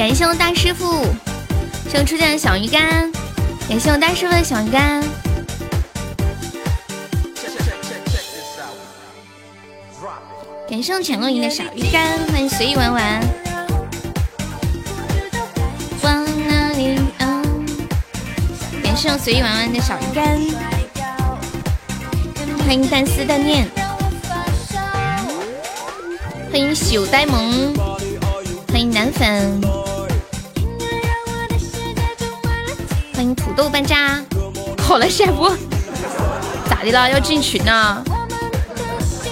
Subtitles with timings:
[0.00, 1.04] 感谢我大师傅，
[1.90, 3.12] 谢我初见的小鱼干，
[3.68, 5.04] 感谢我大师傅的小鱼干，
[10.70, 13.20] 感谢我浅露营的小鱼干，欢迎随意玩玩。
[16.02, 16.98] 往哪里？
[17.18, 17.66] 嗯，
[18.82, 20.40] 感谢我随意玩玩的小鱼干，
[22.64, 23.68] 欢迎淡思淡念，
[26.50, 27.74] 欢迎朽呆萌，
[28.68, 29.60] 欢迎男粉。
[33.80, 34.22] 迎土豆半扎，
[34.82, 35.56] 好了下播，
[36.68, 37.08] 咋的了？
[37.10, 38.04] 要进群呢？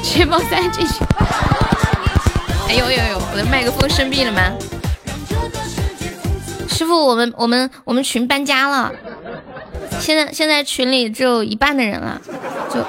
[0.02, 1.06] 切包三进群。
[2.68, 3.22] 哎呦呦呦！
[3.32, 4.40] 我的麦克风生病了吗？
[6.68, 8.90] 师傅，我们我们我们群搬家了，
[10.00, 12.20] 现在现在群里只有一半的人了，
[12.72, 12.82] 就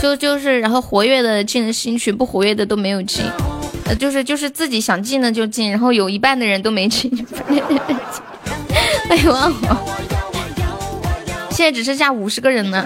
[0.00, 3.24] 就就是然后活跃的进了新群，不活跃的都没有进，
[3.86, 7.10] 呃就是就是自己想进的就进，然后有一半的人都没进。
[9.06, 9.76] 欢迎万火。
[11.54, 12.84] 现在只剩下五十个人了。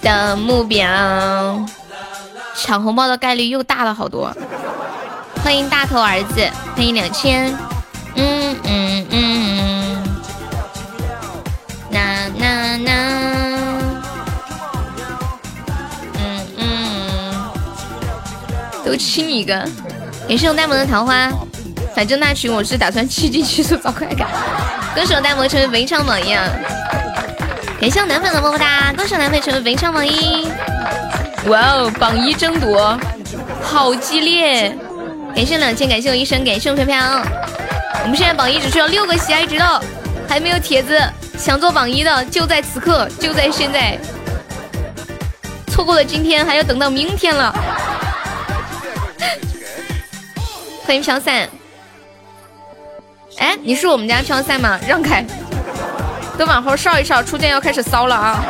[0.00, 0.88] 的目标，
[2.56, 4.34] 抢红包的概率又大了好多。
[5.44, 7.54] 欢迎大头儿子，欢迎两千。
[8.14, 10.02] 嗯嗯嗯。
[11.90, 12.92] 那那那。
[16.14, 17.50] 嗯嗯。
[18.86, 19.68] 都亲一个。
[20.26, 21.30] 也是用呆萌的桃花。
[21.94, 24.26] 反正那群我是打算弃进去做早快感。
[24.94, 26.48] 歌手呆萌成为围场榜一啊，
[27.80, 28.92] 感谢我男粉的么么哒！
[28.92, 30.48] 歌手男粉成为围场榜一，
[31.46, 32.98] 哇哦，榜一争夺
[33.62, 34.76] 好激烈！
[35.34, 36.96] 感谢两千，感谢我一生，感谢我飘飘。
[38.02, 39.82] 我们现在榜一只需要六个喜爱值的，
[40.28, 41.00] 还没有帖子，
[41.38, 43.98] 想做榜一的就在此刻，就在现在。
[45.68, 47.52] 错过了今天，还要等到明天了。
[50.84, 51.48] 欢迎飘散。
[53.42, 54.78] 哎，你是我们家飘赛吗？
[54.86, 55.26] 让开，
[56.38, 58.40] 都往后稍一稍，初见要开始骚了啊！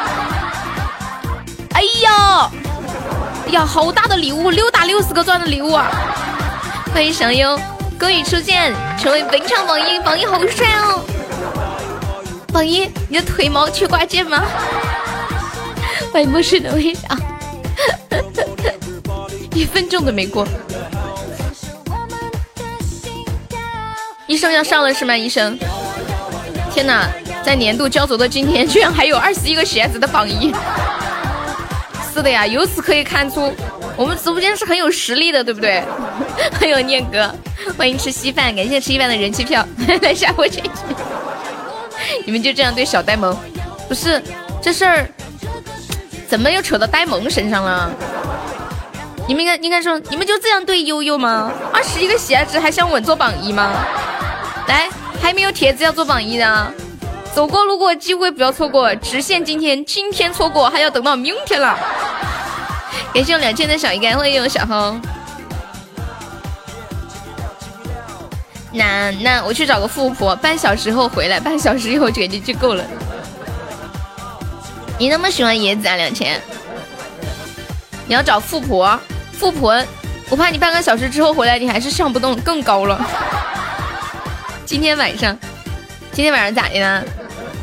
[1.73, 5.91] 哎呦，呀，好大的礼物，六打六十个钻的礼物啊！
[6.93, 7.59] 欢迎祥优，
[7.99, 11.01] 恭喜初见成为本场榜一，榜一好帅哦！
[12.53, 14.45] 榜一，你的腿毛缺挂件吗？
[16.13, 17.09] 欢迎陌生的微笑，
[19.55, 20.47] 一分钟都没过。
[24.33, 25.15] 医生要上了是吗？
[25.15, 25.59] 医生，
[26.73, 27.07] 天哪，
[27.45, 30.51] 在年度焦灼的今天，居然还有二十一个鞋子的榜一。
[32.15, 33.53] 是的呀，由此可以看出
[33.95, 35.83] 我们直播间是很有实力的，对不对？
[36.59, 37.31] 欢迎念哥，
[37.77, 39.63] 欢迎吃稀饭，感谢吃稀饭的人气票
[40.01, 40.71] 来下播进去。
[42.25, 43.37] 你们就这样对小呆萌？
[43.87, 44.23] 不是
[44.63, 45.07] 这事儿，
[46.27, 47.91] 怎么又扯到呆萌身上了？
[49.29, 51.53] 你们应该应该说，你们就这样对悠悠吗？
[51.71, 53.85] 二十一个鞋子还想稳坐榜一吗？
[54.69, 54.89] 来，
[55.21, 56.73] 还没有帖子要做榜一的，
[57.35, 61.79] 走过路过机会不要错过，只限今天，今天错过还要等到明天了。
[63.13, 65.01] 感谢我两千的小鱼干，欢迎我小红。
[68.73, 72.83] 那那我去找个富婆，半小时后回来，半小时以后就就够了。
[74.99, 76.41] 你那么喜欢椰子啊，两千？
[78.07, 78.99] 你要找富婆，
[79.33, 79.79] 富婆，
[80.31, 82.99] 我怕你半个小时之后回来，你还是上不动，更高了。
[84.65, 85.39] 今天晚上，
[86.13, 87.05] 今天晚上咋的呢？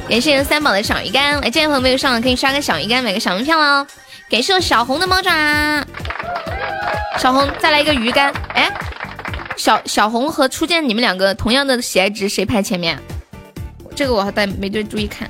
[0.08, 3.86] 感谢三宝的小鱼干，来，这位朋友没有上的可以刷个小鱼干，买个小门票哦。
[4.30, 5.84] 感谢我小红的猫爪，
[7.18, 8.34] 小红再来一个鱼干。
[8.54, 8.72] 哎，
[9.56, 13.00] 小小红和初见你们两个同样的喜爱值，谁排前面？
[13.96, 15.30] 这个我还没对注意看。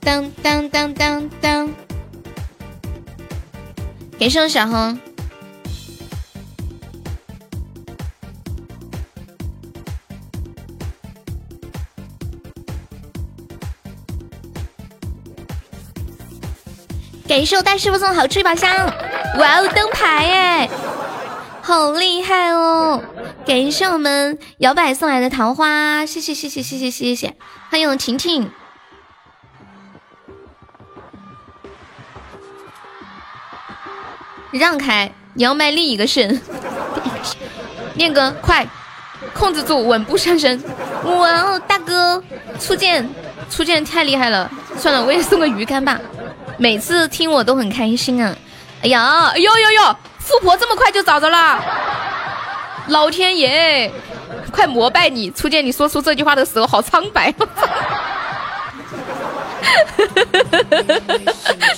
[0.00, 1.70] 当当当当当，
[4.18, 4.98] 感谢我小红。
[17.30, 18.68] 感谢我大师傅送好吃一宝箱，
[19.38, 20.68] 哇哦灯牌哎，
[21.62, 23.00] 好厉害哦！
[23.46, 27.36] 感谢我们摇摆送来的桃花，谢谢谢谢谢谢谢谢，
[27.70, 28.50] 欢迎我婷婷，
[34.50, 36.42] 让开，你要卖另一个肾，
[37.94, 38.66] 念哥快，
[39.32, 40.60] 控制住，稳步上升，
[41.04, 42.20] 哇哦大哥，
[42.58, 43.08] 初见
[43.48, 46.00] 初见太厉害了，算了我也送个鱼竿吧。
[46.60, 48.36] 每次听我都很开心啊！
[48.82, 51.58] 哎呀，哎呦呦呦，富婆这么快就找着了！
[52.88, 53.90] 老天爷，
[54.52, 55.30] 快膜拜你！
[55.30, 57.32] 初见你说出这句话的时候好苍白。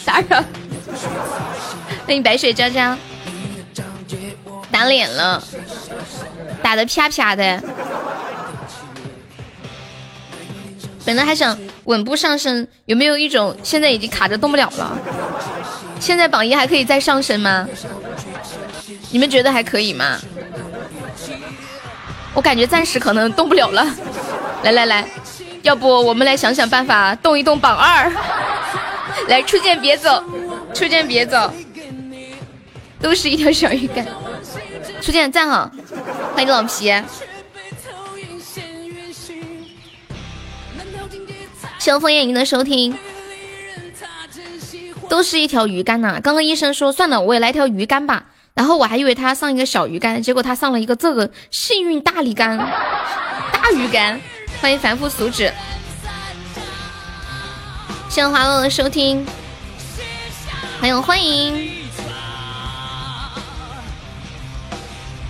[0.05, 0.44] 打扰，
[2.05, 2.99] 欢迎白雪娇娇。
[4.73, 5.40] 打脸了，
[6.61, 7.62] 打的啪啪的。
[11.05, 14.96] 本来还想稳步上升，有没有一种现在已经卡着动不了了？
[16.00, 17.69] 现在榜一还可以再上升吗？
[19.11, 20.19] 你们觉得还可以吗？
[22.34, 23.87] 我感觉暂时可能动不了了。
[24.62, 25.06] 来来来，
[25.62, 28.11] 要不我们来想想办法动一动榜二。
[29.28, 30.23] 来，初见别走，
[30.73, 31.52] 初见别走，
[33.00, 34.06] 都是一条小鱼干。
[35.00, 35.70] 初见站好，
[36.35, 36.93] 欢迎老皮。
[41.82, 42.96] 谢谢枫叶您的收听，
[45.08, 46.20] 都是一条鱼竿呐。
[46.23, 48.26] 刚刚医生说算了，我也来条鱼竿吧。
[48.55, 54.20] 然后我还以为他上一个小鱼竿，结果他上了一个这个幸运大力竿，大鱼竿。
[54.61, 55.52] 欢迎凡夫俗子，
[58.08, 59.26] 谢谢华乐的收听，
[60.81, 61.69] 还有欢迎，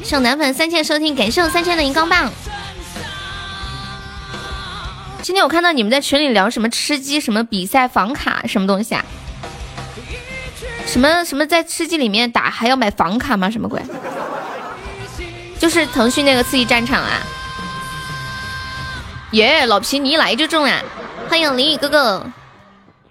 [0.02, 2.30] 上男粉三千收听，感谢我三千的荧光棒。
[5.22, 9.04] 今天我看到你们在群里聊什么吃鸡，什么比赛房卡，什么东西啊？
[10.84, 13.48] 什么什么在吃鸡里面打还要买房卡吗？
[13.48, 13.80] 什么鬼？
[15.60, 17.22] 就是腾讯那个刺激战场啊！
[19.30, 20.82] 耶，老皮你一来就中啊！
[21.28, 22.26] 欢迎林雨哥哥，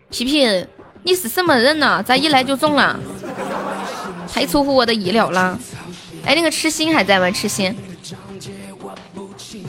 [0.09, 0.67] 皮皮
[1.03, 2.03] 你是什么人呢？
[2.03, 2.99] 咋一来就中了？
[4.31, 5.57] 太出乎我的意料了！
[6.25, 7.31] 哎，那个痴心还在吗？
[7.31, 7.73] 痴心，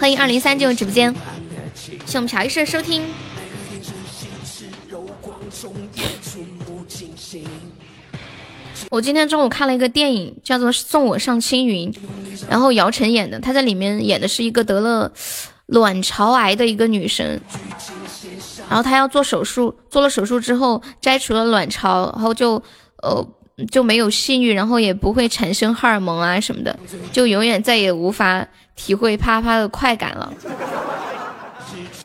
[0.01, 1.15] 欢迎二零三进入直播间。
[2.13, 3.03] 谢我们乔医生收听。
[8.91, 11.91] 我今天中午看了一个电影，叫做《送我上青云》，
[12.51, 15.11] 然后姚晨演的，她在里面演的是一个得了
[15.65, 17.41] 卵巢癌的一个女生，
[18.69, 22.63] 然后她要做手术，做了手术之后摘除了卵巢，然后就
[23.03, 23.27] 呃
[23.71, 26.79] 就没有性欲，然后也不会产生荷尔蒙啊什么的，
[27.11, 30.31] 就永远再也无法体会啪啪的快感了。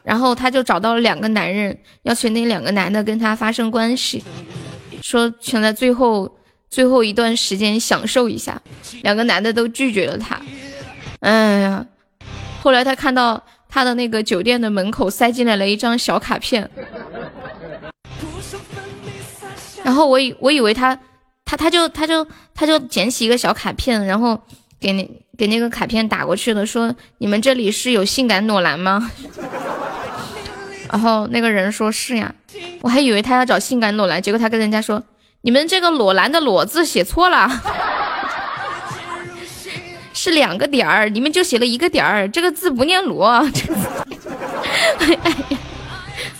[0.07, 4.23] 然后他就找到了两个男人，要求那两个男的跟他发生关系，
[5.01, 6.33] 说想在最后
[6.69, 8.61] 最后一段时间享受一下。
[9.01, 10.41] 两个男的都拒绝了他。
[11.19, 11.85] 哎呀，
[12.61, 16.69] 后来他看到他的那个酒店的门口塞进来了一张小卡片，
[19.83, 20.97] 然后我以我以为他
[21.43, 22.25] 他他就他就
[22.55, 24.39] 他就捡起一个小卡片，然后
[24.79, 29.11] 给那给那个卡片打过去了，说你们这里是有性感裸男吗？
[30.89, 32.33] 然后那个人说是呀，
[32.81, 35.03] 我还以为他要找性感裸男，结果他跟人家说，
[35.41, 37.49] 你们这个裸男的裸字写错了，
[40.13, 43.45] 是两个点儿，你们就写了一个点儿，这个字不念裸。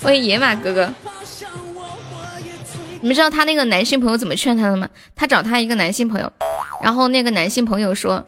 [0.01, 0.93] 欢迎野马哥哥，
[3.01, 4.87] 你们知道他那个男性朋友怎么劝他的吗？
[5.15, 6.31] 他找他一个男性朋友，
[6.81, 8.25] 然后那个男性朋友说，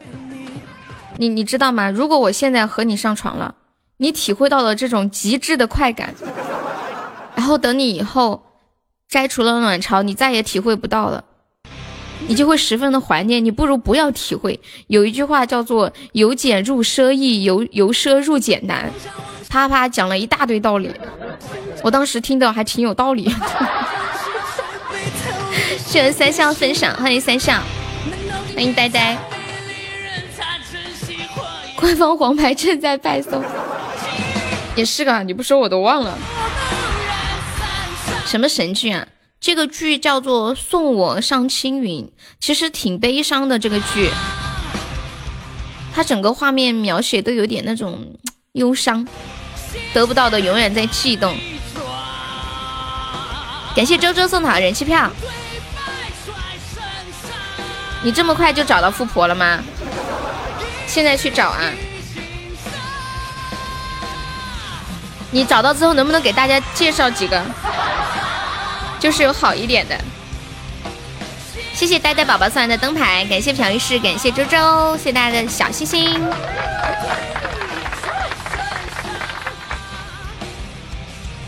[1.16, 1.90] 你你知道吗？
[1.90, 3.54] 如果我现在和你上床了。
[4.02, 6.14] 你体会到了这种极致的快感，
[7.34, 8.42] 然后等你以后
[9.06, 11.22] 摘除了卵巢，你再也体会不到了，
[12.26, 13.44] 你就会十分的怀念。
[13.44, 14.58] 你不如不要体会。
[14.86, 18.90] 有一句话叫做“由俭入奢易，由由奢入俭难”，
[19.50, 20.90] 啪啪讲了一大堆道理，
[21.82, 23.30] 我当时听的还挺有道理。
[25.76, 27.60] 谢谢三笑分享，欢迎三笑，
[28.54, 29.18] 欢迎呆呆。
[31.76, 33.42] 官方黄牌正在派送。
[34.76, 36.18] 也是个，你不说我都忘了。
[38.26, 39.06] 什么神剧啊？
[39.40, 42.04] 这个剧叫做《送我上青云》，
[42.38, 43.58] 其实挺悲伤的。
[43.58, 44.10] 这个剧，
[45.94, 48.14] 它整个画面描写都有点那种
[48.52, 49.06] 忧伤，
[49.94, 51.34] 得不到的永远在悸动。
[53.74, 55.10] 感谢周周送的人气票。
[58.02, 59.62] 你这么快就找到富婆了吗？
[60.86, 61.72] 现在去找啊！
[65.32, 67.40] 你找到之后能不能给大家介绍几个，
[68.98, 69.96] 就是有好一点的？
[71.72, 76.20] 谢谢呆呆宝宝送来的灯牌，感谢朴医师，感谢周周，谢谢大家的小心心。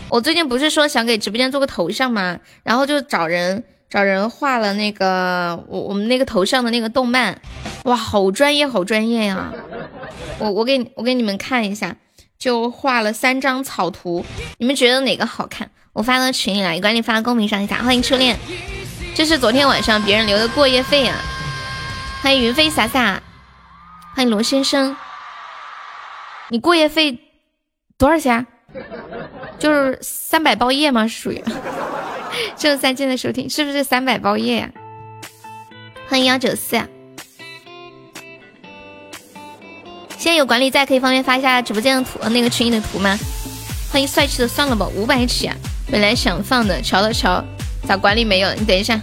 [0.09, 2.39] 我最近不是说想给直播间做个头像吗？
[2.63, 7.39] 然后就找人找人画了那个我我们那个头像的那个动漫，
[7.83, 9.51] 哇，好专业，好专业呀！
[10.39, 11.95] 我我给我给你们看一下。
[12.37, 14.25] 就画了三张草图，
[14.57, 15.69] 你们觉得哪个好看？
[15.93, 17.77] 我发到群里了，管你发到公屏上一下。
[17.83, 18.37] 欢迎初恋，
[19.15, 21.15] 这是昨天晚上别人留的过夜费啊！
[22.21, 23.21] 欢迎云飞洒洒，
[24.15, 24.95] 欢迎罗先生，
[26.49, 27.19] 你过夜费
[27.97, 28.45] 多少钱？
[29.59, 31.07] 就是三百包夜吗？
[31.07, 31.43] 属于？
[32.57, 34.71] 谢三千的收听，是不是三百包夜呀？
[36.07, 36.81] 欢迎幺九四。
[40.23, 43.19] 现在有管理在，可以方便发一下直播间的图，那个群里的图吗？
[43.91, 45.55] 欢迎帅气的，算了吧，五百起啊！
[45.91, 47.43] 本来想放的，瞧了瞧，
[47.85, 48.53] 咋管理没有？
[48.53, 49.01] 你等一下。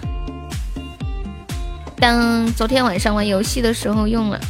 [1.98, 4.40] 当昨天晚上玩游戏的时候用了。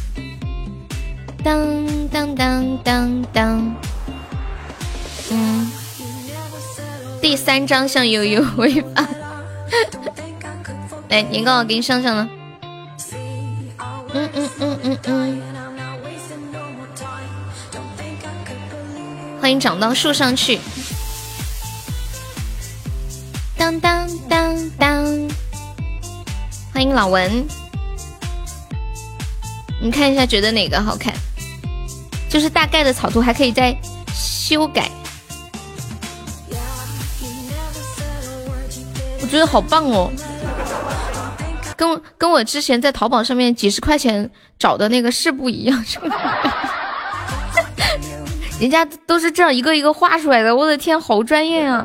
[1.43, 3.75] 当当当当当。
[5.29, 5.69] 嗯。
[7.21, 9.05] 第三张向悠悠微发。
[11.09, 12.29] 来，年糕我给你上上了。
[14.13, 15.41] 嗯嗯嗯嗯嗯。
[19.41, 20.59] 欢迎长到树上去。
[23.57, 25.03] 当当当当。
[26.71, 27.43] 欢迎老文。
[29.81, 31.11] 你看一下，觉得哪个好看？
[32.29, 33.75] 就是大概的草图还可以再
[34.13, 34.87] 修改。
[39.21, 40.11] 我觉得好棒哦，
[41.75, 44.29] 跟跟我之前在淘宝上面几十块钱
[44.59, 45.83] 找的那个是不一样。
[48.61, 51.83] 人家都是这样一个一个画出来的，我的天，好专业啊！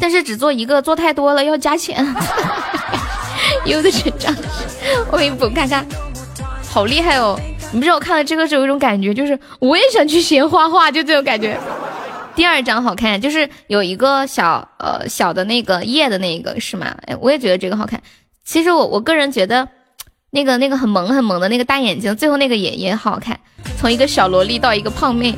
[0.00, 2.06] 但是只做一个，做太多了要加钱。
[3.66, 4.32] 有的成长，
[5.10, 5.84] 我给你补看看，
[6.70, 7.36] 好厉害哦！
[7.72, 11.58] 你不知道我看了这个是有一种感觉，就是我也想去学画画，就这种感觉。
[12.36, 16.94] 第二张好看，就是有一个小呃小的那个叶的那个是吗？
[17.08, 18.00] 哎，我也觉得这个好看。
[18.44, 19.66] 其实我我个人觉得。
[20.30, 23.40] 那个那个很萌很萌的那个大眼睛，最后那个也也好看，
[23.78, 25.34] 从一个小萝莉到一个胖妹。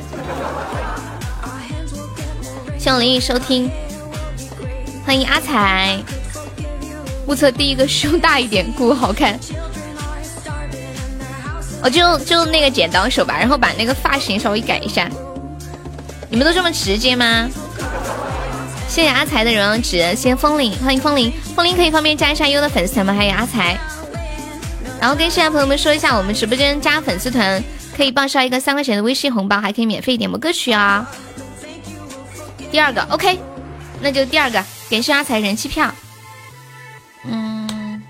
[2.77, 3.69] 谢谢林毅收听，
[5.05, 5.99] 欢迎阿彩。
[7.27, 9.39] 目测第一个胸大一点，骨好看。
[11.83, 15.07] 我就就那个剪刀手吧，然后把那个发型稍微改一下。
[16.29, 17.47] 你们都这么直接吗？
[18.87, 23.13] 谢谢阿才的荣耀值，谢谢风铃，欢迎风铃，风铃可以方便加一下优的粉丝团吗？
[23.13, 23.77] 还有阿才。
[24.99, 27.63] 然后跟现在朋友们说一下，我们直播间加粉丝团
[27.95, 31.09] 可以报销一个三块钱的微信红包，还可以免费点播歌曲啊。
[32.71, 33.39] 第二个，OK，
[34.01, 35.93] 那就第二个，感谢阿财人气票。
[37.25, 38.01] 嗯，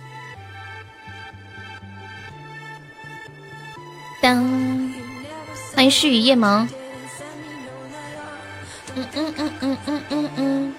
[4.21, 4.93] 当，
[5.75, 6.67] 欢迎诗雨夜萌。
[8.95, 10.75] 嗯嗯嗯嗯嗯嗯嗯，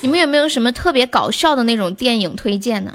[0.00, 2.92] 你们有没有什么特别搞笑的那种电影推荐呢？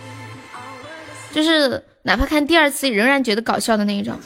[1.31, 4.19] 就是哪怕看第二次仍然觉得搞笑的那一种，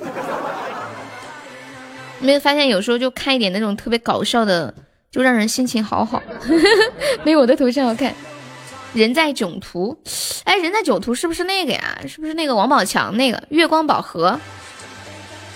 [2.20, 4.74] 没有发现有时候就看一点那种特别搞笑的，
[5.12, 6.22] 就让人心情好好。
[7.24, 8.14] 没有我的头像好看。
[8.94, 9.96] 人在囧途，
[10.44, 12.00] 哎，人在囧途是不是那个呀？
[12.08, 14.40] 是不是那个王宝强那个月光宝盒？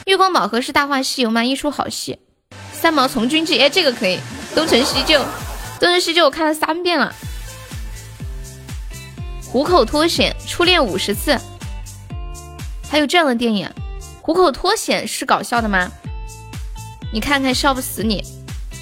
[0.06, 1.44] 月光宝盒是大话西游吗？
[1.44, 2.20] 一出好戏。
[2.72, 4.20] 三毛从军记，哎，这个可以。
[4.53, 5.20] 东成西就，
[5.80, 7.13] 东成西就我看了三遍了。
[9.46, 11.38] 虎口脱险，初恋五十次，
[12.89, 13.70] 还有这样的电影，
[14.22, 15.91] 虎口脱险是搞笑的吗？
[17.12, 18.24] 你看看笑不死你。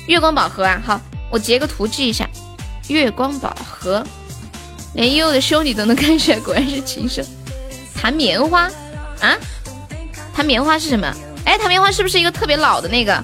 [0.08, 2.30] 月光宝盒啊，好，我截个图记一下。
[2.88, 4.04] 月光宝盒，
[4.94, 7.26] 连悠悠的兄弟都能看出来，果然是情圣。
[7.96, 8.70] 弹棉花
[9.22, 9.38] 啊？
[10.34, 11.14] 弹棉花是什么？
[11.46, 13.24] 哎，弹棉花是不是一个特别老的那个？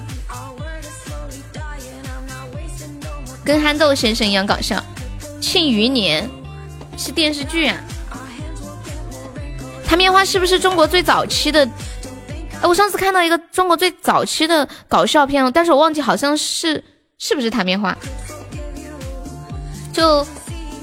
[3.44, 4.82] 跟憨豆先生一样搞笑。
[5.40, 6.28] 庆余年。
[6.98, 7.76] 是电视剧啊！
[9.86, 11.68] 弹棉花是不是中国最早期的？
[12.62, 16.82] 哎我上次看到一个中国最早期的搞笑片但是我忘记好像是
[17.18, 17.96] 是不是弹棉花？
[19.92, 20.26] 就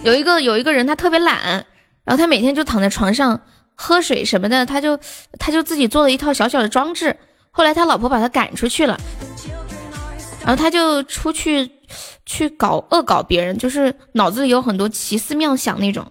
[0.04, 1.66] 有一个有一个人他特别懒
[2.04, 3.40] 然后他每天就躺在床上
[3.76, 4.98] 喝水什么的他就
[5.40, 7.16] 他就自己做了一套小小的装置
[7.52, 9.00] 后来他老婆把他赶出去了
[10.42, 11.72] 然后他就出去
[12.26, 16.06] 去搞恶搞别人就是脑子里有很多奇思妙想那种。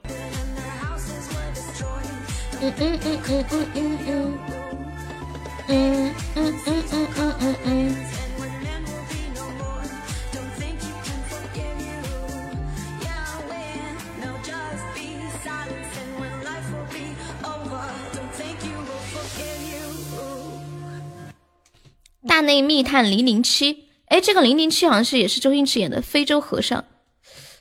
[22.26, 23.88] 大内密探零零七。
[24.07, 26.81] 哎，这个零零七好像是也是周星驰演的《非洲和尚》，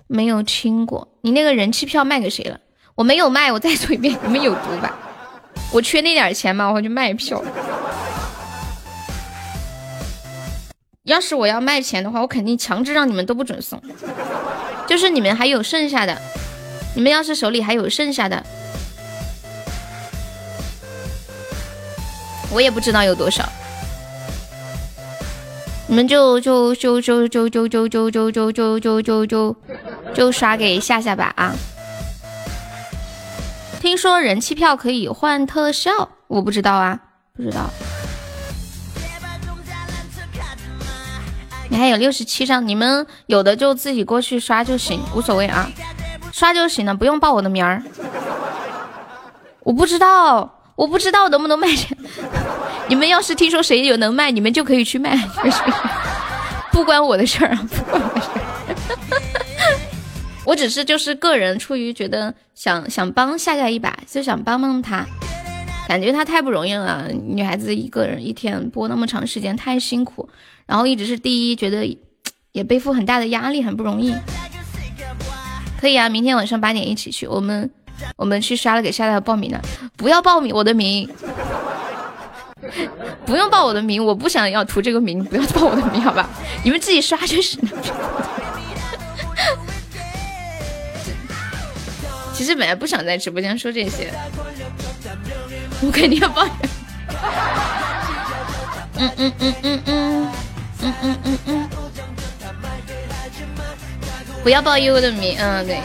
[0.08, 1.18] 没有听过。
[1.22, 2.60] 你那个人气票卖给谁了？
[2.96, 4.98] 我没有卖，我再说一遍，你们有毒吧？
[5.74, 7.44] 我缺那点钱吗，我去卖票。
[11.04, 13.82] 要是我要卖钱的话，我肯定强制让你们都不准送。
[14.88, 16.16] 就是你们还有剩下的，
[16.96, 18.44] 你们要是手里还有剩下的，
[22.52, 23.44] 我也不知道有多少。
[25.88, 29.56] 你们就就就就就就就就就就就就就就
[30.14, 31.54] 就刷给夏夏吧啊！
[33.82, 37.00] 听说人气票可以换特效，我不知道啊，
[37.36, 37.70] 不知道。
[41.72, 45.72] 你还有六十七张，你们有的就自己过去刷就行，无所谓啊，
[46.34, 47.82] 刷就行了，不用报我的名儿。
[49.64, 51.70] 我不知道，我不知道能不能卖。
[52.90, 55.18] 你们要是听说谁有能卖，你们就可以去卖，
[56.74, 58.28] 不关我的事儿，不关我的事。
[60.44, 65.06] 我只是就是个人出于觉得想想帮夏夏一把，就想帮帮他，
[65.88, 70.28] 感觉他太不容易了，女孩子一个人一天播那么长时间太辛苦。
[70.72, 71.86] 然后一直是第一，觉得
[72.54, 74.16] 也背负很大的压力，很不容易。
[75.82, 77.70] 可以啊，明天晚上八点一起去，我们
[78.16, 79.62] 我们去刷了给夏夏报名了。
[79.98, 81.10] 不要报名我的名，
[83.28, 86.30] 不用报我的名，我不想要图这个名，不要报我的名，好吧？
[86.64, 87.68] 你们自己刷就是了。
[92.34, 94.10] 其实本来不想在直播间说这些，
[95.82, 96.48] 我肯定要报。
[98.96, 99.38] 嗯嗯嗯。
[99.38, 100.32] 嗯嗯嗯
[100.84, 101.70] 嗯嗯嗯嗯，
[104.44, 105.80] 不要报悠悠的名，嗯对，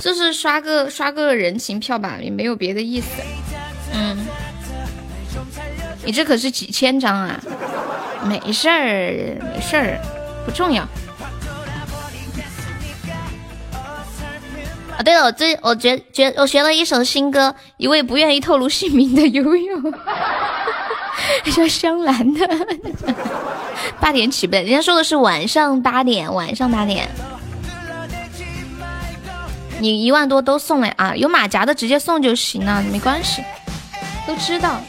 [0.00, 3.08] 就是刷个刷个人情票吧，也没有别的意思。
[3.92, 4.16] 嗯，
[6.04, 7.40] 你这可是几千张啊，
[8.24, 10.00] 没事儿没事儿，
[10.46, 10.82] 不重要。
[14.96, 19.76] 啊对了，我最我觉觉我学了一首新歌，一位不愿意透露姓名的悠悠。
[21.52, 22.48] 叫香兰的，
[24.00, 27.08] 八点起呗，人家说的是晚上八点，晚上八点。
[29.80, 33.42] 你一万多都送了啊，有马甲的直接送就行了，没关系，
[34.26, 34.80] 都知道。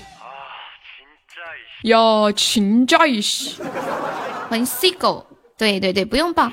[1.84, 3.62] 要请假一些。
[4.50, 5.26] 欢迎 C 狗，
[5.58, 6.52] 对对对，不用报，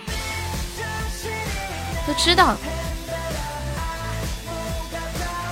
[2.07, 2.57] 都知道。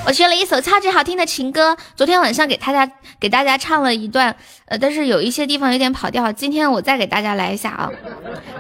[0.07, 7.91] 我学了一首超级好听的情歌，昨天晚上给大家给大家唱了一段，呃，但是有一些地方有点跑调，今天我再给大家来一下啊。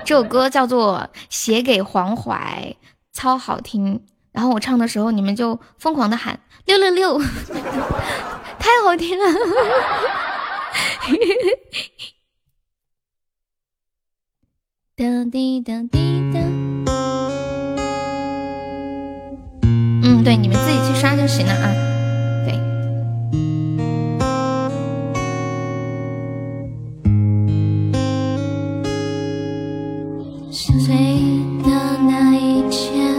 [0.04, 2.74] 这首歌叫做《写给黄淮》，
[3.12, 4.04] 超好听。
[4.32, 7.18] 然后我唱的时候，你们就疯狂的喊六六六，
[8.58, 9.24] 太好听了。
[14.96, 16.40] 哒滴哒滴哒。
[20.02, 21.97] 嗯，对，你们自己去刷就行了啊。
[30.58, 30.96] 岁
[31.62, 31.70] 的
[32.08, 33.14] 那一天，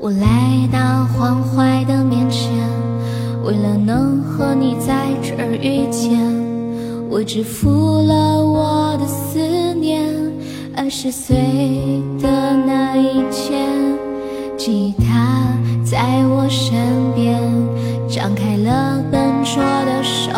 [0.00, 2.50] 我来到黄淮的面前，
[3.44, 6.18] 为了能和你在这儿遇见，
[7.08, 9.38] 我支付了我的思
[9.74, 10.02] 念。
[10.74, 11.36] 二十岁
[12.20, 13.68] 的那一天，
[14.56, 15.38] 吉他。
[15.84, 16.72] 在我身
[17.14, 17.38] 边，
[18.08, 20.32] 张开了笨拙的手，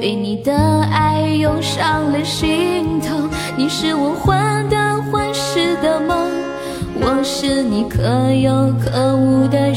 [0.00, 0.54] 对你的
[0.92, 3.16] 爱涌上了心头。
[3.56, 4.76] 你是我患得
[5.10, 6.30] 患失的梦，
[7.00, 9.76] 我是你可有可无的人。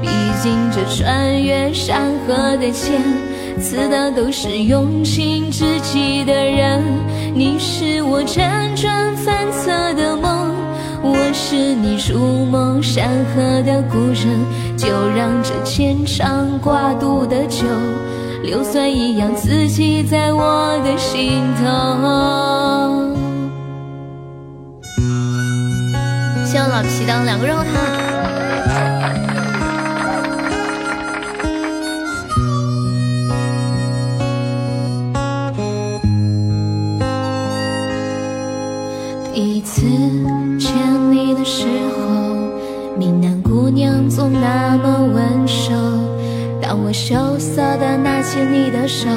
[0.00, 0.08] 毕
[0.40, 3.02] 竟这穿越山河的剑，
[3.60, 6.80] 刺的都是用情至极的人。
[7.34, 10.54] 你是我辗转反侧的梦。
[11.02, 17.66] 我是你如梦山河的故人，就让这牵肠挂肚的酒，
[18.44, 21.64] 硫酸一样刺激在我的心头。
[26.44, 27.64] 先用老皮当两个肉汤。
[39.32, 39.80] 第一次
[40.58, 40.70] 见
[41.10, 46.13] 你的时候闽南姑娘总那么温柔。
[46.74, 49.08] 当我羞涩的拿起你的手，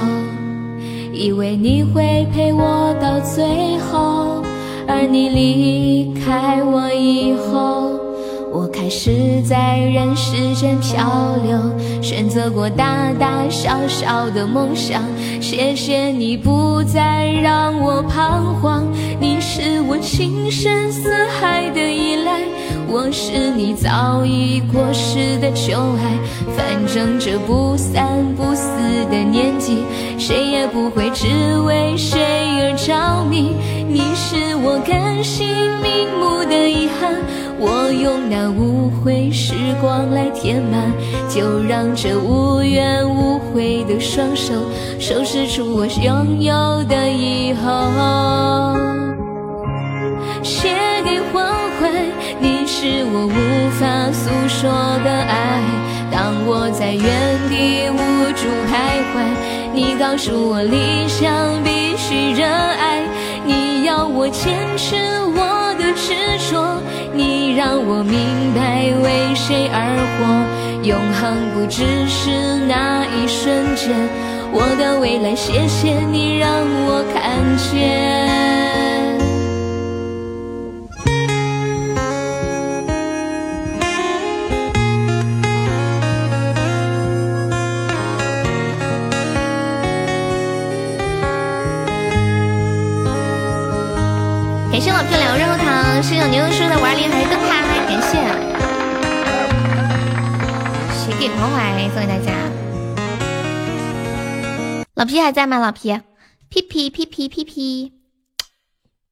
[1.11, 4.43] 以为你会陪我到最后，
[4.87, 7.99] 而你离开我以后，
[8.51, 11.59] 我开始在人世间漂流，
[12.01, 15.03] 选择过大大小小的梦想。
[15.41, 18.83] 谢谢你不再让我彷徨，
[19.19, 22.41] 你是我情深似海的依赖。
[22.89, 26.17] 我是你早已过时的旧爱，
[26.55, 28.71] 反正这不三不四
[29.11, 29.83] 的年纪，
[30.17, 31.27] 谁也不会只
[31.65, 32.19] 为谁
[32.61, 33.53] 而着迷。
[33.89, 35.47] 你是我甘心
[35.81, 37.13] 瞑目的遗憾，
[37.59, 40.91] 我用那无悔时光来填满，
[41.27, 44.53] 就让这无怨无悔的双手
[44.99, 47.67] 收拾出我拥有的以后。
[50.43, 50.69] 写
[51.03, 51.43] 给黄
[51.79, 51.89] 淮。
[52.39, 54.69] 你是我无法诉说
[55.03, 55.59] 的爱，
[56.11, 57.03] 当我在原
[57.49, 57.97] 地无
[58.35, 59.15] 助徘徊，
[59.73, 61.27] 你告诉我理想
[61.63, 63.01] 必须热爱，
[63.43, 64.95] 你要我坚持
[65.35, 65.41] 我
[65.87, 66.13] 的执
[66.51, 66.81] 着，
[67.13, 72.29] 你让我明白为谁而活，永恒不只是
[72.67, 73.95] 那一瞬间，
[74.51, 76.49] 我的未来，谢谢你让
[76.87, 78.56] 我看见。
[95.97, 97.49] 润喉糖，谢谢牛牛叔的五二零还是灯牌，
[97.87, 98.11] 感谢。
[100.93, 101.57] 谁给团怀
[101.89, 102.31] 送给大家。
[104.93, 105.57] 老皮还在吗？
[105.59, 105.99] 老皮，
[106.49, 107.93] 屁屁屁屁屁屁。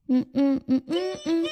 [0.08, 1.46] 嗯嗯嗯嗯嗯。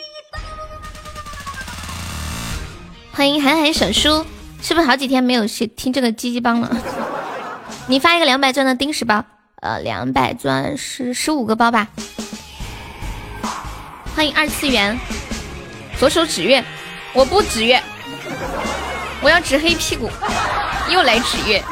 [3.11, 4.25] 欢迎韩海小叔，
[4.61, 6.77] 是不是好几天没有去听这个鸡鸡帮了？
[7.87, 9.25] 你发一个两百钻的定时包，
[9.61, 11.87] 呃，两百钻是十五个包吧？
[14.15, 14.97] 欢迎二次元，
[16.03, 16.61] 左手指月，
[17.13, 17.81] 我不指月，
[19.21, 20.11] 我要指黑屁股，
[20.89, 21.63] 又来指月。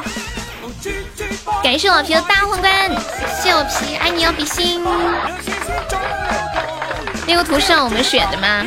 [1.62, 2.90] 感谢老皮的大皇冠，
[3.42, 4.82] 谢老皮，爱你要比心。
[7.26, 8.64] 那个图是让我们选的吗？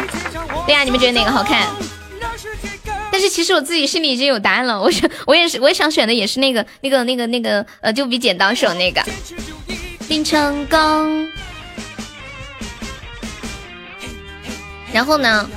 [0.67, 1.65] 对呀，你们觉得哪个好看？
[3.11, 9.01] 但是其实我自己心里已经有答案了，我想我也是，我也想选的也是那个那个那个那个呃，就比剪刀手那个。
[10.07, 11.27] 定成功。
[14.95, 15.49] 然后呢，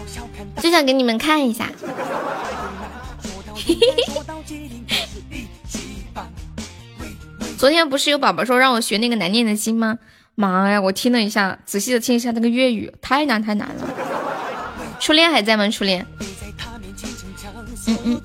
[0.61, 1.71] 就想给你们看一下。
[7.57, 9.99] 昨天不是有宝宝说让我学那个难念的经吗？
[10.35, 13.89] 妈呀，我听了一下，仔细的听一下那个粤语，太难太难了。
[14.99, 15.69] 初恋还在吗？
[15.69, 16.05] 初恋。
[17.87, 18.21] 嗯嗯。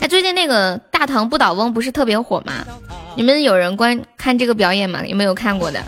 [0.00, 2.66] 哎，最近那个大唐不倒翁不是特别火吗？
[3.14, 5.06] 你们有人观看这个表演吗？
[5.06, 5.80] 有没有看过的？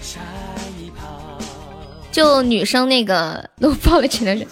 [2.18, 4.44] 就女生那个都报了钱的人，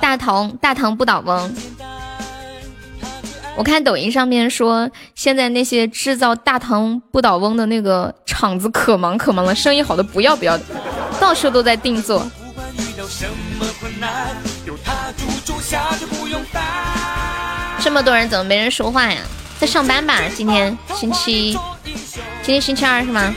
[0.00, 1.54] 大唐大唐不倒翁。
[3.56, 10.64] 我看抖音上面说，现在那些制造大唐不倒翁的那个厂子可忙可忙了，生意好的不要不要的，
[11.20, 12.28] 到处都在定做。
[17.80, 19.20] 这么多人怎么没人说话呀？
[19.60, 20.20] 在上班吧？
[20.34, 21.58] 今天星期一，
[22.42, 23.32] 今天星期二是吗？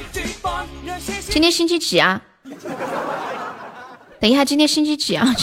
[1.29, 2.19] 今天星期几啊？
[4.19, 5.25] 等一下，今天星期几啊？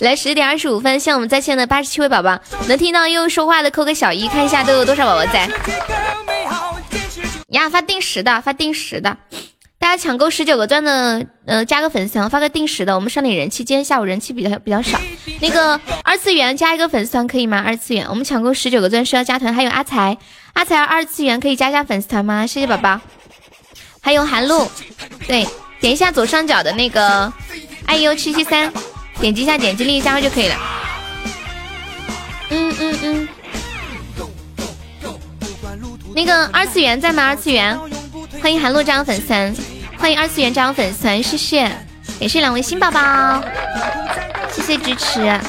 [0.00, 5.48] 来十点二十五分，向我们在线的八十七位宝宝，能听到悠悠说话的扣个小一，看一下都有多少宝宝在。
[7.48, 9.16] 呀，发定时的，发定时的，
[9.78, 13.62] 大家抢够十九个钻的，呃，加个粉丝团，发个定时的，我们上点人气。
[13.62, 14.98] 今天下午人气比较比较少，
[15.40, 17.62] 那个二次元加一个粉丝团可以吗？
[17.64, 20.16] 二次元，我们抢够十九个钻需要加团，还有阿才。
[20.54, 22.46] 阿才二次元可以加加粉丝团吗？
[22.46, 22.98] 谢谢宝宝。
[24.00, 24.66] 还有韩露，
[25.26, 25.46] 对，
[25.80, 27.32] 点一下左上角的那个
[27.88, 28.72] iu 七七三，
[29.20, 30.56] 点击一下点击立即加入就可以了。
[32.50, 33.28] 嗯嗯嗯。
[36.14, 37.26] 那个二次元在吗？
[37.26, 37.78] 二次元，
[38.40, 39.54] 欢迎韩露加入粉丝团，
[39.98, 41.68] 欢迎二次元加入粉丝团，谢谢，
[42.20, 43.42] 感谢两位新宝宝，
[44.52, 45.40] 谢谢支持。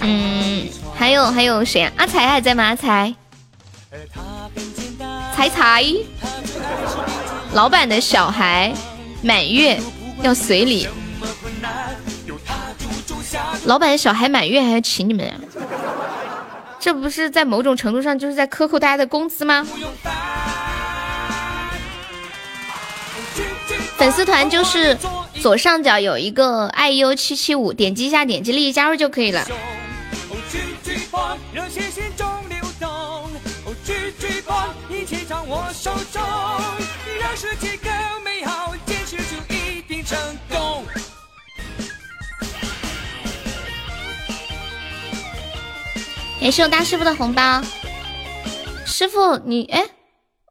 [0.00, 1.92] 嗯，还有还有谁啊？
[1.96, 2.64] 阿才还在吗？
[2.64, 3.14] 阿才。
[5.34, 5.84] 猜猜，
[7.52, 8.72] 老板的小孩
[9.22, 9.78] 满月
[10.22, 10.88] 要随礼，
[13.64, 15.34] 老板的小孩满月还要请你们呀？
[16.80, 19.66] 这不是在某种程度上就是在克扣大家的工资吗？
[23.98, 24.96] 粉丝团就是
[25.42, 29.44] 左上角有一个爱优七七五，点击一下，点击立即加入就可以了。
[35.50, 36.22] 我手中，
[37.18, 37.90] 让世界更
[38.22, 40.18] 美好，坚持就一定成
[40.50, 40.84] 功。
[46.38, 47.62] 感谢我大师傅的红包，
[48.84, 49.86] 师傅你哎，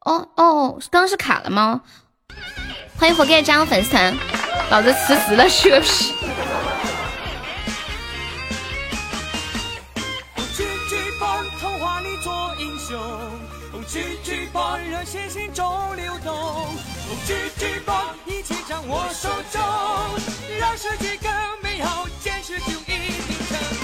[0.03, 1.83] 哦哦，刚刚是卡了吗？
[2.99, 4.17] 欢迎火盖加入粉丝团，
[4.71, 6.13] 老子辞职了，去个屁！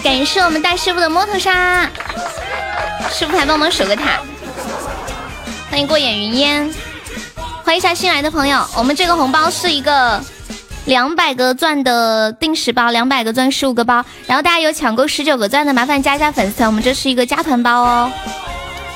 [0.03, 1.89] 感谢我们大师傅的摸头杀，
[3.11, 4.21] 师傅还帮忙守个塔。
[5.69, 6.73] 欢迎过眼云烟，
[7.63, 8.67] 欢迎一下新来的朋友。
[8.77, 10.21] 我们这个红包是一个
[10.85, 14.05] 两百个钻的定时包，两百个钻十五个包。
[14.27, 18.11] 然后大家有抢够十九个钻的，麻烦加一下粉丝团，我们这是一个加团包哦。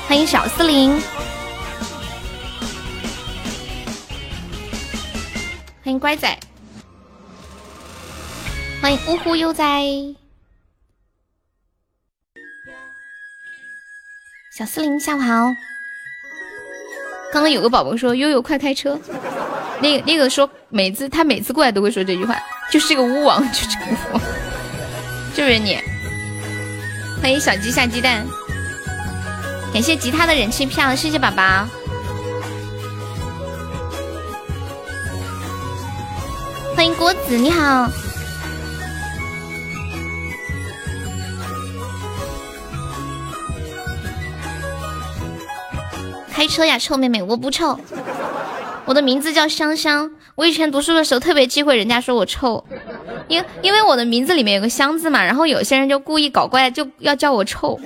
[0.06, 1.00] 欢迎小四零，
[5.82, 6.38] 欢迎乖仔，
[8.82, 9.82] 欢迎呜呼悠哉。
[14.56, 15.67] 小四零，下午好。
[17.32, 18.98] 刚刚有个宝宝说悠悠快开车，
[19.80, 22.36] 那那个说每次他每次过来都会说这句话，
[22.72, 24.22] 就是这个巫王，就这个巫王，
[25.34, 25.78] 就是你。
[27.20, 28.24] 欢迎小鸡下鸡蛋，
[29.72, 31.66] 感谢吉他的人气票，谢谢宝宝。
[36.76, 37.90] 欢迎郭子，你好。
[46.38, 47.76] 开车呀，臭妹妹，我不臭，
[48.84, 50.08] 我的名字叫香香。
[50.36, 52.64] 我以前读书的时候特别忌讳人家说我臭，
[53.26, 57.76] 因因为我的名字里面有个香字嘛，然后有些人就故意搞怪，就要叫我臭。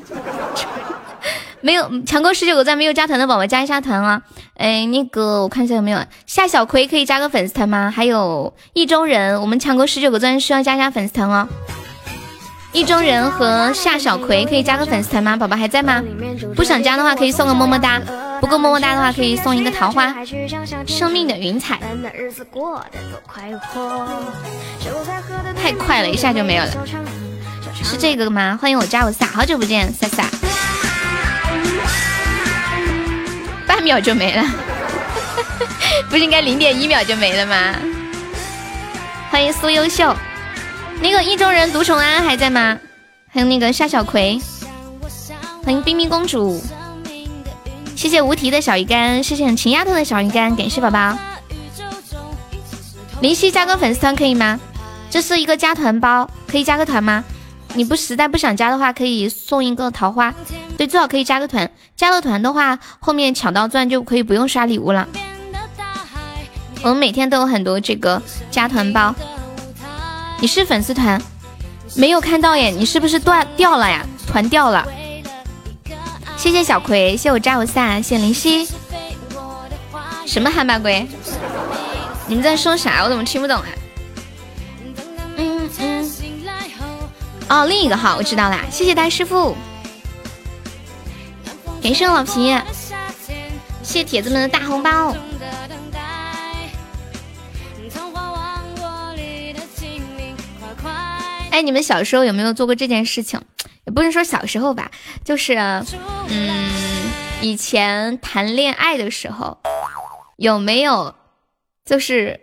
[1.62, 4.21] 没有抢够十九个赞没有加团的宝宝加一下团啊！
[4.59, 7.91] 哎，那个我看一下有没有夏小葵可以加个粉丝团吗？
[7.91, 11.49] 还有意中人，我们抢够十九个赞需要加加粉丝团哦。
[12.72, 15.37] 意中人和夏小葵可以加个粉丝团吗？
[15.37, 16.02] 宝宝还在吗？
[16.56, 18.00] 不想加的话可以送个么么哒，
[18.40, 20.14] 不够么么哒的话可以送一个桃花。
[20.87, 21.78] 生命的云彩，
[25.62, 26.70] 太快了，一下就没有了。
[27.85, 28.58] 是这个吗？
[28.61, 30.24] 欢迎我加我撒，好久不见，撒撒。
[33.66, 34.42] 半秒就没了，
[36.08, 37.74] 不是应该零点一秒就没了吗？
[39.30, 40.16] 欢迎苏优秀。
[41.03, 42.79] 那个意中人独宠安还在吗？
[43.29, 44.41] 还有那个夏小葵，
[45.65, 46.62] 欢迎冰冰公主，
[47.97, 51.19] 谢谢无题的小鱼干，谢谢秦丫头的小鱼干，感谢宝宝。
[53.21, 54.61] 林夕加个粉丝团可以吗？
[55.11, 57.25] 这是一个加团包，可以加个团吗？
[57.75, 60.33] 你不实在不想加的话，可以送一个桃花。
[60.77, 65.09] 对，最好可以加个团，加了团的话，后面抢到钻就可以不用刷礼物了。
[66.83, 69.12] 我们每天都有很多这个加团包。
[70.42, 71.22] 你是粉丝团，
[71.94, 72.68] 没有看到耶？
[72.68, 74.05] 你是不是断掉了呀？
[74.26, 74.85] 团掉了。
[76.37, 78.66] 谢谢小葵，谢我扎我萨，谢林夕。
[80.26, 81.07] 什么憨八龟？
[82.26, 83.05] 你们在说啥？
[83.05, 83.66] 我怎么听不懂啊？
[85.37, 86.12] 嗯嗯。
[87.48, 89.57] 哦，另一个号我知道啦，谢谢大师傅。
[91.81, 92.52] 感谢老皮，
[93.85, 95.14] 谢谢铁子们的大红包。
[101.53, 103.38] 哎，你们小时候有没有做过这件事情？
[103.85, 104.91] 也不是说小时候吧，
[105.23, 105.55] 就是，
[106.29, 107.12] 嗯，
[107.43, 109.59] 以前谈恋爱的时候，
[110.38, 111.15] 有没有，
[111.85, 112.41] 就是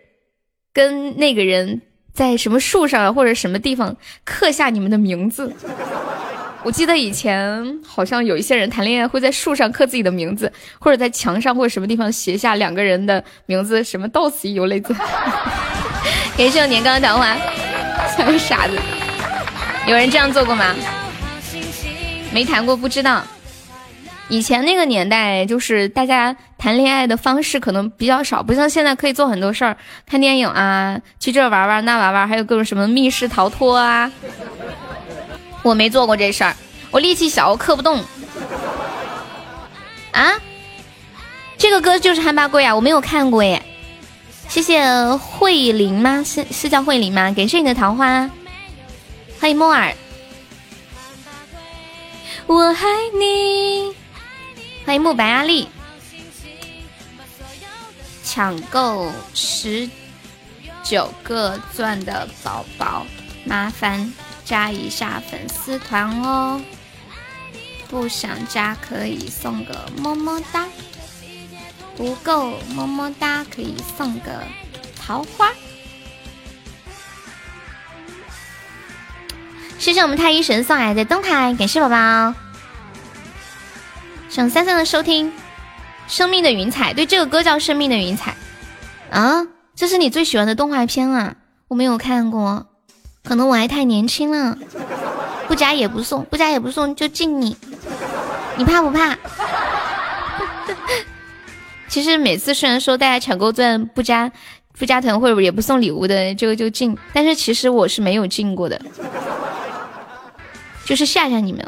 [0.72, 1.82] 跟那个人
[2.14, 5.52] 在什么树上或者什么地方刻下你们的名字？
[6.64, 14.94] 我记得以前好像有一些人谈恋爱会在树上刻自己的名字，或者在墙上或者什么地方写下两个人的名字，什么到此一游类似。
[16.38, 17.36] 感谢我年糕的桃花，
[18.16, 18.78] 像个傻子。
[19.90, 20.76] 有人这样做过吗？
[22.32, 23.24] 没谈过不知道。
[24.28, 29.76] 以前那个年代，就是大家谈恋爱的方式可能比较少，不像现在可以做很多事儿，
[30.06, 34.12] 看电影啊，去这玩玩那玩玩，还有各种什么密室逃脱啊。
[35.64, 36.56] 我没做过这事儿，
[36.92, 37.98] 我力气小，我刻不动。
[40.12, 40.34] 啊？
[41.58, 43.60] 这个歌就是汉巴贵啊，我没有看过耶。
[44.48, 46.24] 谢谢慧玲吗？
[46.24, 47.34] 是是叫慧玲吗？
[47.36, 48.30] 感谢你的桃花。
[49.40, 49.96] 欢迎木耳，
[52.46, 53.96] 我爱你。
[54.86, 55.70] 欢迎慕白阿丽，
[58.22, 59.90] 抢够十
[60.84, 63.06] 九个钻的宝宝，
[63.46, 66.62] 麻烦加一下粉丝团哦。
[67.88, 70.68] 不想加可以送个么么哒，
[71.96, 74.44] 不够么么哒可以送个
[75.00, 75.54] 桃花。
[79.80, 82.36] 谢谢我们太医神送来的灯牌，感谢宝宝。
[84.30, 85.32] 省三三的收听，
[86.06, 88.36] 《生命的云彩》对这个歌叫《生命的云彩》
[89.18, 91.34] 啊，这是你最喜欢的动画片啊？
[91.70, 92.68] 我没有看过，
[93.24, 94.58] 可能我还太年轻了。
[95.48, 97.56] 不加也不送，不加也不送就敬你，
[98.58, 99.18] 你怕不怕？
[101.88, 104.30] 其实每次虽然说大家抢购钻不加
[104.78, 108.80] 不加团或者也不送礼物的，就就敬，但是其实我是没有敬过的。
[110.90, 111.64] 就是吓吓你们，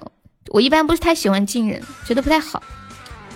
[0.49, 2.63] 我一般不是太喜欢禁人，觉得不太好。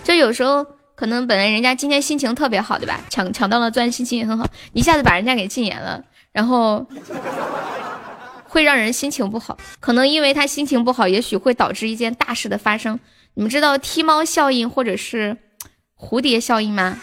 [0.03, 2.99] 就有时候可能本来人家今天心情特别好，对吧？
[3.07, 6.87] 抢抢到了钻，心情也很好，一下子把人家给禁言了，然后
[8.45, 9.55] 会让人心情不好。
[9.79, 12.99] 可能因为他心情不好，也许会导致一件大事的发生。
[13.35, 15.37] 你们知道踢猫效应或者是
[15.95, 16.97] 蝴蝶效应吗？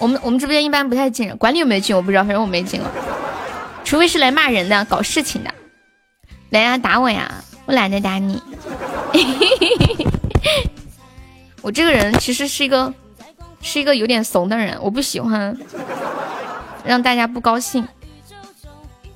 [0.00, 2.90] 我们我们直播间一般不太进人，管理有没有进我不知道，反正我没进了。
[3.84, 5.54] 除非是来骂人的、搞事情的，
[6.50, 7.44] 来呀打我呀！
[7.66, 8.42] 我懒得打你。
[11.62, 12.92] 我这个人其实是一个
[13.60, 15.56] 是一个有点怂的人，我不喜欢
[16.84, 17.86] 让大家不高兴，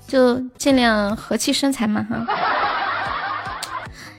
[0.07, 2.25] 就尽量和气生财嘛哈。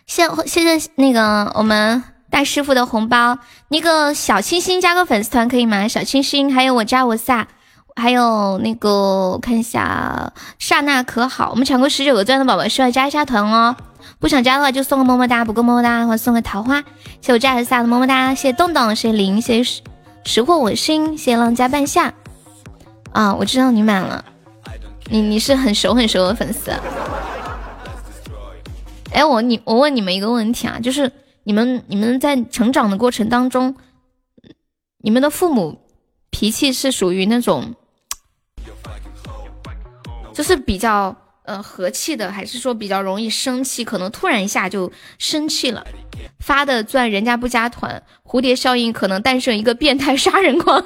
[0.06, 5.88] 谢谢谢那个我们大师傅的红包，那个小清新加个粉丝团可以吗？
[5.88, 7.48] 小清新，还有我扎我萨，
[7.96, 13.74] 还有那个看一下刹那可好，我们抢过十九个钻的宝宝需要加一下团哦。
[14.20, 16.84] 不想加的话就送个么么哒，不够么么哒的话送个桃花。
[17.22, 19.84] 谢我扎尔萨的么么哒，谢谢洞洞，谢谢林，谢谢
[20.26, 22.14] 识货我心，谢谢浪家半夏。
[23.12, 24.26] 啊，我知道你满了，
[25.10, 26.72] 你你是很熟很熟的粉丝。
[29.12, 31.12] 哎，我你我问你们一个问题啊，就是
[31.44, 33.76] 你们你们在成长的过程当中，
[34.98, 35.80] 你们的父母
[36.32, 37.76] 脾气是属于那种，
[40.34, 41.16] 就是比较。
[41.48, 45.88] 呃，和气的还是说比较容易生气，可能突然一下就生气了，
[46.42, 50.84] 发的钻人家不加团，蝴蝶效应可能诞生一个变态杀人狂。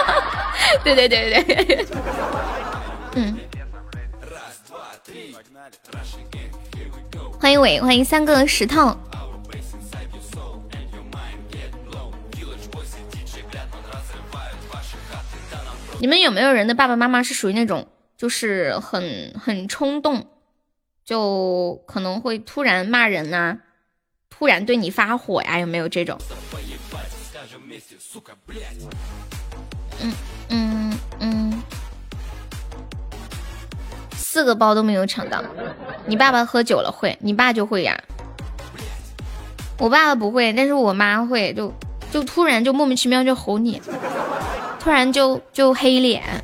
[0.84, 1.86] 对对对对，
[3.14, 3.38] 嗯，
[7.40, 8.94] 欢迎伟，欢迎三个石头。
[15.98, 17.88] 你们有没有人的爸爸妈妈是属于那种？
[18.18, 20.26] 就是很很冲动，
[21.04, 23.58] 就可能会突然骂人呐，
[24.28, 26.18] 突然对你发火呀，有没有这种？
[30.00, 30.12] 嗯
[30.48, 31.62] 嗯嗯，
[34.16, 35.40] 四个包都没有抢到。
[36.06, 37.16] 你爸爸喝酒了会？
[37.20, 37.96] 你爸就会呀？
[39.78, 41.72] 我爸爸不会，但是我妈会，就
[42.10, 43.80] 就突然就莫名其妙就吼你，
[44.80, 46.42] 突然就就黑脸。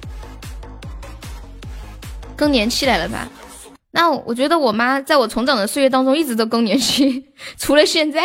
[2.37, 3.29] 更年期来了吧？
[3.93, 7.25] 那我觉得我妈在我成长的岁月当中一直都更年期，
[7.57, 8.23] 除了现在。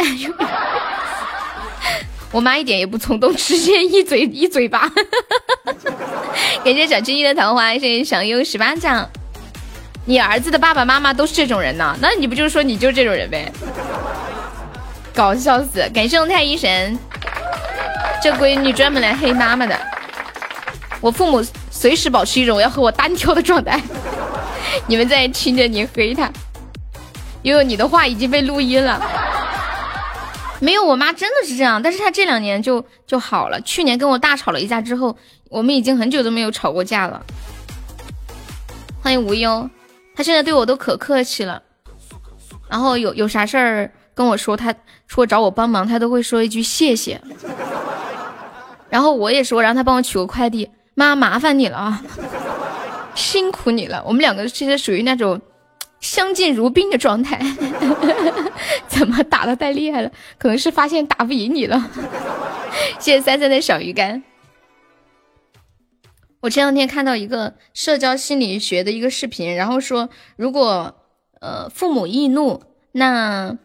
[2.31, 4.91] 我妈一点也不冲动，直接一嘴一嘴巴。
[6.63, 9.07] 感谢小青青的桃花，谢谢小优十八奖。
[10.05, 11.95] 你儿子的爸爸妈妈都是这种人呢？
[12.01, 13.51] 那你不就是说你就是这种人呗？
[15.13, 15.87] 搞笑死！
[15.93, 16.97] 感谢太医神，
[18.23, 19.79] 这闺女专门来黑妈妈的。
[20.99, 21.43] 我父母。
[21.79, 23.81] 随时保持一种要和我单挑的状态。
[24.85, 26.29] 你们在听着你黑他，
[27.43, 29.01] 悠悠，你的话已经被录音了。
[30.59, 33.61] 没有，我妈真的是这样，但是她这两年就就好了。
[33.61, 35.15] 去年跟我大吵了一架之后，
[35.47, 37.25] 我们已经很久都没有吵过架了。
[39.01, 39.69] 欢迎无忧，
[40.13, 41.63] 她现在对我都可客气了。
[42.67, 44.75] 然后有有啥事儿跟我说，她
[45.07, 47.21] 说找我帮忙，她都会说一句谢谢。
[48.89, 50.69] 然后我也说让她帮我取个快递。
[50.99, 52.03] 妈，麻烦你了啊，
[53.15, 54.03] 辛苦你了。
[54.05, 55.39] 我们两个现在属于那种
[56.01, 57.39] 相敬如宾的状态。
[58.89, 60.11] 怎么打的太厉害了？
[60.37, 61.89] 可能是发现打不赢你了。
[62.99, 64.21] 谢谢三三的小鱼干。
[66.41, 70.95] 我前两天看到一个社交心理学的一个视频，然后说，如果
[71.39, 73.57] 呃父母易怒，那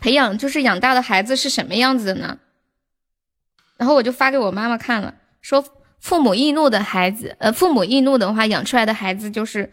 [0.00, 2.38] 培养就是养大的孩子是什么样子的呢？
[3.76, 5.64] 然后我就发给我妈妈看了，说。
[6.02, 9.72] 父母易怒的孩子，呃，父母易怒的话，养出来的孩子就是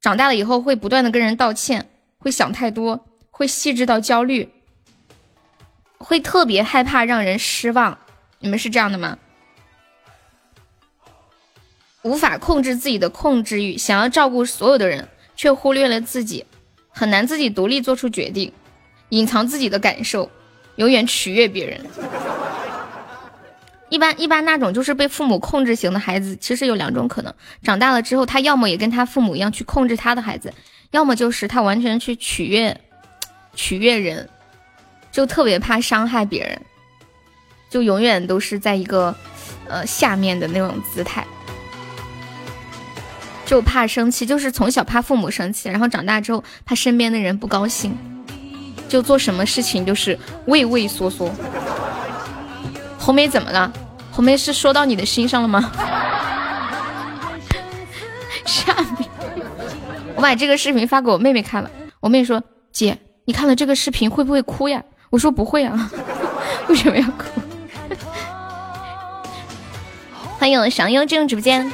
[0.00, 4.48] 长大了以后会不断的跟人道歉，会想太多，会细致到焦虑，
[5.98, 7.98] 会特别害怕让人失望。
[8.38, 9.18] 你们是这样的吗？
[12.00, 16.46] 无法控制自己的控制欲，想要照顾所有的人，却忽略了自己，
[16.88, 18.50] 很难自己独立做出决定，
[19.10, 20.30] 隐藏自己的感受，
[20.76, 21.78] 永远取悦别人。
[23.92, 30.50] 一般一般那种就是被父母控制型的孩子，其实有两种可能：长大了之后，他要么也跟他父母一样去控制他的孩子，
[30.92, 32.80] 要么就是他完全去取悦
[33.54, 34.26] 取悦人，
[35.10, 36.58] 就特别怕伤害别人，
[37.68, 39.14] 就永远都是在一个
[39.68, 41.26] 呃下面的那种姿态，
[43.44, 47.94] 就怕生气，就是从小怕父母生气，然后长大之后怕身边的人不高兴，
[48.88, 51.30] 就做什么事情就是畏畏缩缩。
[52.98, 53.70] 红梅怎么了？
[54.12, 55.72] 红梅是说到你的心上了吗？
[58.44, 59.08] 下面
[60.14, 65.90] 我把这个视频发给我妹妹看了，我妹说：“姐，你看了这个视频会不会哭呀？”我说：“不会啊，
[66.68, 67.24] 为什么要哭？”
[70.38, 71.72] 欢迎我祥优进入直播间。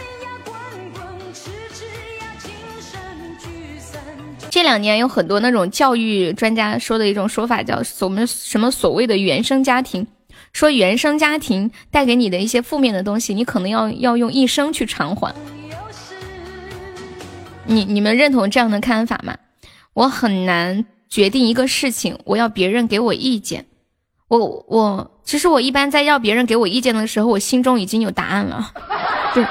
[4.51, 10.07] 这两年有很多那种教育专家说的一种说法，叫什么什么所谓的原生家庭，
[10.59, 15.33] 说原生家庭带给你的一些负面的东西，你可能要要用一生去偿还。
[17.67, 19.37] 你你们认同这样的看法吗？
[19.95, 23.67] 我很难决定一个事情，我要别人给我意见。
[24.27, 28.73] 我我其实我一般在要别人给我意见的时候，我心中已经有答案了。
[29.37, 29.45] 就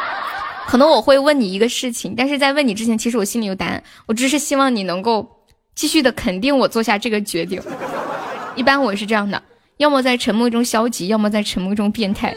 [0.68, 3.82] 可能我会问你一个事情，但是在问你之前，其实我心里有答案。
[4.08, 5.26] 我只是希望你能够
[5.74, 7.62] 继续的肯定我做下这个决定。
[8.58, 9.42] 一般我是这样的，
[9.78, 12.36] 要么在沉默中消极，要么在沉默中变态。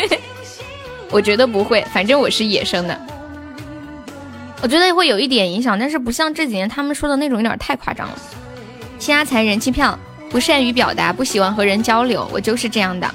[1.10, 3.00] 我觉得不会，反正我是野生的。
[4.62, 8.18] 我觉得会有一点影响，但是不像这几年他们说的那种有点太夸张了。
[8.98, 9.98] 新阿财人气票，
[10.28, 13.08] 不善于表达，不喜欢和人交流，我就是这样的。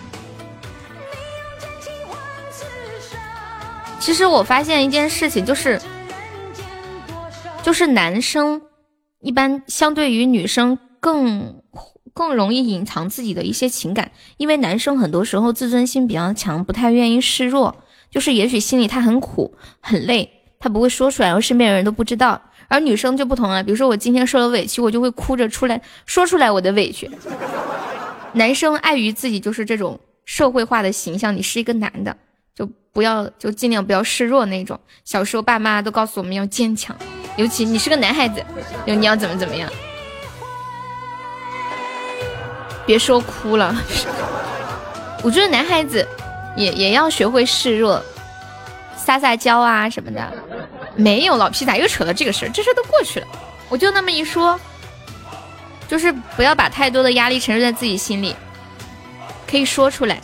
[4.00, 5.80] 其实我发现一件事情，就是，
[7.64, 8.62] 就是男生
[9.22, 11.62] 一般相对于女生更
[12.16, 17.76] 更容易隐藏自己的一些情感，因为男生很多时候自尊心比较强，不太愿意示弱，
[18.10, 20.32] 就是也许心里他很苦很累。
[20.58, 22.42] 他不会说出来，然后身边人都不知道。
[22.68, 27.12] 而女生就不同了，比如说我今天受了委屈，我就会哭着出来说出来我的委屈。
[28.34, 32.16] 男生碍于自己就是这种社会化的形象，你是一个男的，
[32.56, 34.80] 就不要就尽量不要示弱那种。
[35.04, 36.96] 小时候爸妈都告诉我们要坚强，
[37.36, 38.44] 尤其你是个男孩子，
[38.88, 39.70] 就你要怎么怎么样。
[42.86, 43.76] 别说哭了，
[45.24, 46.08] 我觉得男孩子
[46.56, 48.02] 也也要学会示弱。
[48.96, 50.34] 撒撒娇啊什么的，
[50.96, 52.50] 没有老皮咋又扯到这个事儿？
[52.50, 53.28] 这事都过去了，
[53.70, 54.60] 我就那么一说，
[55.88, 58.36] 就是不要把太多的压力承受在自己心里，
[59.48, 60.20] 可以说出来。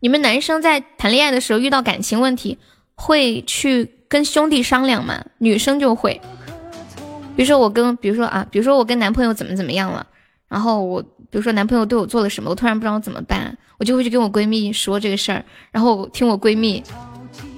[0.00, 2.58] 你们男生在谈恋爱的时候遇到感情问题，
[2.94, 5.22] 会去跟兄弟商量吗？
[5.36, 6.18] 女生就会，
[7.36, 10.06] 比如说我跟，比如说啊，比如说我跟男朋友怎么怎么样了，
[10.48, 11.04] 然后我。
[11.28, 16.82] 比如说男朋友对我做了什么，我突然不知道怎么办，我就会去跟我闺蜜说这个事儿，然后听我闺蜜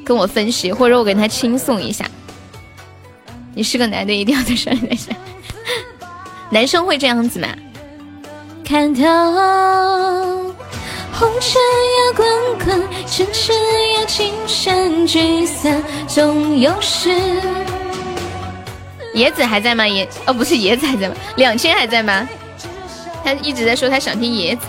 [0.05, 2.07] 跟我分析，或者我给她倾诉一下。
[3.55, 5.12] 你是个男的，一定要在上面下。
[6.51, 7.49] 男生会这样子吗？
[8.64, 9.32] 看到
[11.12, 12.26] 红尘呀滚
[12.64, 17.11] 滚，尘世呀情深聚散总有时。
[19.14, 19.86] 野子还在吗？
[19.86, 21.14] 野哦，不是野子还在吗？
[21.36, 22.26] 两千还在吗？
[23.29, 24.62] 他一直在说他想听野子。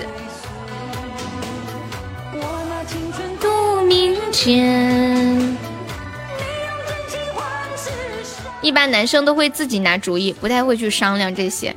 [8.61, 11.73] 一般男生都会自己拿主意，不太会去商量这些。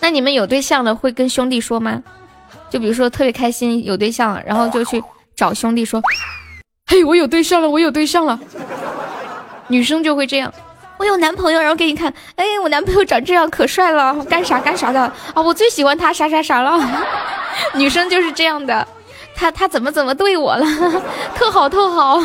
[0.00, 2.02] 那你们有对象了会跟兄弟说吗？
[2.68, 5.00] 就比如说特别开心有对象了，然后就去
[5.36, 6.02] 找兄弟说
[6.90, 8.40] ：“嘿，我有对象了，我有对象了。”
[9.68, 10.52] 女生就会这样。
[11.02, 15.00] 我有男朋友，然后给你看，哎，我男朋友长这样可帅了，干啥干啥的
[15.34, 15.42] 啊！
[15.42, 16.78] 我最喜欢他啥啥啥了。
[17.74, 18.86] 女生就是这样的，
[19.34, 20.64] 他他怎么怎么对我了，
[21.34, 22.20] 特 好特好。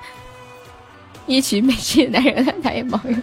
[1.24, 3.22] 一群美气的男人他也毛用，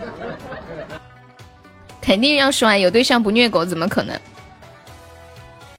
[2.02, 4.20] 肯定要说啊有对象不虐狗，怎么可能？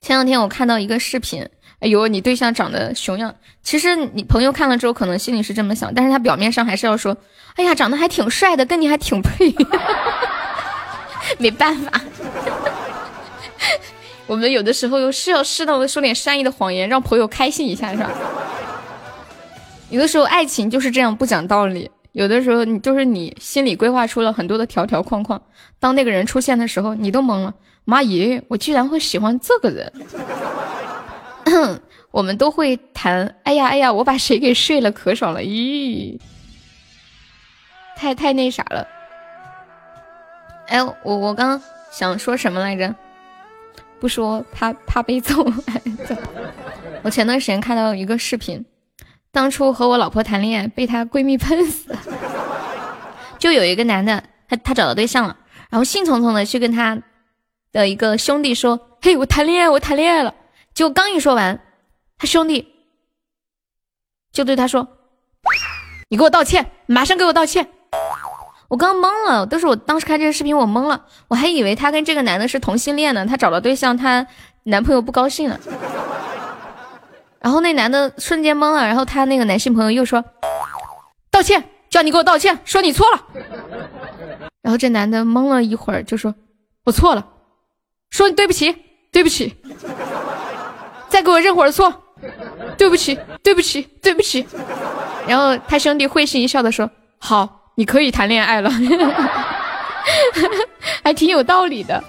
[0.01, 1.45] 前两天我看到一个视频。
[1.85, 7.15] 哎呦，你对象长得熊样，其实你朋友看了之后可能心里是这么想，但是他表面上还是要说，
[7.57, 9.55] 哎呀，长得还挺帅的，跟你还挺配。
[11.39, 12.01] 没办法，
[14.27, 18.11] 我们有的时候又是要适当的说点善意的谎言，让朋友开心一下，是吧？
[19.91, 25.43] 有的时候爱情就是这样不讲道理，有的时候你就是你心里规划出了很多的条条框框，
[25.79, 27.53] 当那个人出现的时候，你都懵了，
[27.85, 29.93] 妈耶，我居然会喜欢这个人。
[32.11, 36.19] 我们都会谈，哎呀哎呀，我把谁给睡了，可爽了，咦，
[37.97, 38.87] 太太那啥了。
[40.69, 41.61] 哎，我我刚
[41.93, 42.95] 想说什么来着？
[44.01, 45.47] 不说怕怕被揍。
[47.03, 48.65] 我前段时间看到一个视频，
[49.31, 51.97] 当初和我老婆谈恋爱被她闺蜜喷死，
[53.39, 55.37] 就有一个男的，他他找到对象了，
[55.71, 57.03] 然后兴冲冲的去跟他
[57.73, 60.35] 的一个兄弟说，嘿，我谈恋爱，我谈恋爱了。
[60.75, 61.61] 就刚一说完，
[62.19, 62.75] 他兄弟
[64.33, 64.89] 就对他说
[66.11, 67.71] ：“你给我道歉，马上给我道歉！”
[68.69, 74.27] 我刚懵了，都是我当时看这个视频我懵了，我还以为他跟这个男的是同性恋呢，他找了对象，他
[74.65, 75.61] 男朋友不高兴了。
[77.39, 80.25] 然后那男的瞬间懵了，然后他那个男性朋友又说
[81.31, 83.27] ：“道歉，叫你给我道歉，说你错了。”
[84.61, 86.35] 然后这男的懵了一会儿，就说
[86.85, 87.29] ：“我错了，
[88.11, 88.75] 说对不起，
[89.13, 89.55] 对不起。”
[91.15, 91.95] 再给我认会儿错，
[92.77, 94.45] 对不起，对不起，对不起。
[95.29, 98.69] 然后他兄弟会心一笑的说：“好，你可以谈恋爱了。
[101.05, 102.03] ”还挺有道理的。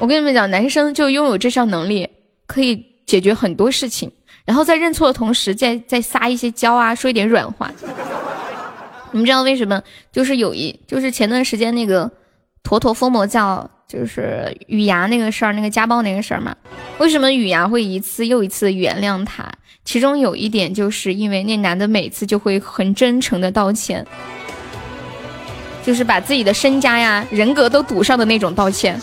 [0.00, 2.08] 我跟你们讲，男生就拥有这项能力，
[2.48, 4.10] 可以解决很多事情。
[4.44, 7.70] 然后在认错的同时，再再撒一些娇啊，说一点软话。
[9.12, 9.80] 你们知道为什么？
[10.10, 12.10] 就是有一，就是前段时间那个
[12.66, 16.52] 坨坨疯魔教，就是雨芽那个事儿，那个家暴那个事儿嘛。
[16.98, 19.48] 为什么雨芽会一次又一次原谅他？
[19.84, 24.04] 其中有一点，就是因为那男的每次就会很真诚的道歉，
[25.84, 29.00] 就是把自己的身家呀、人格都赌上的那种道歉。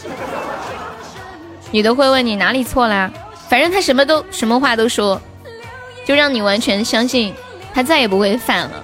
[1.71, 3.09] 女的会问你哪里错了，
[3.47, 5.21] 反正他什么都什么话都说，
[6.05, 7.33] 就让你完全相信
[7.73, 8.83] 他再也不会犯了。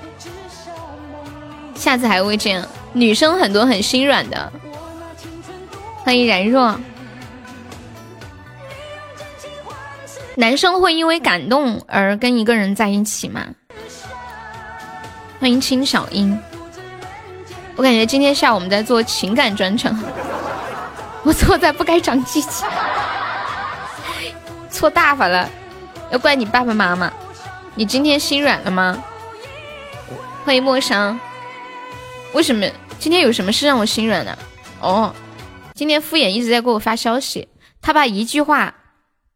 [1.75, 4.51] 下次还会这样，女生很多很心软的。
[6.09, 6.75] 欢迎然若，
[10.33, 13.45] 男生会因为感动而跟一个人在一起吗？
[15.39, 16.35] 欢迎青小英，
[17.75, 19.95] 我感觉今天下午我们在做情感专场，
[21.21, 22.67] 我错在不该长记性，
[24.71, 25.47] 错大发了，
[26.09, 27.13] 要怪你爸爸妈妈。
[27.75, 28.97] 你今天心软了吗？
[30.43, 31.19] 欢迎陌生。
[32.33, 32.65] 为什么
[32.97, 34.35] 今天有什么事让我心软呢？
[34.81, 35.13] 哦，
[35.79, 37.47] 今天敷衍一直在给我发消息，
[37.79, 38.75] 他把一句话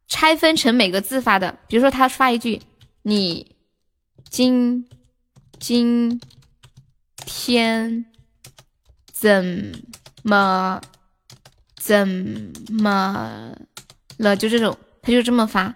[0.10, 1.58] 拆分成每个字发的。
[1.70, 2.62] 比如说他发一句
[3.02, 3.56] ：“你
[4.30, 4.86] 今
[5.58, 6.20] 今
[7.26, 8.06] 天
[9.10, 9.72] 怎
[10.24, 10.82] 么
[11.78, 12.06] 怎
[12.74, 13.54] 么
[14.18, 15.74] 了？”就这种，他就这么发，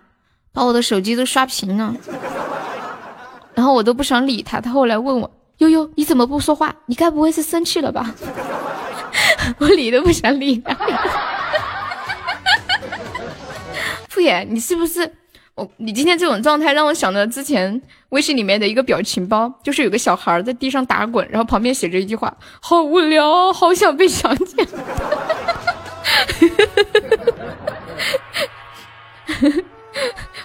[0.51, 1.95] 把我的手机都刷屏了。
[3.55, 5.32] 然后我都不想理他，他后来问我。
[5.59, 6.76] 悠悠，你怎么不说话？
[6.88, 8.13] 你该不会是生气了吧？
[9.59, 10.73] 我理都不想理他。
[14.09, 15.13] 敷衍，你是不是？
[15.55, 22.31] 我你今天这种状态让我想到之前微信里面的一个表情包，就是有个小孩在地上打滚，然后旁边写着一句话：
[22.61, 24.67] 好无聊，好想被想见。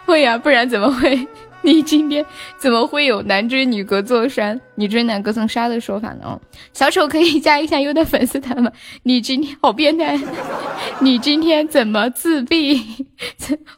[0.06, 1.28] 会呀，不然怎么会？
[1.64, 2.24] 你今天
[2.58, 6.40] 怎么会有男追女隔座山，女追男隔层纱的说法呢？
[6.72, 8.70] 小丑可以加一下优的粉丝团吗？
[9.04, 10.18] 你今天好变态！
[11.00, 13.06] 你今天怎么自闭？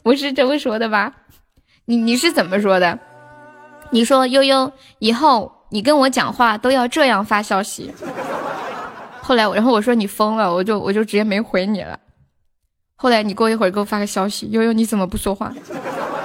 [0.02, 1.12] 我是这么说的吧？
[1.84, 2.98] 你你是怎么说的？
[3.90, 7.92] 你说悠悠以后你跟我讲话都要这样发消息。
[9.20, 12.00] 后来然后我说你疯了，我就我就直接没回你了。
[12.96, 15.52] 后来你过一会儿给我发个消息，悠悠你怎么不说话？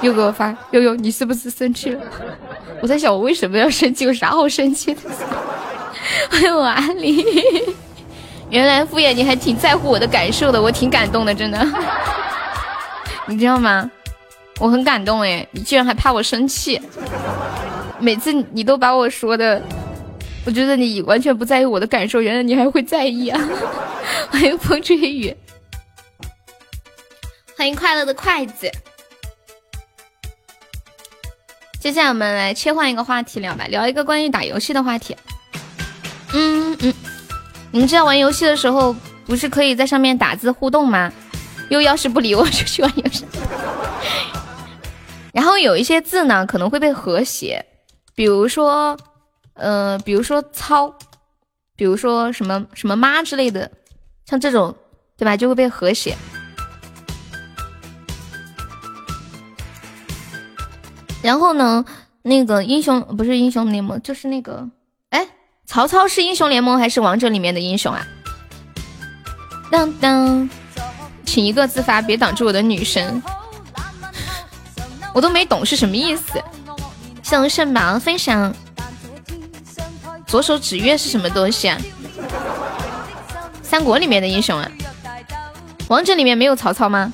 [0.02, 2.02] 又给我发悠悠，你是不是生气了？
[2.82, 4.06] 我在想，我为什么要生气？
[4.06, 5.02] 有啥好生气的？
[6.32, 7.26] 欢迎我阿里，
[8.50, 11.68] 原来敷衍你还挺在乎我的感受的，我挺感动的，真的。
[13.28, 13.90] 你知道吗？
[14.60, 16.82] 我很感动哎，你居然还怕我生气？
[18.00, 19.62] 每次你都把我说的，
[20.46, 23.40] 我觉得你完全不在意我的感受，原来你还会在意啊！
[24.32, 25.36] 欢迎风吹雨，
[27.58, 28.72] 欢迎快乐的筷子。
[31.80, 35.16] 接下来我们来切换一个话题聊吧，聊一个关于打游戏的话题。
[36.34, 36.94] 嗯嗯，
[37.72, 38.94] 你们知道玩游戏的时候
[39.26, 41.12] 不是可以在上面打字互动吗？
[41.70, 43.26] 又要是不理我就去玩游戏。
[45.32, 47.66] 然后有一些字呢可能会被和谐，
[48.14, 48.98] 比如说，
[49.54, 50.94] 呃，比如说操，
[51.78, 53.72] 比如说什么什么妈之类的，
[54.26, 54.76] 像这种，
[55.18, 55.38] 对吧？
[55.38, 56.18] 就会被和谐。
[61.22, 61.84] 然后呢，
[62.22, 64.70] 那个英雄不是英雄联盟，就是那个，
[65.10, 65.28] 哎，
[65.66, 68.06] 曹操是英雄联盟还是王者里面的英雄啊？
[69.70, 70.50] 当当，
[71.26, 73.22] 请一个自发，别挡住我的女神，
[75.14, 76.42] 我都没懂是什么意思。
[77.22, 78.52] 向圣宝分享，
[80.26, 81.78] 左手指月是什么东西啊？
[83.62, 84.72] 三国里面的英雄啊？
[85.90, 87.14] 王者里面没有曹操吗？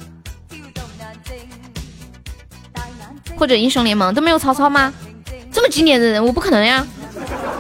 [3.38, 4.94] 或者英雄联盟都没有曹操吗？
[5.52, 6.86] 这么经典的人物不可能呀！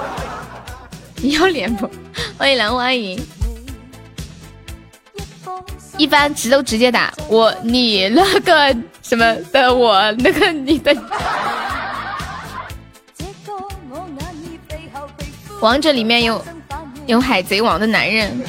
[1.22, 1.90] 你要脸不？
[2.38, 3.20] 欢迎蓝花影。
[5.98, 10.94] 一般直都直接打我，你那个什么的，我那个你的。
[15.62, 16.44] 王者里面有
[17.06, 18.44] 有海贼王的男人，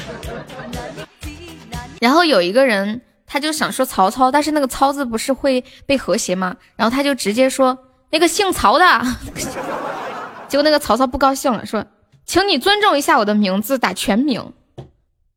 [2.01, 3.01] 然后有一个人。
[3.29, 6.55] 他就想说曹操，但是那个“操”字不是会被和谐吗？
[6.77, 7.77] 然后他就直接说
[8.09, 8.85] 那个姓曹的，
[10.47, 11.85] 结果那个曹操不高兴了，说
[12.25, 14.53] ：“请你尊重一下我的名字，打全名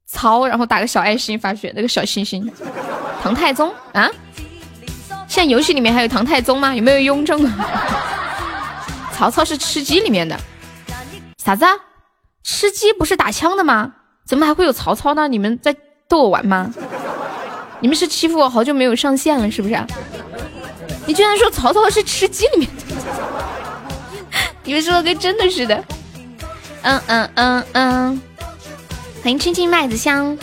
[0.06, 2.48] 曹，然后打个小爱心发血，那个小心心，
[3.22, 4.08] 唐太宗啊，
[5.26, 6.72] 现在游戏里面还有唐太宗吗？
[6.72, 7.44] 有没有雍正？
[9.12, 10.38] 曹操是吃鸡里面的，
[11.42, 11.66] 啥子？
[12.44, 13.92] 吃鸡不是打枪的吗？
[14.24, 15.26] 怎么还会有曹操呢？
[15.26, 15.74] 你们在
[16.08, 16.72] 逗我玩吗？
[17.80, 19.78] 你们是欺负我好久没有上线了是不是？
[21.06, 22.82] 你居然说曹操是吃鸡里面的，
[24.64, 25.82] 你们说的跟真的似的。
[26.82, 28.22] 嗯嗯嗯嗯，
[29.22, 30.36] 欢迎青青麦子香。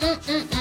[0.00, 0.59] 嗯嗯嗯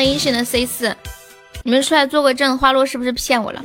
[0.00, 0.96] 欢迎神的 C 四，
[1.62, 3.62] 你们出来做个证，花落是不是骗我了？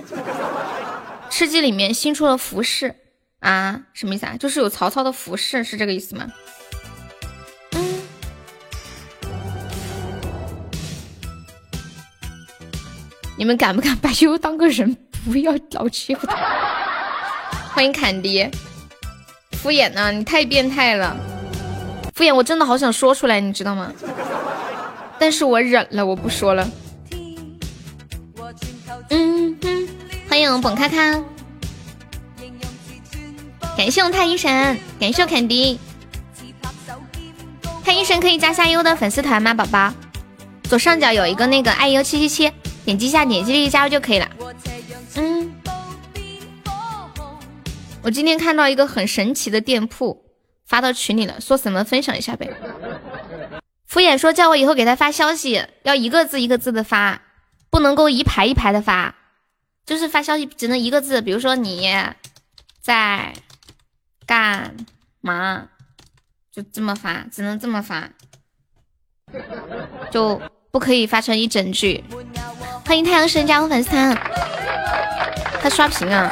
[1.29, 2.93] 吃鸡里面新出了服饰
[3.39, 3.83] 啊？
[3.93, 4.35] 什么意思啊？
[4.37, 6.27] 就是有曹操的服饰，是这个意思吗？
[7.71, 8.01] 嗯。
[13.37, 14.93] 你们敢不敢把 悠悠当个人？
[15.23, 16.35] 不要老欺负他。
[17.73, 18.45] 欢迎坎迪，
[19.53, 20.11] 敷衍呢？
[20.11, 21.15] 你太变态了！
[22.13, 23.89] 敷衍，我真的好想说出来，你知道吗？
[25.25, 26.69] 但是我忍了，我不说了。
[29.09, 29.87] 嗯哼，
[30.29, 31.19] 欢迎本卡卡，
[33.75, 35.79] 感谢我太医神，感谢我肯迪。
[37.83, 39.91] 太医神可以加下优的粉丝团吗，宝宝？
[40.65, 42.51] 左上角有一个那个爱优七七七，
[42.85, 44.29] 点击一下，点击立即加入就可以了。
[45.15, 45.51] 嗯，
[48.03, 50.23] 我今天看到一个很神奇的店铺，
[50.67, 52.47] 发到群里了，说什么分享一下呗。
[53.95, 57.21] 敷衍说叫我以后给他发消息，要一个字一个字的发，
[57.69, 59.15] 不能够一排一排的发，
[59.85, 61.89] 就是发消息只能一个字，比如说你
[62.81, 63.33] 在
[64.25, 64.75] 干
[65.21, 65.69] 嘛，
[66.51, 68.09] 就这么发，只能这么发，
[70.11, 70.41] 就
[70.71, 72.03] 不可以发成一整句。
[72.85, 74.13] 欢迎太阳神加入粉丝团，
[75.61, 76.29] 他刷屏啊，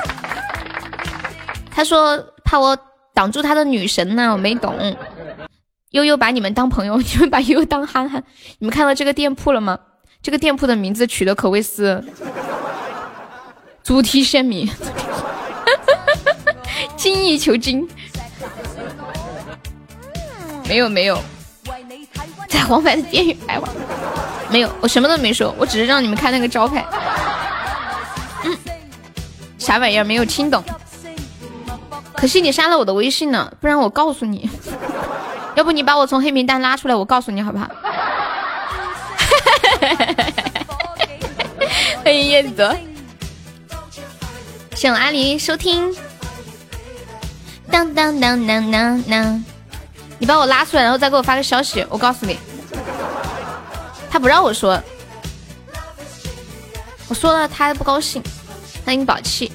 [1.71, 2.77] 他说怕我
[3.13, 4.77] 挡住他的女神呢，我没懂。
[5.93, 8.23] 悠悠把你们当朋友， 你们把悠悠当憨憨。
[8.59, 9.79] 你们看到这个店铺了吗？
[10.21, 12.03] 这个店铺的名字取的可谓是
[13.83, 14.69] 主题鲜明，
[16.95, 17.87] 精益求精。
[20.65, 21.19] 没有没有，
[22.47, 23.37] 在黄牌的边缘。
[24.49, 26.85] 没有，我什么都没说，我只是让你们看那个招牌。
[28.45, 28.57] 嗯，
[29.59, 30.03] 啥玩意儿？
[30.05, 30.63] 没有听懂。
[32.15, 34.49] 可惜你删了我的微信呢，不然我告诉你。
[35.55, 37.69] 要不你把我从黑名单拉出来，我告诉你好不好？
[42.03, 42.77] 欢迎叶子，
[44.71, 45.95] 谢谢阿狸收听。
[47.69, 49.45] 当当当当当当，
[50.19, 52.37] 你把我拉出来，然后再给我发个消息，我告诉你。
[54.09, 54.81] 他不让我说，
[57.07, 58.21] 我说了他不高兴，
[58.85, 59.51] 他给你保气。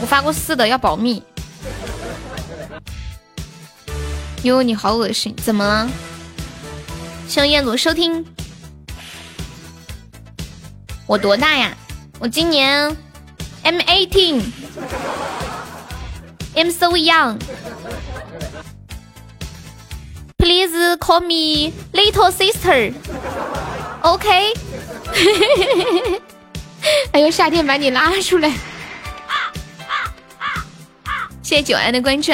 [0.00, 1.22] 我发过四的，要保密。
[4.44, 5.90] 哟，你好恶心，怎么了？
[7.26, 8.22] 谢彦祖收听。
[11.06, 11.74] 我多大呀？
[12.18, 12.94] 我今年
[13.62, 14.42] I'm eighteen.
[16.54, 17.38] I'm so young.
[20.36, 22.92] Please call me little sister.
[24.02, 24.52] OK。
[27.10, 28.50] 还有夏天把你拉出来。
[31.42, 32.32] 谢谢九安的关注。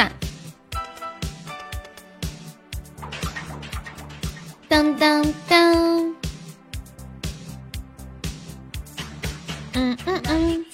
[4.70, 6.14] 当当当，
[9.74, 10.64] 嗯嗯嗯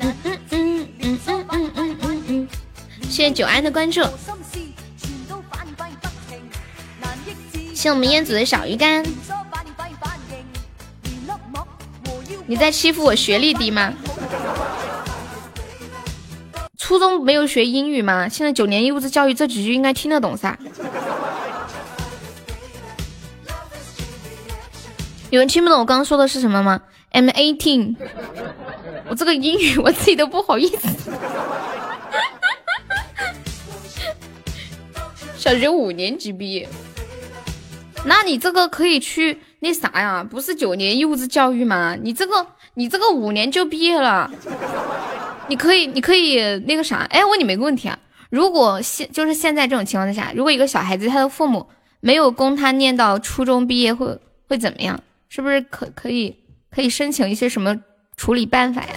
[0.00, 2.48] 嗯嗯嗯嗯嗯嗯嗯嗯，
[3.04, 4.02] 谢谢九安的关注，
[7.74, 9.02] 谢我们彦祖的小鱼干。
[12.46, 13.94] 你在欺负我学历低吗？
[16.76, 18.28] 初中没有学英语吗？
[18.28, 20.58] 现在九年义务教育，这几句应该听得懂噻。
[25.30, 26.80] 有人听不懂我刚刚说的是什么吗
[27.12, 27.96] ？I'm eighteen，
[29.10, 30.88] 我这个英语我自己都不好意思。
[35.36, 36.66] 小学五年级毕业，
[38.06, 40.24] 那你这个可以去那啥呀？
[40.24, 41.94] 不是九年义务制教育吗？
[42.00, 44.30] 你这个你这个五年就毕业了，
[45.48, 47.06] 你可以你可以那个啥？
[47.10, 47.98] 哎，问你们一个问题啊，
[48.30, 51.66] 如果现就是现在这种情况之下，如果一个小孩子他的父母
[52.00, 54.18] 没有供他念到初中毕业，会
[54.48, 54.98] 会怎么样？
[55.28, 56.36] 是不是可可以
[56.70, 57.76] 可以申请一些什么
[58.16, 58.88] 处理办法呀？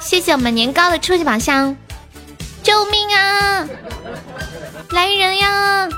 [0.00, 1.76] 谢谢我们年糕的初级宝箱，
[2.62, 3.68] 救命啊！
[4.90, 5.88] 来人呀！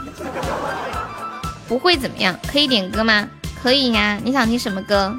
[1.69, 2.39] 不会怎么样？
[2.51, 3.29] 可以点歌吗？
[3.63, 4.19] 可以呀。
[4.23, 5.17] 你想听什么歌？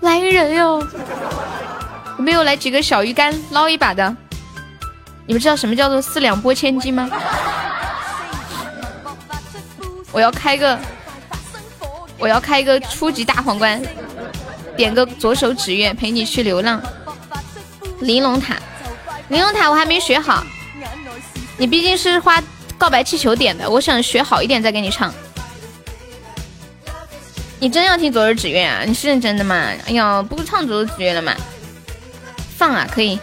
[0.00, 0.86] 来人哟！
[2.18, 4.16] 有没有来几个小鱼干捞一把的？
[5.26, 7.08] 你们知道什么叫做四两拨千斤吗？
[10.10, 10.78] 我要开个，
[12.18, 13.80] 我要开一个初级大皇冠，
[14.76, 16.82] 点个左手指月陪你去流浪。
[18.00, 18.56] 玲珑塔，
[19.28, 20.44] 玲珑塔我还没学好。
[21.56, 22.42] 你毕竟是花
[22.76, 25.12] 告白气球点的，我想学好一点再给你唱。
[27.60, 28.82] 你真要听左手指月啊？
[28.86, 29.54] 你是认真的吗？
[29.86, 31.34] 哎呀，不唱左手指月了吗？
[32.56, 33.18] 放啊，可以。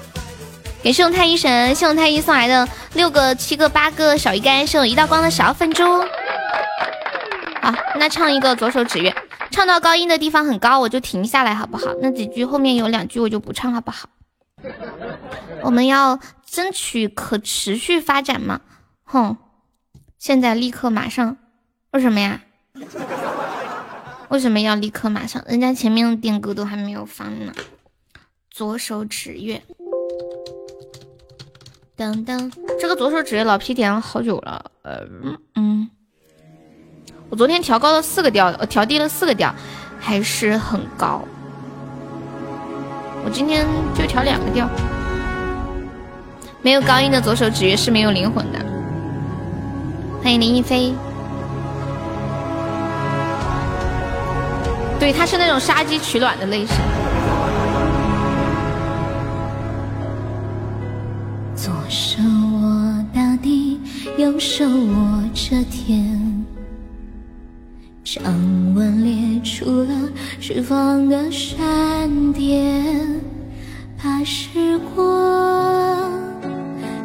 [0.83, 5.83] 感谢我太医神，谢我太医送来的六个、七个、八个小鱼干，谢我一道光的小粉猪。
[7.65, 9.15] 好，那唱一个左手指月，
[9.49, 11.95] 唱到高音的地方很高，我就停下来，好不好？
[11.99, 14.07] 那几句后面有两句我就不唱，好不好？
[15.63, 18.61] 我们要争取可持续发展嘛。
[19.03, 19.35] 哼，
[20.19, 21.37] 现在立刻马上，
[21.89, 22.41] 为什么呀？
[24.29, 25.43] 为什么要立刻马上？
[25.47, 27.51] 人家前面的点歌都还没有放呢。
[28.51, 29.63] 左手指月。
[31.97, 34.99] 噔噔，这个左手指月老皮点了好久了，呃
[35.55, 35.89] 嗯，
[37.35, 39.53] 我昨天调高了四个调，呃调低了四个调，
[39.99, 41.21] 还是很高。
[43.25, 44.65] 我今天就调两个调，
[46.61, 48.59] 没有高音的左手指月是没有灵魂的。
[50.23, 50.93] 欢迎林一飞，
[54.97, 56.77] 对，他是那种杀鸡取卵的类型。
[61.53, 63.81] 左手握大地，
[64.17, 66.24] 右手握着天，
[68.15, 68.23] 掌
[68.73, 69.89] 纹裂出了
[70.39, 71.59] 释放的闪
[72.31, 73.21] 电，
[73.97, 76.13] 怕时光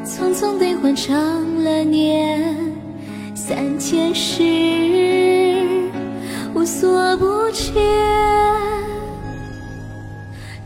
[0.04, 2.54] 匆匆兑换成了年，
[3.34, 4.44] 三千世
[6.54, 7.74] 无所不见，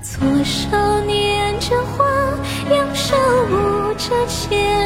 [0.02, 0.76] 左手
[1.06, 2.04] 捻着花，
[2.68, 3.16] 右手
[3.50, 3.94] 舞。
[3.96, 4.83] 着剑，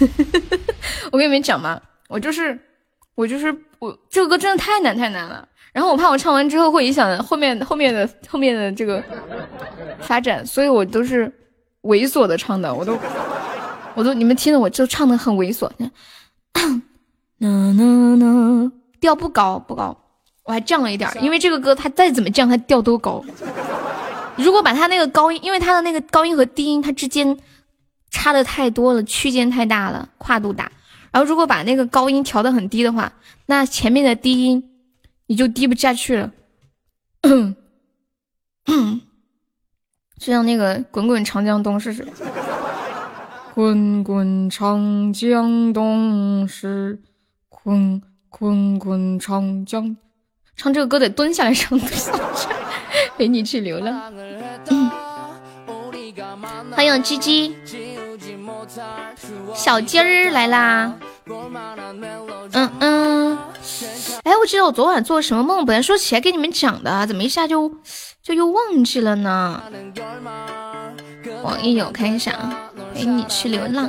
[1.12, 2.58] 我跟你们讲嘛，我就是
[3.14, 5.46] 我就是我这个歌真的太难太难了。
[5.72, 9.02] 然后我怕我唱完之后会影响后面后面的后面的这个
[10.00, 11.32] 发展，所以我都是
[11.82, 12.74] 猥琐的唱的。
[12.74, 12.98] 我都
[13.94, 15.70] 我都你们听的我就唱的很猥琐。
[17.38, 19.96] 呐呐呐，调不高不高，
[20.42, 23.24] 我还降了一点，因为这个歌它再怎么降它调都高。
[24.36, 27.38] 如果把它那个高音，因为它的那个高音和低音它之间。
[28.10, 30.70] 差的太多了，区间太大了，跨度大。
[31.12, 33.12] 然后如果把那个高音调的很低的话，
[33.46, 34.70] 那前面的低音
[35.26, 36.30] 你就低不下去了。
[40.18, 42.12] 就像那个《滚滚长江东逝》似的，
[43.54, 47.00] 滚滚长江东逝，
[47.48, 49.96] 滚滚滚长江。
[50.56, 51.78] 唱这个歌得蹲下来唱，
[53.16, 54.12] 陪你去流浪。
[56.72, 57.56] 欢迎鸡鸡，
[59.54, 60.94] 小鸡儿来啦。
[62.52, 63.38] 嗯嗯，
[64.24, 67.72] 哎，我记得我昨晚做了什么梦，本来说起来给你们讲的，怎么一下就
[68.22, 69.62] 就又忘记了呢？
[71.42, 73.88] 网易有看一下啊，陪你去流浪。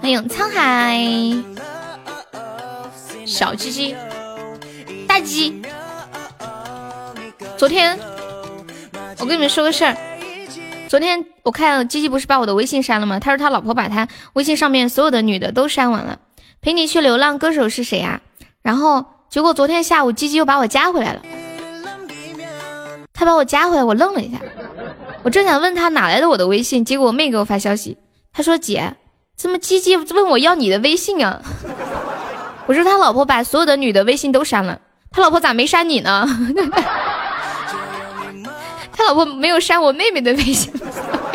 [0.00, 0.98] 欢迎沧海，
[3.26, 3.94] 小鸡鸡，
[5.06, 5.62] 大鸡。
[7.56, 7.98] 昨天
[9.18, 9.94] 我跟你们说个事儿，
[10.90, 13.20] 昨天我看鸡鸡不是把我的微信删了吗？
[13.20, 16.18] 他说他老婆把他微信上面所有的女的都删完了。
[16.60, 18.20] 陪你去流浪歌手是谁啊？
[18.60, 21.22] 然后结果昨天下午鸡鸡又把我加回来了。
[23.14, 24.38] 他把我加回来，我愣了一下。
[25.22, 27.96] 我正想问他哪来的我的微信，结果我妹给我发消息，
[28.32, 28.96] 他说姐，
[29.36, 31.40] 怎么鸡鸡问我要你的微信啊？
[32.66, 34.80] 我说他老婆把所有的女的微信都删了，
[35.12, 36.26] 他老婆咋没删你呢？
[39.00, 40.70] 他老婆没有删我妹妹的微信，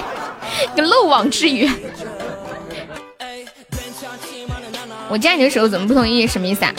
[0.77, 1.67] 个漏网之鱼。
[5.09, 6.27] 我加你的时候怎么不同意？
[6.27, 6.71] 什么意思啊？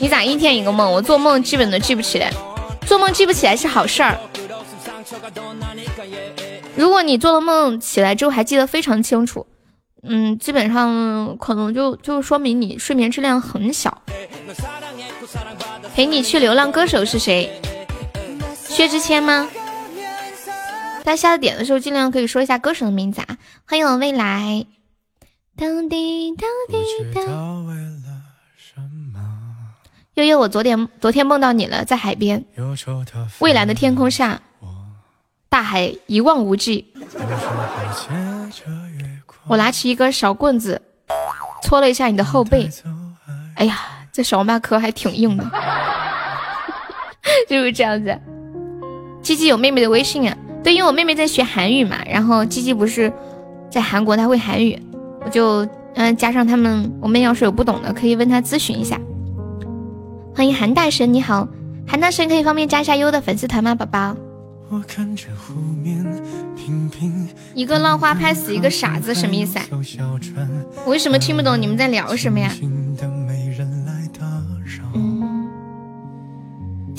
[0.00, 0.90] 你咋一天一个梦？
[0.90, 2.32] 我做梦基本都记不起来。
[2.86, 4.18] 做梦记不起来是好事儿。
[6.74, 9.46] 如果你做了梦起来之后还记得非常清楚，
[10.02, 14.00] 嗯，基本上可能就就说明你睡眠质量很小。
[15.94, 17.60] 陪你去流浪歌手是谁？
[18.72, 19.46] 薛之谦吗？
[21.04, 23.36] 大家下点的时候尽量可以说一下歌手的名字啊。
[23.66, 24.64] 欢迎我未来。
[25.58, 26.78] 当滴当滴
[27.14, 27.22] 当。
[30.14, 32.42] 悠悠，我昨天昨天梦到你了，在海边，
[33.38, 34.40] 蔚蓝的天空下，
[35.50, 36.94] 大海一望无际。
[39.46, 40.80] 我拿起一根小棍子，
[41.62, 42.70] 搓了一下你的后背。
[43.56, 45.44] 哎呀，这小麦壳还挺硬的，
[47.48, 48.18] 就是这样子。
[49.22, 50.36] 鸡鸡有妹妹的微信啊？
[50.64, 53.12] 对，因为我妹妹在学韩语嘛，然后鸡鸡不是
[53.70, 54.78] 在韩国，她会韩语。
[55.24, 59.00] 我就嗯加上他们，我妹要是有不懂的，可以问她咨询一下。
[60.34, 61.46] 欢迎韩大神，你好，
[61.86, 64.16] 韩大神可以方便加一下优的粉丝团吗，宝宝？
[67.54, 69.66] 一个浪花拍死一个傻子，什么意思啊？
[70.84, 72.50] 我为什么听不懂你们在聊什么呀？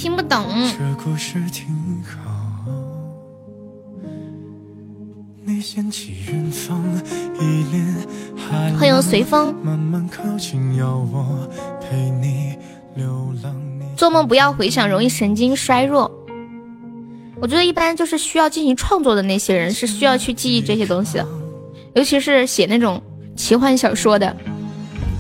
[0.04, 0.46] 听不懂。
[8.78, 9.56] 欢迎随风。
[13.96, 16.12] 做梦不要回想，容易神经衰弱。
[17.40, 21.26] 我觉得一般就是需要进行创作的那些人是需要去记忆这些东西的，
[21.96, 23.02] 尤其是写那种
[23.38, 24.36] 奇幻小说的，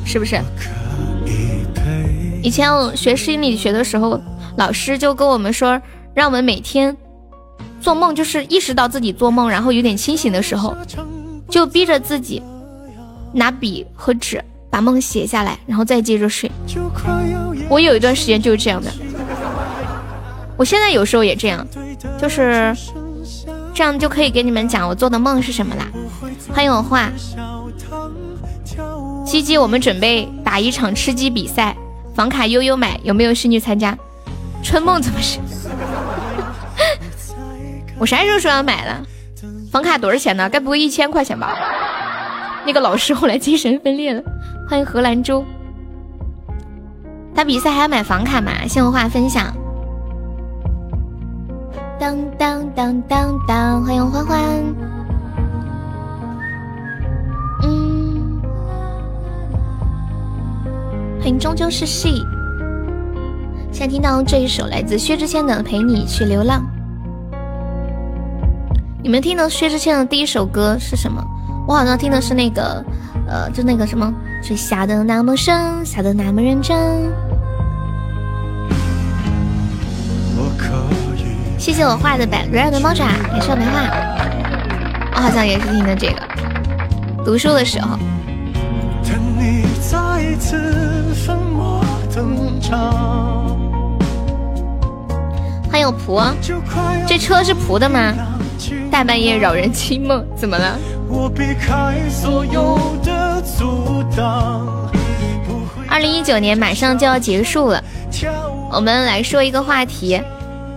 [0.04, 0.42] 是不是？
[2.42, 4.22] 以前我学心理学的时候，
[4.58, 5.82] 老师就跟我们说，
[6.14, 6.96] 让我们每天。
[7.82, 10.74] 做梦就是意识到自己做梦，然后有点清醒的时候，
[11.50, 12.42] 就逼着自己
[13.34, 16.50] 拿笔和纸把梦写下来，然后再接着睡。
[17.68, 18.90] 我有一段时间就是这样的，
[20.56, 21.68] 我现在有时候也这样，
[22.18, 22.74] 就是
[23.74, 25.86] 这样就可以给你们讲我做的梦是什么啦。
[26.54, 27.12] 欢迎我画
[29.26, 31.76] 鸡鸡，我们准备打一场吃鸡比赛，
[32.16, 33.98] 房卡悠悠买，有没有兴趣参加？
[34.64, 35.40] 春梦怎么是？
[38.00, 39.02] 我啥时候说要买了？
[39.72, 40.50] 房卡多少钱呢？
[40.50, 41.56] 该不会一千块钱吧？
[42.66, 44.24] 那个老师后来精神分裂了。
[44.70, 45.44] 欢迎荷兰州。
[47.36, 48.52] 打比赛还要买房卡吗？
[48.68, 49.54] 谢我画分享。
[52.00, 54.40] 当当当当当，欢迎欢欢。
[57.64, 58.42] 嗯，
[61.20, 62.26] 欢迎终究是 she。
[63.74, 66.62] 现在听到这一首来自薛之谦的《陪你去流浪》。
[69.02, 71.26] 你们听的薛之谦的第一首歌是什么？
[71.68, 72.86] 我好像听的是那个，
[73.28, 74.14] 呃，就那个什么，
[74.44, 76.78] 水下的那么深，下的那么认真。
[81.58, 83.82] 谢谢我画的白软软的猫爪，感谢我梅画。
[85.16, 86.22] 我好像也是听的这个，
[87.26, 87.98] 读书的时候。
[95.74, 96.22] 欢迎仆，
[97.08, 98.14] 这车是仆的吗？
[98.92, 100.78] 大半夜扰人清梦，怎么了？
[105.90, 107.84] 二零一九年马上就要结束了，
[108.72, 110.22] 我们来说一个话题，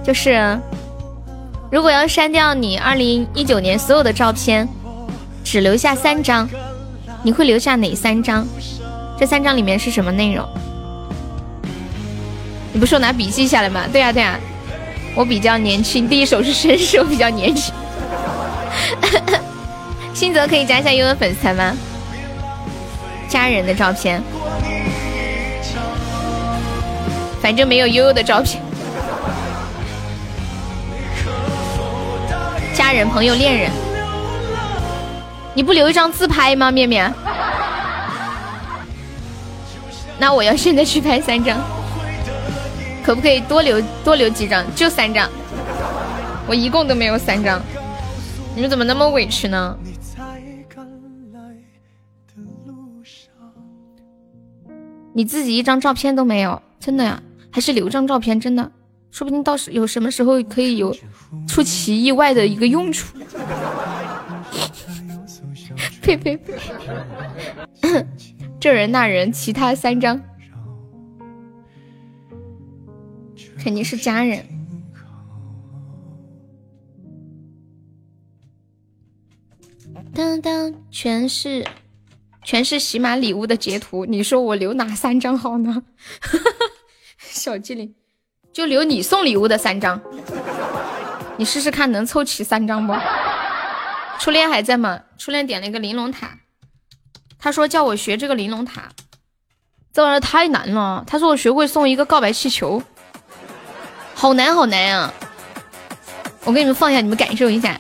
[0.02, 0.58] 就是
[1.70, 4.66] 如果要删掉你二零一九年所有的照片，
[5.44, 6.48] 只留下三张，
[7.22, 8.46] 你会留下哪三张？
[9.20, 10.48] 这三张里面是什么内容？
[12.72, 13.82] 你不说拿笔记下来吗？
[13.92, 14.40] 对呀对呀，
[15.16, 17.74] 我比较年轻，第一首是绅士，我比较年轻。
[20.12, 21.74] 新泽可以加一下悠悠粉丝团吗？
[23.26, 24.22] 家人的照片，
[27.40, 28.62] 反正没有悠悠的照片。
[32.74, 33.70] 家人、朋友、恋人，
[35.54, 36.70] 你不留一张自拍吗？
[36.70, 37.10] 面面，
[40.18, 41.58] 那我要现在去拍三张。
[43.06, 44.66] 可不可以多留多留几张？
[44.74, 45.30] 就三张，
[46.48, 47.62] 我一共都没有三张，
[48.52, 49.78] 你们怎么那么委屈呢？
[55.12, 57.22] 你自己一张照片都没有，真的呀？
[57.52, 58.40] 还是留张照片？
[58.40, 58.72] 真的，
[59.12, 60.92] 说不定到时有什么时候可以有
[61.46, 63.16] 出其意外的一个用处。
[66.02, 66.44] 呸 呸呸！
[68.58, 70.20] 这人那人，其他三张。
[73.66, 74.46] 肯定是家人。
[80.14, 81.66] 当当，全是
[82.44, 85.82] 全是喜马礼物的截图，你说我留哪三张好呢？
[87.18, 87.92] 小机灵，
[88.52, 90.00] 就留你送礼物的三张，
[91.36, 92.94] 你试试看能凑齐三张不？
[94.20, 95.02] 初恋还在吗？
[95.18, 96.38] 初恋点了一个玲珑塔，
[97.36, 98.90] 他说叫我学这个玲珑塔，
[99.92, 101.02] 这玩意儿太难了。
[101.04, 102.80] 他说我学会送一个告白气球。
[104.18, 105.12] 好难好难啊！
[106.42, 107.78] 我给你们放一下，你们感受一下。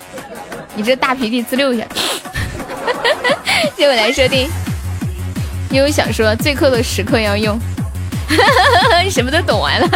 [0.74, 1.86] 你这大皮弟自溜一下。
[3.74, 4.46] 谢我来收听。
[5.70, 7.58] 悠悠想说，最后的时刻要用。
[9.10, 9.88] 什么都懂完了。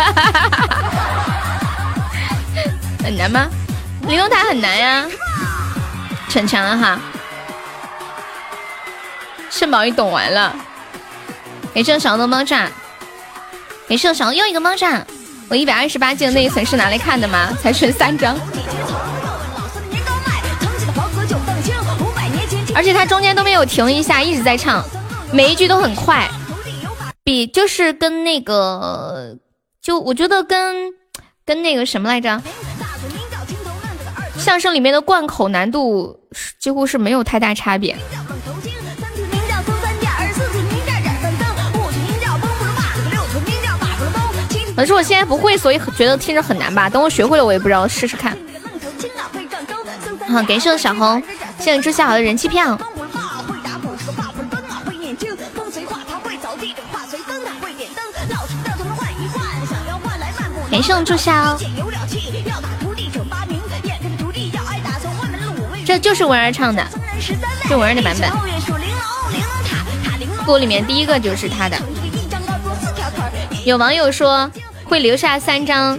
[3.04, 3.46] 很难吗？
[4.06, 5.06] 玲珑塔很难呀。
[6.30, 6.98] 逞强了哈。
[9.50, 10.56] 圣宝也懂完了。
[11.74, 12.66] 没事，小的猫炸。
[13.88, 15.04] 没事，小又一个猫炸。
[15.50, 17.50] 我一百二十八 G 的那一层是拿来看的吗？
[17.60, 18.38] 才存三张，
[22.72, 24.84] 而且他中间都没有停一下，一直在唱，
[25.32, 26.30] 每一句都很快，
[27.24, 29.36] 比就是跟那个，
[29.82, 30.92] 就我觉得跟
[31.44, 32.40] 跟那个什么来着，
[34.38, 36.16] 相声里面的贯口难度
[36.60, 37.96] 几乎是没有太大差别。
[44.80, 46.88] 可是我现在不会，所以觉得听着很难吧？
[46.88, 48.34] 等我学会了，我也不知道，试试看。
[50.26, 51.22] 好，感谢小红，
[51.58, 52.78] 谢谢朱夏好的人气票。
[60.70, 61.54] 感谢朱夏，
[65.84, 66.82] 这就是文儿唱的，
[67.68, 68.30] 是文儿的版本。
[70.46, 71.76] 歌里面第一个就是他的。
[73.66, 74.50] 有网友说。
[74.90, 75.96] 会留下三张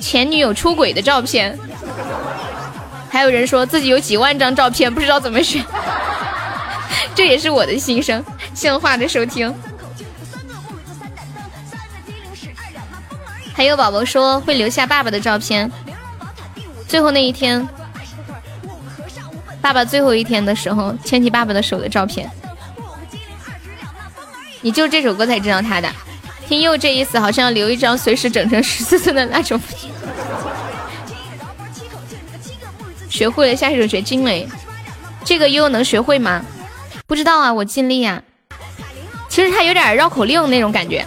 [0.00, 1.56] 前女友出轨的照片，
[3.10, 5.62] 还有人说自己有几万张照片，不知道怎么选，
[7.14, 8.24] 这也是我的心声。
[8.54, 9.54] 谢话的收听。
[13.52, 15.70] 还有宝宝说会留下爸爸的照片，
[16.88, 17.68] 最后那一天，
[19.60, 22.30] 爸爸最后一天的时候牵起爸爸的手的照片。
[24.62, 25.92] 你就这首歌才知道他的。
[26.52, 29.58] 听又这意思，好像要留一张随时整成十四寸的那种。
[33.08, 34.46] 学会了，下一首学惊雷。
[35.24, 36.44] 这个又能学会吗？
[37.06, 38.22] 不知道啊，我尽力呀。
[39.30, 41.06] 其实它有点绕口令那种感觉。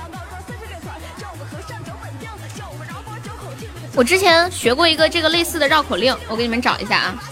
[3.93, 7.23] 我之前学过一个这个类似的绕口令，我给你们找一下啊。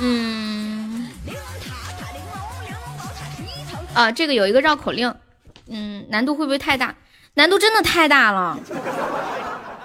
[0.00, 1.08] 嗯。
[3.94, 5.14] 啊，这个有一个绕口令，
[5.68, 6.92] 嗯，难度会不会太大？
[7.34, 8.58] 难度真的太大了，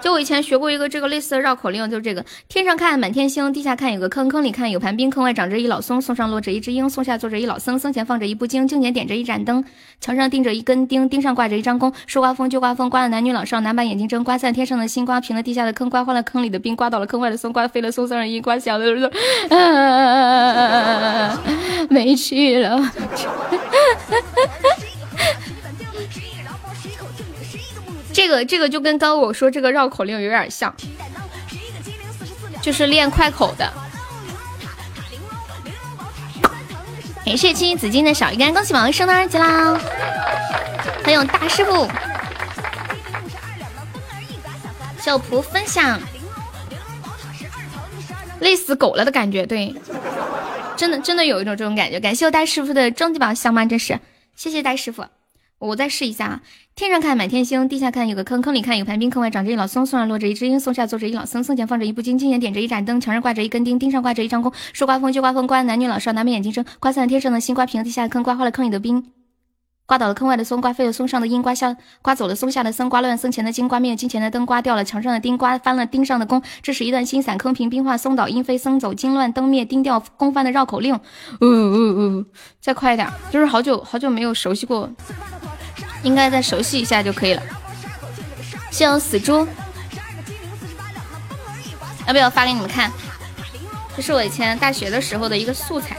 [0.02, 9.64] 就我以前学过一个这个类似的绕口令，就是这个：天上看满天星，地下看有个坑，坑里看有盘冰，坑外长着一老松，松上落着一只鹰，松下坐着一老僧，僧前放着一部经，经前点着一盏灯，
[10.00, 18.84] 墙上钉着一根钉，钉上挂着一张弓，说刮风就刮风，刮了男女老少，男把眼睛睁，刮散天上的星，刮平了地下的坑，刮坏了坑里的冰，刮倒了坑外的松，刮飞了松上的鹰，刮小的
[21.88, 22.78] 没趣了。
[28.16, 30.74] 这个这个就跟刚我说这个绕口令有点像，
[32.62, 33.70] 就是练快口的。
[37.26, 39.78] 感谢青衣紫金的小鱼干，恭喜宝宝升到二级啦！
[41.04, 41.86] 欢迎大师傅，
[44.98, 46.00] 小仆分享，
[48.40, 49.74] 累死狗了的感觉，对，
[50.74, 52.00] 真的真的有一种这种感觉。
[52.00, 53.66] 感谢我大师傅的终极宝箱吗？
[53.66, 54.00] 这是，
[54.34, 55.04] 谢谢大师傅。
[55.58, 56.40] 我再试一下啊！
[56.76, 64.52] 天上看满天星，地下看有个坑，坑里看有盘冰，坑外长着一老松，松上落着一只鹰，松下坐着一老僧，僧前放着一部经，经前点着一盏灯，墙上挂着一根钉，钉上挂着一张弓。
[64.74, 66.62] 说刮风就刮风，刮男女老少难免眼睛生。
[66.78, 69.10] 刮散了天上的星，刮平了地下的坑，刮坏了坑里的冰，
[69.86, 76.42] 刮倒了坑外的松，刮飞了松上的鹰，刮下刮走了松下的僧，刮乱僧前的经，刮灭了经前的灯，刮掉了墙上的钉，刮翻了钉上的弓。
[76.60, 80.94] 这是一段星散坑平，冰化松倒鹰飞，僧走经乱灯灭，钉掉弓翻的绕口令。
[81.40, 82.24] 呜呜呜，
[82.60, 84.90] 再快一点，就是好久好久没有熟悉过。
[86.06, 87.42] 应该再熟悉一下就可以了。
[88.70, 89.46] 谢我死猪，
[92.06, 92.92] 要不要发给你们看？
[93.96, 95.96] 这是我以前大学的时候的一个素材，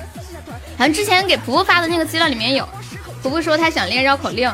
[0.77, 2.67] 好像之前给婆婆发的那个资料里面有。
[3.21, 4.49] 婆婆说她想练绕口令，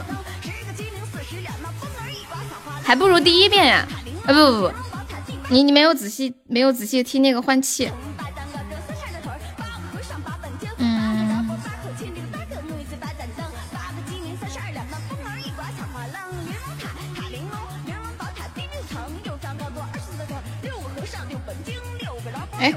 [2.82, 3.88] 还不如第一遍呀！
[4.26, 4.74] 啊不不不，
[5.50, 7.92] 你你没有仔细没有仔细听那个换气。
[22.64, 22.74] 哎，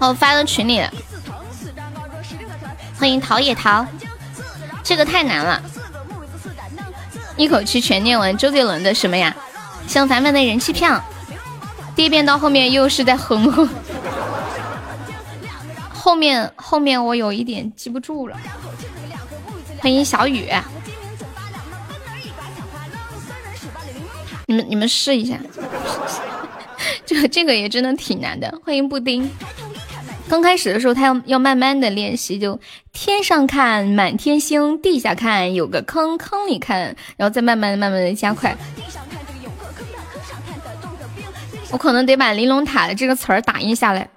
[0.00, 0.92] 我发到群里了。
[2.98, 3.86] 欢迎陶冶陶，
[4.82, 5.62] 这个太难了，
[7.36, 9.32] 一口气全念完周杰伦的什么呀？
[9.86, 11.00] 像凡凡的人气票，
[11.94, 13.68] 第一遍到后面又是在哼哼，
[15.92, 18.36] 后面后面我有一点记不住了。
[19.78, 20.50] 欢迎小雨。
[24.46, 25.38] 你们你们试一下，
[27.06, 28.52] 这个这个也真的挺难的。
[28.64, 29.30] 欢迎布丁。
[30.28, 32.58] 刚开始的时候，他要要慢慢的练习，就
[32.92, 38.56] 天上看满天星，地下看有个坑，坑里看，然后再慢慢慢慢的加快。
[41.70, 44.08] 我可能得把玲珑塔的这个词儿打印下来，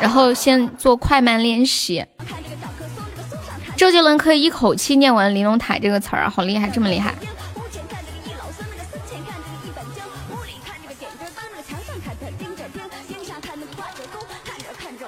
[0.00, 2.04] 然后先做快慢练习。
[3.76, 7.14] 周杰伦可以一口气念完玲珑塔这个词儿，好厉害，这么厉害。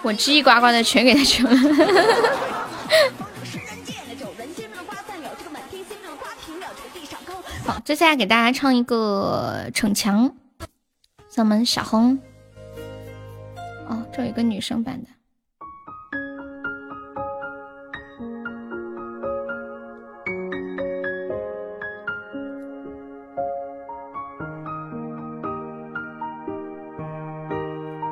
[0.02, 1.50] 我叽叽呱呱的全给他吃了。
[7.64, 10.28] 好，接下来给大家唱一个《逞强》，
[11.28, 12.18] 咱们小红。
[13.88, 15.08] 哦，这有一个女生版的。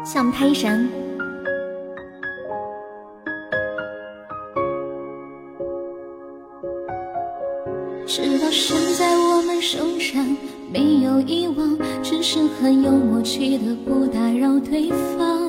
[0.04, 0.99] 向拍神。
[8.12, 10.36] 直到现在，我们仍然
[10.72, 15.48] 没有遗忘，只是很有默契的不打扰对方。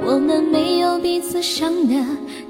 [0.00, 1.94] 我们没有彼此想的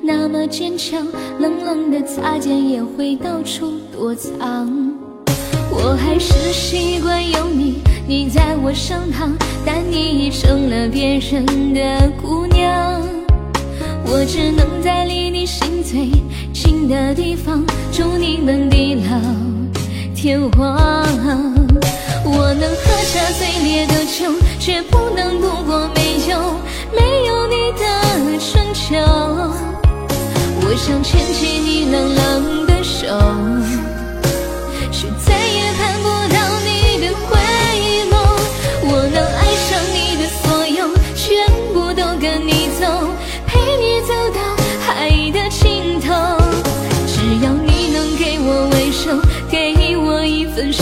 [0.02, 1.02] 那么坚强，
[1.38, 4.68] 冷冷的擦肩也会到处躲藏。
[5.70, 7.76] 我还是习惯有你，
[8.06, 9.32] 你在我身旁，
[9.64, 13.00] 但你已成了别人的姑娘。
[14.08, 16.10] 我只能在离你心最
[16.56, 17.62] 新的地方。
[17.92, 19.20] 祝你们地老
[20.14, 20.74] 天荒。
[22.24, 26.00] 我能喝下最烈的酒，却不能度过没
[26.30, 26.38] 有
[26.96, 27.84] 没有你的
[28.40, 28.96] 春秋。
[30.62, 33.06] 我想牵起你冷冷的手，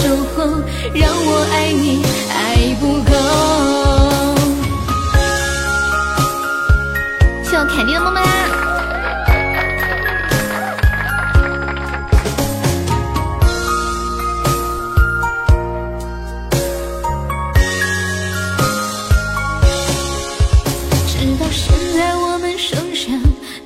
[0.05, 0.45] 守候，
[0.93, 3.11] 让我爱你爱不够。
[7.43, 8.29] 谢我凯蒂的么么哒。
[21.09, 22.73] 直到现在，我们仍
[23.09, 23.19] 然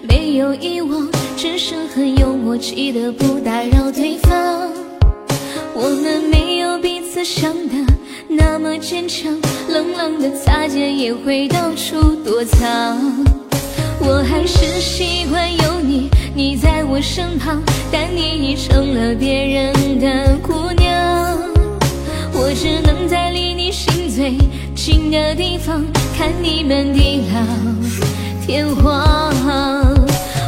[0.03, 1.09] 没有遗忘。
[1.37, 4.58] 只是很有默契的不打扰对方，
[7.25, 7.75] 想的
[8.29, 9.33] 那么坚强，
[9.69, 12.99] 冷冷的擦肩也会到处躲藏。
[14.01, 21.39] 我还是习惯有你，你在我身旁，但你已成了别人的姑娘。
[22.33, 24.39] 我只能在离你心最
[24.75, 25.85] 近的地方，
[26.17, 29.35] 看你们地老天荒。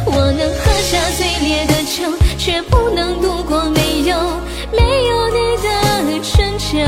[0.05, 2.03] 我能喝下最烈的酒，
[2.37, 4.15] 却不能度过没有
[4.71, 5.69] 没有你的
[6.71, 6.87] 春秋。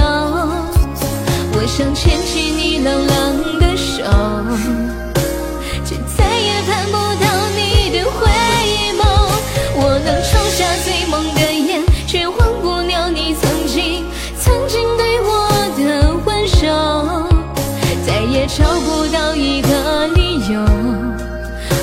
[1.55, 4.01] 我想牵起你冷冷的手，
[5.83, 8.15] 却再也盼不到你的回
[8.97, 9.01] 眸。
[9.75, 10.31] 我能抽。
[10.53, 14.05] 下最梦的眼，却忘不了你曾经
[14.39, 15.81] 曾经对我的
[16.25, 17.27] 温柔。
[18.05, 20.61] 再也找不到一个理由，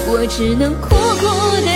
[0.07, 1.27] 我只能苦苦
[1.67, 1.69] 的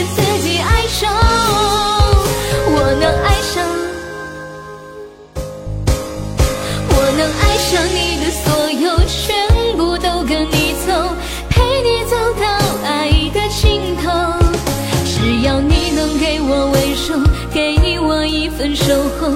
[18.57, 18.85] 分手
[19.21, 19.29] 后，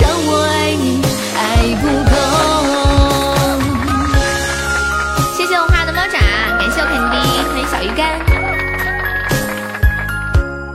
[0.00, 1.02] 让我爱你
[1.36, 2.12] 爱不够。
[5.36, 6.18] 谢谢我花的猫爪，
[6.56, 8.20] 感谢我肯丁，欢迎小鱼干，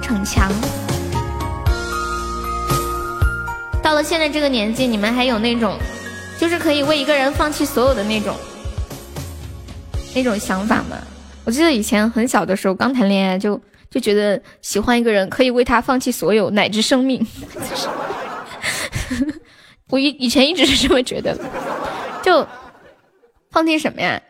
[0.02, 0.52] 逞强。
[3.82, 5.78] 到了现在这个年纪，你们还有那种，
[6.38, 8.36] 就是可以为一个人放弃所有的那种，
[10.14, 10.98] 那种想法吗？
[11.46, 13.62] 我记得以前很小的时候，刚谈恋爱就
[13.96, 17.26] 就觉得喜欢一个人可以为他放弃所有乃至生命。
[19.90, 21.34] 我以以前一直是这么觉得，
[22.22, 22.46] 就
[23.52, 24.22] 放弃什么呀？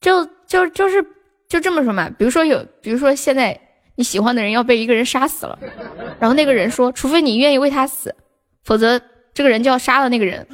[0.00, 1.04] 就就就是。
[1.48, 3.56] 就这么说嘛，比如说有，比如说现在
[3.94, 5.56] 你喜欢的人要被一个人杀死了，
[6.18, 8.12] 然后那个人说，除非你愿意为他死，
[8.64, 9.00] 否则
[9.32, 10.44] 这个人就要杀了那个人，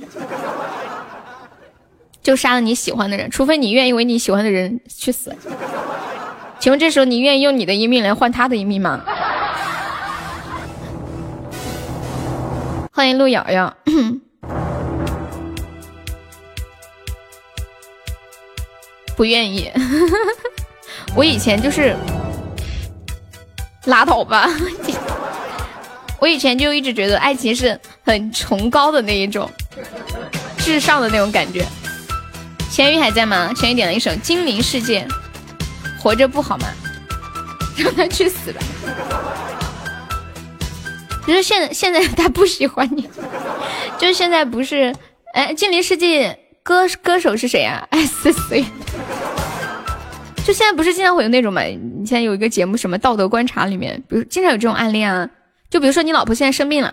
[2.23, 5.35] 就杀了你喜欢的人，除非你愿意为你喜欢的人去死。
[6.63, 9.01] 请问这时候你愿意用你的一命来换他的一命吗？
[12.93, 13.75] 欢迎陆瑶瑶，
[19.17, 19.69] 不愿意。
[21.17, 21.97] 我以前就是
[23.87, 24.49] 拉倒吧，
[26.21, 29.51] 我以前就一直觉得爱情是很崇高的那一种，
[30.59, 31.67] 至上的那种感觉。
[32.71, 33.53] 咸鱼还在吗？
[33.57, 35.05] 咸鱼点了一首《精灵世界》，
[36.03, 36.67] 活着不好吗？
[37.77, 38.61] 让他去死吧！
[41.25, 43.09] 就是现在，现在他不喜欢你，
[43.99, 44.93] 就是现在不是？
[45.35, 46.31] 哎，《精灵世界》
[46.65, 48.65] 歌歌手是谁啊？S C。
[50.45, 51.63] 就现在不是经常会有那种嘛？
[51.63, 55.31] 你现在有一个节目什么道德观察里面，比如经常有这种案例啊。
[55.71, 56.93] 就比如说你老婆现在生病了，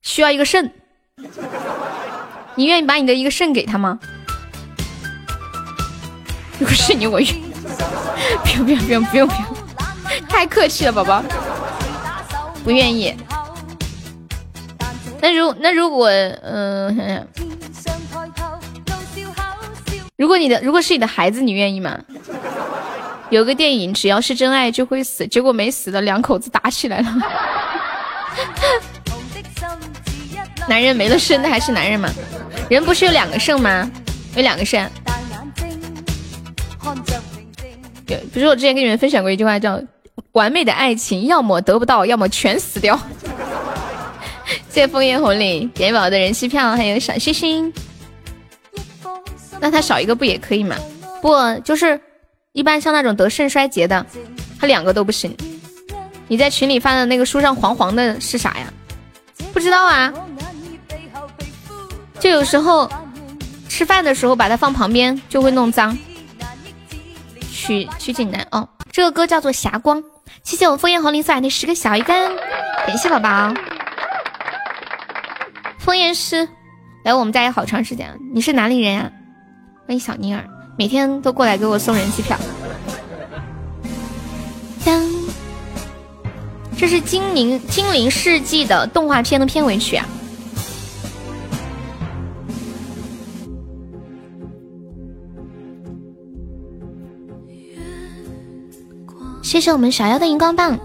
[0.00, 0.72] 需要一个肾，
[2.54, 3.98] 你愿意把你的一个肾给她吗？
[6.58, 7.47] 如果是你，我愿。
[8.44, 9.44] 不用不用不用不用不用，
[10.28, 11.22] 太客气了，宝宝。
[12.64, 13.14] 不愿意。
[15.20, 17.26] 那如那如果嗯，想想。
[20.16, 21.96] 如果你的如果是你的孩子，你愿意吗？
[23.30, 27.14] 有个电影，只要是真爱就会死，结果没死的两口子打起来了。
[30.68, 32.08] 男人没了肾，那还是男人吗？
[32.68, 33.88] 人不是有两个肾吗？
[34.34, 34.90] 有两个肾。
[38.32, 39.80] 比如我之前跟你们分享过一句话，叫
[40.32, 42.98] “完美的爱情，要么得不到，要么全死掉”。
[44.70, 47.72] 谢谢枫叶红领点宝的人气票，还有小星星。
[49.60, 50.76] 那他少一个不也可以吗？
[51.20, 52.00] 不，就是
[52.52, 54.06] 一般像那种得肾衰竭的，
[54.60, 55.36] 他两个都不行。
[56.28, 58.72] 你在群里发的那个书上黄黄的是啥呀？
[59.52, 60.12] 不知道啊。
[62.20, 62.90] 就有时候
[63.68, 65.96] 吃饭的时候把它放旁边就会弄脏。
[67.58, 70.00] 曲曲锦南哦，这个歌叫做《霞光》。
[70.44, 72.30] 谢谢我枫叶红林送来的十个小鱼干，
[72.86, 73.52] 感谢宝宝。
[75.76, 76.48] 枫叶师
[77.04, 79.10] 来我们家也好长时间了，你是哪里人呀？
[79.86, 80.44] 欢迎小妮儿，
[80.78, 82.38] 每天都过来给我送人气票。
[84.84, 85.02] 当，
[86.78, 90.06] 这是《精灵精灵世纪》的动画片的片尾曲啊！
[99.48, 100.78] 谢谢我们小妖的荧光棒，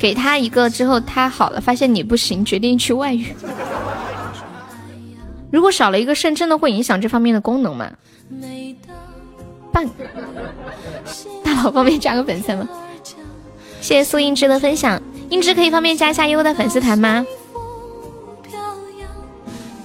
[0.00, 3.32] 给他一个之后，他好了，发现你不行，决定去外遇。
[5.52, 7.88] 如果少了一个肾，真的会影响这方面的功能吗？
[9.72, 9.88] 棒！
[11.44, 12.68] 大佬方便加个粉丝吗？
[13.80, 15.00] 谢谢苏英之的分享，
[15.30, 17.24] 英之可以方便加一下优的粉丝团吗？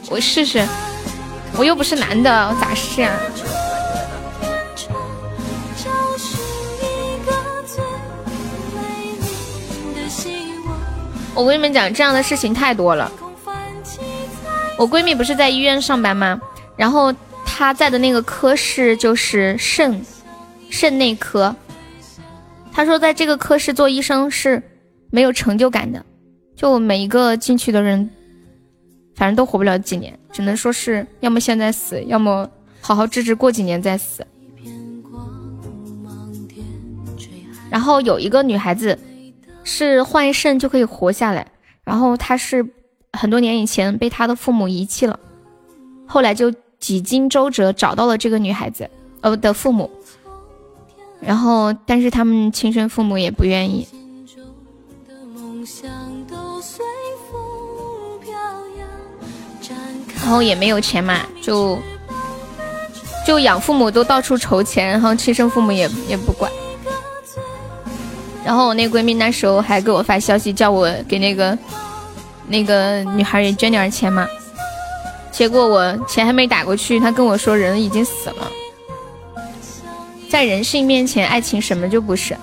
[0.10, 0.68] 我试试，
[1.60, 3.14] 我又不是男的，我咋试啊？
[11.38, 13.12] 我跟你们讲，这样的事情太多了。
[14.76, 16.42] 我闺蜜不是在医院上班吗？
[16.76, 17.14] 然后
[17.46, 20.04] 她在的那个科室就是肾，
[20.72, 21.56] 肾内科。
[22.72, 24.62] 她说在这个科室做医生是
[25.12, 26.04] 没有成就感的，
[26.56, 28.10] 就每一个进去的人，
[29.16, 32.50] 反正都活不了几年，只能说是要么现在死，要么
[32.82, 34.26] 好好治治，过几年再死。
[37.70, 38.98] 然后有一个女孩子
[39.69, 41.45] 是换肾就可以活下来，
[41.84, 42.65] 然后他是
[43.11, 45.19] 很多年以前被他的父母遗弃了，
[46.07, 46.49] 后来就
[46.80, 48.89] 几经周折找到了这个女孩子
[49.19, 49.91] 呃的父母，
[51.19, 53.85] 然后但是他们亲生父母也不愿意，
[60.15, 61.77] 然后也没有钱嘛，就
[63.27, 66.49] 就养父母都到处筹钱，然后亲生父母也也不管。
[68.48, 71.57] 然后我那闺蜜那时候还给我发消息，叫我给那个
[72.48, 74.26] 那个女孩也捐点钱嘛。
[75.34, 78.49] 结果我钱还没打过去，她跟我说人已经死了。
[80.30, 82.38] 在人性面前，爱情什么就不是。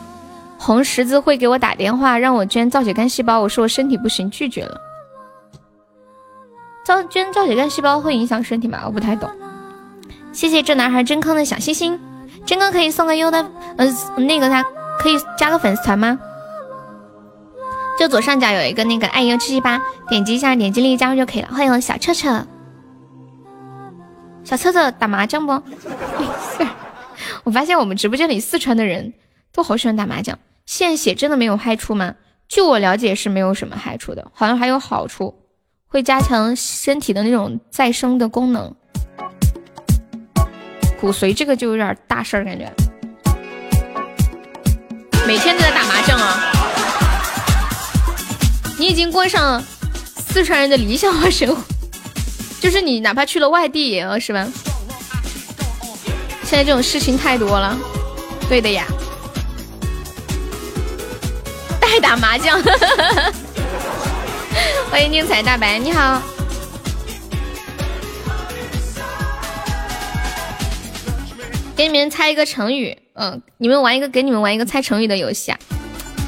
[0.59, 4.79] 红十字会给我打电话让我捐造血干细胞，我说我身体不行，拒绝了。
[6.85, 8.83] 造捐造血干细胞会影响身体吗？
[8.85, 9.31] 我不太懂。
[10.35, 11.99] 谢谢这男孩真坑的小心心，
[12.45, 13.87] 真哥可以送个优的，呃，
[14.19, 14.63] 那个他。
[14.99, 16.19] 可以加个粉丝团吗？
[17.99, 21.49] 就左上角有一个那个爱优七七八，点击一下，点击立即加入就可以了。
[21.53, 22.45] 欢迎小彻彻，
[24.43, 25.53] 小彻彻打麻将不？
[26.19, 26.27] 没
[26.59, 26.67] 事
[27.45, 29.15] 我发现我们直播间里四川的人
[29.53, 30.39] 都好喜欢打麻将。
[30.67, 32.15] 献血真的没有害处吗？
[32.49, 35.35] 据我了解是没有什么害处的，好像还有好处，
[35.87, 38.75] 会加强身体的那种再生的功能。
[41.01, 42.73] 骨髓这个就有点大事儿感觉。
[45.27, 46.53] 每天都在打麻将啊！
[48.77, 49.63] 你已经过上
[50.17, 51.63] 四川人的理想化生活，
[52.61, 54.47] 就是你哪怕去了外地也要是吧？
[56.43, 57.77] 现在这种事情太多了，
[58.49, 58.87] 对的呀。
[61.81, 62.63] 代打麻将，
[64.91, 66.21] 欢迎宁采大白，你好。
[71.75, 73.04] 给你们猜一个成语。
[73.17, 75.59] 嗯，你们玩一个，给你们玩一个猜成语的游戏啊，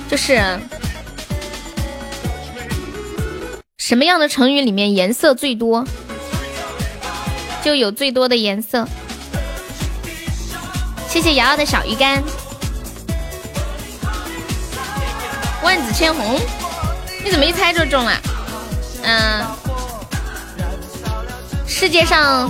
[0.09, 0.41] 就是
[3.77, 5.85] 什么样的成语里面颜色最多，
[7.65, 8.87] 就有最多的颜色。
[11.09, 12.23] 谢谢瑶瑶的小鱼干，
[15.65, 16.39] 万紫千红，
[17.25, 18.13] 你怎么一猜就中了？
[19.03, 19.45] 嗯，
[21.67, 22.49] 世界上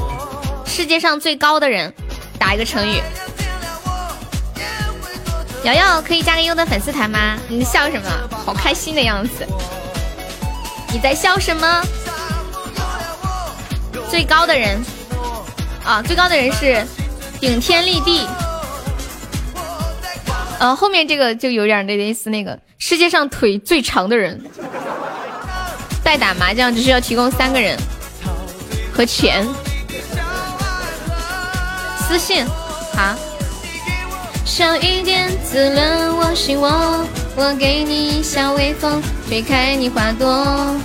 [0.67, 1.91] 世界上最高的人，
[2.39, 3.01] 打一个成语。
[5.67, 7.37] 瑶瑶可以加个优的粉丝团吗？
[7.49, 8.09] 你笑什么？
[8.31, 9.45] 好开心的样子。
[10.93, 11.83] 你在笑什么？
[14.09, 14.81] 最高的人
[15.85, 16.87] 啊，最高的人是
[17.41, 18.29] 顶天立地。
[20.61, 24.41] 呃，后面这个就有点那类似那个世界上腿最长的人。
[26.05, 27.77] 代打麻将只需要提供三个人
[28.95, 29.45] 和钱。
[32.07, 32.47] 私信
[32.95, 33.17] 好。
[34.47, 36.71] 少一点滋润我心窝，
[37.35, 40.77] 我给你小微风，吹开你花朵。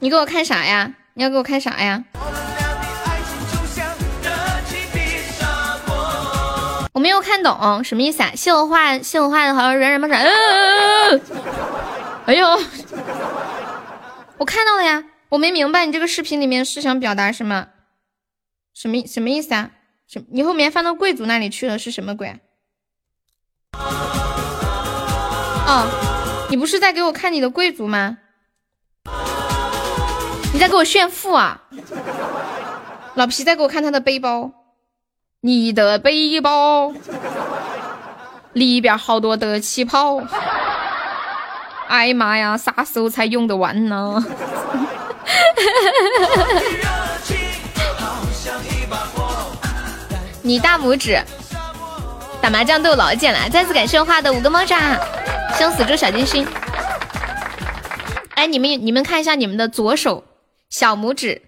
[0.00, 0.90] 你给我看啥呀？
[1.12, 2.02] 你要给我看啥呀？
[6.94, 8.32] 我没有看懂，什么意思啊？
[8.34, 10.24] 信我话，信我话的好像软软么软。
[12.24, 12.58] 哎呦，
[14.38, 17.66] 我看到了呀，我没明白你这个视频里面是想表达什么。
[18.80, 19.72] 什么什么意思啊？
[20.06, 22.38] 什你后面翻到贵族那里去了是什么鬼？
[25.66, 28.18] 哦，你不是在给我看你的贵族吗？
[30.52, 31.62] 你在给我炫富啊？
[33.16, 34.52] 老皮在给我看他的背包，
[35.40, 36.94] 你的背包
[38.52, 40.22] 里边好多的气泡，
[41.88, 44.24] 哎呀妈呀，啥时候才用得完呢？
[50.48, 51.22] 你大拇指
[52.40, 54.98] 打麻将都有老茧了，再次感谢我画的五个猫爪，
[55.58, 56.46] 生死猪小金星。
[58.30, 60.24] 哎，你们你们看一下你们的左手
[60.70, 61.42] 小拇指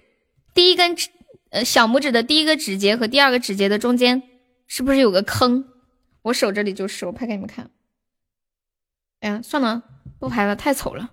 [0.53, 1.09] 第一根指
[1.49, 4.23] 呃小拇指的第一个指节和第二个指节的中间
[4.67, 5.65] 是不是有个坑？
[6.21, 7.71] 我手这里就是，我拍给你们看。
[9.21, 9.81] 哎呀，算了，
[10.19, 11.09] 不拍了，太丑了。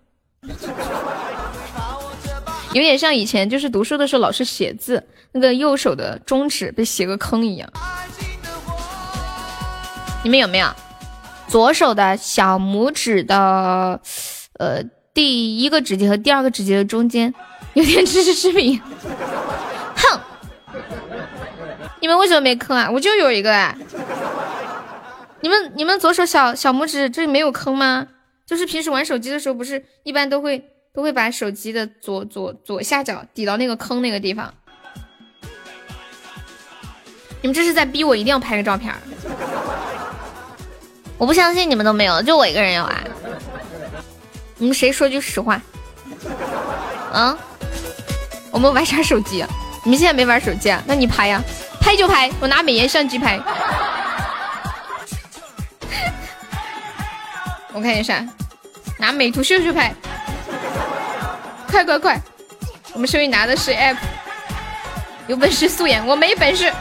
[2.74, 7.68] 有点像以前就是读书的时候老师写字，那个右手的中指被写个坑一样。
[10.24, 10.68] 你们有没有
[11.48, 14.00] 左手的小拇指的
[14.60, 14.84] 呃
[15.14, 17.34] 第一个指节和第二个指节的中间
[17.74, 18.80] 有点知识之明？
[19.96, 20.20] 哼！
[22.02, 22.90] 你们为什么没坑啊？
[22.92, 23.76] 我就有一个哎。
[25.42, 28.08] 你们你们左手小小拇指这里没有坑吗？
[28.46, 30.74] 就是平时玩手机的时候不是一般都会。
[30.98, 34.52] 都会把手机的左左左下角抵到那个坑那个地方。
[37.40, 38.92] 你们这是在逼我一定要拍个照片？
[41.20, 43.04] 我不相信你们都没有，就我一个人有啊！
[44.58, 45.62] 你们谁说句实话？
[47.14, 47.38] 啊？
[48.50, 49.48] 我们玩啥手机啊？
[49.84, 50.82] 你们现在没玩手机啊？
[50.88, 51.40] 那你拍呀，
[51.80, 53.40] 拍就拍，我拿美颜相机拍。
[57.72, 58.28] 我看一下，
[58.98, 59.94] 拿美图秀秀拍，
[61.68, 62.22] 快快快！
[62.94, 63.98] 我们手里拿的是 app，
[65.28, 66.72] 有本事素颜，我没本事。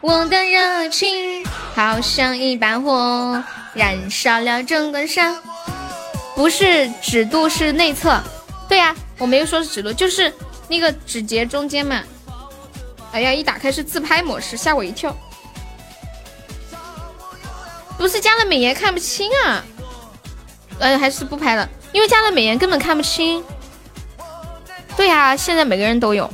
[0.00, 1.44] 我的热情
[1.74, 3.42] 好像一把火，
[3.74, 5.36] 燃烧了整个山。
[6.34, 8.18] 不是指肚，是内侧。
[8.68, 10.32] 对呀，我没有说是指肚，就是
[10.68, 12.00] 那个指节中间嘛。
[13.12, 15.14] 哎呀，一打开是自拍模式，吓我一跳。
[17.98, 19.62] 不是加了美颜看不清啊？
[20.80, 23.44] 呃，还是不拍了，因为加了美颜根本看不清。
[24.96, 26.28] 对呀，现在每个人都有。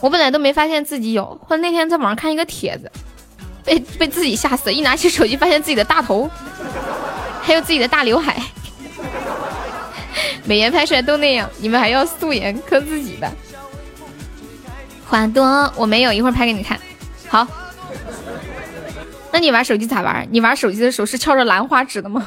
[0.00, 2.90] 我本来都没发现自己有，后来那天在网上看一个帖子，
[3.64, 6.30] 被被自己吓死，一拿起手机发现自己的大头，
[7.42, 8.40] 还有自己的大刘海，
[10.44, 13.30] 美颜拍出来都那样，你们还要素颜磕自己的？
[15.06, 16.78] 花朵我没有，一会儿拍给你看。
[17.28, 17.46] 好，
[19.32, 20.26] 那你玩手机咋玩？
[20.30, 22.26] 你玩手机的时候是翘着兰花指的吗？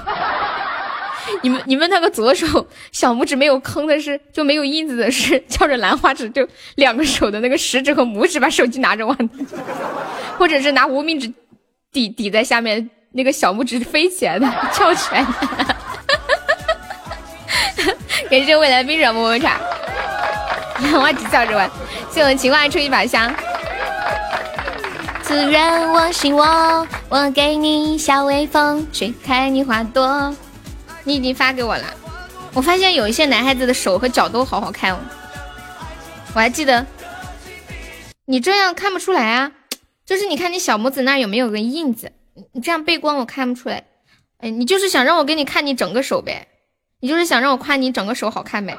[1.41, 9.29] 你们你们那个左手小拇指没有坑的是就没有印子的是翘着兰花指，就两个手的那个食指和拇指把手机拿着玩，
[10.37, 11.31] 或者是拿无名指
[11.91, 15.75] 抵抵在下面，那个小拇指飞起来的翘起 来的。
[18.29, 19.59] 感谢未来冰爽么么茶，
[20.83, 21.69] 兰花指翘着玩。
[22.09, 23.33] 谢我情话出一把香。
[25.21, 30.35] 自然我心我，我给你小微风，吹开你花朵。
[31.03, 31.85] 你已经发给我了，
[32.53, 34.99] 我发现有一些男孩子的手和脚都好好看哦。
[36.33, 36.85] 我还记得，
[38.25, 39.51] 你这样看不出来啊，
[40.05, 42.11] 就是你看你小拇指那有没有个印子，
[42.53, 43.83] 你这样背光我看不出来。
[44.39, 46.47] 哎，你就是想让我给你看你整个手呗？
[46.99, 48.77] 你就是想让我夸你整个手好看呗？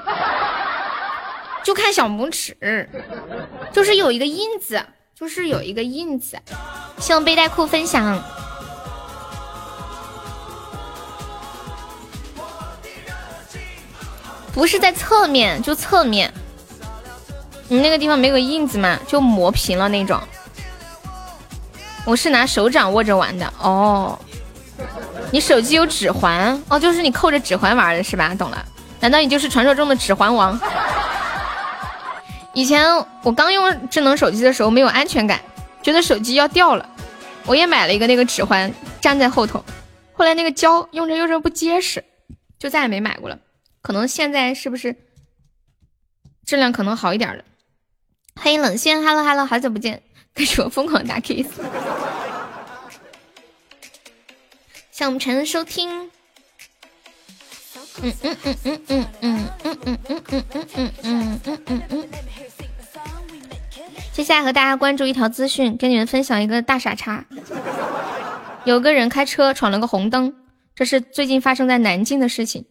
[1.64, 2.88] 就看小拇指，
[3.72, 4.84] 就是有一个印子，
[5.14, 6.36] 就是有一个印子。
[6.98, 8.22] 希望背带裤分享。
[14.52, 16.32] 不是在侧面，就侧面。
[17.68, 18.98] 你那个地方没有印子吗？
[19.06, 20.20] 就磨平了那种。
[22.04, 24.18] 我是拿手掌握着玩的哦。
[25.30, 28.34] 你手机有指环哦，就是你扣着指环玩的是吧？
[28.34, 28.66] 懂了。
[29.00, 30.60] 难道你就是传说中的指环王？
[32.52, 32.86] 以前
[33.22, 35.40] 我刚用智能手机的时候没有安全感，
[35.82, 36.86] 觉得手机要掉了，
[37.46, 38.70] 我也买了一个那个指环
[39.00, 39.64] 粘在后头。
[40.12, 42.04] 后来那个胶用着用着不结实，
[42.58, 43.38] 就再也没买过了。
[43.82, 44.96] 可能现在是不是
[46.46, 47.44] 质量可能好一点了？
[48.36, 50.02] 欢迎冷线，Hello Hello，好久不见，
[50.32, 51.48] 跟着我疯狂打 kiss。
[54.92, 56.10] 向我们全收听。
[58.00, 60.42] 嗯嗯嗯嗯嗯嗯嗯嗯嗯嗯
[60.72, 62.08] 嗯嗯嗯嗯嗯。
[64.12, 67.24] 接下来和大家关注一条资讯，跟你们分享一个大傻叉。
[68.64, 70.34] 有个人开车闯了个红灯，
[70.74, 72.64] 这是最近发生在南京的事情。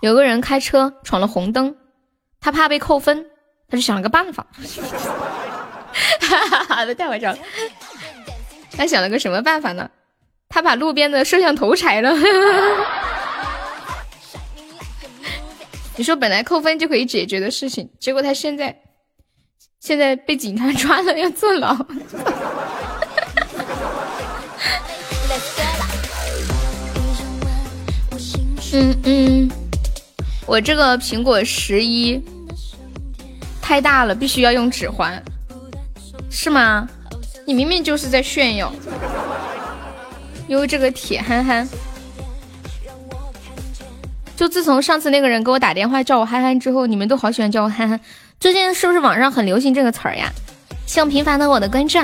[0.00, 1.74] 有个人开车闯了红灯，
[2.40, 3.26] 他怕被扣分，
[3.68, 4.46] 他就想了个办法，
[6.20, 7.38] 哈哈哈，太好笑了。
[8.72, 9.90] 他想了个什么办法呢？
[10.48, 12.14] 他把路边的摄像头拆了。
[15.96, 18.78] 你说本来扣分就可以解决的事情，结果他现在
[19.80, 21.74] 现在被警察抓了，要坐牢。
[28.72, 29.65] 嗯 嗯。
[30.46, 32.22] 我这个苹果十一
[33.60, 35.20] 太大了，必须要用指环，
[36.30, 36.88] 是吗？
[37.44, 38.72] 你明明就是在炫耀。
[40.48, 41.68] 因为这个铁憨憨，
[44.36, 47.98] 就自从上次那个人给我打电话叫我憨憨之后，你们都好喜欢叫我憨憨。
[48.38, 50.30] 最近是不是网上很流行这个词儿呀？
[50.86, 51.98] 希望平凡的我的关注。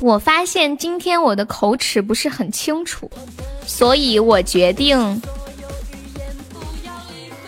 [0.00, 3.10] 我发现今天我的口齿不是很清楚。
[3.66, 5.22] 所以我决定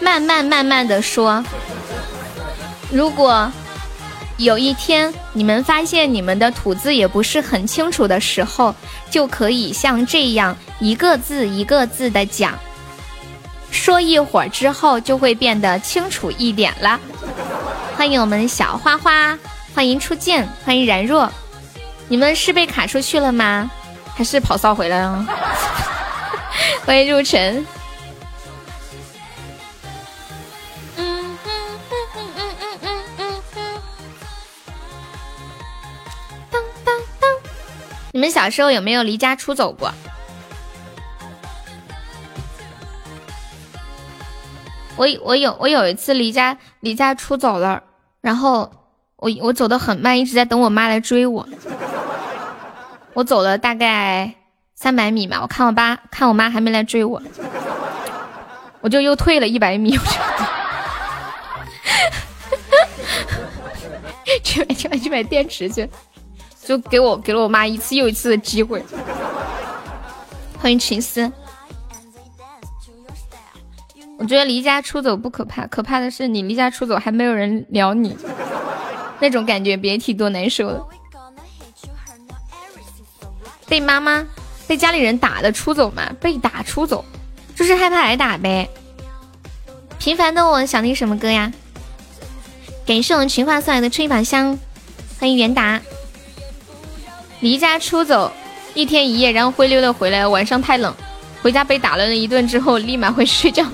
[0.00, 1.44] 慢慢慢慢的说。
[2.90, 3.50] 如果
[4.36, 8.72] 有一天你们发现你们的吐字也不是很清楚的时候，
[9.10, 12.56] 就可以像这样一个字一个字的讲，
[13.70, 17.00] 说一会儿之后就会变得清楚一点了。
[17.96, 19.36] 欢迎我们小花花，
[19.74, 21.30] 欢迎初见，欢迎然若，
[22.12, 23.70] 你们是被卡出去了吗？
[24.14, 25.26] 还是跑骚回来了？
[26.84, 27.66] 欢迎入尘。
[30.98, 31.58] 嗯嗯
[31.90, 33.80] 嗯嗯嗯嗯嗯嗯。
[36.50, 37.30] 当当当！
[38.12, 39.90] 你们小时候有没有离家出走过？
[44.96, 47.82] 我我有我有一次离家离家出走了，
[48.20, 48.70] 然后
[49.22, 51.48] 我我走的很慢，一直在等我妈来追我。
[53.14, 54.34] 我走了大概
[54.74, 57.22] 三百米嘛，我看我爸看我妈还没来追我，
[58.80, 59.96] 我就又退了一百米。
[64.42, 65.88] 去买去买去买电池去，
[66.64, 68.82] 就给我给了我妈一次又一次的机会。
[70.58, 71.30] 欢迎秦思。
[74.18, 78.16] 我觉得离家出走不可怕，可怕的是你离家出走还没有人聊你，
[79.22, 80.84] 那种感觉别提多难受了。
[83.68, 84.26] 被妈妈、
[84.66, 86.12] 被家里人打的出走嘛？
[86.20, 87.04] 被打出走，
[87.54, 88.68] 就是害怕挨打呗。
[90.00, 91.52] 平凡的我想听什么歌呀？
[92.84, 94.58] 感谢我们群发送来的吹把香，
[95.20, 95.80] 欢迎元达。
[97.38, 98.32] 离家出走
[98.74, 100.92] 一天一夜，然后灰溜的回来，晚上太冷，
[101.42, 103.64] 回家被打了一顿之后，立马回去睡觉。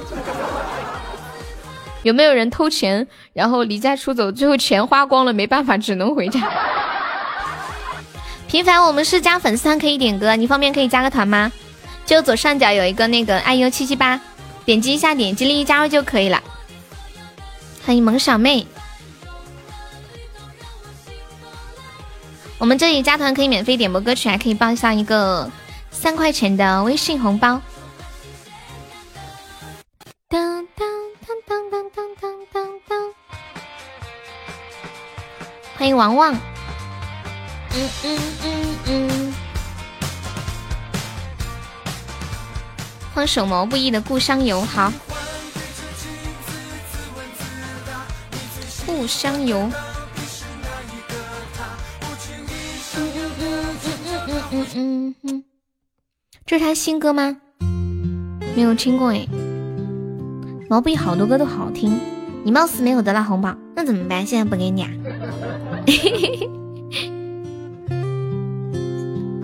[2.09, 6.40] 有没有人偷钱，然后离家出走，最后钱花光了，没办法，只能回家。
[8.48, 11.52] 平凡，我们是加粉丝团可以点歌，你方便可以加个团吗？
[12.06, 14.18] 就左上角有一个那个爱优七七八，
[14.64, 16.43] 点击一下，点击立即加入就可以了。
[17.85, 18.66] 欢迎萌小妹，
[22.56, 25.51] 我们这里加团可以免费点播歌曲，还可以报上一个
[25.90, 27.60] 三块钱的微信红包。
[35.79, 36.35] 欢迎王旺。
[37.73, 39.35] 嗯嗯嗯嗯，
[43.15, 44.93] 放手毛不易的故乡游，好。
[48.85, 49.71] 故乡游。
[52.97, 55.45] 嗯嗯嗯嗯嗯嗯，
[56.45, 57.37] 这是他新歌吗？
[58.57, 59.25] 没有听过哎，
[60.69, 61.97] 毛不易好多歌都好听。
[62.44, 64.27] 你貌似没有得到红包，那怎么办？
[64.27, 64.90] 现在不给你啊？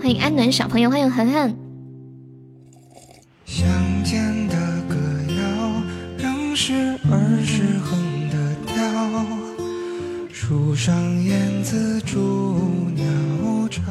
[0.01, 1.55] 欢迎安暖小朋友，欢迎恒恒。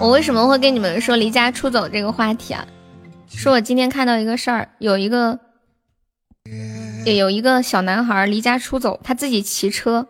[0.00, 2.66] 我为什么会跟你们说离家出走这个话题啊？
[3.28, 5.38] 是我今天看到一个事儿，有一个。
[7.04, 10.08] 也有一个小男孩离家出走，他自己骑车，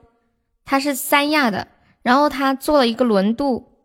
[0.64, 1.66] 他是三亚的，
[2.02, 3.80] 然后他坐了一个轮渡，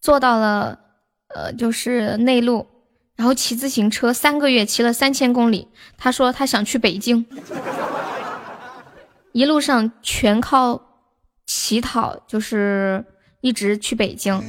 [0.00, 0.80] 坐到了
[1.28, 2.66] 呃就是内陆，
[3.14, 7.24] 然后骑自行车三个月骑了三千公里，他说他想去北京，
[9.32, 10.82] 一路上全靠
[11.46, 13.04] 乞讨，就是
[13.40, 14.42] 一直去北京，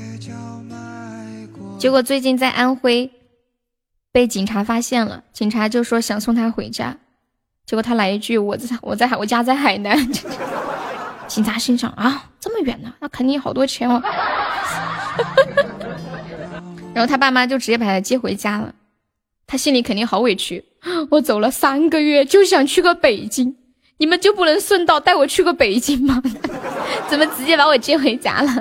[1.78, 3.12] 结果最近在安徽
[4.12, 6.98] 被警察发现了，警察就说想送他回家。
[7.66, 9.98] 结果他来一句：“我在 我在我家在海南。”
[11.28, 14.02] 警察心想：“啊，这么远呢，那肯定好多钱哦。
[16.94, 18.74] ”然后他爸妈就直接把他接回家了。
[19.48, 20.64] 他心里肯定好委屈，
[21.10, 23.56] 我走了三个月就想去个北京，
[23.98, 26.22] 你们就不能顺道带我去个北京吗？
[27.10, 28.52] 怎么直接把我接回家了？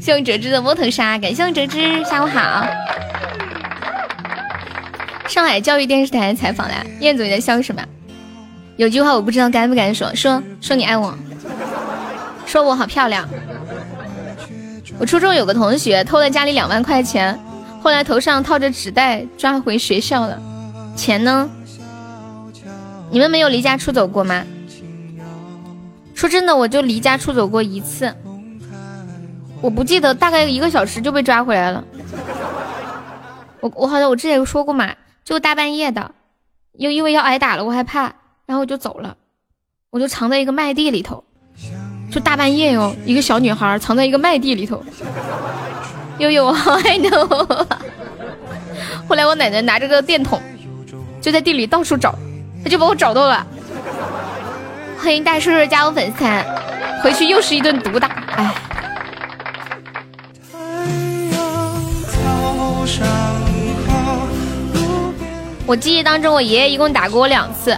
[0.00, 2.66] 谢谢哲之的摸头杀，感谢哲之，下午好。
[5.28, 7.84] 上海教育电视台采访的燕总你在笑什么？
[8.76, 11.16] 有句话我不知道该不该说，说说你爱我，
[12.44, 13.26] 说我好漂亮。
[14.98, 17.38] 我初中有个同学偷了家里两万块钱，
[17.82, 20.40] 后来头上套着纸袋抓回学校了。
[20.94, 21.48] 钱呢？
[23.10, 24.44] 你们没有离家出走过吗？
[26.14, 28.14] 说真的，我就离家出走过一次，
[29.60, 31.82] 我不记得，大概一个小时就被抓回来了。
[33.60, 34.94] 我我好像我之前有说过嘛，
[35.24, 36.12] 就大半夜的，
[36.72, 38.12] 又因为要挨打了，我害怕。
[38.46, 39.16] 然后我就走了，
[39.90, 41.24] 我就藏在一个麦地里头，
[42.12, 44.82] 就大半夜哟，一个小女孩藏在一个麦地里头。
[46.18, 47.10] 悠悠，我好爱你。
[49.08, 50.40] 后来我奶奶拿着个电筒，
[51.20, 52.14] 就在地里到处找，
[52.62, 53.44] 她就把我找到了。
[54.98, 56.44] 欢迎大叔叔加我粉丝团，
[57.02, 58.54] 回去又是一顿毒打，哎。
[65.66, 67.76] 我记忆当中，我爷爷一共打过我两次。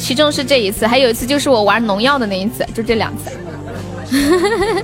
[0.00, 3.30] 其中是这一次，还有一次就是我玩农药的那一次，就这两次，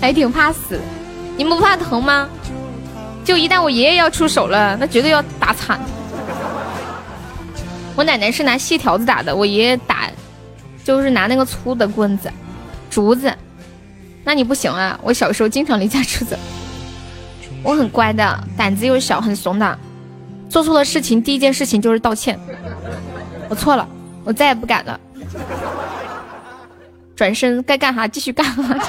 [0.00, 0.80] 还挺怕死。
[1.36, 2.28] 你们不怕疼吗？
[3.22, 5.78] 就一旦我爷爷要出手了，那绝对要打惨。
[7.94, 10.08] 我奶奶是拿细条子打的，我爷爷打
[10.82, 12.32] 就是拿那个粗的棍子、
[12.88, 13.32] 竹子。
[14.24, 14.98] 那你不行啊！
[15.02, 16.36] 我小时候经常离家出走。
[17.62, 19.78] 我很乖的，胆子又小，很怂的。
[20.48, 22.38] 做错了事情，第一件事情就是道歉。
[23.48, 23.86] 我错了，
[24.30, 25.00] 我再也不敢了。
[27.16, 28.80] 转身该干啥继续干啥。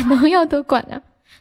[0.08, 0.98] 农药都管了，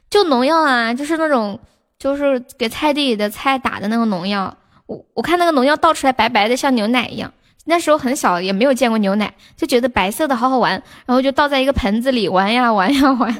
[0.09, 1.57] 就农药啊，就是那种，
[1.97, 4.53] 就是给菜地里的菜打的那个农药。
[4.87, 7.31] 我我看那个农药倒出来白白的，像牛奶一样。
[7.63, 10.73] 那时候很小，也没有见过牛奶，就觉得白色的好好玩，
[11.05, 13.33] 然后就倒在一个盆子里玩呀玩呀玩。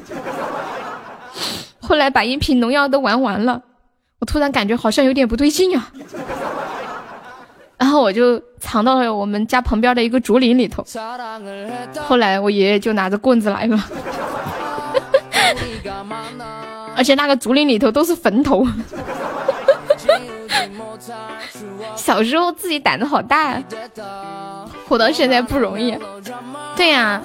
[1.78, 3.60] 后来把一瓶农药都玩完了，
[4.20, 5.92] 我突然感觉好像有点不对劲啊。
[7.78, 10.84] 然后我就藏到了我们家旁边的一个竹林里头。
[12.00, 13.84] 后来我爷爷就拿着棍子来了，
[16.96, 18.66] 而且那个竹林里头都是坟头。
[21.94, 23.62] 小时候自己胆子好大，
[24.88, 25.96] 活到现在不容易。
[26.76, 27.20] 对呀，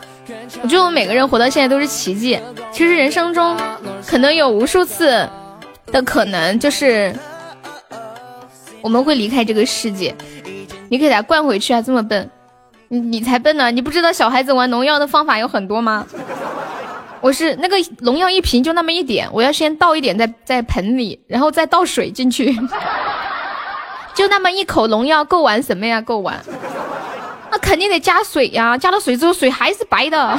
[0.62, 2.40] 我觉得我们每个人活到现在都是奇迹。
[2.72, 3.56] 其实人生中
[4.06, 5.28] 可能有无数次
[5.88, 7.14] 的可能，就是
[8.82, 10.16] 我们会离开这个世界。
[10.92, 12.30] 你给他灌回去啊，这么笨，
[12.90, 13.72] 你你才笨呢！
[13.72, 16.06] 你不知道小孩子玩农药的方法有很多吗？
[17.22, 22.54] 我是那个农药一瓶就那么一点，我要先倒一点在在盆里，然后再倒水进去。
[24.14, 26.02] 就那么一口农药够玩什么呀？
[26.02, 26.38] 够玩？
[27.50, 28.78] 那肯定得加水呀！
[28.78, 30.38] 加了水之后，水还是白的，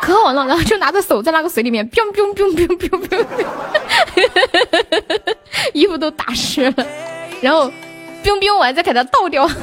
[0.00, 0.46] 可好玩了。
[0.46, 3.26] 然后就拿着手在那个水里面，biu biu biu biu biu biu，
[5.74, 6.86] 衣服都打湿了。
[7.42, 7.70] 然后
[8.22, 9.48] ，biu biu 完再给它倒掉。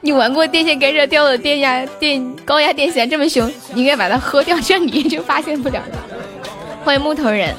[0.00, 5.98] 你玩过电线杆上掉的电压电高压电线这么凶，你应该把它喝掉，这样你就发现不了了。
[6.84, 7.56] 欢迎木头人。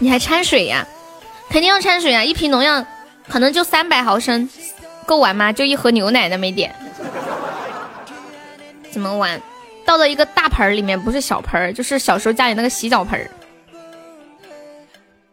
[0.00, 0.86] 你还掺水呀？
[1.50, 2.22] 肯定要掺水啊！
[2.22, 2.84] 一瓶农药
[3.26, 4.48] 可能就三百毫升，
[5.08, 5.50] 够玩吗？
[5.50, 6.74] 就一盒牛奶那么一点，
[8.90, 9.40] 怎么玩？
[9.86, 13.18] 倒到一个大盆里面，不是小盆，就是小时候家里那个洗脚盆。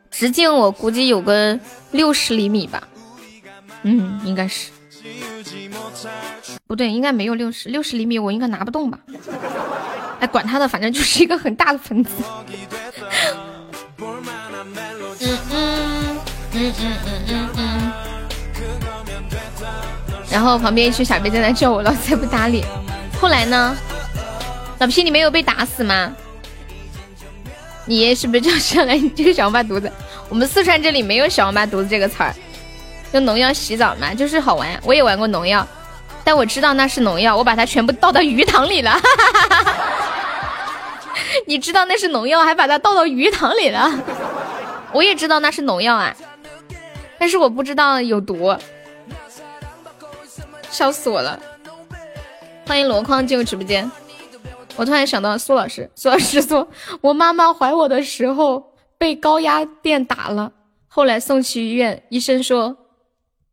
[0.10, 1.60] 直径我估计有个
[1.92, 2.88] 六十厘米吧，
[3.84, 4.72] 嗯，应该是。
[6.66, 8.98] 不对，应该没有六十六十厘米，我应该拿不动吧？
[10.22, 12.12] 哎，管他的，反正就是一个很大的盆子。
[15.20, 16.18] 嗯嗯嗯
[16.54, 17.45] 嗯嗯嗯嗯。
[20.36, 22.62] 然后旁边一群小兵在那叫我，老子也不搭理。
[23.22, 23.74] 后来呢？
[24.80, 26.14] 老皮，你没有被打死吗？
[27.86, 28.98] 你爷是不是叫上来？
[28.98, 29.90] 你这个小王八犊子！
[30.28, 32.36] 我们四川这里没有小王八犊子这个词儿。
[33.14, 34.78] 用农药洗澡嘛，就是好玩。
[34.84, 35.66] 我也玩过农药。
[36.26, 38.94] 但我知道那是农药，我把它全部倒到鱼塘里了。
[41.48, 43.90] 你知道那是农药，还把它倒到鱼塘里了。
[44.92, 46.14] 我也知道那是农药啊，
[47.18, 48.54] 但是我不知道有毒，
[50.76, 51.40] 笑死我了。
[52.68, 53.90] 欢迎箩筐进入直播间。
[54.76, 56.68] 我突然想到苏老师， 苏老师说
[57.00, 60.52] 我妈妈怀我的时候被高压电打了，
[60.88, 62.76] 后来送去医院，医生说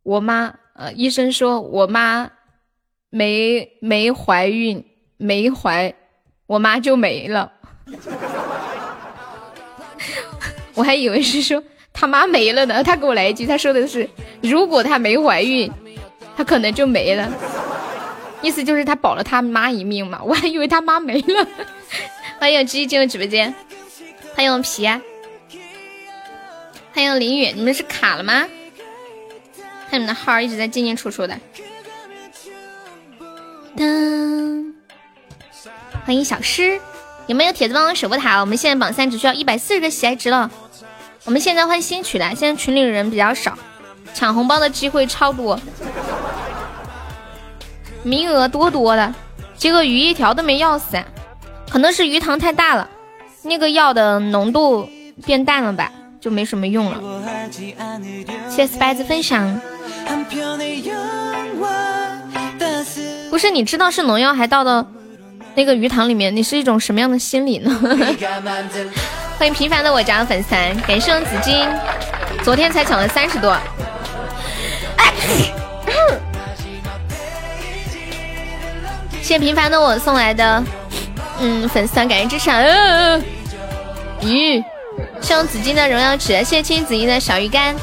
[0.03, 2.29] 我妈，呃，医生说我妈。
[3.15, 4.83] 没没怀孕，
[5.19, 5.95] 没怀，
[6.47, 7.53] 我妈就没了。
[10.73, 11.63] 我还以为是说
[11.93, 12.83] 他妈没了呢。
[12.83, 14.09] 他给我来一句，他说的是
[14.43, 15.71] 如果他没怀孕，
[16.37, 17.31] 他可能就没了。
[18.41, 20.21] 意思就是他保了他妈一命嘛。
[20.25, 21.47] 我还以为他妈没了。
[22.41, 23.55] 欢迎鸡进入直播间，
[24.35, 24.87] 欢迎皮，
[26.93, 28.49] 欢迎林雨，你们是卡了吗？
[29.89, 31.39] 看你们的号一直在进进出出的。
[33.77, 34.73] 噔，
[36.05, 36.81] 欢迎小诗，
[37.29, 38.41] 有没有铁子帮我守波塔？
[38.41, 40.51] 我们现在榜三只需要一百四十个喜爱值了。
[41.25, 43.57] 我们现在换新曲了，现在群里人比较少，
[44.15, 45.59] 抢红包的机会超多，
[48.03, 49.15] 名额多多的。
[49.57, 51.03] 结果鱼一条都没要死，
[51.71, 52.89] 可能是鱼塘太大了，
[53.43, 54.89] 那个药的浓度
[55.25, 55.91] 变淡了吧，
[56.21, 57.01] 就没什么用了。
[57.51, 59.61] 谢谢 Spice 分享。
[63.31, 64.85] 不是你知道是农药还倒到
[65.55, 67.71] 那个鱼塘里面，你是一种什么样的心理呢？
[69.39, 70.51] 欢迎平凡的我家的粉丝，
[70.87, 71.67] 感谢紫金，
[72.43, 73.57] 昨天才抢了三十多。
[79.21, 80.63] 谢谢平凡的我送来的
[81.41, 82.51] 嗯粉丝，感谢支持。
[84.21, 84.63] 咦，
[85.21, 87.75] 谢紫金的荣耀值，谢谢青子怡的小鱼干。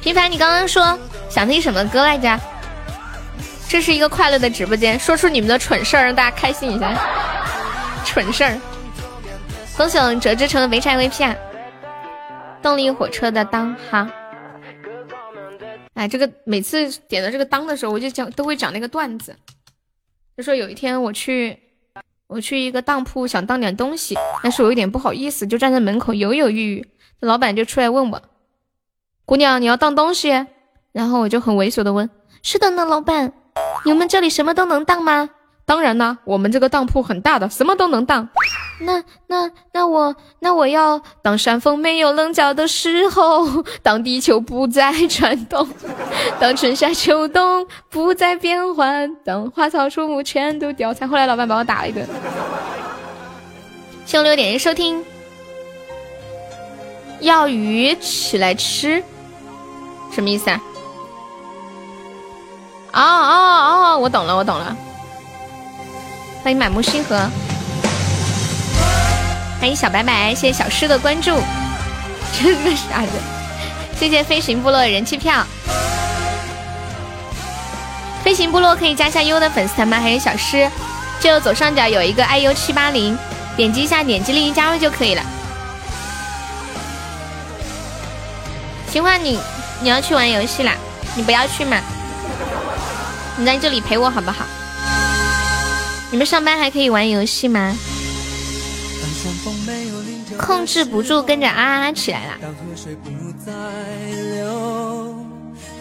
[0.00, 0.98] 平凡，你刚刚说
[1.28, 2.38] 想听什么歌来着？
[3.68, 6.92] 这是一个快乐的直播间，说出你们的蠢事儿，让大家开心一下。
[8.04, 8.56] 蠢事儿，
[9.76, 11.34] 恭喜我们折之城的没拆 VP 啊！
[12.62, 14.08] 动力火车的当哈。
[15.94, 19.34] 哎，这个每次点到这个当的时候，我就讲都会讲那个段子，
[20.36, 21.58] 就说有一天我去
[22.26, 26.88] 我去一个当铺想当点东西，但是我有点不好意思，就站在门口犹犹豫豫。
[27.20, 28.22] 老板就出来问我
[29.24, 30.46] ：“姑娘，你要当东西？”
[30.92, 32.10] 然后我就很猥琐的问
[32.42, 33.32] ：“是的呢，老板，
[33.84, 35.30] 你们这里什么都能当吗？”
[35.64, 38.28] 当然呢，我们这个当铺很大的，什么都能当。
[38.80, 45.66] 那那那我那我要当山峰没有棱角的时候，当地球不再转动，
[46.40, 51.08] 当春夏秋冬不再变换，当花草树木全都凋残。
[51.08, 52.06] 后来老板把我打了一顿。
[54.04, 55.04] 谢六点击收听。
[57.20, 59.02] 要鱼起来吃，
[60.12, 60.60] 什么意思啊？
[62.92, 64.76] 哦哦哦，我懂了，我懂了。
[66.42, 67.18] 欢迎满目星河，
[69.64, 71.40] 欢迎小白白，谢谢小诗的关注。
[72.34, 73.12] 这是个啥子？
[73.98, 75.42] 谢谢飞行部落人气票。
[78.22, 79.98] 飞行部落可以加下优的粉丝团吗？
[79.98, 80.70] 还有小诗，
[81.18, 83.16] 就左上角有一个 iu 七八零，
[83.56, 85.22] 点击一下，点击立即加入就可以了。
[88.92, 89.40] 情话，你
[89.80, 90.74] 你要去玩游戏啦？
[91.14, 91.78] 你不要去嘛？
[93.38, 94.44] 你在这里陪我好不好？
[96.10, 97.74] 你们上班还可以玩游戏吗？
[100.38, 102.38] 控制不住，跟着啊啊起来了。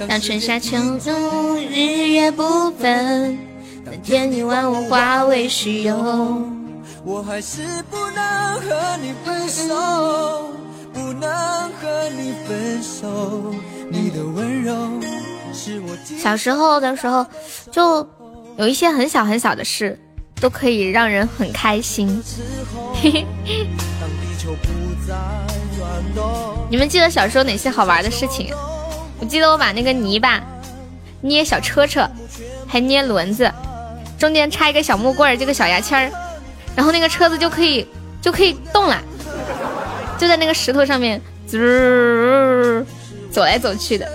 [0.07, 3.38] 当春夏秋冬日月不分，
[3.86, 5.95] 当天地万物化为虚有，
[7.06, 10.53] 我还是不能和你分手。
[10.94, 11.28] 不能
[11.82, 13.52] 和你分手，
[13.90, 14.76] 你的温柔
[15.52, 17.26] 是我小时候的时候，
[17.72, 18.07] 就
[18.57, 19.99] 有一些很小很小的事，
[20.40, 22.22] 都可以让人很开心。
[26.70, 28.54] 你们记得小时候哪些好玩的事情？
[29.20, 30.44] 我记得我把那个泥巴
[31.22, 32.10] 捏小车车，
[32.68, 33.50] 还捏轮子，
[34.18, 36.12] 中间插一个小木棍儿，这个小牙签儿，
[36.76, 37.88] 然后那个车子就可以
[38.22, 39.02] 就可以动了。
[40.18, 42.86] 就在那个石头上面，滋，
[43.32, 44.08] 走来走去的。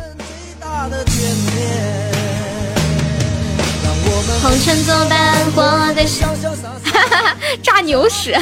[4.43, 5.62] 红尘作伴，活
[5.94, 8.36] 在哈哈哈，炸牛屎！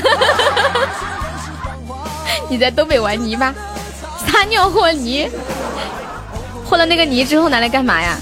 [2.48, 3.54] 你在东北玩泥巴，
[4.26, 5.28] 撒尿和泥，
[6.64, 8.16] 和了那个泥之后拿来干嘛呀？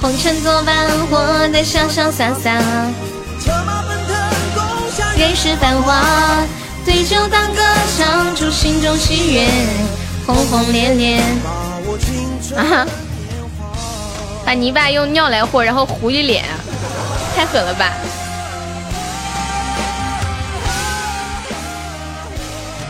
[0.00, 1.18] 红尘作伴，活
[1.48, 2.52] 得潇潇洒洒，
[5.16, 6.02] 人世繁华。
[6.84, 7.62] 对酒当歌，
[7.96, 9.48] 唱出心中喜悦，
[10.26, 11.22] 轰轰烈烈。
[12.56, 12.84] 啊！
[14.44, 16.44] 把泥巴用尿来和，然后糊一脸，
[17.34, 17.92] 太狠了吧！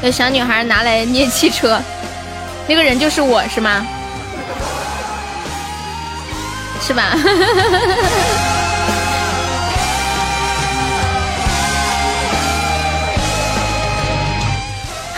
[0.01, 1.81] 那小女孩拿来捏汽车，
[2.67, 3.87] 那个人就是我是吗？
[6.81, 7.11] 是吧？
[7.13, 7.19] 哈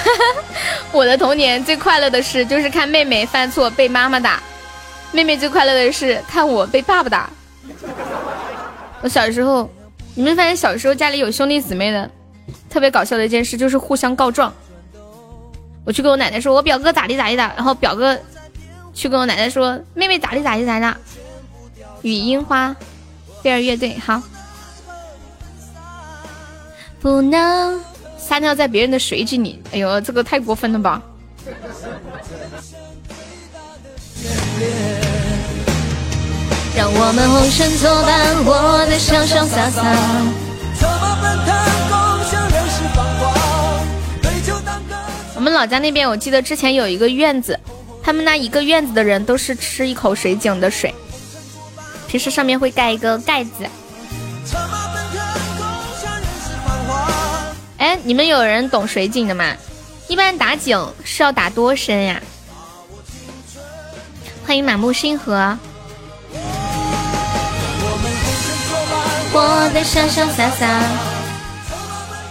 [0.04, 0.42] 哈哈
[0.92, 4.38] 我的童年最快乐的事就是看妹妹犯错被妈妈打，
[5.14, 7.30] 妹妹最快乐的是看我被爸爸打。
[9.00, 9.70] 我小时候，
[10.16, 12.10] 你们发现小时候家里有兄弟姊妹的，
[12.68, 14.52] 特别搞笑的一件事就是互相告状。
[15.84, 18.18] 我去跟我奶奶说，我表哥咋地咋地的，然后表哥
[18.92, 20.96] 去跟我奶奶说，妹妹咋地咋地咋的。
[22.02, 22.74] 雨樱花，
[23.40, 24.20] 贝尔乐队，好，
[27.00, 27.80] 不能。
[28.18, 31.00] 撒尿在别人的水井里，哎呦，这个太过分了吧！
[36.76, 39.82] 让我们红尘作伴，活得潇潇洒洒。
[45.36, 47.58] 我们老家那边，我记得之前有一个院子，
[48.02, 50.92] 他们那一个院子的人都是吃一口水井的水，
[52.08, 53.50] 平时上面会盖一个盖子。
[57.78, 59.54] 哎，你们有人懂水井的吗？
[60.08, 62.20] 一般打井是要打多深呀？
[64.44, 65.56] 欢迎满目星河。
[69.34, 70.68] 活得潇潇洒洒。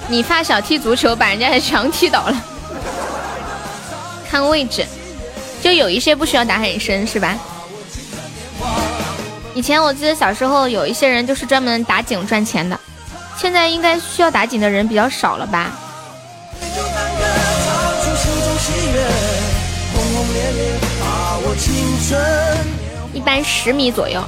[0.08, 2.36] 你发小踢足球把人家墙踢倒了。
[4.32, 4.86] 看位置，
[5.62, 7.38] 就有一些不需要打很深，是吧？
[9.54, 12.80] 以前我记得小时候有一些人就是专门打井赚钱的。
[13.38, 15.72] 现在应该需要打井的人比较少了吧？
[23.12, 24.24] 一般十米左右。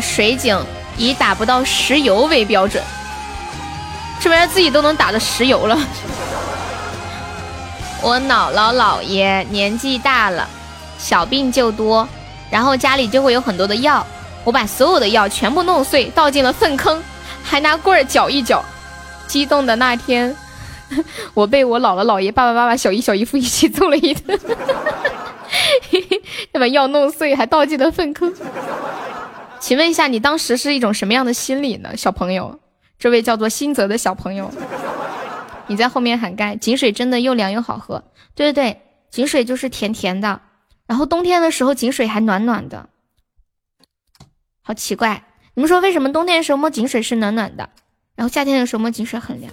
[0.00, 0.58] 水井
[0.96, 2.82] 以打不到石油为标准，
[4.20, 5.78] 这玩意自己都能打的石油了。
[8.00, 10.48] 我姥姥姥爷年纪大了，
[10.98, 12.08] 小病就多，
[12.50, 14.06] 然后家里就会有很多的药，
[14.44, 17.02] 我把所有的药全部弄碎，倒进了粪坑，
[17.42, 18.64] 还拿棍儿搅一搅。
[19.26, 20.34] 激动的那天，
[21.34, 24.38] 我被我姥姥姥爷、爸爸妈妈、小姨小姨夫一起揍了一顿。
[26.52, 28.32] 要把药弄碎，还倒进了粪坑。
[29.60, 32.58] 请问一下，你当时是一种什么样的心理呢，小朋友？
[32.98, 34.50] 这位叫做新泽的小朋友，
[35.66, 36.56] 你在后面喊盖。
[36.56, 38.02] 井水真的又凉又好喝。
[38.34, 38.80] 对对对，
[39.10, 40.40] 井水就是甜甜的，
[40.86, 42.88] 然后冬天的时候井水还暖暖的，
[44.62, 45.24] 好奇怪。
[45.54, 47.68] 你们说为什么冬天的时候摸井水是暖暖的，
[48.16, 49.52] 然后夏天的时候摸井水很凉？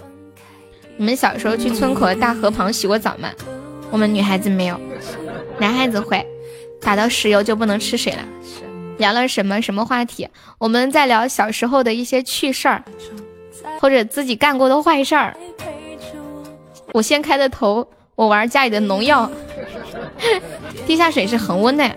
[0.96, 3.30] 你们小时候去村口的大河旁洗过澡吗？
[3.90, 4.80] 我们女孩子没有，
[5.58, 6.26] 男孩子会。
[6.80, 8.24] 打到石油就不能吃水了。
[8.98, 10.28] 聊了什么什么话题？
[10.58, 12.84] 我们在聊小时候的一些趣事儿，
[13.80, 15.36] 或者自己干过的坏事儿。
[16.92, 19.30] 我先开的头，我玩家里的农药。
[20.86, 21.96] 地下水是恒温的，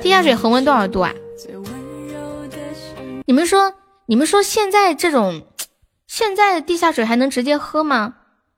[0.00, 1.12] 地下水恒温多少度啊？
[3.26, 3.72] 你们说，
[4.06, 5.42] 你们说现在这种，
[6.06, 8.14] 现在地下水还能直接喝吗？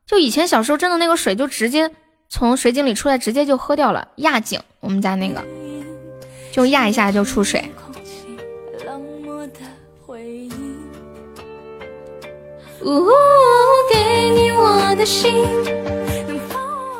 [0.06, 1.90] 就以前小时候真的那个水就直接
[2.28, 4.08] 从水井里出来，直接就喝掉了。
[4.16, 5.44] 压井，我们家那个。
[6.54, 7.68] 就压一下就出水。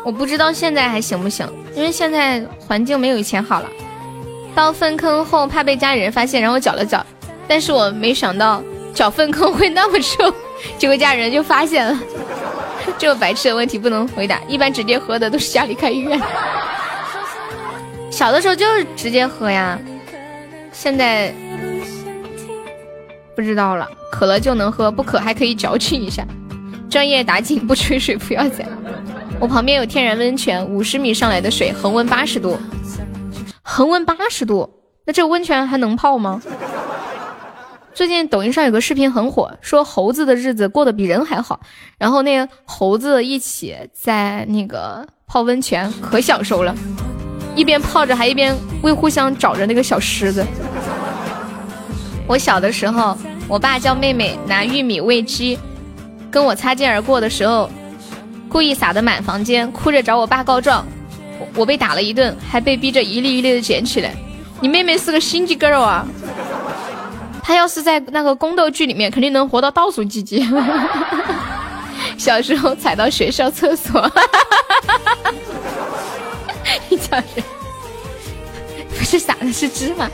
[0.05, 3.71] 我不知道现在还行不行，因为现在环境没有以前好了。
[4.57, 7.07] 到粪坑后怕被家里人发现，然后搅了搅，
[7.47, 8.61] 但是我没想到
[8.93, 10.35] 搅粪坑会那么臭，
[10.79, 11.97] 结果 家人就发现了。
[12.99, 16.21] 这个白痴的问题不能回答，一般直接喝的都是家里开医院。
[18.15, 19.77] 小的时候就是直接喝呀，
[20.71, 21.35] 现在
[23.35, 23.91] 不知道了。
[24.13, 26.25] 渴了就能喝，不渴还可以嚼去一下。
[26.89, 28.69] 专业打井不吹水，不要钱。
[29.41, 32.57] 我旁边有天然温泉，五十米上来的水，恒温八十度。
[33.63, 34.71] 恒温八十度，
[35.05, 36.41] 那这温泉还能泡吗？
[37.95, 41.59] 最近抖音上有个视频很火，说猴子的日子过得比人还好，
[41.99, 46.73] 然后那个猴子一起在那个泡温泉，可享受了。
[47.55, 50.45] 一边泡着，还一边为互相找着那个小狮子。
[52.27, 53.17] 我小的时候，
[53.47, 55.59] 我爸叫妹妹拿玉米喂鸡，
[56.31, 57.71] 跟我擦肩而过的时候，
[58.49, 60.85] 故意撒的满房间，哭着找我爸告状。
[61.55, 64.15] 我被打了一顿，还被逼着一粒一粒的捡起来。
[64.61, 66.07] 你妹妹是个心机 girl 啊！
[67.43, 70.49] 她要是在那个宫斗剧里面，肯定能活到倒数几集。
[72.17, 74.11] 小时候踩到学校厕所。
[77.21, 77.45] 你叫谁？
[78.99, 80.11] 不是撒的是芝麻。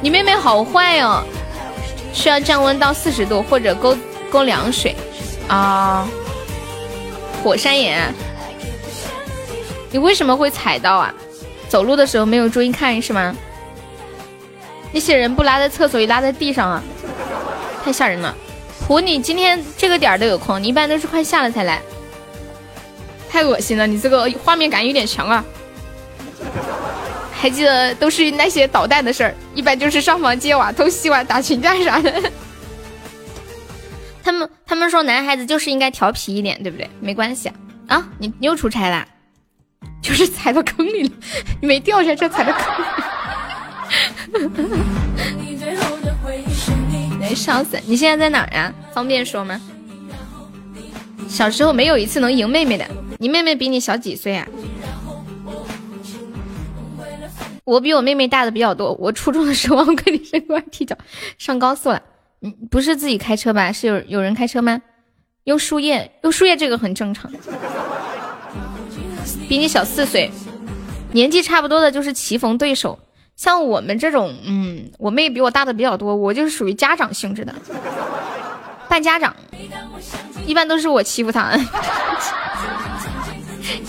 [0.00, 1.24] 你妹妹好坏哦，
[2.12, 3.96] 需要降温到四十度或者勾
[4.30, 4.94] 勾凉水
[5.48, 6.08] 啊。
[7.42, 8.12] 火山岩，
[9.90, 11.14] 你为什么会踩到啊？
[11.68, 13.34] 走路的时候没有注意看是吗？
[14.90, 16.82] 那些人不拉在厕所，也拉在地上啊，
[17.84, 18.34] 太吓人了。
[18.86, 21.80] 虎，你今天这个点儿都有空，你一般都是快下了才来。
[23.28, 25.44] 太恶心了，你这个画面感有点强啊！
[27.32, 32.22] 还记得都是那些捣蛋的事儿，一般就是上房揭瓦、偷西瓜、打群架啥的。
[34.24, 36.90] 他们他们说男孩子就是应该调皮一点，对不对？
[37.00, 37.54] 没关系啊！
[37.88, 39.06] 啊，你你又出差啦？
[40.02, 41.10] 就是踩到坑里了，
[41.60, 42.84] 你没掉下去，踩到坑里。
[47.20, 47.78] 来， 笑死！
[47.86, 48.72] 你现在在哪儿呀？
[48.92, 49.60] 方便说吗？
[51.26, 52.86] 小时候没有一次能赢妹妹的。
[53.18, 54.46] 你妹妹比你小几岁啊？
[57.64, 58.92] 我比我妹妹大的比较多。
[58.94, 60.96] 我初中的时候跟你生过踢脚，
[61.36, 62.02] 上高速了。
[62.40, 63.72] 你不是自己开车吧？
[63.72, 64.80] 是有有人开车吗？
[65.44, 67.30] 用树叶，用树叶这个很正常。
[69.48, 70.30] 比你小四岁，
[71.12, 72.98] 年纪差不多的就是棋逢对手。
[73.36, 77.54] 像我们这种，嗯，我妹比我大的比较多，我就是属于家长性质的，
[78.88, 79.34] 扮家长，
[80.46, 81.52] 一般都是我欺负他。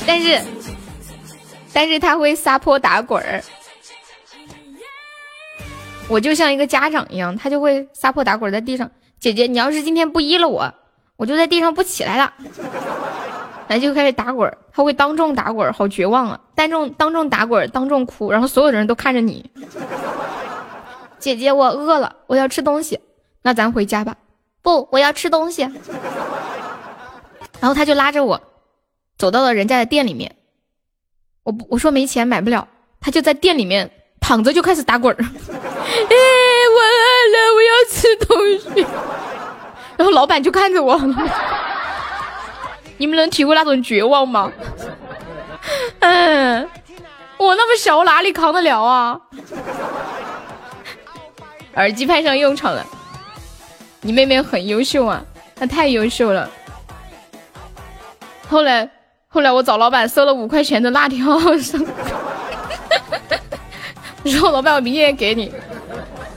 [0.06, 0.42] 但是，
[1.74, 3.42] 但是他会撒泼打滚儿，
[6.08, 8.90] 我就像一个家长一样，他就会撒泼打滚在地上。
[9.20, 10.74] 姐姐，你要是今天不依了我，
[11.16, 12.34] 我就在地上不起来了。
[13.68, 16.40] 咱就开始打滚他会当众打滚好绝望啊！
[16.56, 19.52] 当众当众打滚当众哭，然后所有的人都看着你。
[21.20, 23.00] 姐姐，我饿了，我要吃东西。
[23.44, 24.16] 那咱回家吧。
[24.70, 25.64] 不，我要吃东西。
[27.60, 28.40] 然后他就拉着我，
[29.18, 30.36] 走到了人家的店里面。
[31.42, 32.68] 我我说没钱买不了，
[33.02, 33.90] 他就在店里面
[34.22, 35.18] 躺着就开始打滚儿。
[35.18, 36.16] 哎，
[36.76, 37.02] 我饿
[37.34, 38.86] 了，我要吃东西。
[39.98, 40.96] 然后老板就看着我，
[42.98, 44.52] 你们能体会那种绝望吗？
[46.02, 46.70] 嗯，
[47.38, 49.20] 我那么小，我哪里扛得了啊？
[51.74, 52.86] 耳机派上用场了。
[54.02, 55.22] 你妹妹很优秀啊，
[55.56, 56.50] 她太优秀了。
[58.48, 58.90] 后来，
[59.28, 61.58] 后来我找老板收了五块钱的辣条，我
[64.26, 65.52] 说 老板，我明天给你。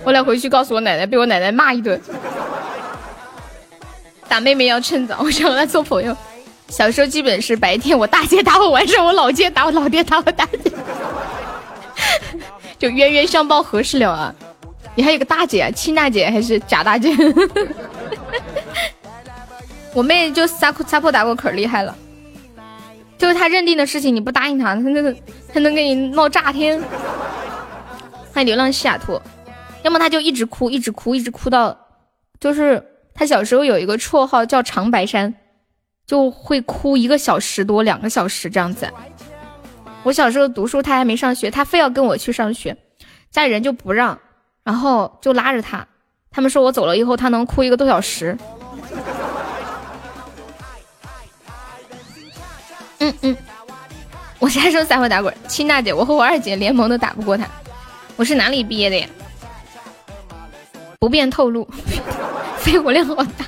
[0.04, 2.00] 后来回去告诉我奶奶，被我奶奶骂一顿。
[4.28, 6.16] 打妹妹要趁早， 我想和她做朋友。
[6.68, 10.72] 小时候基本是白天我大姐打我，晚上我老爹打我，老爹打我大姐，
[12.78, 14.34] 就冤冤相报何时了啊！
[14.94, 17.10] 你还有个大姐，亲大姐还是假大姐？
[19.94, 21.96] 我妹就撒泼撒泼打我可厉害了，
[23.18, 25.14] 就是她认定的事情，你不答应她，她那个
[25.52, 26.82] 她能给你闹炸天。
[28.32, 29.20] 欢迎流浪西雅图，
[29.82, 31.76] 要么她就一直哭，一直哭，一直哭到，
[32.40, 32.82] 就是
[33.14, 35.34] 她小时候有一个绰号叫长白山。
[36.04, 38.90] 就会哭一个小时多，两个小时这样子。
[40.02, 42.76] 我小时候读书，她还没上学，她非要跟我去上学，
[43.30, 44.18] 家里人就不让，
[44.64, 45.86] 然后就拉着他。
[46.30, 48.36] 他们说我走了以后，他能哭一个多小时。
[52.98, 53.36] 嗯嗯，
[54.38, 55.34] 我啥时候撒泼打滚？
[55.48, 57.44] 亲大姐，我和我二姐联盟都打不过他。
[58.16, 59.08] 我是哪里毕业的呀？
[60.98, 61.68] 不便透露。
[62.58, 63.44] 肺活量好大。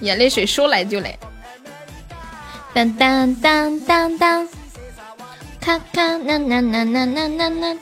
[0.00, 1.18] 眼泪水说来就来，
[2.72, 4.48] 当当当当当，
[5.60, 7.76] 咔咔那那那那那那那。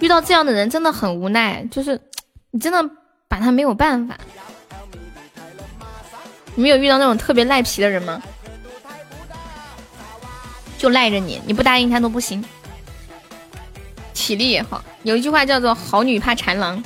[0.00, 2.00] 遇到这样的人真的很无奈，就是
[2.52, 2.82] 你真的
[3.26, 4.16] 把他没有办法。
[6.54, 8.22] 你们有遇到那种特别赖皮的人吗？
[10.76, 12.44] 就赖着你，你不答应他都不行。
[14.14, 16.82] 体力也好，有一句话叫做“好女怕缠郎”。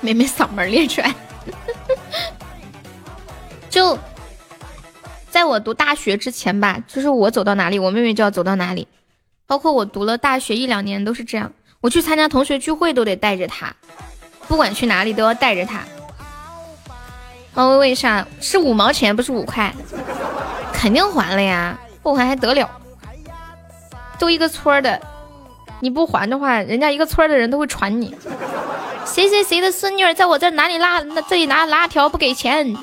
[0.00, 1.14] 妹妹嗓门练出来，
[3.68, 3.98] 就
[5.36, 8.88] 在我读大学之前吧，就是我走到哪里，我妹妹就要走到哪里。
[9.46, 11.52] 包括我读了大学一两年都是这样，
[11.82, 13.70] 我去参加同学聚会都得带着她，
[14.48, 15.80] 不管去哪里都要带着她。
[17.52, 18.26] 猫微微啥？
[18.40, 19.70] 是五毛钱，不是五块，
[20.72, 22.70] 肯定还了呀，不还还得了？
[24.18, 24.98] 都一个村的，
[25.80, 28.16] 你不还的话，人家一个村的人都会传你。
[29.04, 32.74] 谁谁谁的孙女儿在我这哪里拉那这里拿拉条不给钱，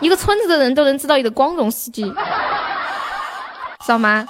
[0.00, 2.02] 一个村子的人都能知道你的光荣事迹，
[3.80, 4.26] 知道吗？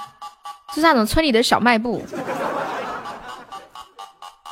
[0.69, 2.05] 就是那种村里的小卖部，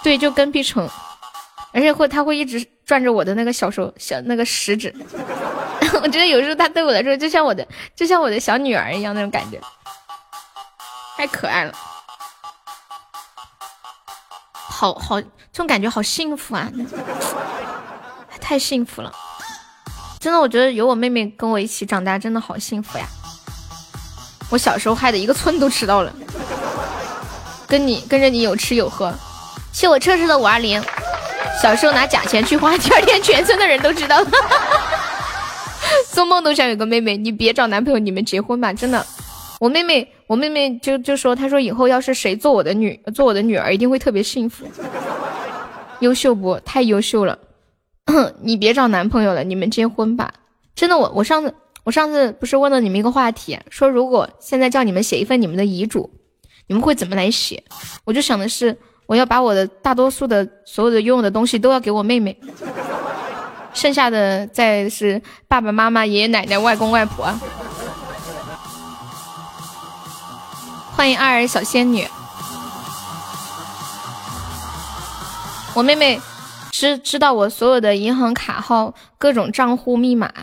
[0.03, 0.89] 对，就跟屁虫，
[1.73, 4.93] 而且会他会一直转着我的那个小手小那个食指，
[6.01, 9.59] 我觉得有时候他对我来说就像我的就像我的小女儿一样那种感觉，
[11.17, 11.73] 太可爱了，
[14.53, 15.21] 好好。
[15.53, 16.67] 这种感觉好幸福啊，
[18.41, 19.13] 太幸福了！
[20.23, 23.05] 真的，我觉得有我妹妹跟我一起长大，真的好幸福呀。
[24.49, 26.13] 我小时候害得一个村都知道了，
[27.67, 29.13] 跟你跟着你有吃有喝，
[29.73, 30.81] 谢我车车的五二零。
[31.61, 34.27] 小时候拿假钱去花，第二天全村的人都知道了。
[36.13, 39.05] 做梦都想有个妹妹，你别找男朋友，你们结婚吧，真的。
[39.59, 44.65] 我妹妹，我妹妹就就说，她说以后要是谁做我的女，做我的女儿，一定会特别幸福。
[45.99, 46.57] 优秀不？
[46.63, 47.37] 太优秀了！
[48.41, 50.33] 你别找男朋友了，你们结婚吧。
[50.75, 51.53] 真的，我我上次
[51.83, 56.09] 我上次不是问了你们一个话题，说如果现在叫你们写一份你们的遗嘱，
[56.67, 57.63] 你们会怎么来写？
[58.03, 62.37] 我就想的是，我要把我的大多数的所有的拥有的东西都要给我妹妹，
[63.73, 67.33] 剩下的再是爸爸妈妈、爷爷奶奶、外公外婆。
[70.95, 72.07] 欢迎二小仙女。
[75.73, 76.21] 我妹妹
[76.73, 80.33] 知知道我所有的银行卡号、各种账户密码，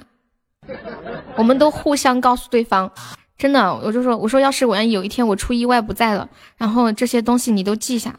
[1.34, 2.88] 我们都互相告诉对方。
[3.36, 8.14] 真的，我就说，我说要是我要有一天我出意外不在了，然后这些东西你都记下。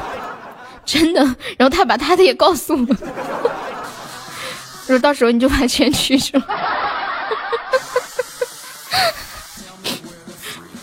[0.86, 1.20] 真的，
[1.58, 2.86] 然后他把他的也告诉我，
[4.86, 6.44] 说到时候你就把钱取出来。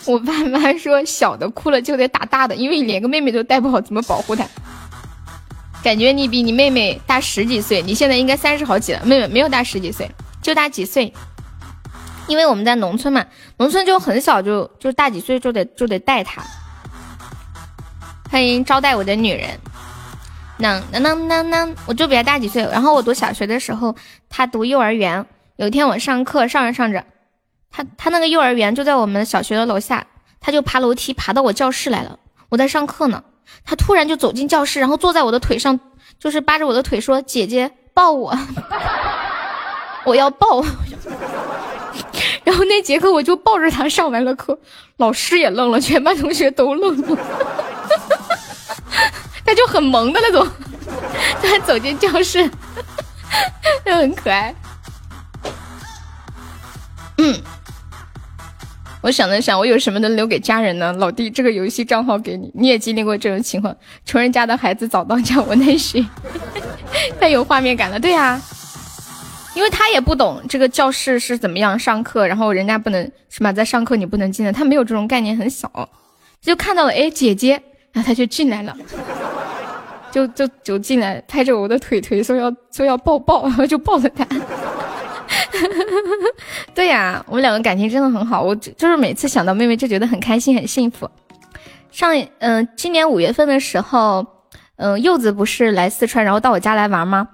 [0.06, 4.46] 我爸妈说小的哭了就得打大的，因为你连个妹妹都带不好，怎么保护她？
[5.84, 9.04] 感觉你比你妹妹大十几岁，你现在应该三十好几了。
[9.04, 11.12] 妹妹没有大十几岁，就大几岁。
[12.26, 13.22] 因为我们在农村嘛，
[13.58, 16.42] 农村就很小就就大几岁就得就得带她。
[18.30, 19.50] 欢迎招待我的女人，
[20.56, 22.62] 能能能能能，我就比她大几岁。
[22.62, 23.94] 然后我读小学的时候，
[24.30, 25.26] 她读幼儿园。
[25.56, 27.04] 有一天我上课上着上着，
[27.70, 30.06] 她她那个幼儿园就在我们小学的楼下，
[30.40, 32.18] 她就爬楼梯爬到我教室来了。
[32.48, 33.22] 我在上课呢，
[33.64, 35.78] 他突然就走进教室，然后坐在我的腿上，
[36.18, 38.36] 就是扒着我的腿说：“姐姐抱我，
[40.04, 40.64] 我要抱。”
[42.44, 44.58] 然后那节课我就抱着他上完了课，
[44.98, 47.18] 老师也愣了，全班同学都愣了，
[49.44, 50.46] 他就很萌的那种，
[51.42, 52.48] 他走进教室，
[53.84, 54.54] 就 很可爱。
[57.16, 57.40] 嗯，
[59.04, 60.90] 我想了想，我有什么能留给家人呢？
[60.94, 63.76] 老弟，这个游戏账号给你，你也经历过这种情况，
[64.06, 66.08] 穷人家的孩子早当家，我内心
[67.20, 68.00] 太有画面感了。
[68.00, 68.40] 对呀。
[69.54, 75.70] 因为他也不懂这个教室是怎么样上课，然后人家不能是吧，在上课你不能进来，他没有这种概念，很小，
[76.40, 77.62] 就看到了哎姐姐，
[77.92, 78.74] 然后他就进来了，
[80.10, 84.26] 就就就进来，拍着我的腿腿说要说要抱抱，然后就抱着他。
[86.74, 91.08] 对呀，我们两个感情真的很好，我就是每次想到妹妹就觉得很开心很幸福。
[91.90, 94.26] 上嗯，今年五月份的时候，
[94.76, 97.28] 嗯，柚子不是来四川，然后到我家来玩吗？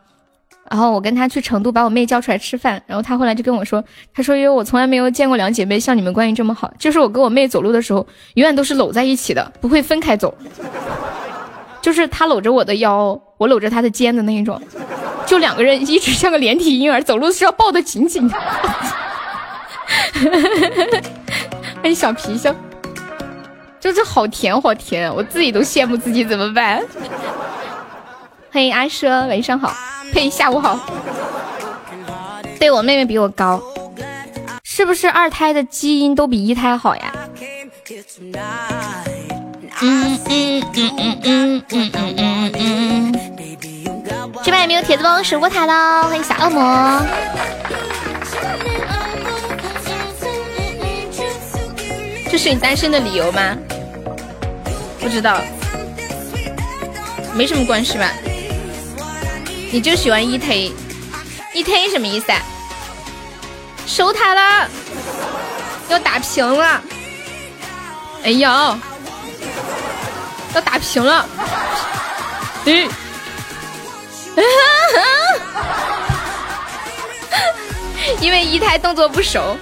[0.70, 2.80] 然后我跟他去成都，把我妹叫出来吃饭。
[2.86, 3.82] 然后他后来就跟我说
[4.14, 10.32] ：“他说因为我从来没有见过两姐妹像你们关系这么好，就是我跟我妹走路的时候，永远都是搂在一起的，不会分开走。
[11.82, 14.60] 就是他搂着我的腰，我搂着他的肩的那一种，
[15.30, 18.36] 就两个人一直像个连体婴儿，走路是要抱得紧紧的。
[21.76, 22.52] 欢 迎，小皮箱，
[23.78, 26.82] 就是好甜好甜，我自己都羡慕自己，怎么办？
[28.50, 29.72] 欢迎阿奢，晚上好。”
[30.12, 30.76] 嘿，下午好。
[32.58, 33.62] 对我妹妹比我高，
[34.64, 37.14] 是不是二胎的基因都比一胎好呀？
[39.80, 43.14] 嗯嗯嗯嗯嗯嗯嗯嗯嗯。
[44.42, 45.72] 这边有没有铁子帮我守过塔的？
[46.08, 47.02] 欢迎小恶魔。
[52.30, 53.56] 这是你单身的理由吗？
[55.00, 55.40] 不知道，
[57.34, 58.10] 没什么关系吧。
[59.72, 60.72] 你就喜欢一推，
[61.52, 62.38] 一推什么意思啊？
[63.86, 64.68] 守塔了，
[65.88, 66.80] 要打平了。
[68.22, 68.78] 哎呀，
[70.54, 71.26] 要打平了。
[72.66, 72.88] 嗯，
[78.20, 79.56] 因为一胎动作不熟。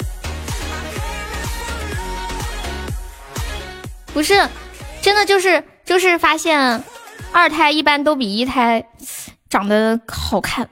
[4.13, 4.49] 不是，
[5.01, 6.83] 真的就是就是发现，
[7.33, 8.85] 二胎一般都比一胎。
[9.51, 10.69] 长得好看，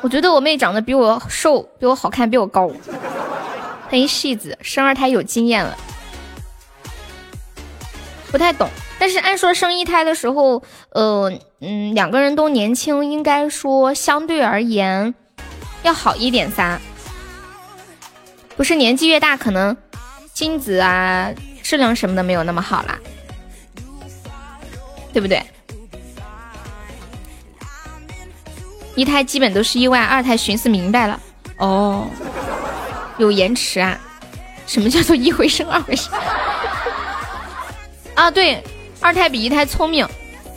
[0.00, 2.70] 我觉得我妹长得比我瘦，比我好看，比我高。
[3.88, 5.76] 欢迎戏子，生二胎有经验了，
[8.30, 8.70] 不太懂。
[8.98, 15.14] 但是按说生一胎的时候，呃，嗯，两个人都年轻，应该说相对而言
[15.82, 16.80] 要好一点噻。
[18.56, 19.76] 不是年纪越大，可能
[20.32, 21.30] 精子啊
[21.62, 22.98] 质量什么的没有那么好啦，
[25.12, 25.42] 对不对？
[28.94, 31.20] 一胎基本都是意外，二胎寻思明白了，
[31.58, 32.08] 哦，
[33.18, 33.98] 有延迟啊？
[34.66, 36.10] 什么叫做一回生二回生？
[38.14, 38.62] 啊，对，
[39.04, 40.08] 二胎比一胎聪明，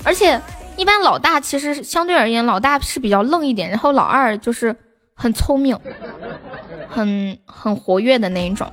[0.06, 0.42] 而且
[0.78, 4.74] 一般老大其实相对而言，老大是比较愣一点，然后老二就是
[5.14, 5.78] 很聪明，
[6.88, 8.72] 很很活跃的那一种。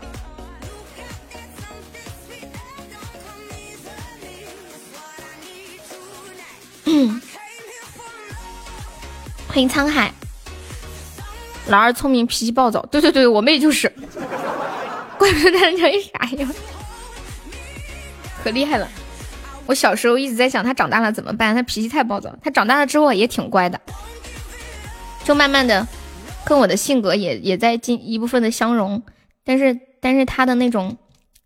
[6.84, 7.20] 嗯。
[9.48, 10.12] 欢迎沧海，
[11.66, 12.80] 老二聪明，脾气暴躁。
[12.92, 13.88] 对对对，我妹就是，
[15.18, 15.78] 怪不得他叫
[16.12, 16.48] 啥呀？
[18.44, 18.88] 可厉害了！
[19.66, 21.54] 我小时候一直在想，他长大了怎么办？
[21.54, 22.34] 他脾气太暴躁。
[22.42, 23.80] 他长大了之后也挺乖的，
[25.24, 25.86] 就慢慢的
[26.44, 29.02] 跟我的性格也也在进一部分的相融。
[29.44, 30.96] 但是但是他的那种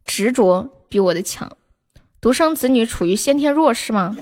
[0.04, 1.50] 执着比我的强。
[2.20, 4.16] 独生子女处于先天弱势吗？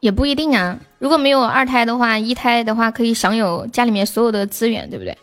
[0.00, 5.16] 也不一定啊，如果没有二胎的话，一胎的话可以享有家里面所有的资源，对不对？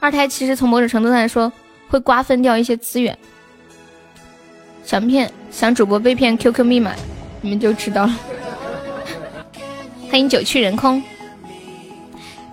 [0.00, 1.52] 二胎其实从某种程度上来说
[1.88, 3.16] 会瓜分掉一些资源。
[4.90, 6.92] 想骗想主播被骗 QQ 密码，
[7.42, 8.18] 你们就知道了。
[10.10, 11.00] 欢迎久去人空。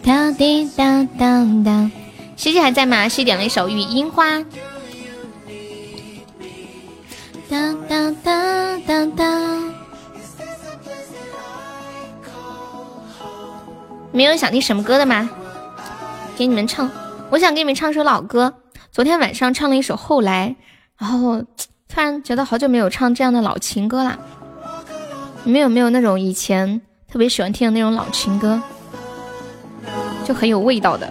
[0.04, 1.92] 当滴当当当，
[2.36, 3.10] 西西还在吗？
[3.10, 4.36] 西点了一首《雨樱花》。
[7.50, 9.74] 当当当当当。
[14.12, 15.28] 没有想听什么歌的吗？
[16.38, 16.88] 给你们唱，
[17.32, 18.54] 我想给你们唱首老歌。
[18.92, 20.56] 昨天晚上唱了一首《后来》，
[21.00, 21.44] 然后
[21.88, 24.18] 突然觉得好久没有唱这样的老情歌啦。
[25.44, 26.82] 你们有没有那种以前
[27.12, 28.62] 特别喜欢听的那种老情歌，
[30.26, 31.08] 就很有味道的？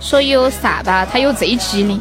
[0.00, 2.00] 说有啥吧，他又贼机灵。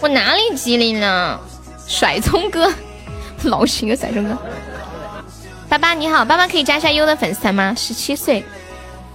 [0.00, 1.40] 我哪里机灵了？
[1.86, 2.72] 甩葱哥，
[3.44, 4.36] 老情歌甩葱哥。
[5.68, 7.74] 爸爸你好，爸爸可以加一下优的粉丝团吗？
[7.76, 8.44] 十七岁，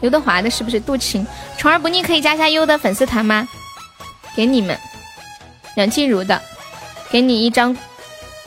[0.02, 0.80] 刘德华的是不是？
[0.80, 1.26] 杜晴，
[1.58, 3.48] 宠儿不腻可以加一下优的粉丝团吗？
[4.38, 4.78] 给你们，
[5.76, 6.40] 梁静茹的，
[7.10, 7.76] 给你一张，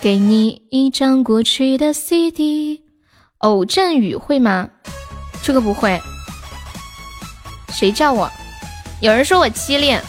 [0.00, 2.84] 给你一张过去的 CD。
[3.38, 4.68] 偶阵雨会吗？
[5.42, 6.00] 这个不会。
[7.72, 8.30] 谁叫我？
[9.00, 10.00] 有人说我七恋。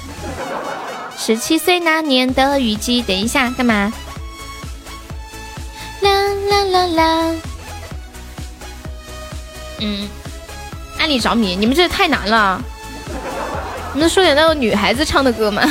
[1.18, 3.92] 十七岁那年的雨季，等一下干嘛？
[6.02, 6.12] 啦
[6.48, 7.36] 啦啦啦。
[9.80, 10.08] 嗯，
[11.00, 12.64] 暗里着迷，你们这太难了。
[13.94, 15.62] 你能说点那种女孩子唱的歌吗？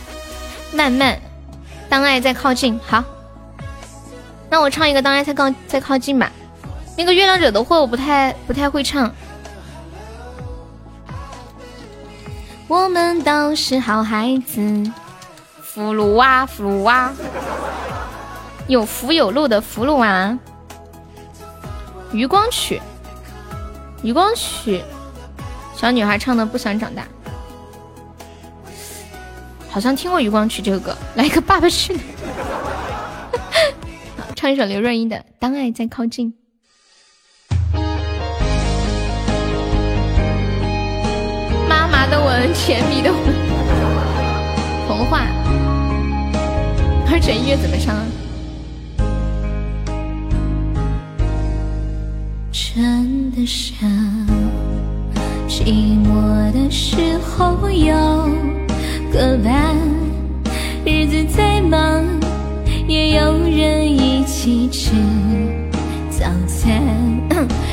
[0.72, 1.18] 慢慢，
[1.88, 2.78] 当爱在靠近。
[2.86, 3.02] 好，
[4.50, 6.30] 那我唱一个《当爱在靠在靠近》吧。
[6.96, 9.12] 那个月亮惹的祸，我不太不太会唱。
[12.68, 14.92] 我们都是好孩子，
[15.62, 17.12] 福禄娃福禄娃，
[18.68, 20.38] 有福有禄的福禄娃。
[22.12, 22.80] 余光曲，
[24.02, 24.82] 余光曲，
[25.76, 27.02] 小女孩唱的不想长大，
[29.74, 30.96] 好像听过余光曲这个歌。
[31.16, 33.34] 来一个爸爸去哪儿？
[34.36, 36.32] 唱一首刘若英的《当爱在靠近》。
[41.68, 43.20] 妈妈的吻，甜蜜的吻，
[44.86, 45.26] 童话。
[47.10, 47.96] 二泉音乐怎么唱？
[52.52, 53.90] 真的想，
[55.48, 57.92] 寂寞的时候有
[59.14, 59.76] 个伴，
[60.84, 62.04] 日子再忙
[62.88, 64.90] 也有人一起吃
[66.10, 66.82] 早餐。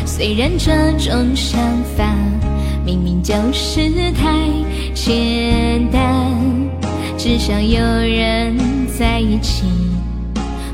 [0.05, 1.59] 虽然这种想
[1.97, 2.15] 法。
[2.83, 4.27] 明明就是太
[4.95, 6.01] 简单，
[7.15, 8.57] 只想有人
[8.97, 9.65] 在一起，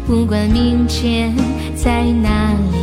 [0.07, 1.34] 不管明天
[1.76, 2.77] 在哪里。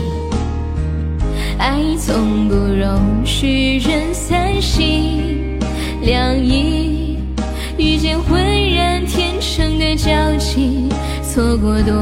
[1.56, 5.58] 爱从不容许人三心
[6.02, 6.93] 两意，
[7.76, 10.88] 遇见浑然天成的交集，
[11.22, 11.94] 错过多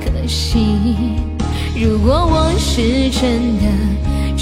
[0.00, 0.58] 可惜。
[1.76, 3.64] 如果我是真的。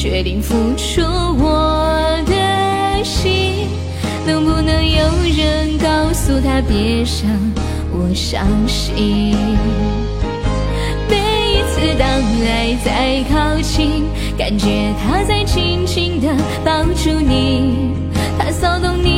[0.00, 3.66] 决定付出我的心，
[4.24, 5.02] 能不能有
[5.36, 7.28] 人告诉他别伤
[7.90, 9.34] 我伤心？
[11.10, 11.16] 每
[11.50, 12.08] 一次当
[12.46, 14.04] 爱在靠近，
[14.38, 16.28] 感觉他在紧紧地
[16.64, 17.90] 抱住你，
[18.38, 19.17] 他骚动你，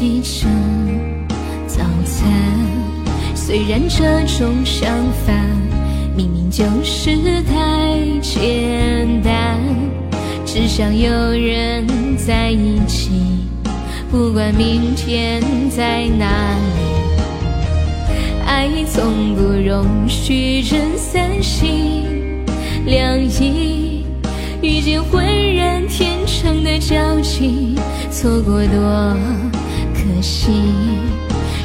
[0.00, 0.46] 一起吃
[1.66, 2.30] 早餐。
[3.34, 4.04] 虽然这
[4.38, 4.88] 种想
[5.26, 5.32] 法
[6.16, 9.58] 明明就是太简单，
[10.46, 11.84] 只想有人
[12.16, 13.10] 在一起，
[14.08, 16.84] 不管明天在哪里。
[18.46, 22.04] 爱从不容许人三心
[22.86, 24.04] 两意，
[24.62, 25.26] 遇见浑
[25.56, 27.74] 然天成的交集，
[28.12, 29.16] 错过多
[30.18, 30.50] 可惜。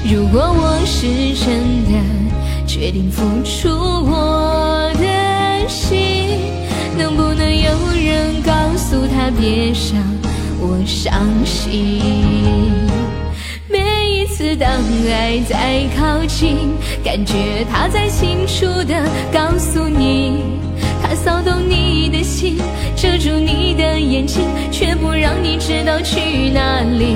[0.05, 6.38] 如果我是真的决定付出我的心，
[6.95, 9.97] 能不能有人告诉他别伤
[10.59, 11.99] 我伤心？
[13.67, 13.80] 每
[14.21, 14.69] 一次当
[15.09, 16.57] 爱在靠近，
[17.03, 19.03] 感觉他在清楚的
[19.34, 20.43] 告诉你，
[21.01, 22.59] 他骚动你的心，
[22.95, 27.15] 遮住你的眼睛，却不让你知道去哪里。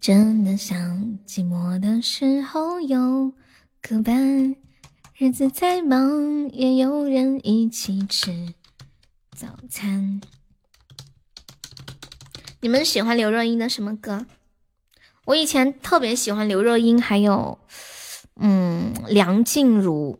[0.00, 0.78] 真的想
[1.26, 3.34] 寂寞的时候有
[3.82, 4.56] 个伴，
[5.14, 8.54] 日子再忙也有人一起吃
[9.36, 10.22] 早餐。
[12.62, 14.24] 你们喜欢刘若英的什么歌？
[15.26, 17.58] 我以前特别喜欢刘若英，还有，
[18.36, 20.18] 嗯，梁静茹。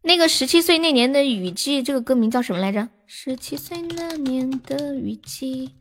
[0.00, 2.88] 那个十七岁那年的雨季，这个歌名叫什么来着？
[3.06, 5.74] 十七岁那年的雨季，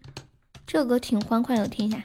[0.72, 1.98] 这首歌挺欢快的，我听一下。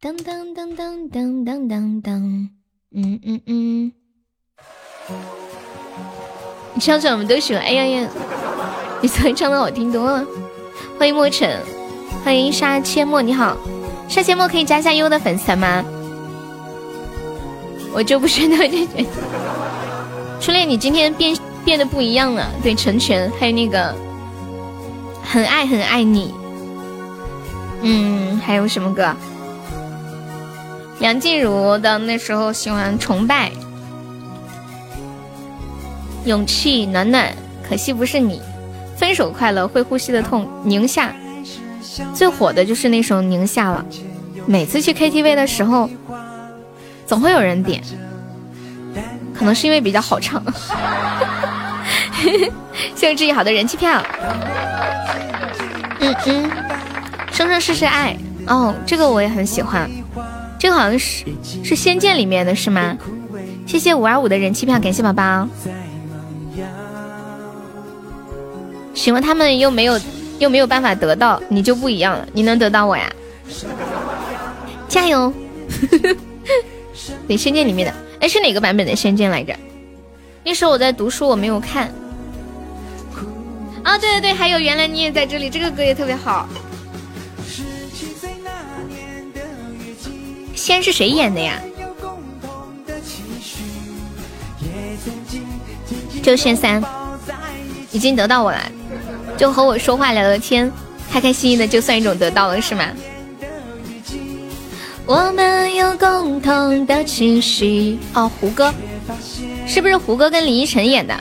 [0.00, 2.50] 当当当当当当当当，
[2.92, 3.92] 嗯嗯嗯。
[6.74, 7.62] 你唱唱，我们都喜欢。
[7.62, 8.08] 哎呀呀，
[9.00, 10.26] 你昨天唱的好听多了。
[10.98, 11.56] 欢迎墨尘，
[12.24, 13.56] 欢迎沙阡陌，你好，
[14.08, 15.84] 沙阡陌可以加下优的粉丝团吗？
[17.92, 19.06] 我就不选那这些。
[20.40, 22.50] 初恋，你今天变变得不一样了。
[22.60, 23.94] 对，成全，还有那个
[25.22, 26.34] 很爱很爱你。
[27.82, 29.14] 嗯，还有什么歌？
[31.00, 33.52] 梁静茹的那时候喜欢崇拜，
[36.24, 37.32] 勇气暖暖，
[37.68, 38.42] 可惜不是你。
[38.96, 41.14] 分手快乐，会呼吸的痛，宁夏
[42.12, 43.86] 最火的就是那首《宁夏》了。
[44.44, 45.88] 每次去 KTV 的时候，
[47.06, 47.80] 总会有人点，
[49.32, 50.42] 可能是因为比较好唱。
[52.96, 54.02] 谢谢志毅好的人气票。
[56.00, 56.50] 嗯嗯，
[57.38, 58.16] 生生世世爱
[58.48, 59.88] 哦，这个我也很喜欢，
[60.58, 61.24] 这个好像是
[61.62, 62.98] 是《仙剑》里面的是吗？
[63.64, 65.48] 谢谢五二五的人气票，感谢宝宝。
[68.92, 70.00] 喜欢他们又没有
[70.40, 73.08] 又没有办法得到你就不一样了，你能得到我呀？
[74.88, 75.32] 加油！
[77.28, 79.54] 对，仙剑里面的，哎，是哪个版本的仙剑来着？
[80.44, 81.88] 那时候我在读书，我没有看。
[83.84, 86.48] 啊，对对对，还有原来你也在这里，这个歌也特别好。
[90.68, 91.58] 仙是谁演的呀？
[96.22, 96.84] 就仙三，
[97.90, 98.60] 已经得到我了。
[99.38, 100.70] 就和我说话聊聊天，
[101.10, 102.84] 开开心心的就算一种得到了，是吗？
[105.06, 107.98] 我们有共同的期许。
[108.12, 108.70] 哦，胡歌，
[109.66, 111.14] 是不是胡歌跟林依晨演的？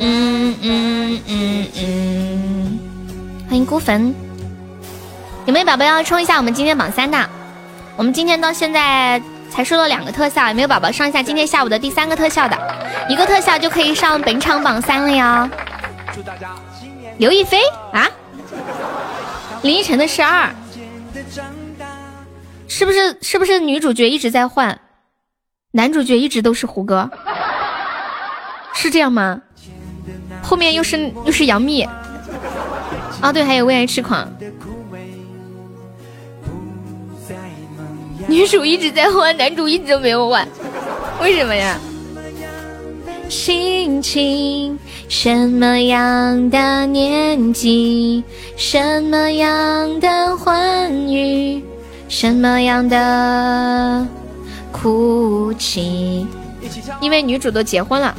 [0.00, 2.78] 嗯嗯嗯嗯。
[3.48, 4.12] 欢迎孤坟，
[5.46, 7.30] 有没有宝宝要冲一下我们今天榜三的？
[8.00, 9.20] 我们今天到现在
[9.50, 12.56] 才收了两个特效，有没有宝宝上一下今天下午的第三个特效的？
[13.10, 15.46] 一个特效就可以上本场榜三了呀！
[16.10, 16.48] 祝大家。
[17.18, 17.58] 刘亦菲
[17.92, 18.08] 啊，
[19.60, 20.48] 林依晨的是二，
[22.66, 23.18] 是不是？
[23.20, 24.80] 是不是女主角一直在换，
[25.72, 27.10] 男主角一直都是胡歌，
[28.72, 29.42] 是这样吗？
[30.42, 31.86] 后面又是又是杨幂，
[33.20, 34.26] 啊对，还有为爱痴狂，
[38.30, 40.46] 女主一直在换，男主一直都没有换，
[41.20, 41.76] 为什么呀？
[43.28, 44.78] 心情。
[45.08, 48.22] 什么样的年纪，
[48.56, 51.60] 什么样的欢愉，
[52.08, 54.06] 什么样的
[54.70, 56.24] 哭泣？
[57.00, 58.14] 因为女主都结婚了，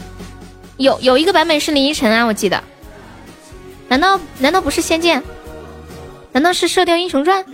[0.75, 2.61] 有有一个版本是林依晨啊，我记得。
[3.87, 5.23] 难道难道不是仙剑？
[6.33, 7.45] 难道是射雕英雄传？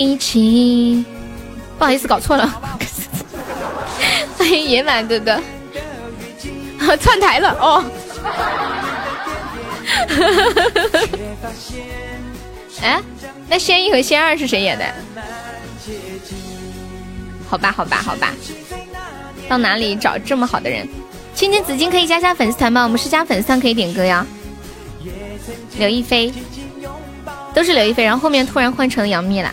[0.00, 1.04] 一起，
[1.78, 2.48] 不好意思，搞错了。
[4.38, 5.38] 欢 迎野蛮哥哥，
[6.96, 7.84] 串台了哦！
[12.80, 12.98] 哎，
[13.46, 14.86] 那仙一和仙二是谁演的？
[17.46, 18.32] 好吧，好吧，好吧，
[19.50, 20.88] 到哪里找这么好的人？
[21.34, 22.84] 青青紫金可以加下粉丝团吗？
[22.84, 24.26] 我们是加粉丝团可以点歌呀。
[25.78, 26.32] 刘亦菲，
[27.54, 29.52] 都是刘亦菲，然后后面突然换成杨幂了。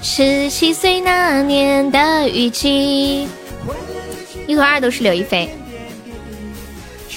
[0.00, 3.28] 十七岁那年的雨季，
[4.46, 5.48] 一和二都是刘亦菲。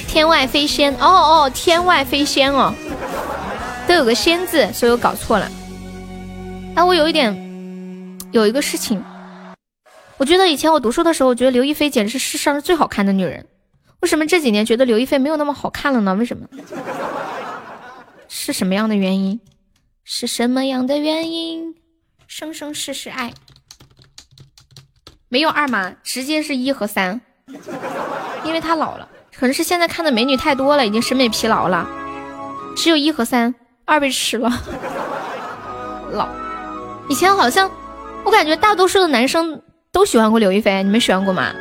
[0.07, 2.73] 天外飞仙，哦哦，天外飞仙哦，
[3.88, 5.49] 都有个仙字，所以我搞错了。
[6.76, 7.34] 哎，我有一点，
[8.31, 9.01] 有一个事情，
[10.18, 13.45] 我觉得以前我读书的时候，我觉得刘亦菲简直是世上最好看的女人。
[14.01, 16.13] 为什么这几年觉得刘亦菲没有那么好看了呢？
[16.15, 16.45] 为什么？
[18.43, 19.39] 是什么样的原因？
[20.03, 21.76] 是什么样的原因？
[22.26, 23.35] 生生世世爱，
[25.30, 25.93] 没有二吗？
[26.01, 27.22] 直接是一和三，
[28.43, 29.07] 因为他老了。
[29.38, 31.88] 可能是现在看的美女太多了，已经审美疲劳了。
[32.76, 33.53] 只有一和三，
[33.85, 34.49] 二被吃了。
[36.11, 36.27] 老，
[37.09, 37.69] 以前好像
[38.26, 39.61] 我感觉大多数的男生
[39.91, 41.53] 都喜欢过刘亦菲，你们喜欢过吗？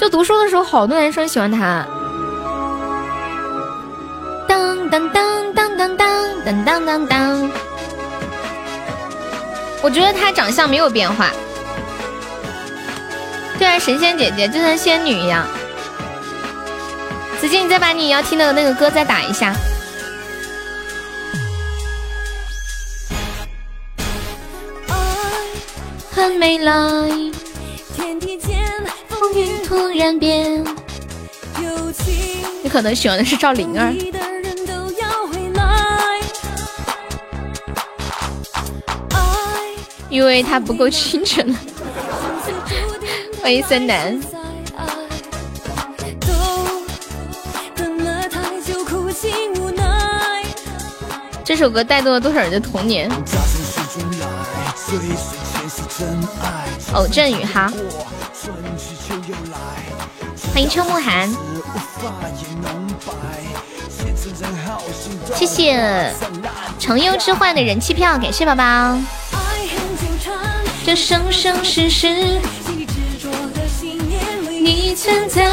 [0.00, 1.86] 就读书的时候，好多男生喜欢她。
[4.90, 7.50] 当当当当当当当当当。
[9.82, 11.30] 我觉得她长相没有变化，
[13.58, 15.46] 对啊，神仙姐姐就像仙女一样。
[17.40, 19.54] 子金，你再把你要听的那个歌再打一下。
[26.10, 26.72] 很美来，
[27.94, 28.58] 天地间
[29.08, 30.64] 风云突然变。
[32.60, 33.94] 你可能喜欢的是赵灵儿。
[40.10, 41.54] 因为他不够清纯。
[43.42, 44.18] 欢迎森南。
[51.44, 53.10] 这首歌带动了多少人的童年？
[56.92, 57.72] 偶阵雨哈，
[60.52, 61.28] 欢迎秋木寒，
[65.34, 66.12] 谢谢
[66.78, 68.98] 成优之幻的人气票，感谢宝宝。
[70.88, 72.08] 这生生世世，
[74.58, 75.46] 你存在。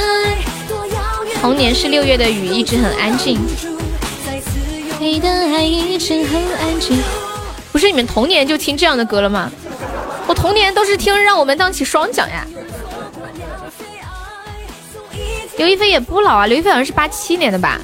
[1.42, 3.38] 童年是六月的雨，一直很安静。
[4.98, 6.98] 你的爱一直很安静。
[7.74, 9.52] 不是你们童年就听这样的歌了吗？
[10.26, 12.48] 我童年都是听《让我们荡起双桨》呀。
[15.58, 17.82] 刘亦菲也不老啊，刘亦菲好像是八七年的吧。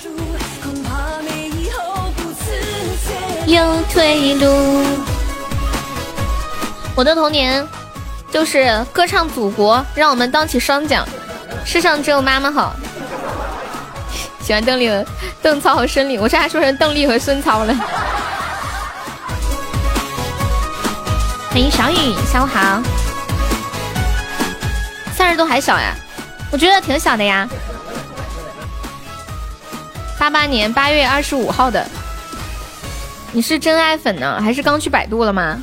[3.45, 5.10] 有退路。
[7.01, 7.67] 我的童年
[8.31, 11.03] 就是歌唱祖国，让我们荡起双桨，
[11.65, 12.75] 世上只有妈妈好。
[14.39, 14.87] 喜欢邓丽、
[15.41, 17.73] 邓超和孙俪，我这还说成邓丽和孙超了。
[21.49, 22.79] 欢迎小雨，下午好。
[25.15, 25.95] 三十多还小呀？
[26.51, 27.49] 我觉得挺小的呀。
[30.19, 31.83] 八八年八月二十五号的，
[33.31, 35.59] 你是真爱粉呢，还是刚去百度了吗？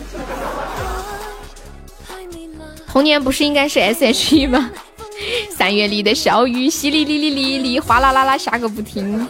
[2.90, 4.70] 童年不是应该是 S H E 吗？
[5.56, 9.28] 三月里的小雨，淅沥沥沥沥沥，哗啦啦啦下个不停。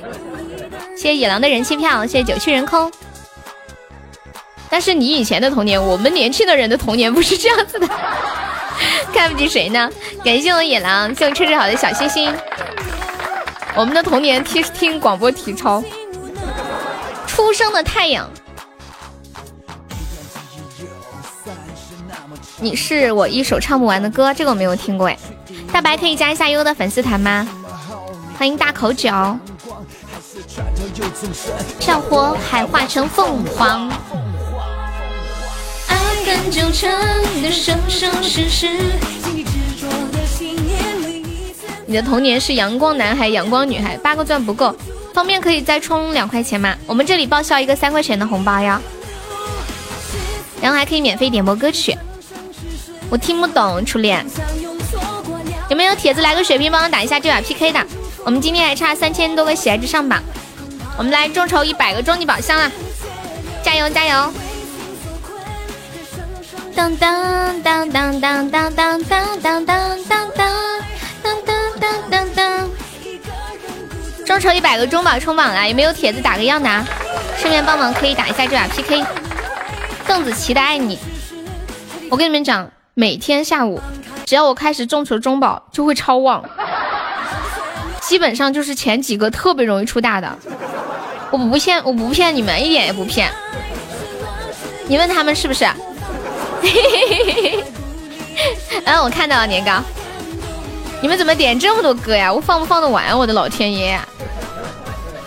[0.97, 2.91] 谢谢野狼的人气票，谢谢九曲人空。
[4.71, 7.89] 但是你以前的童年，我们年轻的人的童年不是这样子的。
[9.15, 9.91] 看不起谁呢？
[10.23, 12.31] 感谢我野狼，谢我车车好的小心心。
[13.75, 15.83] 我们的童年听听广播体操。
[17.27, 18.29] 初升的太阳。
[22.61, 25.17] 你是我一首唱不完的歌，这个我没有听过哎。
[25.73, 27.47] 大白可以加一下优的粉丝团吗？
[28.37, 29.11] 欢迎大口酒。
[31.87, 33.89] 让火海化成凤凰。
[35.87, 36.91] 爱恨纠缠
[37.43, 38.69] 的生生世世。
[41.87, 44.75] 你的童年是阳光男孩、阳光女孩，八个钻不够，
[45.15, 46.75] 方便可以再充两块钱吗？
[46.87, 48.81] 我们这里报销一个三块钱的红包呀，
[50.61, 51.97] 然后还可以免费点播歌曲。
[53.11, 54.25] 我听不懂，初恋，
[55.71, 57.87] 有没有铁子来个血瓶帮我打一下这把 PK 的？
[58.25, 60.23] 我们今天还差三千多个喜爱值上榜，
[60.99, 62.71] 我们来众筹一百个终极宝箱啊！
[63.63, 64.33] 加油加油！
[66.75, 70.37] 当当当当当当当当当当当
[71.45, 72.71] 当当当当！
[74.27, 76.69] 众筹一百个中宝冲榜了，有没有铁子打个样的？
[77.39, 79.03] 顺便帮忙可以打一下这把 PK。
[80.07, 80.99] 邓紫棋的爱你，
[82.11, 82.71] 我跟你们讲。
[82.99, 83.81] 每天下午，
[84.27, 86.43] 只要我开始众筹中宝，就会超旺，
[88.01, 90.37] 基本上就是前几个特别容易出大的。
[91.31, 93.31] 我不骗，我不骗你们，一点也不骗。
[94.89, 95.65] 你问他们是不是？
[98.85, 99.81] 嗯，我看到了年糕。
[101.01, 102.33] 你们怎么点这么多歌呀？
[102.33, 103.17] 我放不放得完？
[103.17, 103.97] 我的老天爷！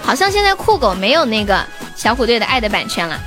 [0.03, 1.65] 好像现在酷狗没有那个
[1.95, 3.17] 小虎队的爱的版权了。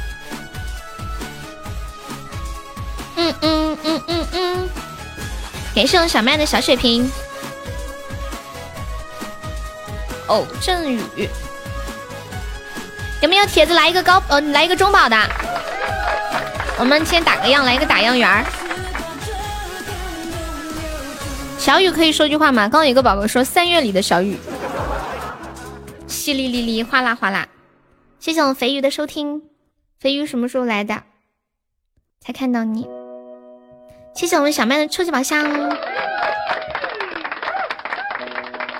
[3.16, 4.68] 嗯嗯嗯嗯嗯，
[5.74, 7.10] 感谢我小麦的小血瓶。
[10.26, 11.28] 哦，阵雨，
[13.20, 15.16] 有没有铁子来一个高呃来一个中宝的？
[16.78, 18.44] 我们先打个样，来一个打样员儿。
[21.58, 22.62] 小雨可以说句话吗？
[22.62, 24.36] 刚刚有个宝宝说三月里的小雨，
[26.08, 27.46] 淅沥沥沥，哗啦哗啦。
[28.18, 29.42] 谢谢我肥鱼的收听，
[29.98, 31.02] 肥鱼什么时候来的？
[32.20, 32.88] 才看到你。
[34.14, 35.44] 谢谢我们小麦的初级宝箱，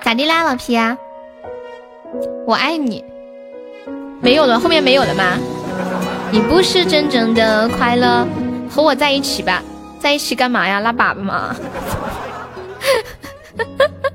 [0.01, 0.77] 咋的啦，老皮？
[2.47, 3.03] 我爱你，
[4.21, 5.37] 没有了，后面没有了吗？
[6.31, 8.25] 你不是真正的快乐，
[8.69, 9.61] 和我在一起吧，
[9.99, 10.79] 在一起干嘛呀？
[10.79, 11.53] 拉粑粑吗？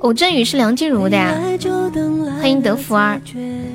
[0.00, 1.32] 偶阵雨是梁静茹的呀，
[2.40, 3.20] 欢迎德福儿，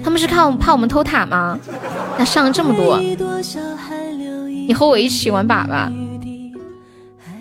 [0.04, 1.58] 他们是看怕我们偷塔吗？
[2.18, 3.00] 那上了这么多，
[4.68, 5.90] 你和我一起玩粑粑，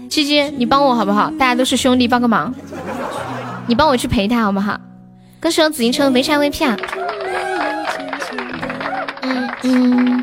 [0.08, 1.30] 鸡鸡，你帮我好不好？
[1.38, 2.54] 大家都是兄弟，帮个忙，
[3.66, 4.80] 你帮我去陪他好不好？
[5.40, 6.76] 歌手紫金城没拆 VP 啊，
[9.22, 10.22] 嗯嗯。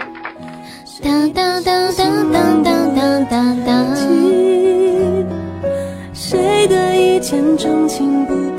[1.03, 3.94] 当当当当当当当当。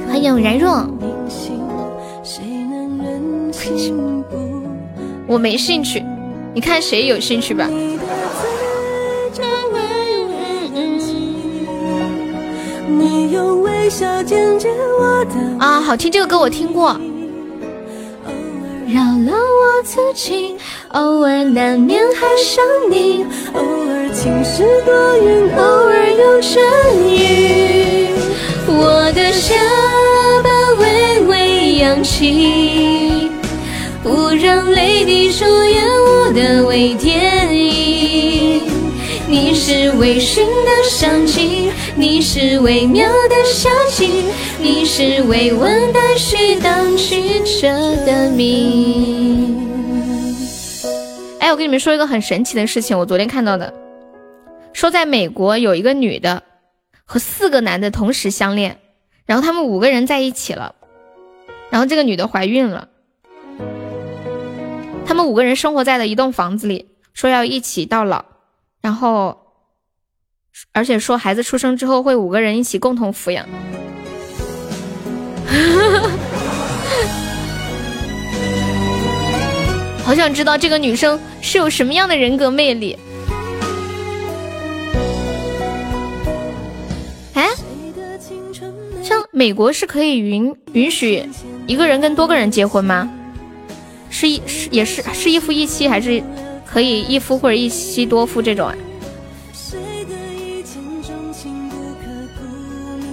[0.09, 0.85] 欢迎然若。
[5.29, 6.03] 我没兴趣，
[6.53, 7.71] 你看谁有兴趣吧。
[15.61, 16.99] 啊，好听，这个歌我听过。
[18.89, 20.57] 饶了我自己，
[20.89, 23.25] 偶尔难免还想你，
[23.55, 26.61] 偶尔晴时多云，偶尔有阵
[27.15, 27.76] 雨。
[28.79, 29.55] 我的下
[30.45, 33.31] 巴微微扬起，
[34.03, 38.63] 不让泪滴出演我的微电影。
[39.29, 44.25] 你是微醺的香气，你是微妙的香气，
[44.61, 47.69] 你是未闻待续荡去着
[48.05, 49.57] 的谜。
[51.41, 53.73] 哎，我跟你们说一个很神奇的事情，我昨天看到的，
[54.73, 56.43] 说在美国有一个女的
[57.07, 58.81] 和四个男的同时相恋，
[59.25, 60.75] 然后他们五个人在一起了，
[61.71, 62.89] 然后这个女的怀孕了，
[65.07, 68.25] 他们五个人生活在了一栋房子里，说要一起到老。
[68.83, 69.39] 然后，
[70.73, 73.47] 而且说孩子出生之后会五个人一起共同抚养。
[80.05, 82.97] 好想知道这个女生是有什么样的人格魅力。
[89.37, 91.23] 美国是可以允允许
[91.67, 93.07] 一个人跟多个人结婚吗？
[94.09, 96.23] 是一是也是是一夫一妻还是？
[96.65, 98.75] 可以一夫或者一妻多夫这种啊？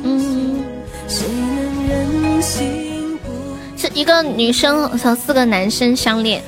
[0.03, 0.63] 嗯，
[3.77, 6.41] 是一个女生和四个男生相恋。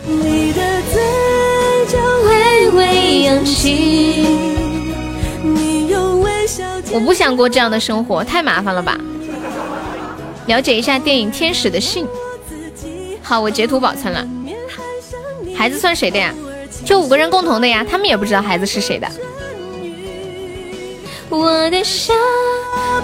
[6.93, 8.97] 我不想过这样的生活，太麻烦了吧？
[10.47, 12.05] 了解一下电影《天使的信》。
[13.21, 14.27] 好，我截图保存了。
[15.55, 16.33] 孩子算谁的呀？
[16.83, 19.07] 就五个人共同的呀，他们也不知道孩子是谁的。
[21.29, 22.13] 我的下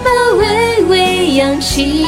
[0.04, 2.06] 巴微微扬起，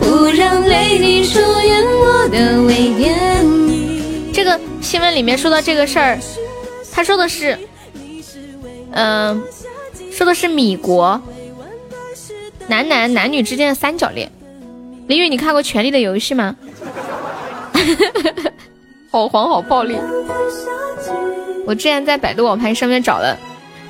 [0.00, 4.32] 不让泪滴重演我的微电影。
[4.32, 6.18] 这个新闻里面说到这个事儿，
[6.90, 7.56] 他说的是，
[8.92, 9.40] 嗯，
[10.10, 11.20] 说的是米国
[12.68, 14.30] 男男男女之间的三角恋。
[15.06, 16.54] 林雨，你看过《权力的游戏》吗？
[19.10, 19.96] 好黄好暴力！
[21.66, 23.36] 我之前在百度网盘上面找了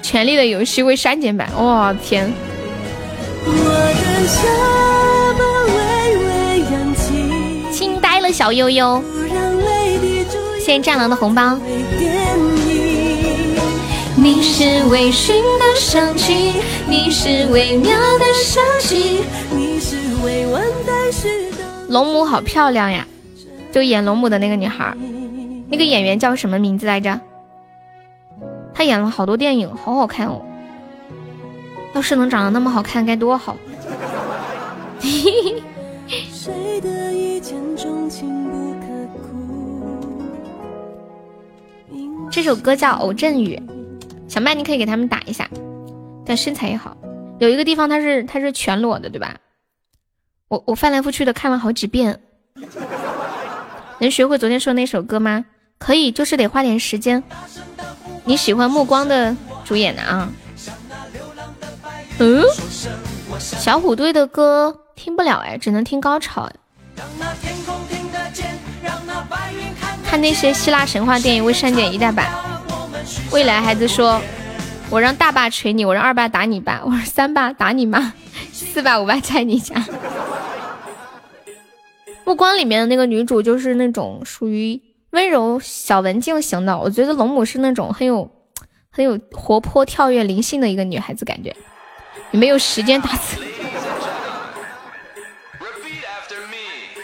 [0.06, 2.32] 《权力的游戏》未删减版，哇天！
[7.72, 9.02] 惊呆了小悠悠，
[10.60, 11.58] 谢谢战狼的红包。
[14.20, 15.28] 你是微醺
[15.60, 16.54] 的香气，
[16.88, 19.22] 你是微妙的香气，
[19.52, 21.58] 你是未完待续的。
[21.88, 23.06] 龙母好漂亮呀！
[23.70, 24.92] 就演龙母的那个女孩，
[25.68, 27.20] 那个演员叫什么名字来着？
[28.74, 30.42] 她演了好多电影，好好看哦。
[31.94, 33.56] 要是能长得那么好看，该多好。
[42.30, 43.56] 这首歌叫《偶阵雨》，
[44.28, 45.48] 小麦你可以给他们打一下。
[46.24, 46.96] 但身材也好，
[47.38, 49.36] 有一个地方他是他是全裸的，对吧？
[50.48, 52.20] 我我翻来覆去的看了好几遍。
[53.98, 55.44] 能学会昨天说那首歌吗？
[55.78, 57.22] 可以，就是得花点时间。
[58.24, 59.34] 你喜欢暮光的
[59.64, 60.28] 主演的啊？
[62.18, 62.44] 嗯，
[63.38, 66.50] 小虎队的歌听不了哎，只能听高潮。
[70.04, 72.26] 看那些希腊神话电影未删减一代版。
[73.30, 74.18] 未来孩子说
[74.90, 78.12] ：“我让大爸捶你，我让二爸打你爸，我说三爸打你妈，
[78.52, 79.74] 四爸五爸在你家。
[82.24, 84.80] ”目光里面的那个女主就是那种属于
[85.10, 88.30] 温柔小文静型的，我觉得龙母是那种很有
[88.90, 91.54] 很有活泼、跳跃、灵性的一个女孩子，感觉。
[92.30, 93.40] 你没有时间打字。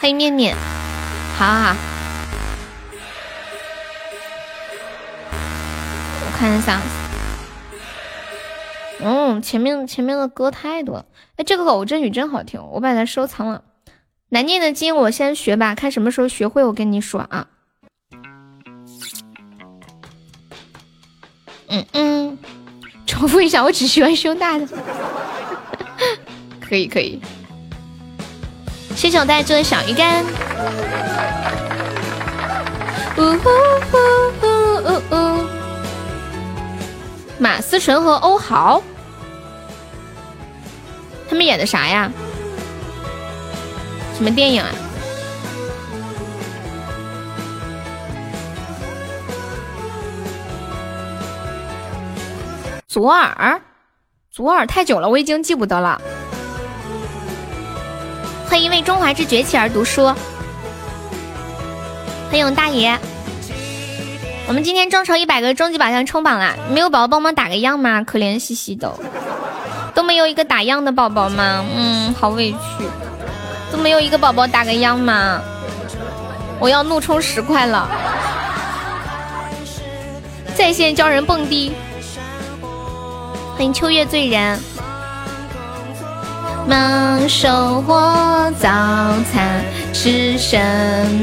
[0.00, 0.54] 欢迎面面，
[1.38, 1.93] 好好好。
[6.36, 6.80] 看一下。
[9.00, 11.06] 嗯，前面前面的歌太多了。
[11.36, 13.62] 哎，这个偶真语真好听，我把它收藏了。
[14.28, 17.46] 难念的经我先学吧，看什么时候学会我跟你说啊。
[21.68, 22.38] 嗯嗯，
[23.06, 24.66] 重复一下，我只喜欢胸大的。
[26.60, 27.20] 可以可以，
[28.96, 30.24] 谢谢我带来的小鱼干。
[33.16, 33.48] 呜呼
[33.90, 33.98] 呼
[34.42, 34.46] 呜
[34.82, 35.63] 呜呜！
[37.38, 38.82] 马思纯和欧豪，
[41.28, 42.10] 他们演的啥呀？
[44.16, 44.68] 什么电影啊？
[52.86, 53.60] 左耳，
[54.30, 56.00] 左耳太久了，我已经记不得了。
[58.48, 60.06] 欢迎为中华之崛起而读书。
[62.30, 62.96] 欢迎大爷。
[64.46, 66.54] 我们今天众筹一百个终极宝箱冲榜啦！
[66.70, 68.02] 没有宝宝帮忙打个样吗？
[68.02, 68.92] 可怜兮兮的，
[69.94, 71.64] 都没有一个打样的宝宝吗？
[71.74, 72.84] 嗯，好委屈，
[73.72, 75.40] 都没有一个宝宝打个样吗？
[76.60, 77.88] 我要怒充十块了，
[80.54, 81.72] 在线教人蹦迪。
[83.56, 84.60] 欢迎秋月醉人。
[86.66, 88.68] 忙收获早
[89.32, 90.58] 餐吃什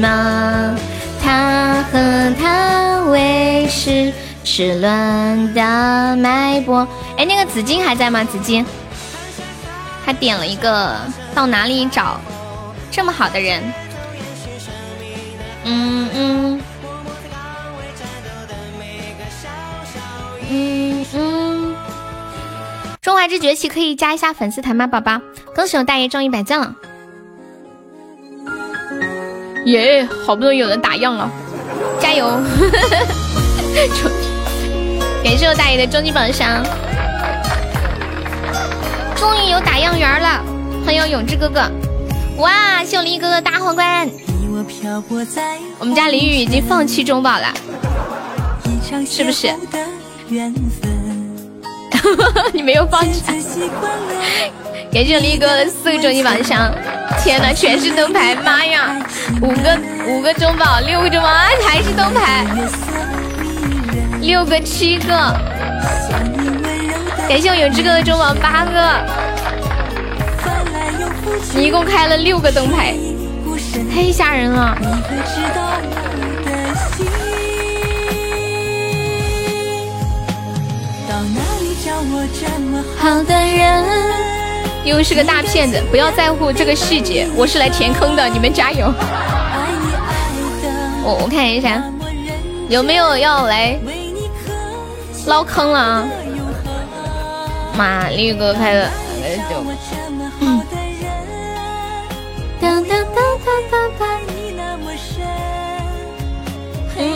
[0.00, 0.76] 么？
[1.22, 4.12] 他和他为是
[4.44, 6.86] 齿轮的脉搏。
[7.16, 8.24] 哎，那个紫金还在吗？
[8.24, 8.66] 紫金，
[10.04, 10.96] 他点了一个
[11.34, 12.20] 到哪里找
[12.90, 13.62] 这么好的人？
[15.64, 16.60] 嗯嗯
[20.50, 21.76] 嗯嗯。
[23.00, 25.20] 中华之崛起可以加一下粉丝团吗，宝宝？
[25.54, 26.74] 恭喜我大爷中一百赞了。
[29.66, 30.08] 耶！
[30.26, 31.30] 好不容易有人打样了，
[32.00, 32.26] 加油！
[35.22, 36.62] 感谢我大爷的终极宝箱，
[39.14, 40.42] 终于有打样员了！
[40.84, 41.62] 欢迎永志哥哥，
[42.38, 42.82] 哇！
[42.84, 44.10] 谢我林哥哥大皇冠。
[45.78, 47.54] 我们家林雨已经放弃中宝了，
[49.06, 49.52] 是不是？
[52.52, 53.22] 你没有放弃。
[54.92, 56.70] 感谢力哥的四个终极宝箱，
[57.24, 58.94] 天哪，全是灯牌，妈呀！
[59.40, 61.28] 五个五个中宝，六个中宝，
[61.66, 62.44] 还是灯牌，
[64.20, 65.14] 六个七个。
[67.26, 69.00] 感谢我永志哥的中宝八个，
[71.54, 72.94] 你一共开了六个灯牌，
[73.94, 74.76] 太吓人了。
[82.98, 84.41] 好的人。
[84.84, 88.92] 又是个大骗子，不要在乎这个细节，我是来填坑的，你们加油。
[91.04, 91.82] 我我看一下，
[92.68, 93.78] 有没有要来
[95.26, 96.08] 捞坑了啊？
[97.76, 98.90] 马力哥开的，
[99.48, 99.64] 就
[100.40, 100.62] 嗯。
[102.64, 102.86] 嗯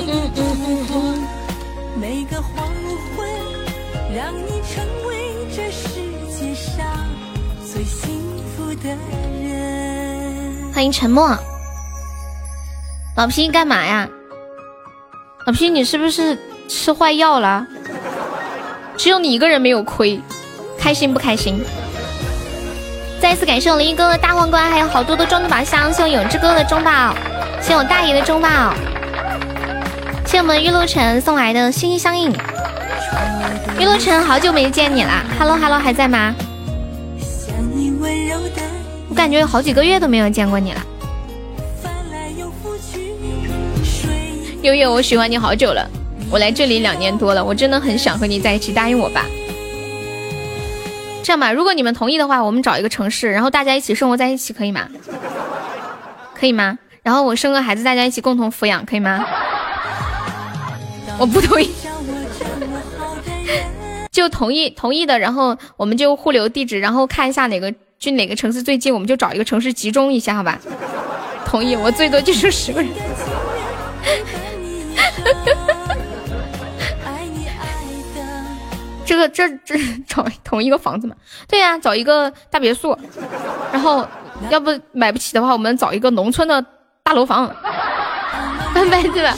[0.09, 1.27] 嗯嗯嗯
[8.85, 10.73] 嗯。
[10.75, 11.37] 欢迎沉默，
[13.17, 14.09] 老皮干嘛呀？
[15.47, 16.37] 老皮，你是不是
[16.69, 17.67] 吃坏药了？
[18.97, 20.21] 只有你一个人没有亏，
[20.79, 21.65] 开心不开心？
[23.21, 27.15] 再一次感谢我林哥的大皇冠，还有好多的终极宝箱，谢我永志哥的中宝，
[27.63, 28.75] 谢我大爷的中宝，
[30.27, 32.31] 谢我们玉露城送来的心心相印。
[33.79, 36.35] 玉露城好久没见你了，Hello Hello，还在吗？
[38.07, 38.63] 温柔的
[39.09, 40.81] 我感觉有好几个月都没有见过你了，
[44.63, 45.91] 悠悠，我喜欢你好久了，
[46.31, 49.27] 我来这里两年多了，我真的很想和你在一起，答应我吧。
[51.25, 54.89] 这样吧，如果你们同意的话，我们找一个城市，然后大家一起生活在一起，可以吗？
[56.33, 56.79] 可以吗？
[57.03, 59.27] 然后我生个孩子，大家一起共同抚养，可以吗？
[61.19, 61.71] 我不同意，
[64.13, 67.75] 就同意同意的，然后我们就互留地址，然后看一下哪个。
[67.99, 70.59] 去哪个城市最近，我们就找一个城市集中一下，好吧？
[71.47, 72.91] 同意，我最多就是十个人。
[79.05, 81.15] 这个这这找同一个房子嘛？
[81.47, 82.99] 对呀，找一个大别墅。
[83.73, 84.07] 然后
[84.51, 86.65] 要不买不起的话，我们找一个农村的
[87.03, 87.47] 大楼房。
[88.75, 89.37] 拜拜，对吧？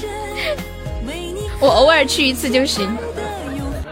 [1.60, 2.88] 我偶尔去一次就行。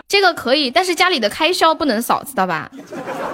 [0.09, 2.71] 这个可以，但是家里的开销不能少，知道吧？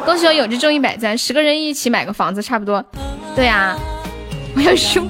[0.07, 2.83] 恭喜我有志中一百赞，十个人一起买个房子差不多。
[3.37, 3.77] 对呀，
[4.57, 5.07] 我要凶，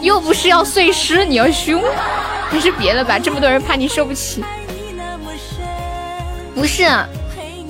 [0.00, 1.80] 又不是要碎尸，你要凶，
[2.50, 3.16] 还是别的吧？
[3.16, 4.42] 这么多人怕你受不起。
[6.52, 6.84] 不是，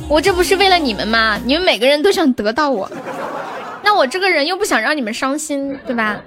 [0.08, 1.39] 我这不是为了你们吗？
[1.44, 2.91] 你们每个人都想得到我，
[3.84, 6.18] 那我这个人又不想让你们伤心，对吧？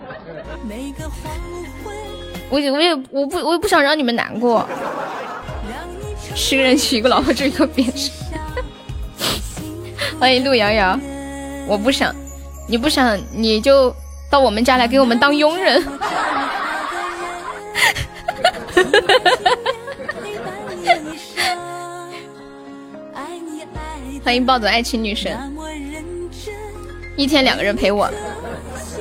[2.50, 4.70] 我我也我不我也不想让你们难过。
[6.36, 8.12] 十个人娶一个老婆就一个别墅。
[10.20, 11.00] 欢迎陆瑶瑶，
[11.66, 12.14] 我不想，
[12.68, 13.96] 你不想你就
[14.30, 15.82] 到我们家来给我们当佣人。
[24.24, 25.38] 欢迎暴走爱情女神，
[27.16, 28.10] 一天两个人陪我，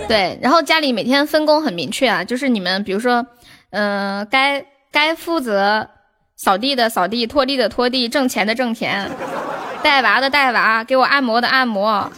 [0.06, 3.26] 对，然后家里每天分工很明确啊，就是你们比如说，
[3.70, 5.88] 嗯，该该负责。
[6.36, 9.08] 扫地的扫地，拖地的拖地，挣钱的挣钱，
[9.82, 12.10] 带娃的带娃，给我按摩的按摩，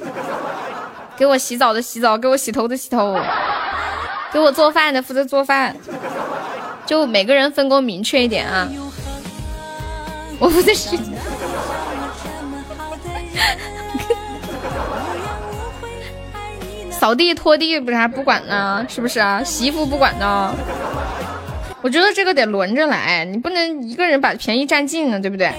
[1.16, 3.20] 给我洗澡的洗澡，给我洗头的洗头，
[4.32, 5.76] 给我做饭的负责做饭，
[6.86, 8.66] 就每个人分工明确一点啊！
[10.38, 10.98] 我负责洗，
[16.90, 18.84] 扫地拖地不是还不管呢？
[18.88, 19.42] 是不是啊？
[19.44, 20.54] 洗衣服不管呢？
[21.86, 25.52] 我觉得这个得轮着来，你不能一个人把便宜占尽了，对不对？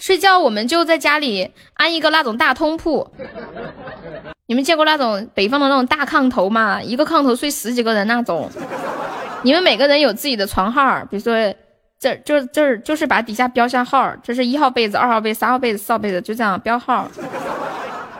[0.00, 3.04] 睡觉我们就在家里安一个那种大通铺，
[4.46, 6.80] 你们见过那种北方的那种大炕头吗？
[6.80, 8.48] 一个炕头睡十几个人那种，
[9.42, 11.34] 你们每个人有自己的床号，比如说
[11.98, 17.10] 这就这儿就是把底下标下号，这是一号被子、二号被子、三号被子、四号被子，就这样标号。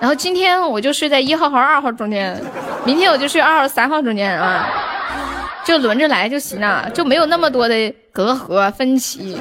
[0.00, 2.36] 然后今天我就睡在一号和二号中间，
[2.84, 4.68] 明天我就睡二号、三号中间啊。
[5.64, 9.36] 就轮着来就行了，就没有那么多的隔阂分歧，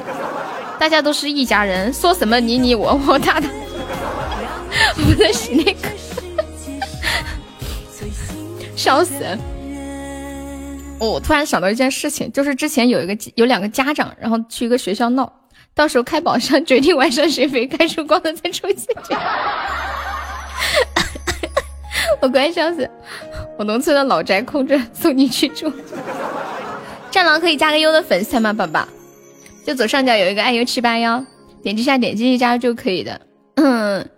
[0.79, 3.47] 大家都是一家人，说什么你你我我他他，
[4.95, 5.89] 不能 是那个，
[8.75, 9.13] 笑死！
[10.99, 15.31] 我突然想到一件事情，就是之前有一个有两个家长，然后去一个学校闹，
[15.75, 18.87] 到时候开宝箱决定晚上谁没开出光的再出去。
[22.21, 22.89] 我快笑死！
[23.57, 25.71] 我农村的老宅空着，送你去住。
[27.11, 28.87] 战狼可以加个优的粉丝团吗，宝宝？
[29.65, 31.23] 就左上角有一个爱优七八幺，
[31.61, 33.21] 点击下点击一加就可以的。
[33.55, 34.09] 嗯，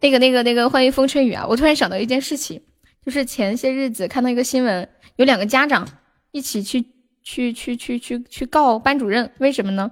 [0.00, 1.46] 那个那个那个，欢迎风吹雨啊！
[1.48, 2.60] 我突然想到一件事情，
[3.04, 5.86] 就是前些日子看到一个新闻，有两个家长
[6.32, 6.84] 一起去
[7.22, 9.90] 去去去去去告班主任，为什么呢？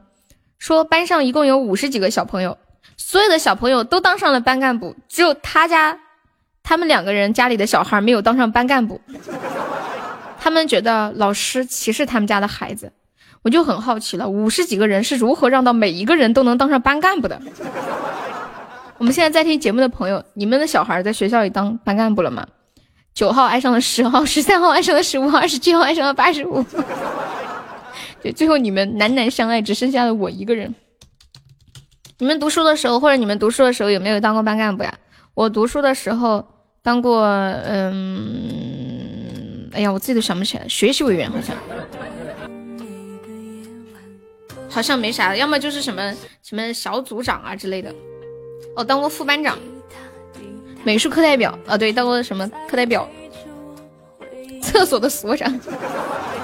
[0.59, 2.59] 说班上一共有五十几个小朋友，
[2.97, 6.01] 所有的小朋友都当上了班干部，只有他家。
[6.69, 9.01] 他们两个人家里的小孩没有当上班干部，
[10.41, 12.93] 他们觉得老师歧视他们家的孩子，
[13.43, 17.41] 我就很好奇了，五十几个人是如何让到每一个人都能当上班干部的？
[18.99, 22.45] 我们现在在听节目的朋友，你们的小孩在学校里当班干部了吗？
[23.15, 26.65] 九号爱上了十号，十三号爱上了十五号，二十七号爱上了八十五，
[28.21, 30.75] 对，最后你们难难相爱，只剩下了我一个人。
[32.19, 34.93] 你们读书的时候，或者你们读书的时候有没有当过班干部呀？
[35.35, 36.56] 我读书的时候。
[36.87, 37.25] 当过，
[37.65, 40.69] 嗯，哎呀，我自己都想不起来。
[40.69, 41.57] 学习委员好像，
[44.71, 47.93] 好像没啥，要么就是什么什么小组长啊之类的。
[48.77, 49.59] 哦，当过副班长，
[50.85, 53.09] 美术课代表，啊，对，当过什么课代表，
[54.63, 55.61] 厕所的所长。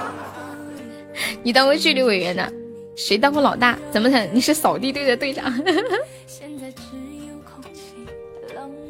[1.41, 2.51] 你当过纪律委员呢？
[2.97, 3.79] 谁当过老大？
[3.91, 4.25] 怎么的？
[4.25, 5.45] 你是扫地队的队长？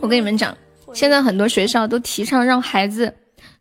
[0.01, 0.57] 我跟你们讲。
[0.93, 3.15] 现在很多学校都提倡让孩子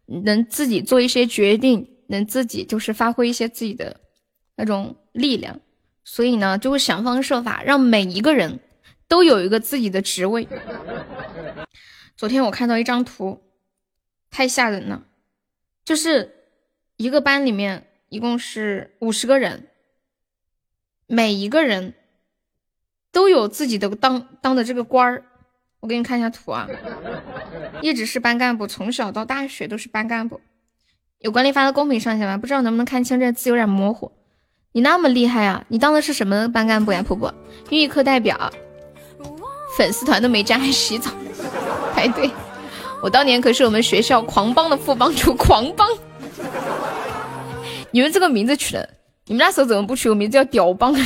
[0.06, 4.00] 能自己做一些决定，能自己就是发挥一些自己的
[4.56, 5.60] 那种力量，
[6.04, 8.60] 所以呢，就会想方设法让每一个人
[9.08, 10.46] 都有一个自己的职位。
[12.16, 13.42] 昨天我看到一张图，
[14.30, 15.06] 太吓人了，
[15.84, 16.34] 就是
[16.96, 19.68] 一个班里面一共是五十个人，
[21.06, 21.94] 每一个人
[23.10, 25.24] 都有自己的当当的这个官儿。
[25.82, 26.68] 我给你看一下图啊，
[27.80, 30.40] 一直是班干部，从小到大学都是班干部。
[31.18, 32.38] 有管理发到公屏上去吗？
[32.38, 34.12] 不知道能不能看清，这字有点模糊。
[34.70, 35.64] 你那么厉害啊？
[35.66, 37.02] 你当的是什么班干部呀？
[37.02, 37.34] 婆婆，
[37.68, 38.52] 英语课代表，
[39.76, 41.10] 粉丝团都没加，还洗澡
[41.92, 42.30] 排队。
[43.02, 45.88] 我当年可是我们学校狂帮的副帮主，狂帮。
[47.90, 48.88] 你们这个名字取的，
[49.26, 50.94] 你们那时候怎么不取个名字叫屌帮？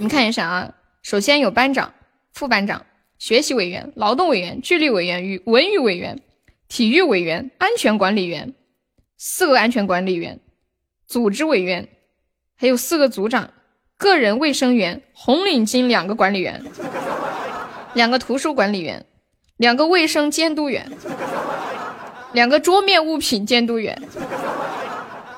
[0.00, 0.72] 你们看一下啊，
[1.02, 1.92] 首先有班长、
[2.32, 2.86] 副班长、
[3.18, 6.22] 学习委员、劳动委员、纪律委员与文娱委员、
[6.68, 8.54] 体育委员、安全管理员，
[9.18, 10.40] 四个安全管理员，
[11.06, 11.86] 组织委员，
[12.56, 13.50] 还有四个组长，
[13.98, 16.64] 个人卫生员，红领巾两个管理员，
[17.92, 19.04] 两个图书管理员，
[19.58, 20.90] 两个卫生监督员，
[22.32, 24.02] 两个桌面物品监督员，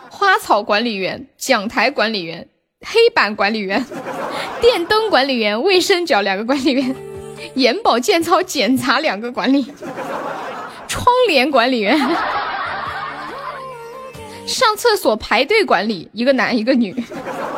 [0.09, 2.49] 花草管理员，讲台管理员，
[2.83, 3.85] 黑板管理员，
[4.63, 6.95] 电灯管理员，卫生角两个管理员，
[7.57, 9.67] 眼保健操检查两个管理，
[10.87, 11.99] 窗帘管理员。
[14.47, 16.95] 上厕所排队管理，一个男一个女；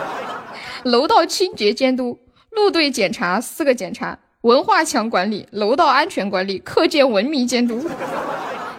[0.85, 2.19] 楼道清洁监督，
[2.51, 7.87] 路队检查四个检查；文化墙管理，楼道安全管理，课间文明监督；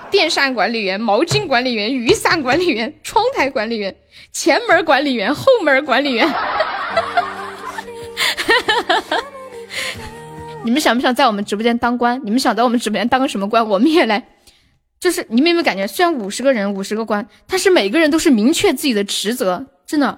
[0.10, 3.96] 电扇管理员，毛巾管理员，雨伞管理员，窗台管理员，
[4.32, 6.28] 前门管理员，后门管理员。
[10.64, 12.20] 你们想不想在我们直播间当官？
[12.24, 13.68] 你们想在我们直播间当个什么官？
[13.68, 14.30] 我们也来。
[15.00, 20.18] 就是你们有没有感觉，虽然五十个人五十个官，但是每个人都是明确自己的职责，真的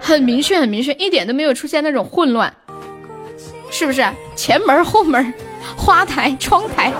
[0.00, 2.54] 很明确很明确，一点都没有出现那种混乱，
[3.70, 4.02] 是不是？
[4.34, 5.34] 前门后门，
[5.76, 6.90] 花台窗台，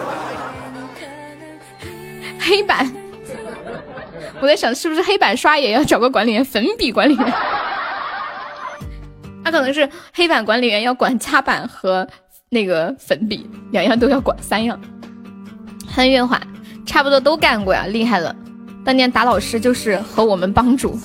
[2.39, 2.92] 黑板，
[4.42, 7.32] 我在想是不是黑板刷也要找个管理员，粉笔管理员，
[9.50, 12.06] 可能是黑板管理员要管擦板和
[12.48, 14.80] 那个粉笔两样都要管，三样，
[15.86, 16.40] 很圆滑。
[16.86, 18.34] 差不多都干过呀，厉害了！
[18.84, 20.98] 当年打老师就是和我们帮主。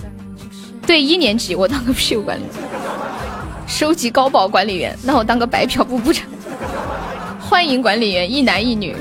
[0.87, 2.51] 对，一年级我当个屁股管理员，
[3.67, 6.25] 收集高保管理员，那我当个白嫖部部长。
[7.39, 8.95] 欢迎管理员一男一女。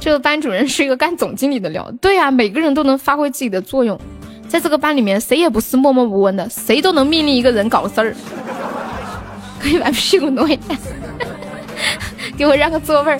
[0.00, 1.92] 这个班主任是一个干总经理的料。
[2.00, 4.00] 对呀，每个人都能发挥自己的作用，
[4.52, 8.14] 在这个班里面，谁也不是默默无闻的，谁都能命令一个人搞事儿。
[9.58, 10.76] 可以把屁股挪一下，
[12.36, 13.18] 给我让个座位儿。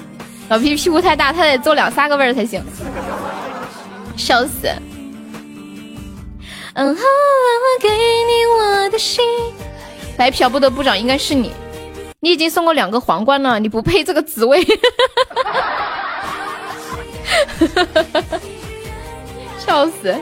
[0.51, 2.63] 老皮屁股太大，他得坐两三个位儿才行，
[4.15, 4.69] 笑死。
[6.75, 7.03] 嗯哼，
[7.81, 9.25] 给你我的心。
[10.19, 11.51] 白嫖部的部长应该是你，
[12.21, 14.63] 你已经送过两个皇冠了，你不配这个职位。
[19.65, 20.15] 笑死。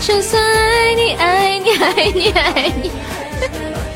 [0.00, 2.90] 就算爱你爱你爱你爱你。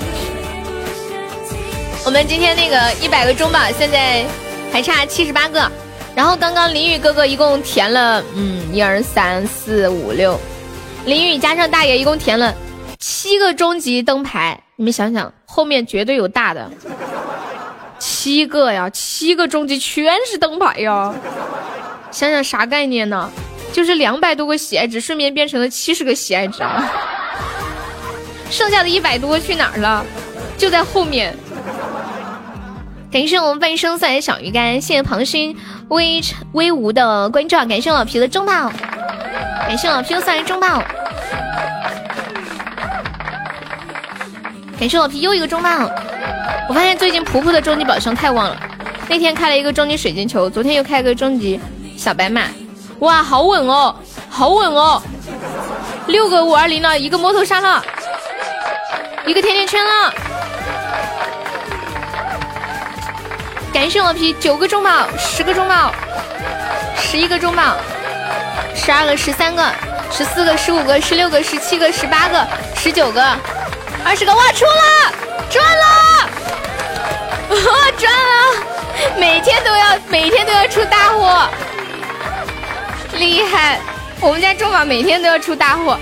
[2.04, 4.22] 我们今天那个一百个中宝，现在
[4.70, 5.72] 还差七十八个。
[6.14, 10.38] 然后刚刚林雨哥哥一共填了，嗯，一二三四五六，
[11.06, 12.54] 林雨加上大爷一共填了
[13.00, 14.60] 七个终极灯牌。
[14.76, 16.70] 你们想想，后面绝对有大的，
[17.98, 21.14] 七个呀，七个终极全是灯牌呀，
[22.12, 23.30] 想想啥概念呢？
[23.74, 26.88] 就是两百多个喜爱值，顺便变成了七十个喜爱值啊！
[28.48, 30.06] 剩下的一百多去哪儿了？
[30.56, 31.36] 就在后面。
[33.10, 35.56] 感谢我们半生赛小鱼干，谢谢庞勋
[35.88, 36.22] 威
[36.52, 38.70] 威武的关照，感谢老皮的中宝，
[39.66, 40.80] 感谢老皮送来中宝，
[44.78, 45.90] 感谢老皮又一个中宝。
[46.68, 48.56] 我发现最近婆婆的终极宝箱太旺了，
[49.08, 51.58] 那天开了一个终极水晶球，昨天又开了个终极
[51.96, 52.42] 小白马。
[53.04, 53.94] 哇，好稳哦，
[54.30, 55.02] 好稳哦！
[56.06, 57.84] 六个五二零了，一个摩托沙了，
[59.26, 60.14] 一个甜甜圈了。
[63.74, 65.92] 感谢我皮九个中宝，十个中宝，
[66.96, 67.76] 十一个中宝，
[68.74, 69.70] 十二个，十三个，
[70.10, 73.22] 十四个，十五个，十六个，十七个，十八个，十九个，
[74.02, 75.12] 二十个，哇，出了，
[75.50, 75.84] 赚了，
[77.50, 77.56] 哇，
[77.98, 78.64] 赚了！
[79.18, 81.46] 每天都要，每天都要出大货。
[83.18, 83.80] 厉害！
[84.20, 85.98] 我们家中宝每天都要出大货，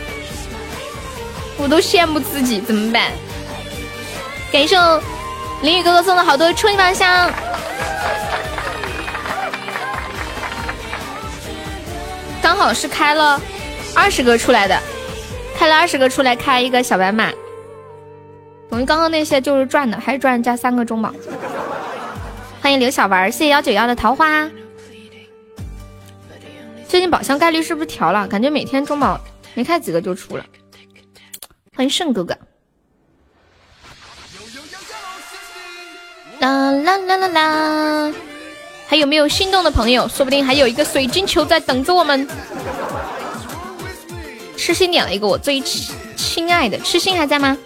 [1.57, 3.11] 我都羡慕自己，怎么办？
[4.53, 4.77] 感谢
[5.63, 7.31] 林雨哥哥送了好多初级宝箱，
[12.43, 13.41] 刚好是开了
[13.95, 14.79] 二十个出来的，
[15.57, 17.31] 开了二十个出来开一个小白马，
[18.71, 21.13] 等于刚刚那些就是赚的，还是赚加三个中宝。
[22.61, 24.49] 欢迎刘小丸，谢谢幺九幺的桃花。
[26.93, 28.29] 最近宝箱概率是不是调了？
[28.29, 29.19] 感觉每天中宝
[29.55, 30.45] 没开几个就出了。
[31.75, 32.37] 欢迎盛哥哥。
[36.41, 38.15] 啦啦啦啦啦！
[38.87, 40.07] 还有没有心动的朋友？
[40.07, 42.29] 说不定还有一个水晶球在等着我们。
[44.59, 47.57] 痴心点了一个我最亲爱的，痴心还在吗？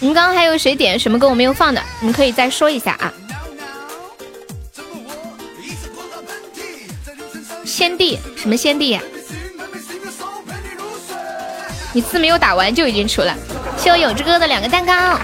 [0.00, 1.82] 你们刚刚还有谁点什么歌我没有放的？
[2.00, 3.10] 你们可以再说一下啊。
[7.64, 9.00] 先帝什么先帝呀？
[11.94, 13.36] 你字没有打完就已经出了，
[13.76, 15.18] 谢我永志哥的两个蛋糕。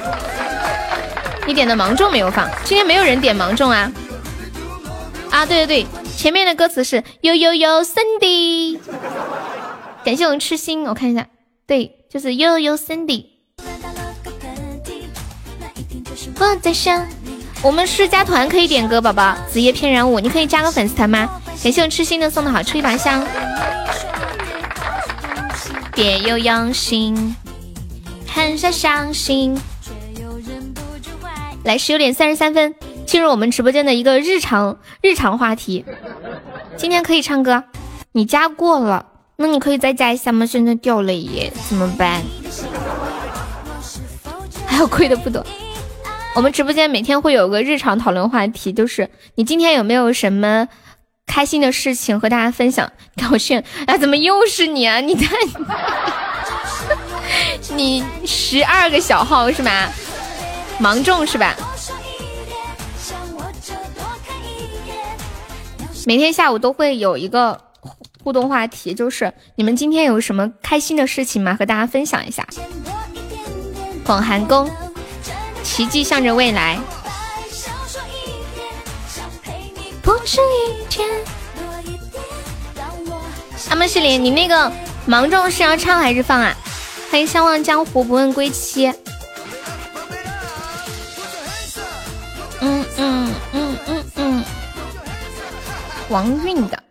[1.47, 3.91] 你点的芒种没有放，今天没有人点芒种啊。
[5.31, 5.87] 啊，对对对，
[6.17, 8.79] 前面的歌词是呦呦呦 Cindy，
[10.05, 11.27] 感谢我们痴心，我看一下，
[11.67, 13.25] 对，就是呦呦 Cindy。
[16.39, 17.07] 我在想，
[17.61, 21.29] 我们是加团可以点歌，宝宝，子夜翩然舞，你可以加个粉丝团吗？
[21.63, 23.27] 感谢我痴心的送的好，吃一把香。
[25.93, 27.35] 别有用心，
[28.29, 29.61] 很少伤心。
[31.65, 32.75] 来，十九点三十三分。
[33.05, 35.83] 进入我们直播间的一个日常日常话题，
[36.77, 37.65] 今天可以唱歌，
[38.13, 39.07] 你加过了，
[39.37, 40.45] 那你可以再加一下吗？
[40.45, 42.23] 现在掉了耶，怎么办？
[44.67, 45.45] 还有亏的不多。
[46.39, 50.69] 我们直播间每天会有个日常讨论话题，就是你今天有没有什么
[51.27, 52.93] 开心的事情和大家分享？
[53.17, 53.99] 高兴啊？
[53.99, 55.01] 怎么又是你啊？
[55.01, 55.27] 你在，
[57.75, 59.91] 你十二个小号是吧？
[60.79, 61.57] 芒种是吧？
[66.07, 67.61] 每天下午都会有一个
[68.23, 71.57] 互动话题，就是你们今天有什么开心的事情吗？
[71.59, 72.47] 和大家分享一下。
[74.05, 74.71] 广寒宫，
[75.69, 76.81] 奇迹向着未来。
[83.69, 84.73] 阿莫西林，你那个
[85.05, 86.57] 芒种是要唱还是放啊？
[87.11, 88.93] 欢迎相忘江湖，不问归期。
[92.61, 94.45] 嗯嗯嗯嗯嗯。
[96.09, 96.83] 王韵的，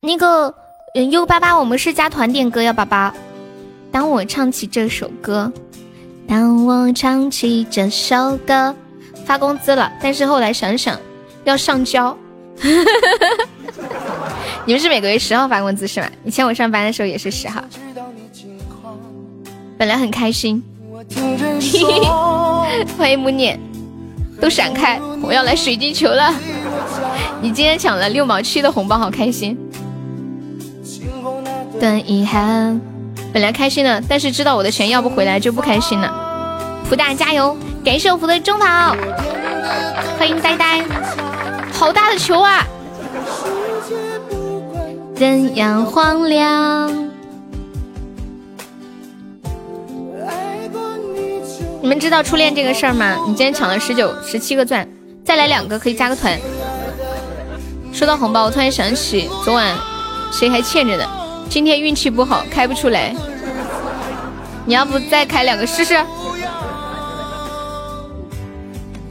[0.00, 0.52] 那个
[0.94, 3.12] 嗯 U 八八，我们是加团点歌呀，宝宝。
[3.92, 5.52] 当我唱起这首歌，
[6.26, 8.74] 当我唱起这首歌，
[9.24, 10.98] 发工资了，但是后来想想
[11.44, 12.16] 要上交。
[14.66, 16.08] 你们是每个月十号发工资是吗？
[16.24, 17.62] 以前我上班的时候也是十号。
[19.76, 20.62] 本来很开心，
[22.96, 23.60] 欢迎木念，
[24.40, 26.32] 都闪开，我要来水晶球了。
[27.42, 29.58] 你今天抢了六毛七的红包，好开心。
[31.80, 32.80] 等遗憾，
[33.34, 36.78] 本来开心的，但是知道我的钱要不回来就不开心了。
[36.84, 38.96] 福大加油，感谢我福的中宝，
[40.16, 40.84] 欢迎呆呆，
[41.72, 42.64] 好大的球啊！
[45.16, 47.10] 怎样荒凉？
[51.82, 53.16] 你们知道初恋这个事儿吗？
[53.26, 54.88] 你今天抢了十九、十七个钻，
[55.24, 56.38] 再来两个可以加个团。
[57.92, 59.76] 收到红包，我突然想起昨晚
[60.30, 61.04] 谁还欠着呢。
[61.48, 63.14] 今天运气不好，开不出来。
[64.66, 65.96] 你要不再开两个试试？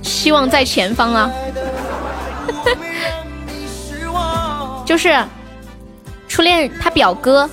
[0.02, 1.32] 希望在前方啊！
[4.86, 5.16] 就是
[6.28, 7.50] 初恋他表哥，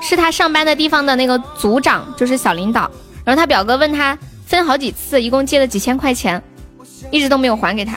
[0.00, 2.90] 是他上班的地方的那个组长，就是小领导。
[3.24, 6.42] 然后他表哥问他分好几次，一共借了几千块钱，
[7.10, 7.96] 一直都没有还给他。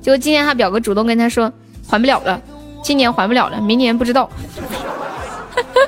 [0.00, 1.52] 结果今天他表哥主动跟他说
[1.88, 2.40] 还不了了，
[2.86, 4.30] 今年还不了了，明年不知道。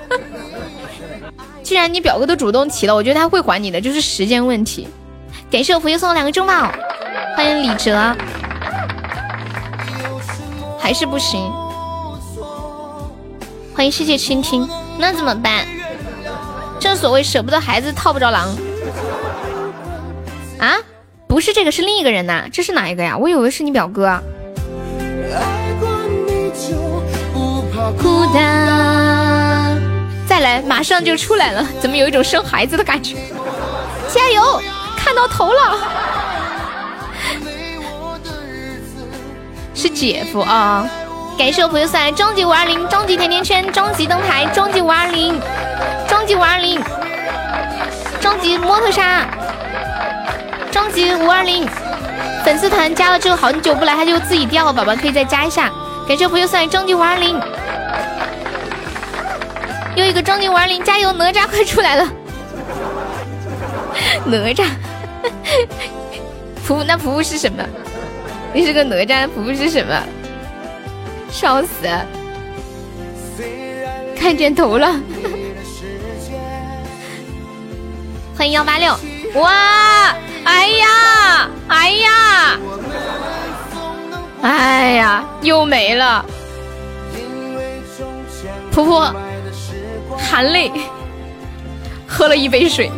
[1.63, 4.89] 既然你表哥都主动提了，我觉得他会还你的，就是时间问题。
[5.49, 6.73] 感谢我福又送了两个中宝，
[7.37, 8.17] 欢迎李哲。
[10.77, 11.41] 还是不行，
[13.77, 14.69] 欢迎世界倾听，
[14.99, 15.65] 那怎么办？
[16.81, 18.49] 正所谓舍不得孩子套不着狼
[20.59, 20.75] 啊。
[21.29, 22.47] 不是这个，是另一个人呐。
[22.53, 23.17] 这是哪一个呀？
[23.17, 24.21] 我以为是你表哥。
[30.29, 33.17] 再来，马上就出来了，怎么有一种生孩子的感觉？
[34.13, 34.63] 加油，
[34.97, 35.79] 看到头了。
[39.75, 40.87] 是姐夫啊！
[41.39, 45.41] 感谢我朋友送来终极五二零、终极甜甜圈、终极灯牌、终极五二零、
[46.09, 46.83] 终极五二零、
[48.21, 49.25] 终极摩托沙。
[50.71, 51.67] 终极五二零
[52.45, 54.73] 粉丝团加了之后，好久不来，他就自己掉了。
[54.73, 55.71] 宝宝可以再加一下。
[56.07, 57.41] 感谢我朋友送来终极五二零，
[59.99, 61.11] 又一个终极五二零，加油！
[61.13, 62.05] 哪吒快出来了，
[64.27, 64.65] 哪吒，
[66.65, 67.65] 噗，那噗噗是什么？
[68.55, 70.01] 你是个哪吒，噗噗是什么？
[71.33, 71.89] 笑死！
[74.17, 74.95] 看见头了，
[78.37, 78.97] 欢迎幺八六，
[79.35, 80.15] 哇！
[80.45, 82.59] 哎呀，哎呀，
[84.43, 86.25] 哎呀，又没了。
[88.71, 89.13] 婆婆
[90.31, 90.71] 含泪
[92.07, 92.91] 喝了一杯水，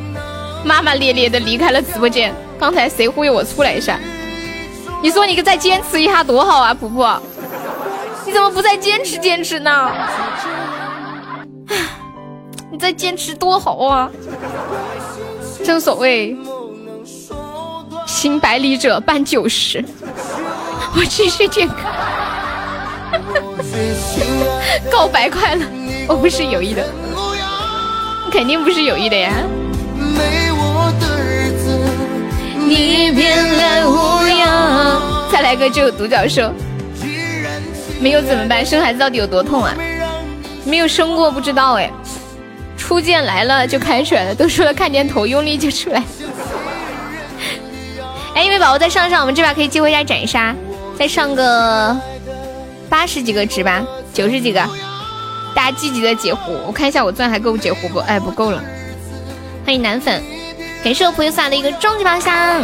[0.64, 2.34] 骂骂咧咧的离开了直播间。
[2.58, 3.98] 刚才谁忽悠我出来一下？
[5.02, 7.22] 你说你再坚持一下多好啊，婆婆！
[8.26, 9.90] 你怎么不再坚持坚持呢？
[12.70, 14.10] 你再坚持多好啊！
[15.64, 16.36] 正所谓，
[18.06, 19.84] 行百里者半九十。
[20.96, 21.76] 我继续健康，
[24.90, 25.64] 告白快乐，
[26.08, 26.84] 我不是有意的，
[28.30, 29.32] 肯定不是有意的呀。
[32.56, 35.30] 你变来无恙。
[35.30, 36.52] 再来个就独角兽，
[38.00, 38.64] 没有怎么办？
[38.64, 39.74] 生孩子到底有多痛啊？
[40.64, 41.90] 没有生过不知道哎。
[42.76, 46.02] 初见来了就开出来了，都说了看见头用力就出来。
[48.34, 50.54] 哎，因为宝宝再上上，我们这把可以激活一下斩杀。
[50.98, 51.96] 再上个
[52.88, 54.60] 八十几个值吧，九十几个，
[55.54, 57.98] 大家积极的截胡，我看一下我钻还够截胡不？
[58.00, 58.62] 哎，不够了。
[59.64, 60.22] 欢迎男粉，
[60.82, 62.62] 感谢我朋友送来的一个终极宝箱。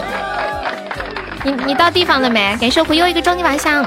[1.45, 2.57] 你你到地方了没？
[2.61, 3.85] 感谢我朋友一个终极宝箱。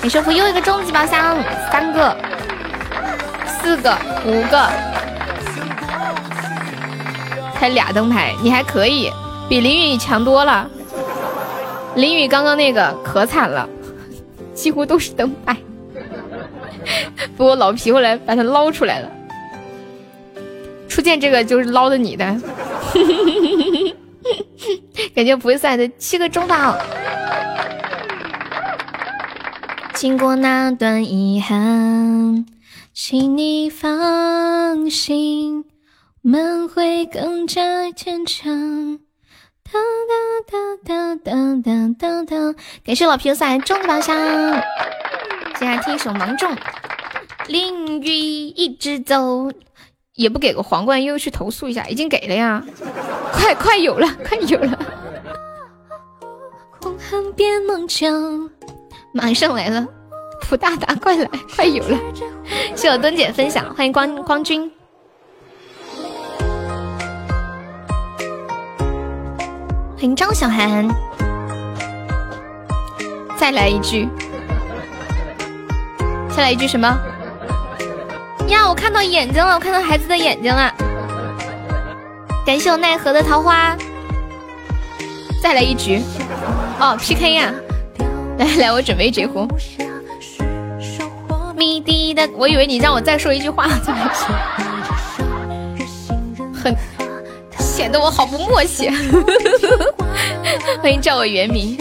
[0.00, 1.38] 感谢我朋友一个终极宝箱，
[1.70, 2.14] 三个、
[3.46, 4.68] 四个、五个，
[7.58, 9.10] 才俩灯牌，你还可以，
[9.48, 10.68] 比林雨强多了。
[11.94, 13.66] 林雨刚刚那个可惨了，
[14.52, 15.56] 几乎都是灯牌。
[17.36, 19.10] 不过老皮后来把它捞出来了。
[20.88, 22.24] 初见这个就是捞的你的，
[25.14, 26.78] 感觉不会算的七个中宝。
[29.94, 32.46] 经过那段遗憾，
[32.92, 35.64] 请你放心，
[36.22, 38.98] 我们会更加坚强。
[39.64, 39.72] 哒
[40.06, 40.14] 哒
[40.84, 42.54] 哒哒哒哒哒！
[42.84, 44.14] 感谢老皮的送来中宝箱。
[45.54, 46.50] 接下来听一首《芒种》。
[47.46, 49.52] 淋雨一直走，
[50.14, 52.64] 也不给个皇冠，又去投诉一下，已经给了呀，
[53.32, 54.78] 快快有了，快有了。
[56.80, 58.08] 狂寒别梦久，
[59.12, 59.86] 马上来了，
[60.40, 61.98] 普大大快来，快有了。
[62.74, 64.70] 谢我墩姐分享，欢迎光光君。
[69.96, 70.88] 欢迎张小涵，
[73.38, 74.08] 再来一句，
[76.36, 76.88] 再来一句什么？
[78.48, 80.74] 呀，我看到眼睛了，我看到孩子的眼睛了。
[82.44, 83.76] 感谢我奈何的桃花，
[85.42, 86.02] 再来一局。
[86.80, 87.52] 哦，PK 呀！
[88.38, 89.46] 来来，我准备绝活。
[91.56, 93.68] 迷滴的，我以为你让我再说一句话，
[96.52, 96.76] 很。
[97.58, 98.88] 显得我好不默契。
[100.80, 101.76] 欢迎叫我原名。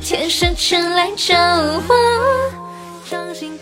[0.00, 2.65] 天生尘来找我，
[3.08, 3.56] 掌心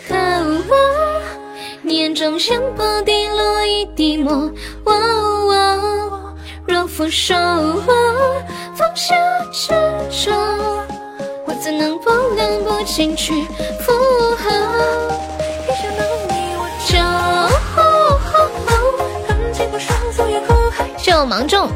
[2.14, 4.50] 中香波滴落一滴墨。
[6.66, 8.42] 若负手我，
[8.74, 9.14] 放下
[9.52, 9.68] 执
[10.08, 10.32] 着，
[11.44, 13.44] 我怎能不能不进去
[13.80, 13.92] 附
[14.38, 14.50] 和？
[15.68, 16.96] 一想到你我就
[19.28, 20.40] 很紧握双手也
[20.96, 21.68] 就芒种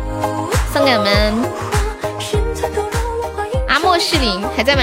[0.73, 1.35] 送给我们
[3.69, 4.83] 阿莫西林还在吗？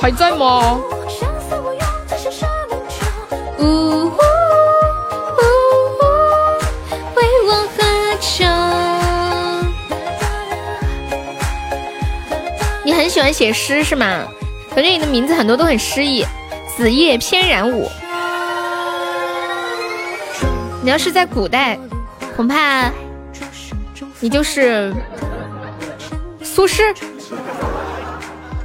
[0.00, 0.80] 还在吗？
[3.58, 4.10] 呜呜呜
[6.00, 6.02] 呜！
[7.14, 7.78] 为我喝
[8.20, 8.44] 酒。
[12.84, 14.26] 你很喜欢写诗是吗？
[14.74, 16.24] 感觉你的名字很多都很诗意。
[16.76, 17.88] 子夜翩然舞。
[20.82, 21.78] 你要是在古代，
[22.36, 22.90] 恐怕。
[24.20, 24.94] 你就是
[26.42, 26.94] 苏轼，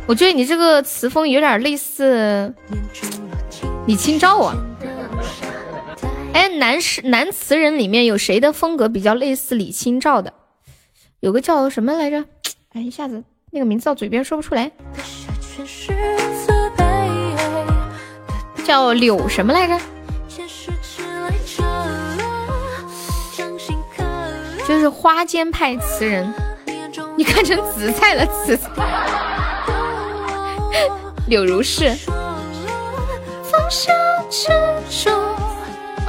[0.06, 2.54] 我觉得你这个词风有点类似
[3.86, 4.56] 李清照啊。
[6.34, 10.34] 哎，男诗男词人里面有谁的风格比较类似李清照的？
[11.20, 12.24] 有个叫什么来着？
[12.74, 14.72] 哎，一下子那个名字到嘴边说不出来，
[18.64, 19.80] 叫柳什么来着？
[24.68, 26.34] 就是花间派词人，
[27.18, 28.70] 你看成紫菜了，紫菜。
[31.28, 31.94] 柳如是。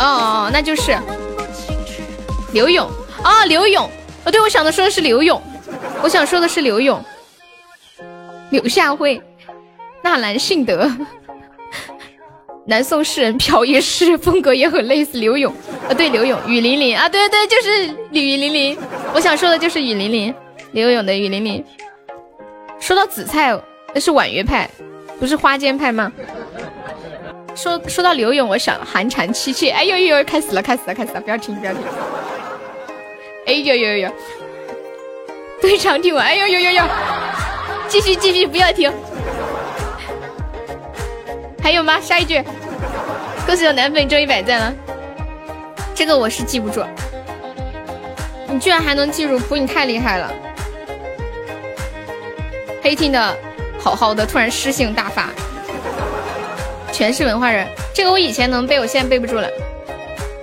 [0.02, 0.98] 哦，那就是
[2.52, 2.88] 刘勇
[3.22, 3.88] 啊，刘勇。
[4.24, 5.40] 哦，对，我想的说的是刘勇，
[6.02, 7.02] 我想说的是刘勇。
[8.50, 9.20] 柳下惠，
[10.02, 10.90] 纳兰性德。
[12.64, 15.52] 南宋诗人朴叶诗风格也很类似刘勇
[15.88, 18.78] 啊，对刘勇雨霖铃啊，对对，就是雨霖铃。
[19.12, 20.34] 我想说的就是雨霖铃，
[20.70, 21.64] 刘勇的雨霖铃。
[22.78, 23.58] 说到紫菜，
[23.92, 24.68] 那是婉约派，
[25.18, 26.12] 不是花间派吗？
[27.54, 31.82] 说说到刘勇，我想寒蝉凄切，哎呦呦呦，开始了开始了开始了，不要停不要停。
[33.46, 34.10] 哎呦呦呦，
[35.60, 36.84] 对唱听我，哎呦呦呦呦，
[37.88, 38.92] 继续继续不要停。
[41.62, 42.00] 还有吗？
[42.00, 42.42] 下一句，
[43.46, 44.74] 恭喜我男粉中一百赞了！
[45.94, 46.82] 这个我是记不住。
[48.48, 50.32] 你居然还能记住谱，你太厉害了。
[52.82, 53.36] 黑听的
[53.78, 55.28] 好好的，突然诗性大发，
[56.92, 57.66] 全是文化人。
[57.94, 59.48] 这个我以前能背，我现在背不住了。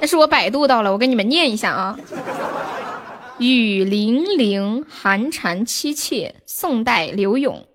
[0.01, 1.97] 但是我百度到了，我给你们念一下啊。
[3.37, 6.35] 雨霖铃，寒蝉凄切。
[6.45, 7.65] 宋代刘永。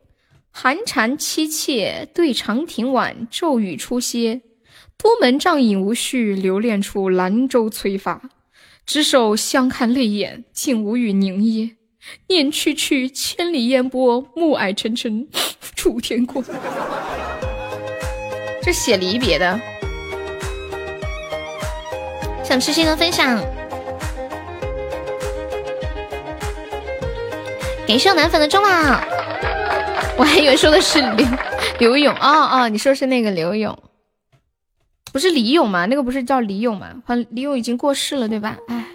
[0.50, 4.42] 寒蝉凄切，对长亭晚，骤雨初歇。
[4.96, 8.22] 都门帐饮无绪，留恋处，兰舟催发。
[8.86, 11.76] 执手相看泪眼，竟无语凝噎。
[12.28, 15.26] 念去去，千里烟波，暮霭沉沉，
[15.74, 16.42] 楚天阔。
[18.64, 19.60] 这写离别的。
[22.42, 23.38] 想吃心的分享。
[27.86, 28.68] 感谢男粉的中宝，
[30.16, 31.26] 我还以为说的是刘
[31.78, 33.78] 刘勇哦哦，你说是那个刘勇，
[35.12, 35.84] 不是李勇吗？
[35.84, 36.86] 那个不是叫李勇吗？
[37.04, 38.56] 好像李勇已经过世了，对吧？
[38.68, 38.86] 哎，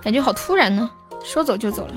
[0.00, 0.88] 感觉好突然呢。
[1.24, 1.94] 说走就走了，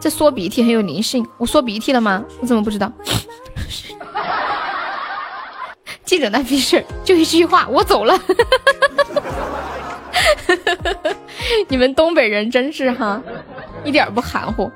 [0.00, 1.26] 这缩鼻涕很有灵性。
[1.36, 2.24] 我缩鼻涕了吗？
[2.40, 2.90] 我怎么不知道？
[6.10, 8.20] 记者那屁事就一句话，我走了。
[11.68, 13.22] 你们东北人真是哈，
[13.84, 14.68] 一点不含糊。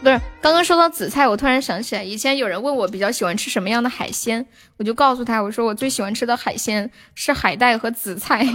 [0.00, 8.46] 不是，刚刚说到紫菜，我突然想起来，以前有人问我比较喜欢吃什么样的海鲜，我就告诉他，我说我最喜欢吃的海鲜是海带和紫菜。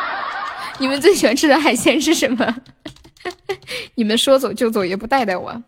[0.76, 2.56] 你们最喜欢吃的海鲜是什么？
[3.96, 5.62] 你们说走就走也不带带我。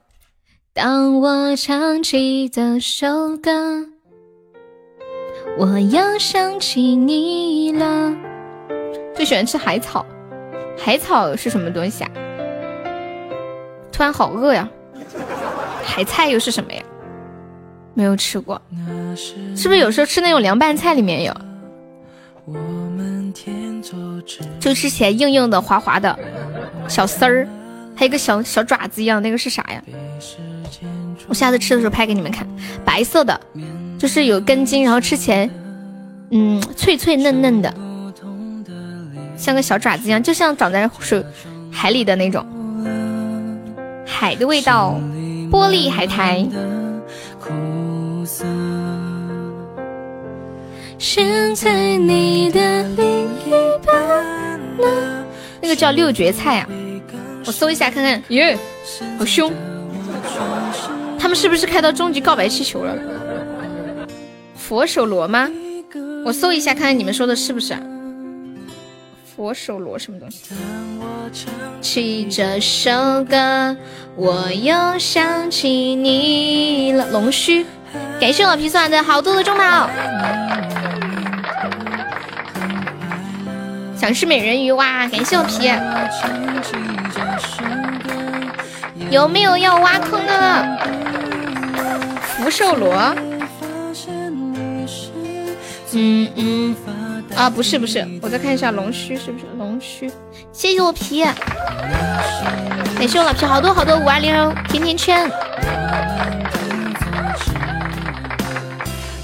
[0.81, 3.51] 当我唱起这首歌，
[5.59, 8.17] 我又想起你了。
[9.13, 10.07] 最喜欢吃海草，
[10.79, 12.11] 海草是什么东西啊？
[13.91, 14.71] 突然好饿呀！
[15.83, 16.81] 海菜又是什么呀？
[17.93, 18.63] 没有吃过，
[19.57, 21.35] 是不是有时候吃那种凉拌菜里面有？
[24.61, 26.17] 就吃起来硬硬的、滑滑的，
[26.87, 27.49] 小丝儿，
[27.97, 29.83] 还有一个小小爪子一样，那个是啥呀？
[31.27, 32.47] 我下次吃的时候拍给你们看。
[32.85, 33.41] 白色的，
[33.99, 35.49] 就是有根茎，然后吃起来，
[36.31, 37.75] 嗯，脆脆嫩嫩的，
[39.37, 41.25] 像个小爪子一样，就像长在水
[41.71, 42.45] 海里的那种
[44.07, 44.99] 海的味道，
[45.51, 46.47] 玻璃海苔。
[50.99, 53.53] 现在你的另一
[53.87, 55.25] 半呢？
[55.63, 56.69] 那个叫六绝菜啊，
[57.47, 58.21] 我搜一下看看。
[58.29, 58.59] 耶，
[59.19, 59.53] 好凶！
[61.19, 62.95] 他们是不是开到终极告白气球了？
[64.57, 65.49] 佛手螺吗？
[66.25, 67.77] 我搜一下看看你们说的是不是？
[69.37, 70.55] 佛手螺什么东西？
[71.81, 72.91] 起这首
[73.25, 73.77] 歌，
[74.17, 77.09] 我又想起你了。
[77.11, 77.65] 龙须，
[78.21, 79.89] 感谢我皮送来的好多的中宝。
[83.97, 85.07] 想吃美人鱼哇！
[85.09, 85.69] 感谢我皮，
[89.11, 90.79] 有没有要挖坑的？
[92.21, 92.95] 福寿螺？
[95.93, 96.77] 嗯嗯，
[97.35, 100.11] 啊不是不是，我再看一下龙须是不是龙须？
[100.53, 104.35] 谢谢我皮，感谢我老皮好多好多五二零
[104.69, 105.31] 甜甜圈。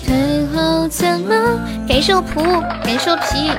[0.02, 1.34] 最后怎么？
[1.86, 3.50] 感谢我普，感谢我皮。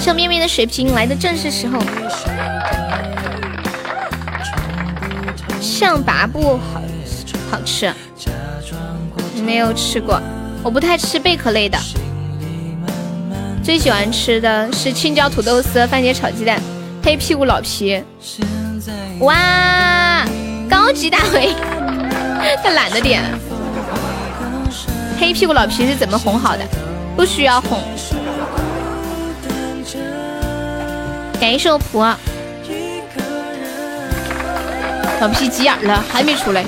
[0.00, 1.80] 笑咩咩的水瓶来的正是时候，
[5.76, 6.80] 象拔不好
[7.50, 7.92] 好吃，
[9.44, 10.18] 没有吃过，
[10.62, 11.78] 我不太吃贝壳类的，
[13.62, 16.58] 最喜欢吃的是青椒土豆丝、番茄炒鸡蛋、
[17.04, 18.02] 黑屁股老皮。
[19.20, 20.24] 哇，
[20.66, 21.54] 高级大回，
[22.64, 23.22] 他懒得点。
[25.20, 26.64] 黑屁股老皮是怎么哄好的？
[27.14, 27.78] 不需要哄。
[31.38, 32.02] 感谢我普，
[35.20, 36.64] 老皮急眼了，还没出来。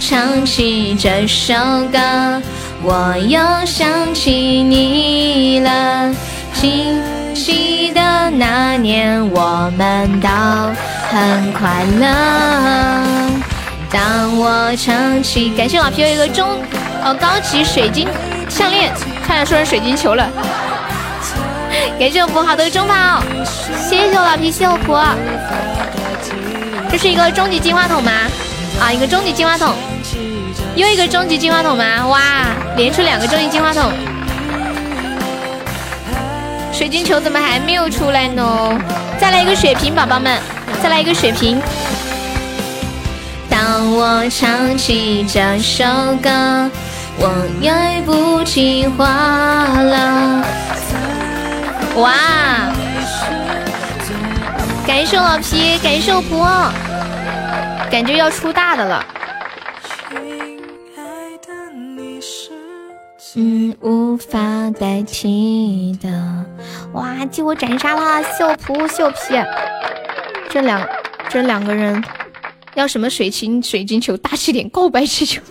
[0.00, 1.54] 唱起这首
[1.92, 1.98] 歌，
[2.82, 6.14] 我又想起你了。
[6.54, 6.98] 记
[7.34, 10.28] 记得那年我们都
[11.10, 12.06] 很快乐。
[13.90, 16.48] 当我唱起，感谢老皮有一个中
[17.04, 18.08] 哦高级水晶
[18.48, 18.92] 项链，
[19.26, 20.26] 差点说成水晶球了。
[21.98, 23.22] 感谢我福好的中宝，
[23.88, 25.65] 谢谢我老皮，谢谢我福。
[26.90, 28.12] 这是一个终极金话筒吗？
[28.80, 29.74] 啊，一个终极金话筒，
[30.74, 32.06] 又一个终极金话筒吗？
[32.06, 32.20] 哇，
[32.76, 33.92] 连出两个终极金话筒。
[36.72, 38.78] 水晶球怎么还没有出来呢？
[39.18, 40.38] 再来一个血瓶，宝宝们，
[40.82, 41.60] 再来一个血瓶。
[43.48, 45.84] 当我唱起这首
[46.22, 46.70] 歌，
[47.18, 47.30] 我
[47.62, 50.44] 来不及话了。
[51.96, 52.12] 哇！
[54.86, 56.38] 感谢老皮，感谢我普，
[57.90, 59.04] 感觉要出大的了。
[63.34, 64.38] 嗯，无法
[64.78, 66.08] 代替的。
[66.92, 69.16] 哇，替我斩杀了秀普秀皮，
[70.48, 70.88] 这两
[71.28, 72.02] 这两个人
[72.74, 75.42] 要什么水晶水晶球、大气点、告白气球、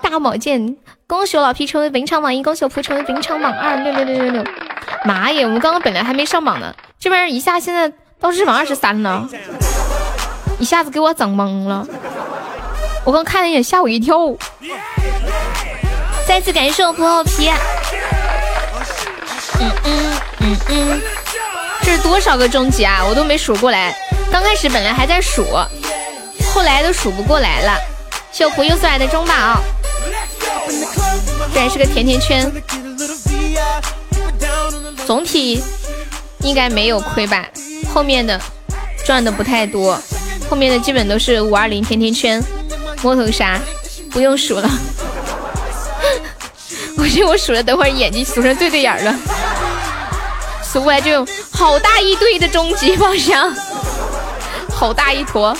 [0.00, 0.76] 大宝剑。
[1.06, 4.44] 恭喜我老皮成为本场榜一，恭喜我普成为本场榜二，六六六六六。
[5.04, 9.28] 妈耶，我们刚刚本来还没上榜呢，这边一下现在到日榜二十三了，
[10.58, 11.86] 一下子给我整懵了。
[13.04, 14.16] 我刚看了一眼，吓我一跳。
[16.26, 17.50] 再次感谢我普老皮。
[19.60, 21.02] 嗯嗯嗯嗯，
[21.82, 23.04] 这是多少个终极啊？
[23.08, 23.94] 我都没数过来。
[24.32, 25.44] 刚开始本来还在数，
[26.52, 27.78] 后来都数不过来了。
[28.32, 29.60] 谢普又送来的中宝，
[31.54, 32.50] 这还是个甜甜圈。
[35.06, 35.62] 总体
[36.40, 37.46] 应该没有亏吧？
[37.96, 38.38] 后面的
[39.06, 39.98] 赚的不太多，
[40.50, 42.44] 后面的基本都是五二零甜甜圈、
[43.02, 43.58] 摸头杀，
[44.10, 44.70] 不用数了。
[46.98, 49.18] 我觉得我数了，等会儿眼睛数成对对眼了，
[50.62, 53.50] 数过来就有好大一堆的终极宝箱，
[54.70, 55.56] 好大一坨。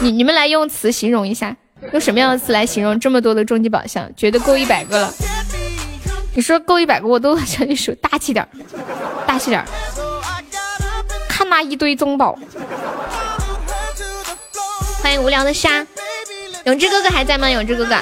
[0.00, 1.56] 你你们来用词形容一下，
[1.92, 4.06] 用什么样的词来形容这么多的终极宝箱？
[4.14, 5.14] 觉得够一百个了？
[6.34, 8.46] 你说够一百个，我都想你数大气点，
[9.26, 9.64] 大气点。
[11.52, 12.34] 那一堆宗宝，
[15.02, 15.86] 欢迎无聊的沙，
[16.64, 17.50] 永志哥哥还在吗？
[17.50, 17.94] 永志哥哥。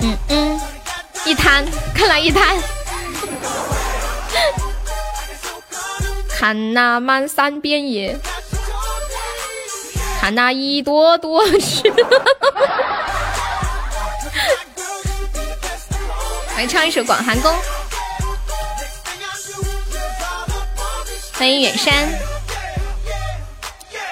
[0.00, 0.58] 嗯嗯，
[1.26, 2.56] 一滩，看来一滩。
[6.30, 8.18] 看那满山遍野，
[10.18, 11.92] 看那一朵朵去。
[16.56, 17.52] 来唱一首《广寒宫》。
[21.38, 21.94] 欢迎远山。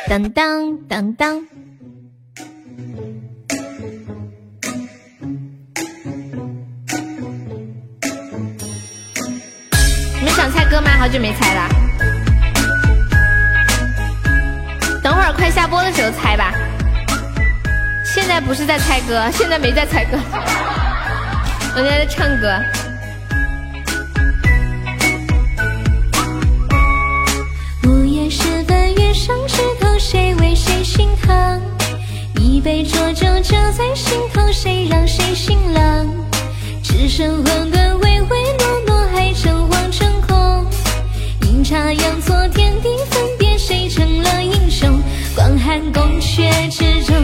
[0.07, 1.45] 当当当当。
[10.15, 10.89] 你们想猜歌吗？
[11.01, 11.69] 好久没猜了，
[15.03, 16.55] 等会儿快下播的时候猜吧。
[18.05, 20.17] 现在不是在猜歌，现在没在猜歌，
[21.75, 22.57] 我现在在唱歌。
[28.27, 31.63] 午夜时分，月上枝头，谁为谁心疼？
[32.41, 36.09] 一杯浊酒浇在心头，谁让谁心冷？
[36.83, 40.05] 只剩混沌，唯唯诺诺，还成荒城。
[41.43, 45.01] 阴差阳错，天地分别，谁成了英雄？
[45.37, 47.15] 广寒宫阙之中，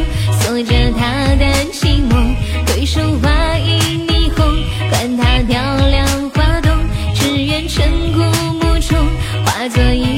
[0.40, 2.32] 锁着他的寂寞。
[2.68, 6.72] 回首花影霓虹，管他雕梁画栋，
[7.12, 8.96] 只愿尘古墓中
[9.44, 10.11] 化作一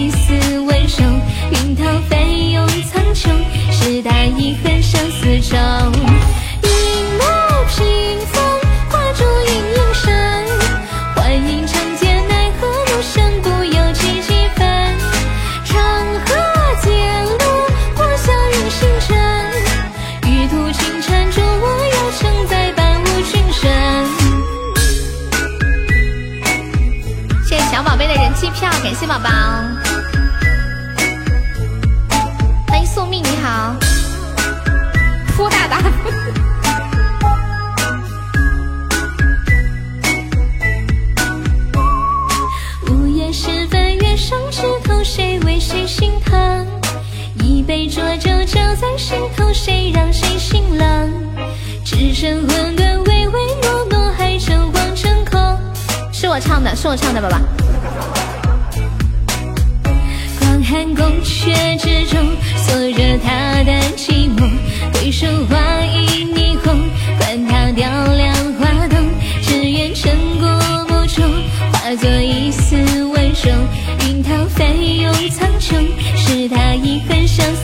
[5.41, 6.69] 照影
[7.19, 7.25] 落
[7.69, 8.43] 屏风，
[8.91, 10.05] 挂珠盈盈身。
[11.15, 14.65] 幻影长剑，奈何炉深，不由凄几分。
[15.65, 15.75] 长
[16.25, 16.35] 河
[16.83, 19.09] 渐落，花消陨星辰。
[20.23, 23.71] 玉兔轻禅，助我有生再伴吾君身。
[27.45, 29.64] 谢谢小宝贝的人气票，感谢宝宝。
[48.55, 51.13] 就在心头，谁让谁心冷？
[51.85, 55.59] 只剩混沌，唯唯诺诺，还成荒成空。
[56.13, 57.37] 是我唱的，是我唱的，宝宝。
[60.63, 62.24] 寒宫阙之中，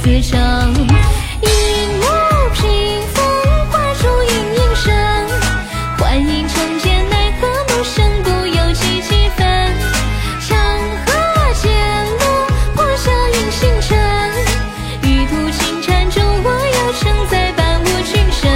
[0.02, 0.94] 恨相思舟。
[1.42, 1.46] 一
[1.98, 2.02] 幕
[2.54, 3.22] 屏风，
[3.70, 4.92] 画烛影影深，
[5.98, 9.46] 幻影长剑，奈何梦生不由几几分。
[10.48, 10.56] 长
[11.06, 11.12] 河
[11.62, 11.70] 渐
[12.18, 12.96] 落。
[12.96, 13.98] 下云星辰，
[15.02, 18.50] 玉兔金蝉中，我要承载伴舞君身。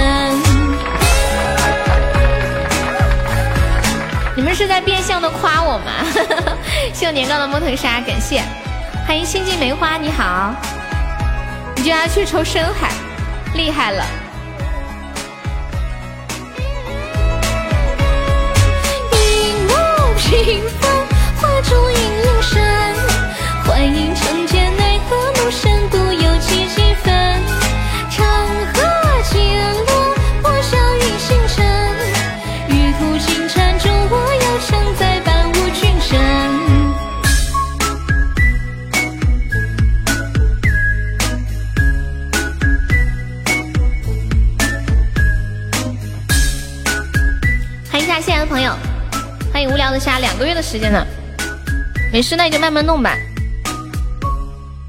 [4.35, 5.91] 你们是在变相的夸我吗？
[6.93, 8.43] 谢我年糕的摸头杀，感谢，
[9.07, 10.53] 欢迎心境梅花，你好。
[11.85, 12.91] 居然去抽深海
[13.53, 14.03] 厉害了。
[19.11, 19.75] 云母
[20.17, 21.05] 屏风
[23.85, 24.14] 影
[50.35, 51.07] 两个月的时间呢，
[52.11, 53.15] 没事，那你就慢慢弄吧。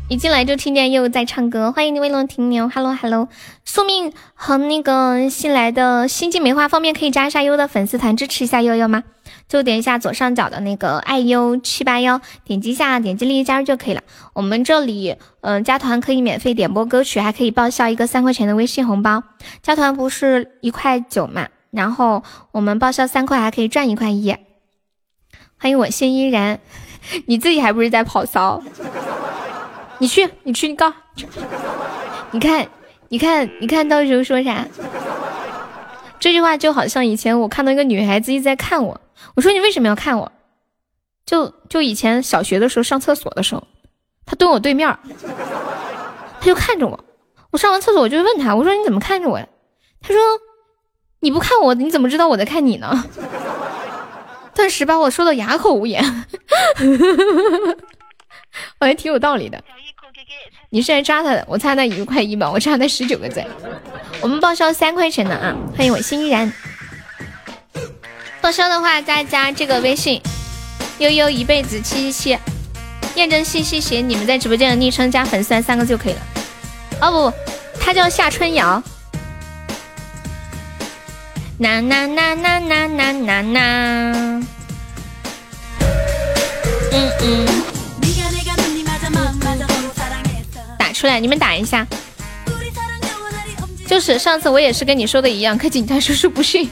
[0.09, 3.29] 一进来就听见又在唱歌，欢迎你威龙停留，Hello Hello，
[3.65, 9.05] 宿命和那个新来的心境梅花方便可以加一下优的粉丝团支持一下悠悠吗？
[9.49, 14.03] 就点一下左上角的那个爱优七八幺，点击一下，点击立即加入就可以了。
[14.33, 19.23] 我们这里嗯、加团可以免费点播歌曲，还可以报销一个三块钱的微信红包。
[19.63, 24.35] 加团不是一块九嘛，然后我们报销三块还可以赚一块一。
[25.59, 26.61] 欢迎我心依然，
[27.27, 28.63] 你自己还不是在跑骚？
[29.99, 30.93] 你去，你去，你告，
[32.31, 32.69] 你看，
[33.09, 34.67] 你看，你看到时候说啥？
[36.21, 39.01] 这句话就好像以前我看到一个女孩子一直在看我，
[39.35, 40.31] 我说你为什么要看我？
[41.25, 43.67] 就就以前小学的时候上厕所的时候，
[44.27, 44.99] 她蹲我对面儿，
[46.41, 47.05] 她就看着我。
[47.51, 49.47] 我上完厕所我就问她，我说你怎么看着我呀？
[50.03, 50.21] 她说
[51.21, 53.05] 你不看我，你怎么知道我在看你呢？
[54.57, 56.03] 顿时把我说的哑口无言，
[58.81, 59.63] 我还挺有道理的。
[60.71, 63.47] 你是来扎他的，我差那一块一吧，我差那十九个赞。
[64.23, 66.51] 我们报销三块钱的啊，欢迎我欣然。
[68.41, 70.21] 报销的话，再加这个微信
[70.99, 72.39] 悠悠一辈子七七七，
[73.15, 76.21] 验证信息写你们在直播间的昵称加粉丝团三个就可以了。
[77.03, 77.33] 哦不，
[77.79, 78.83] 他叫夏春瑶。
[81.59, 84.43] 呐呐呐呐呐呐呐呐。
[86.93, 87.47] 嗯嗯。
[90.79, 91.87] 打出来，你们打一下。
[93.87, 96.69] 就是上次我也是跟你说的一样，可警察叔叔不信。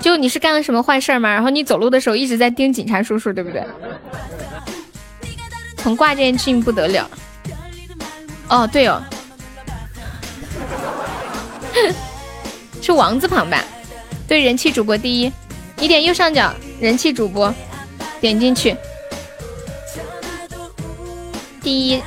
[0.00, 1.30] 就你是干了什么坏事吗？
[1.32, 3.64] 然后你走路的时候一直在盯警察叔叔，对不对？
[5.76, 7.08] 从挂件进不得了。
[8.48, 9.02] 哦，对哦，
[12.84, 13.64] 是王字旁吧？
[14.28, 15.32] 对，人气主播第一。
[15.78, 17.52] 你点右上角人气主播，
[18.20, 18.76] 点进去，
[21.62, 22.02] 第一。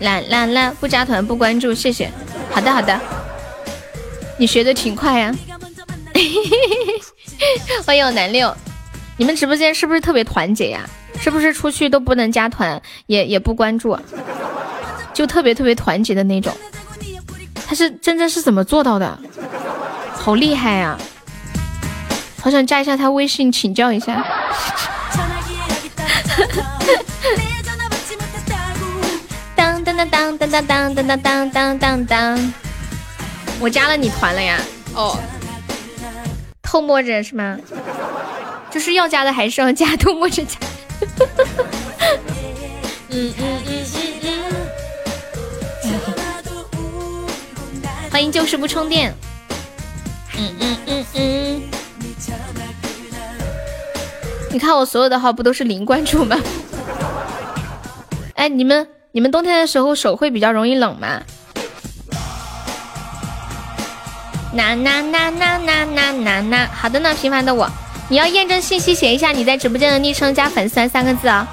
[0.00, 0.74] 啦啦啦！
[0.80, 2.10] 不加团不关注，谢谢。
[2.50, 3.00] 好的好的，
[4.36, 5.32] 你学的挺快呀。
[7.86, 8.52] 欢迎我南六，
[9.16, 10.90] 你们直播间是不是特别团结呀？
[11.20, 13.96] 是不是出去都不能加团，也也不关注，
[15.14, 16.52] 就特别特别团结的那种？
[17.70, 19.16] 他是真真是怎么做到的？
[20.12, 20.98] 好厉害呀！
[22.42, 24.26] 好想加一下他微信请教一下。
[29.54, 32.52] 当当当当当当当当当当当当，
[33.60, 34.58] 我加了你团了呀！
[34.94, 35.16] 哦，
[36.62, 37.56] 偷摸着是吗？
[38.68, 40.58] 就是要加的还是要加，偷摸着加。
[43.12, 43.59] 嗯嗯
[48.20, 49.14] 欢迎就是不充电。
[50.36, 51.62] 嗯嗯嗯嗯。
[54.50, 56.36] 你看我所有的号不都是零关注吗？
[58.36, 58.86] 哎，你们。
[59.12, 61.22] 你们冬天的时候手会比较容易冷吗？
[64.52, 66.68] 呐呐呐呐呐呐呐呐！
[66.74, 67.66] 好的呢，平凡的我，
[68.10, 71.48] 你要验证信息写一下你在直播间的昵称加粉丝团三个字啊。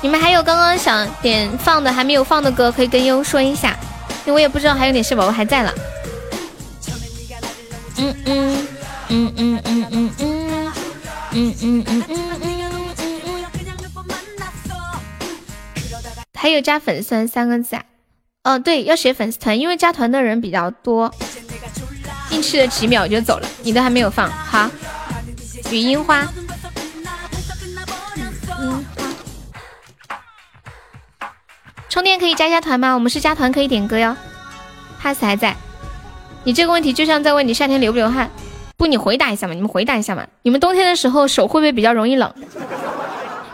[0.00, 3.76] 你们还有刚刚想点放的还没有放的歌，可以跟悠悠说一下，
[4.30, 5.74] 我也不知道还有哪些宝宝还在了。
[7.96, 8.66] 嗯嗯
[9.08, 10.72] 嗯嗯嗯嗯嗯嗯
[11.32, 12.02] 嗯嗯嗯嗯。
[16.34, 17.84] 还有加粉丝团三个字啊？
[18.44, 21.12] 哦，对，要写粉丝团，因为加团的人比较多。
[22.30, 24.70] 进去了几秒就走了，你都还没有放好。
[25.70, 26.26] 雨樱花，
[31.98, 32.94] 充电可以加一下团吗？
[32.94, 34.16] 我们是加团可以点歌哟。
[35.02, 35.56] pass 还在。
[36.44, 38.30] 你这个问题就像在问你夏天流不流汗？
[38.76, 40.24] 不，你回答一下嘛，你们回答一下嘛。
[40.42, 42.32] 你们冬天的时候手会不会比较容易冷？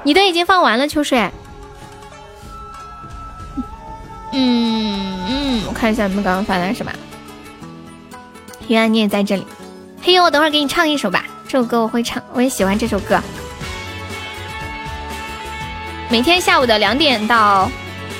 [0.02, 1.18] 你都已经放完了，秋水。
[4.32, 6.92] 嗯嗯，我看一下你们刚刚发的什么。
[8.68, 9.46] 原来你也在这里，
[10.02, 13.18] 嘿呦，我等会儿给你唱一首吧，这首歌我会唱，我也喜欢这首歌。
[16.10, 17.70] 每天下午的两点到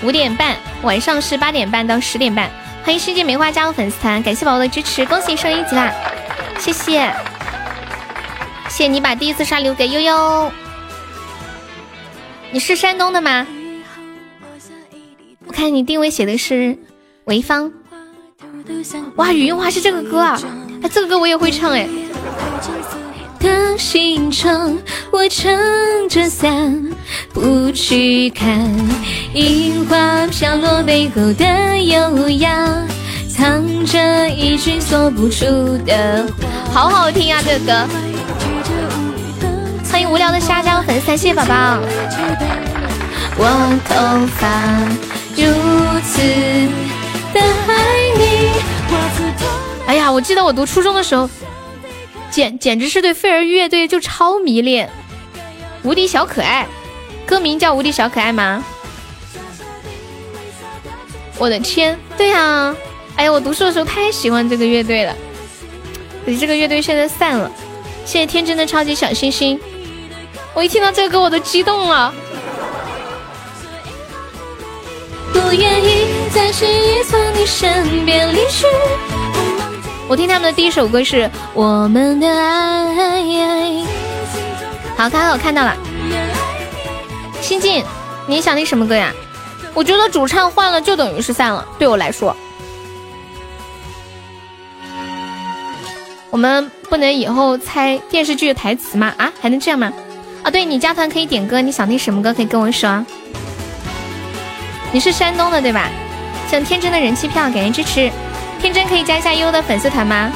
[0.03, 2.51] 五点半，晚上是八点半到十点半。
[2.83, 5.91] 欢迎世界梅花加入粉丝团，感谢宝宝的支持，恭喜升一级啦！
[6.59, 7.11] 谢谢，
[8.69, 10.53] 谢谢你把第一次刷留给悠悠。
[12.51, 13.47] 你是山东的吗？
[15.47, 16.77] 我看你定位写的是
[17.25, 17.73] 潍坊。
[19.17, 20.39] 哇，语音花是这个歌啊！
[20.83, 21.89] 哎，这个歌我也会唱哎。
[23.45, 24.79] 的行程，
[25.11, 26.83] 我撑着伞
[27.31, 28.75] 不去看
[29.35, 32.67] 樱花飘落背后的优雅，
[33.29, 35.45] 藏着一句说不出
[35.85, 36.27] 的
[36.73, 37.43] 话，好好听啊！
[37.45, 37.87] 这个歌。
[39.93, 41.79] 欢迎无聊的沙加粉丝，谢谢宝宝。
[43.37, 44.49] 我头发
[45.37, 45.45] 如
[46.03, 46.23] 此
[47.35, 47.75] 的爱
[48.17, 48.23] 你。
[49.87, 51.29] 哎呀，我记得我读初中的时候。
[52.35, 54.91] 简简直是对飞儿乐队就超迷恋，
[55.85, 56.67] 无敌小可爱，
[57.25, 58.65] 歌名叫无敌小可爱吗？
[61.39, 62.75] 我的天，对呀，
[63.15, 65.15] 哎呀，我读书的时候太喜欢这个乐队了，
[66.27, 67.49] 可惜这个乐队现在散了。
[68.05, 69.61] 谢谢天真的超级小星星，
[70.55, 72.13] 我一听到这个歌我都激动了。
[75.33, 78.67] 不愿意再轻易从你身边离去。
[80.07, 81.25] 我听他们的第一首歌是
[81.55, 83.23] 《我们的爱》。
[84.97, 85.75] 好，看到我看到了。
[87.41, 87.83] 新进，
[88.27, 89.13] 你想听什么歌呀？
[89.73, 92.37] 我觉得主唱换了就等于是散了，对我来说。
[96.31, 99.13] 我们不能以后猜电视剧的台词吗？
[99.17, 99.91] 啊，还能这样吗？
[100.43, 103.05] 啊，对你加团可以点歌，你想听什么歌可以跟我说。
[104.93, 105.89] 你是山东的对吧？
[106.51, 108.13] 像天真的人气票，感谢支持。
[108.65, 110.33] 天真可以加一下悠悠的粉丝团吗？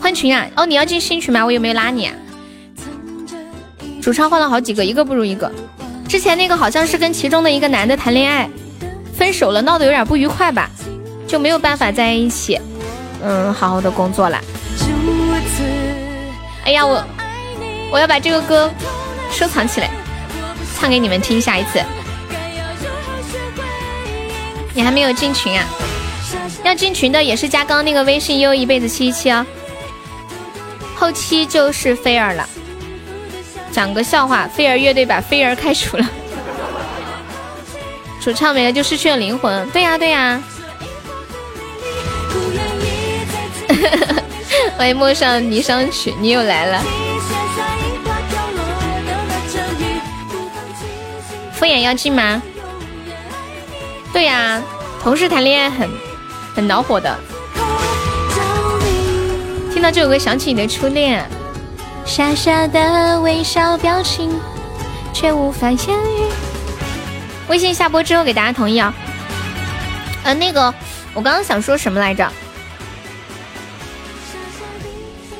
[0.00, 0.46] 换群啊！
[0.56, 1.44] 哦，你要进新群吗？
[1.44, 2.14] 我有没有拉你啊？
[4.00, 5.52] 主唱换了好几个，一个不如一个。
[6.08, 8.48] 之前那个好像是跟其中的一个男的谈恋爱，
[9.14, 10.70] 分手了，闹得有点不愉快吧，
[11.28, 12.58] 就没有办法在一起。
[13.22, 14.40] 嗯，好好的工作了。
[16.64, 17.04] 哎呀，我
[17.92, 18.70] 我要把这个歌
[19.30, 19.90] 收藏起来，
[20.80, 21.78] 唱给你们听，下一次。
[24.80, 25.66] 你还没有进群啊？
[26.64, 29.44] 要进群的也是加刚刚那个微信悠一辈子七七哦。
[30.96, 32.48] 后期就是菲儿了。
[33.70, 36.10] 讲个笑话，菲儿乐队把菲儿开除了，
[38.22, 39.68] 主唱没了就失去了灵魂。
[39.68, 40.42] 对呀对呀。
[44.78, 46.82] 欢迎陌上霓裳曲，你又来了。
[51.52, 52.40] 敷衍要进吗？
[54.12, 54.62] 对呀，
[55.02, 55.88] 同事谈恋爱很
[56.54, 57.16] 很恼火的。
[59.72, 61.24] 听到这首歌想起你的初恋，
[62.04, 64.38] 傻傻的微笑表情，
[65.12, 66.28] 却无法言语。
[67.48, 68.92] 微信下播之后给大家同意啊。
[70.24, 70.74] 呃，那个
[71.14, 72.30] 我刚刚想说什么来着？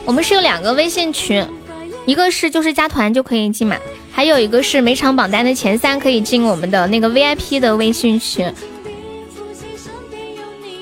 [0.07, 1.47] 我们是有两个微信群，
[2.07, 3.77] 一个是就是加团就可以进嘛。
[4.13, 8.53] 还有一个是每场榜单的前三可以进我们的那个 VIP 的微信群，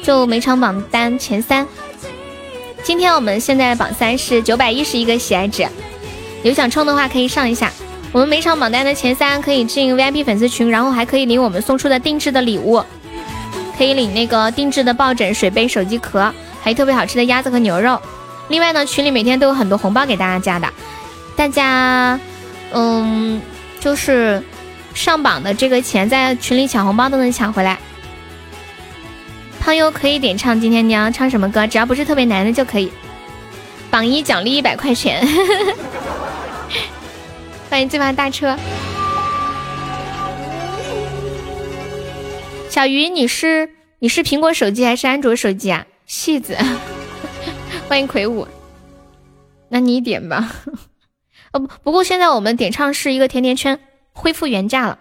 [0.02, 1.66] 就每场榜单前三。
[2.82, 5.68] 今天我们现在榜三是九百一十一个喜爱值，
[6.42, 7.70] 有想冲的话可以上一下。
[8.10, 12.82] 我们每场榜单的前三可以进 VIP 粉丝群，然后还可以领我们送出的定制的礼物，
[13.76, 16.32] 可以领那个定制的抱枕、水杯、手机壳，
[16.62, 18.00] 还有特别好吃的鸭子和牛肉。
[18.48, 20.68] 另外呢，群里每天都有很多红包给大家的，
[21.36, 22.18] 大家。
[22.72, 23.40] 嗯，
[23.80, 24.42] 就是
[24.94, 27.78] 上榜的这个钱，在群里抢红包都能抢回来。
[29.60, 31.66] 胖优可以点唱，今天你要唱什么歌？
[31.66, 32.90] 只要不是特别难的就可以。
[33.90, 35.26] 榜一奖励一百块钱，
[37.70, 38.56] 欢迎最怕大车。
[42.68, 45.86] 小鱼，你是你是苹果手机还是安卓手机啊？
[46.06, 46.56] 戏子，
[47.88, 48.46] 欢迎魁梧，
[49.68, 50.50] 那你点吧。
[51.52, 53.80] 呃不，不过现在我们点唱是一个甜甜圈
[54.12, 54.98] 恢复原价了。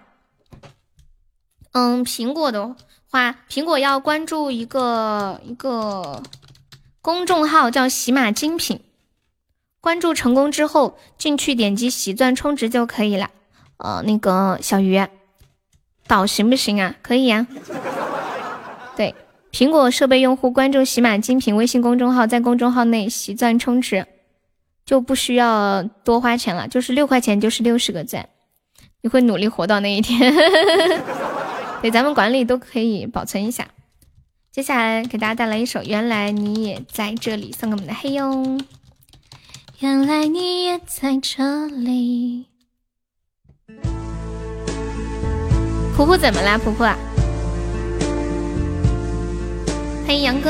[1.74, 2.76] 嗯，苹果的
[3.12, 6.24] 话，苹果要关注一个一个
[7.02, 8.82] 公众号叫喜马精品，
[9.80, 13.30] 关注成功之后进去点击喜钻充值就可以了。
[13.78, 15.06] 呃，那个小鱼
[16.08, 16.96] 导行不行啊？
[17.02, 17.46] 可以呀。
[18.96, 19.14] 对，
[19.52, 24.08] 苹果设备用户关注喜马精品微信公众号，在公众号内喜钻充值。
[24.88, 28.30] 就不需要多花钱了，就是六块钱就是六十个赞，
[29.02, 30.34] 你会努力活到那一天。
[31.84, 33.68] 对，咱们管理都可以保存一下。
[34.50, 38.58] 接下来给大家带来一首《原来你也在这里》，送给我们的黑哟。
[39.80, 42.46] 原来你也在这里。
[45.96, 46.58] 婆婆怎么啦？
[46.58, 46.88] 婆婆，
[50.06, 50.50] 欢迎杨哥。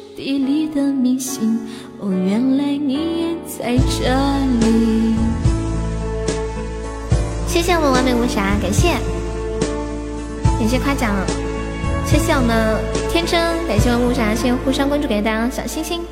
[0.23, 1.59] 地里的明星，
[1.97, 4.13] 哦，原来你也在这
[4.59, 5.15] 里。
[7.47, 8.89] 谢谢我们完美无瑕，感谢，
[10.59, 11.15] 感谢夸奖，
[12.05, 12.77] 谢谢我们
[13.09, 16.03] 天真，感谢我们无瑕，谢谢互相关注，感谢大家小心心。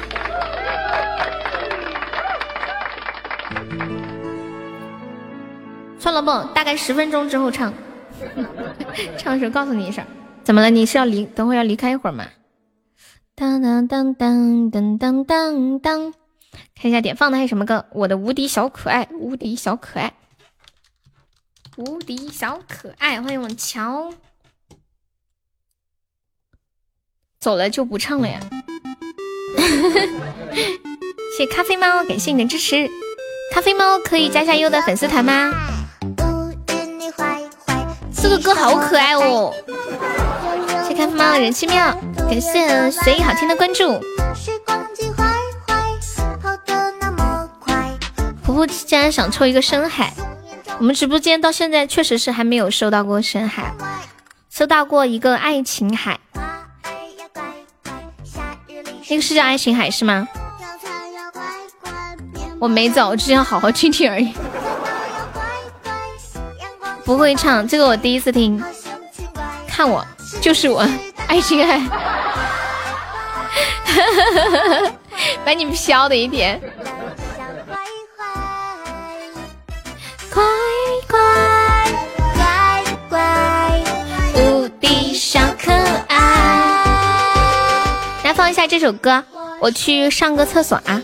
[5.99, 7.71] 算了不，大概十分钟之后唱，
[9.19, 10.03] 唱的时候告诉你一声。
[10.43, 10.71] 怎么了？
[10.71, 12.25] 你是要离，等会要离开一会儿吗？
[13.39, 16.13] 当当当当当当当当，
[16.75, 17.85] 看一下点放的还有什么歌？
[17.93, 20.13] 我的无敌小可爱，无敌小可爱，
[21.77, 24.11] 无敌小可爱，欢迎我乔，
[27.39, 28.41] 走了就不唱了呀。
[31.37, 32.89] 谢咖啡猫，感谢你的支持。
[33.53, 35.49] 咖啡猫可以加下优的粉丝团吗？
[38.21, 39.53] 这个歌好可爱哦。
[40.99, 41.97] 谢咖啡猫人气妙。
[42.17, 44.01] 感谢随意好听的关注。
[48.43, 50.11] 婆婆竟然想抽一个深海，
[50.77, 53.73] 我们直播间到现在确实是还没有收到过深海，
[54.49, 56.19] 收到过一个爱情海，
[59.09, 60.27] 那个是叫爱情海是吗？
[62.59, 64.33] 我没走，我只想好好听听而已。
[67.05, 68.61] 不会唱，这个我第一次听。
[69.65, 70.05] 看我，
[70.41, 70.87] 就是我，
[71.27, 71.81] 爱琴海。
[75.43, 76.61] 把你飘的一点，
[80.31, 80.43] 乖
[81.07, 81.19] 乖
[82.35, 83.81] 乖乖，
[84.35, 85.73] 无敌小可
[86.07, 86.15] 爱。
[88.23, 89.23] 来放一下这首歌，
[89.59, 91.01] 我去上个厕所啊。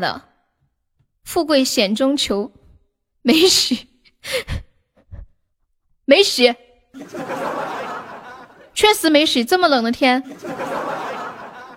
[0.00, 0.22] 真的？
[1.24, 2.50] 富贵险中求，
[3.20, 3.86] 没洗，
[6.06, 6.54] 没洗，
[8.72, 9.44] 确实没洗。
[9.44, 10.24] 这么冷的天，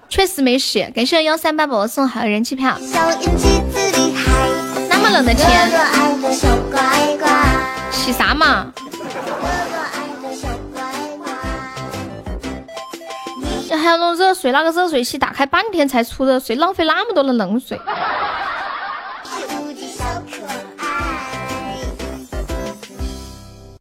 [0.07, 0.89] 确实没洗。
[0.95, 2.77] 感谢幺三八宝宝送好的人气票。
[4.89, 5.69] 那么冷的天
[7.91, 8.73] 洗啥嘛？
[13.83, 17.77] 还要弄热水，那个热水器打开半天才出热水，浪费那么多的冷水。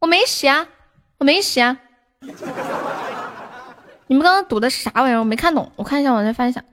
[0.01, 0.67] 我没洗啊，
[1.19, 1.77] 我没洗啊。
[4.07, 5.19] 你们刚刚赌的是啥玩意儿？
[5.19, 6.63] 我没看懂，我看一下我再翻一下。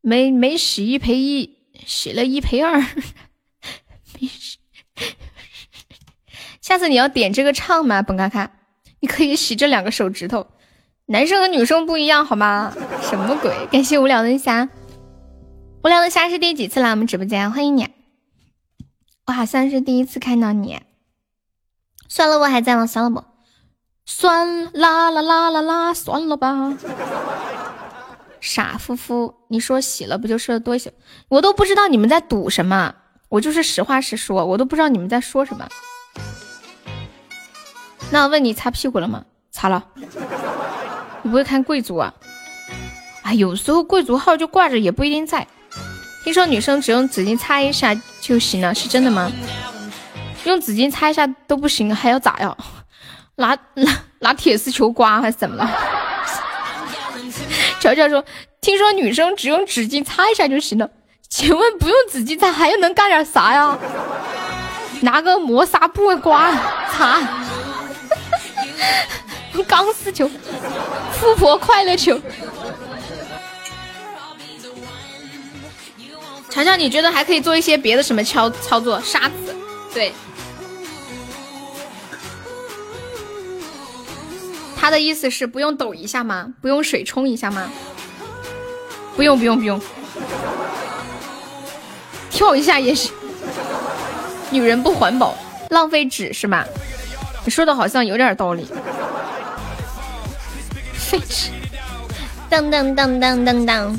[0.00, 2.80] 没没洗一赔一，洗了一赔二。
[4.18, 4.56] 没洗。
[6.62, 8.50] 下次你要点这个唱吗，本嘎卡？
[9.00, 10.46] 你可以洗这两个手指头，
[11.10, 12.72] 男生和女生不一样好吗？
[13.02, 13.52] 什么鬼？
[13.66, 14.68] 感谢无聊的虾，
[15.82, 17.50] 无聊的虾是第几次来我们直播间？
[17.50, 17.88] 欢迎你。
[19.26, 20.80] 我好像是第一次看到你。
[22.08, 22.86] 算了，我还在吗？
[22.86, 23.24] 算了不，
[24.06, 26.74] 算啦啦啦啦啦，算了吧。
[28.40, 30.92] 傻夫妇，你说洗了不就是多洗？
[31.28, 32.94] 我都不知道你们在赌什么，
[33.28, 35.68] 我就是实话实说，我都不知道你们在说什么。
[38.12, 39.24] 那我问你，擦屁股了吗？
[39.50, 39.88] 擦了。
[41.22, 42.12] 你不会看贵族啊？
[43.22, 45.46] 啊，有时候贵族号就挂着，也不一定在。
[46.24, 49.30] 听说女生只用纸巾擦一下就行了，是真的吗？
[50.44, 52.56] 用纸巾擦一下都不行，还要咋呀？
[53.36, 55.68] 拿 拿拿铁丝球刮还是怎么了？
[57.80, 58.22] 乔乔说
[58.60, 60.88] ：“听说女生只用纸巾擦一下就行了，
[61.28, 63.78] 请问不用纸巾擦还要能干点啥呀？
[65.02, 66.52] 拿个磨砂布刮
[66.92, 67.18] 擦，
[69.66, 70.28] 钢丝球，
[71.12, 72.20] 富婆快乐球。
[76.48, 79.00] 强强，你觉得还可以做一些别的什么操操作？
[79.00, 79.54] 沙子，
[79.94, 80.12] 对。
[84.76, 86.52] 他的意思是不用抖一下吗？
[86.60, 87.70] 不用水冲一下吗？
[89.14, 89.80] 不用不用不用，
[92.30, 93.12] 跳一下也行。
[94.50, 95.36] 女人不环保，
[95.68, 96.66] 浪费纸是吧？
[97.44, 98.66] 你说的好像有点道理。
[101.10, 101.50] 废纸，
[102.48, 103.98] 当当当当当当。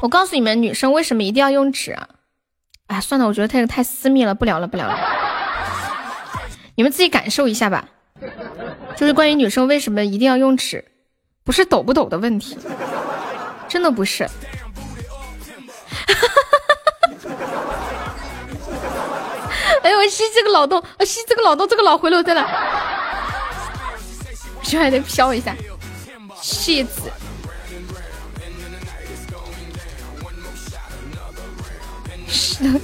[0.00, 2.08] 我告诉你们，女生为什么一定要用纸啊？
[2.86, 4.96] 哎，算了，我觉得太太私密了，不聊了不聊了。
[6.76, 7.88] 你们自己感受一下吧。
[8.94, 10.84] 就是关于女生为什么一定要用纸，
[11.44, 12.56] 不是抖不抖的问题，
[13.66, 14.22] 真的不是。
[19.82, 22.95] 哎呦，我吸这个脑洞，我吸这个脑洞，这个脑回路在哪？
[24.68, 25.54] 这还得飘一下，
[26.42, 27.02] 戏子。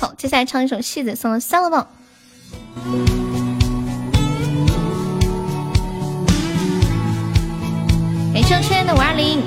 [0.00, 1.86] 好，接下来唱一首《戏子》，送了三个棒。
[8.34, 9.40] 感谢春天的五二零，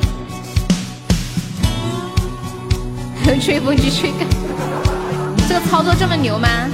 [3.41, 4.27] 吹风机吹干，
[5.47, 6.69] 这个操作这么牛吗？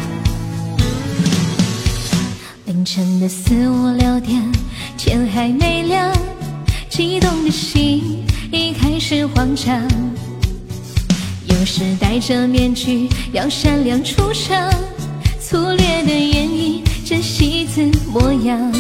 [2.86, 4.40] 凌晨的四五六点，
[4.96, 6.16] 天还没亮，
[6.88, 9.82] 激动的心已开始慌张。
[11.48, 14.72] 有时戴着面具要闪亮出场，
[15.42, 18.72] 粗略的演绎着戏子模样。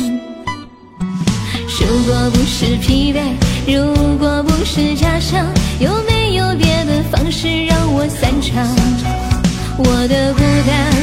[1.80, 3.22] 如果不是疲惫，
[3.66, 5.48] 如果不是假象，
[5.80, 8.68] 有没有别的方式让我散场？
[9.80, 10.94] 我的孤单，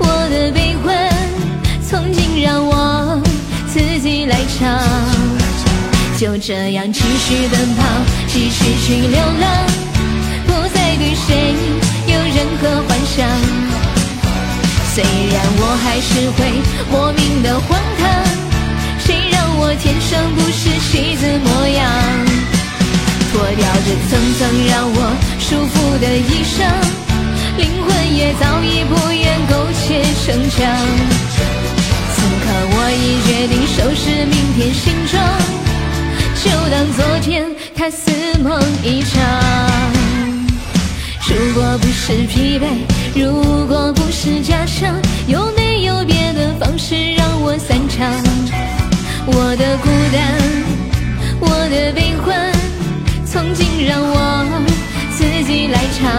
[0.00, 1.09] 我的悲欢。
[1.90, 3.20] 从今让我
[3.66, 4.78] 自己来唱，
[6.16, 7.82] 就这样继续奔跑，
[8.28, 9.66] 继续去流浪，
[10.46, 11.52] 不再对谁
[12.06, 13.26] 有任何幻想。
[14.94, 16.62] 虽然我还是会
[16.92, 18.06] 莫名的荒唐，
[19.00, 21.90] 谁让我天生不是戏子模样？
[23.32, 24.96] 脱掉这层层让我
[25.40, 26.70] 束缚的衣裳，
[27.56, 31.59] 灵魂也早已不愿苟且逞强。
[32.92, 35.22] 已决定收拾明天行装，
[36.42, 38.10] 就当昨天他似
[38.42, 39.20] 梦一场。
[41.28, 42.64] 如果不是疲惫，
[43.14, 44.94] 如果不是假象，
[45.26, 48.10] 有没有别的方式让我散场？
[49.26, 50.20] 我的孤单，
[51.38, 52.50] 我的悲欢，
[53.24, 54.44] 从今让我
[55.16, 56.10] 自己来唱。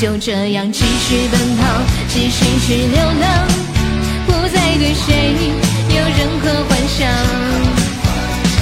[0.00, 3.67] 就这样继续奔跑，继续去流浪。
[4.48, 5.12] 不再对谁
[5.90, 7.06] 有任何幻想，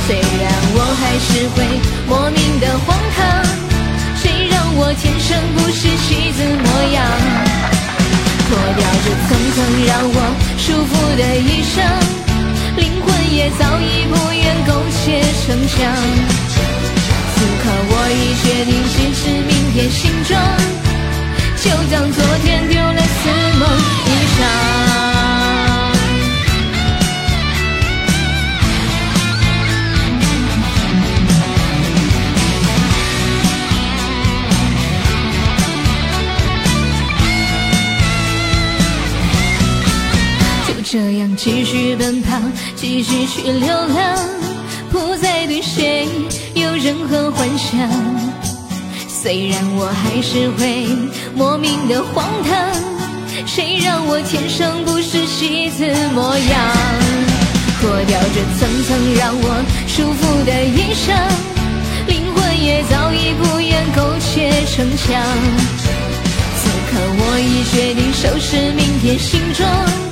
[0.04, 1.62] 虽然我还是会
[2.08, 3.22] 莫名的荒唐，
[4.20, 7.06] 谁让我天生不是戏子模样？
[8.48, 9.56] 脱掉这层层
[9.86, 10.18] 让我
[10.58, 11.78] 束缚的衣裳，
[12.76, 15.78] 灵魂也早已不愿苟且成想。
[17.30, 20.34] 此刻我已决定坚持明天形状，
[21.62, 23.62] 就当昨天丢了似梦
[24.04, 24.85] 一场。
[40.96, 42.40] 这样继续奔跑，
[42.74, 44.18] 继续去流浪，
[44.90, 46.08] 不再对谁
[46.54, 47.86] 有任何幻想。
[49.06, 50.86] 虽然我还是会
[51.34, 52.72] 莫名的荒唐，
[53.44, 55.84] 谁让我天生不是戏子
[56.14, 56.58] 模样？
[57.78, 61.12] 脱掉这层层让我束缚的衣裳，
[62.06, 65.22] 灵魂也早已不愿苟且逞强。
[66.56, 70.05] 此刻我已决定收拾明天行装。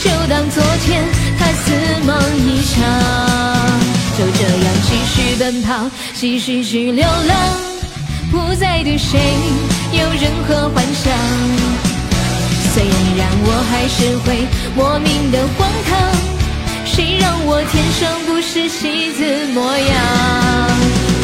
[0.00, 1.02] 就当昨天
[1.38, 1.72] 他似
[2.06, 2.78] 梦一场，
[4.16, 7.36] 就这样继续奔跑，继续去流浪，
[8.30, 9.18] 不再对谁
[9.92, 11.12] 有任何幻想。
[12.72, 12.84] 虽
[13.16, 14.46] 然我还是会
[14.76, 15.98] 莫名的荒唐，
[16.86, 19.96] 谁让我天生不是戏子模样？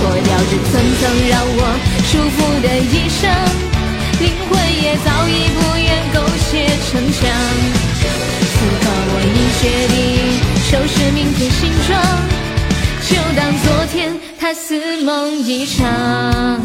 [0.01, 1.61] 脱掉这层层让我
[2.11, 3.23] 束缚的衣裳，
[4.19, 6.17] 灵魂也早已不愿苟
[6.51, 7.23] 且逞强。
[9.65, 9.97] 决定
[10.71, 11.99] 收拾明天行装，
[13.01, 16.61] 就当昨天他似梦一场。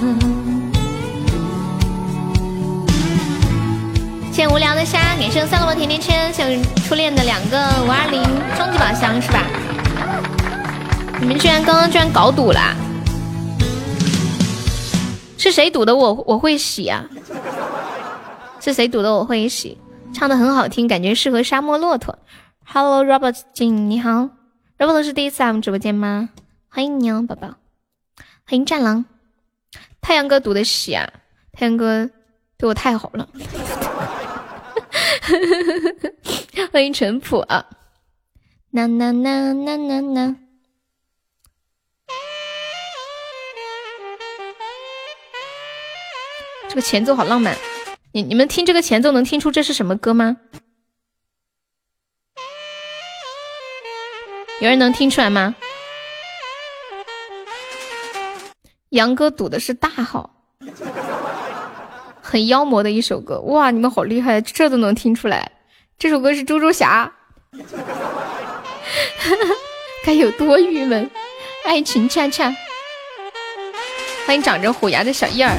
[4.34, 8.22] 谢无聊的虾，给生三个甜甜圈，谢初恋的两个五二零
[8.58, 9.46] 终极宝箱是吧？
[11.22, 12.76] 你们居然刚刚居然搞赌了？
[15.38, 15.96] 是谁赌的？
[15.96, 17.06] 我我会洗啊！
[18.60, 19.10] 是谁赌的？
[19.16, 19.78] 我会洗。
[20.14, 22.20] 唱的很好听，感觉适合沙漠骆驼。
[22.72, 24.30] Hello Robert 静，你好
[24.78, 26.30] ，Robert 是第一次来我们直播间吗？
[26.68, 27.56] 欢迎你哦，宝宝。
[28.46, 29.06] 欢迎战狼，
[30.00, 31.12] 太阳哥读的喜啊，
[31.52, 32.08] 太阳哥
[32.60, 33.28] 对我太好了。
[36.72, 37.66] 欢迎淳朴啊，
[38.70, 40.36] 呐呐呐呐呐呐，
[46.70, 47.58] 这个前奏好浪漫。
[48.12, 50.38] 你你们听这个前奏能听出这是什么歌吗？
[54.62, 55.56] 有人能听出来吗？
[58.90, 60.30] 杨哥赌的是大号，
[62.22, 63.40] 很妖魔的一首歌。
[63.42, 65.50] 哇，你们好厉害，这都能听出来。
[65.98, 67.10] 这首歌是猪猪侠，
[70.06, 71.10] 该有多郁闷？
[71.64, 72.54] 爱情恰恰，
[74.26, 75.56] 欢迎长着虎牙的小燕儿。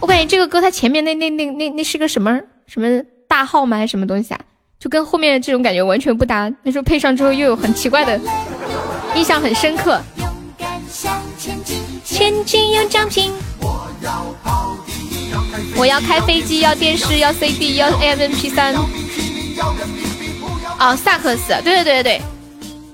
[0.00, 3.76] 我感觉这个歌它前面那那那那那是个什么什么大号吗？
[3.76, 4.40] 还是什么东西啊？
[4.78, 6.52] 就跟后面这种感觉完全不搭。
[6.62, 8.20] 那时候配上之后又有很奇怪的，
[9.16, 10.00] 印象很深刻。
[12.04, 13.32] 前进有奖品。
[15.76, 18.74] 我要开飞机，要电视，要 CD，要 MP 三。
[20.78, 22.20] 哦，萨克斯，对对对对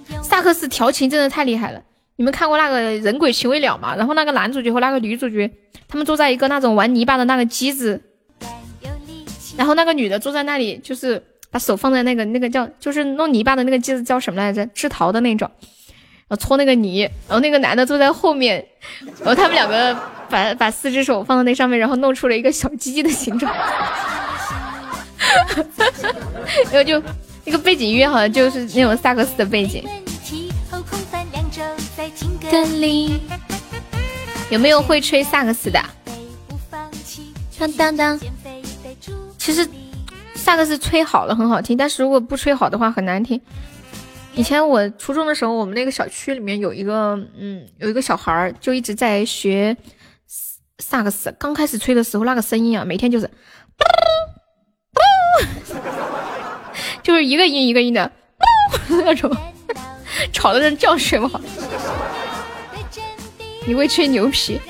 [0.08, 1.82] 对，萨克斯调情真的太厉害了。
[2.16, 3.94] 你们看过那个《人鬼情未了》吗？
[3.94, 5.50] 然后那个男主角和那个女主角，
[5.86, 8.00] 他们坐在一个那种玩泥巴的那个机子，
[9.58, 11.22] 然后那个女的坐在那里，就是
[11.54, 14.66] 把手放在那个那个叫就是弄泥巴的那个机子叫什么来着？
[14.74, 15.48] 制陶的那种，
[16.26, 18.66] 然后搓那个泥，然后那个男的坐在后面，
[19.20, 19.96] 然后他们两个
[20.28, 23.54] 把把四只手放在那上面，然后弄出了一个小鸡鸡的形状，
[26.72, 27.00] 然后就。
[27.46, 29.86] 那个背景音乐好像就是那种萨克斯的背景。
[34.48, 35.78] 有没有会吹萨克斯的？
[37.58, 38.18] 当当当。
[39.36, 39.68] 其实
[40.44, 43.40] 萨克斯吹好了很好听，但是如果不吹好的话很难听。
[44.34, 49.74] 以前我初中的时候，我们那个小区里面有一个，嗯，有一个小孩儿就一直在学
[50.80, 51.34] 萨克斯。
[51.38, 53.26] 刚开始吹的时候，那个声音啊，每天就是。
[57.02, 58.12] 就是一个音一个音的
[58.88, 59.34] 那种，
[60.30, 61.40] 吵的人觉睡不好。
[63.66, 64.60] 你会吹牛皮？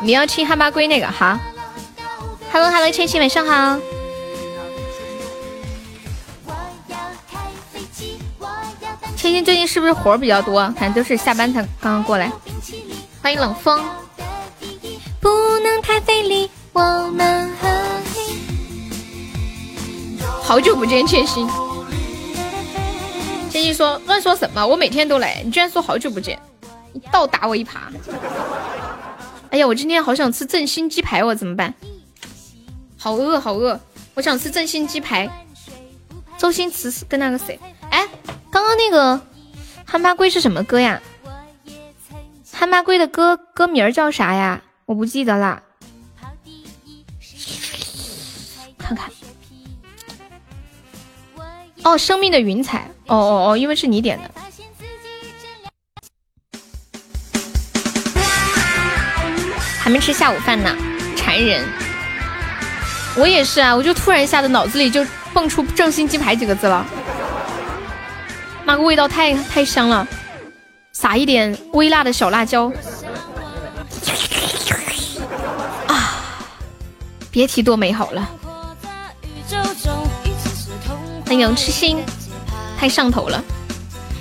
[0.00, 1.38] 你要听哈巴龟那个哈
[2.50, 3.78] ？Hello Hello，千玺晚上好。
[9.24, 10.60] 千玺最近是不是活儿比较多？
[10.76, 12.30] 反正都是下班才刚刚过来。
[13.22, 13.82] 欢迎冷风。
[15.18, 17.66] 不能太费力，我们和。
[20.42, 21.48] 好久不见，千心。
[23.48, 24.66] 千心说：“乱说什么？
[24.66, 26.38] 我每天都来，你居然说好久不见，
[26.92, 27.78] 你倒打我一耙！
[29.48, 31.72] 哎呀，我今天好想吃正新鸡排，我怎么办？
[32.98, 33.80] 好饿，好饿！
[34.12, 35.46] 我想吃正新鸡排。
[36.36, 37.58] 周星驰是跟那个谁？
[37.88, 38.06] 哎，
[38.54, 39.20] 刚刚那个
[39.84, 41.02] 憨八龟是什么歌呀？
[42.52, 44.62] 憨八龟的歌歌名叫啥呀？
[44.86, 45.60] 我不记得啦。
[48.78, 49.10] 看看。”
[51.82, 54.30] 哦，生命的云彩，哦哦哦，因为是你点的，
[59.80, 60.72] 还没吃下午饭呢，
[61.16, 61.66] 馋人。
[63.16, 66.86] 我也是啊，我就突然一下子脑子里就蹦出正新鸡排几个字了，
[68.66, 70.06] 那个味道太太香了，
[70.92, 72.72] 撒一点微辣的小辣椒，
[75.86, 76.24] 啊，
[77.30, 78.28] 别提多美好了。
[81.26, 81.98] 欢迎痴心，
[82.78, 83.42] 太上头了！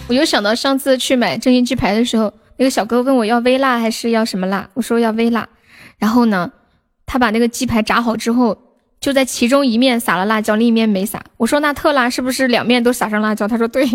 [0.08, 5.48] 我又想到上次去买正新鸡排的时候，那个小哥问我要微辣还是要什么辣，我说要微辣。
[5.98, 6.52] 然后呢，
[7.06, 8.58] 他把那个鸡排炸好之后，
[9.04, 11.22] 就在其中一面撒了辣椒，另一面没撒。
[11.36, 13.46] 我说那特辣是不是两面都撒上辣椒？
[13.46, 13.86] 他说对。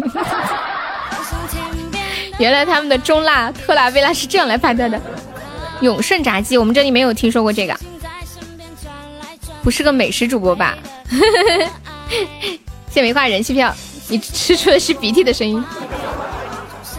[2.39, 5.01] 原来他们的中辣、特辣、微辣是这样来判断的。
[5.81, 7.75] 永顺炸鸡，我们这里没有听说过这个，
[9.63, 10.77] 不是个美食主播吧？
[12.91, 13.75] 谢梅花人气票，
[14.09, 15.65] 你吃出的是鼻涕的声音。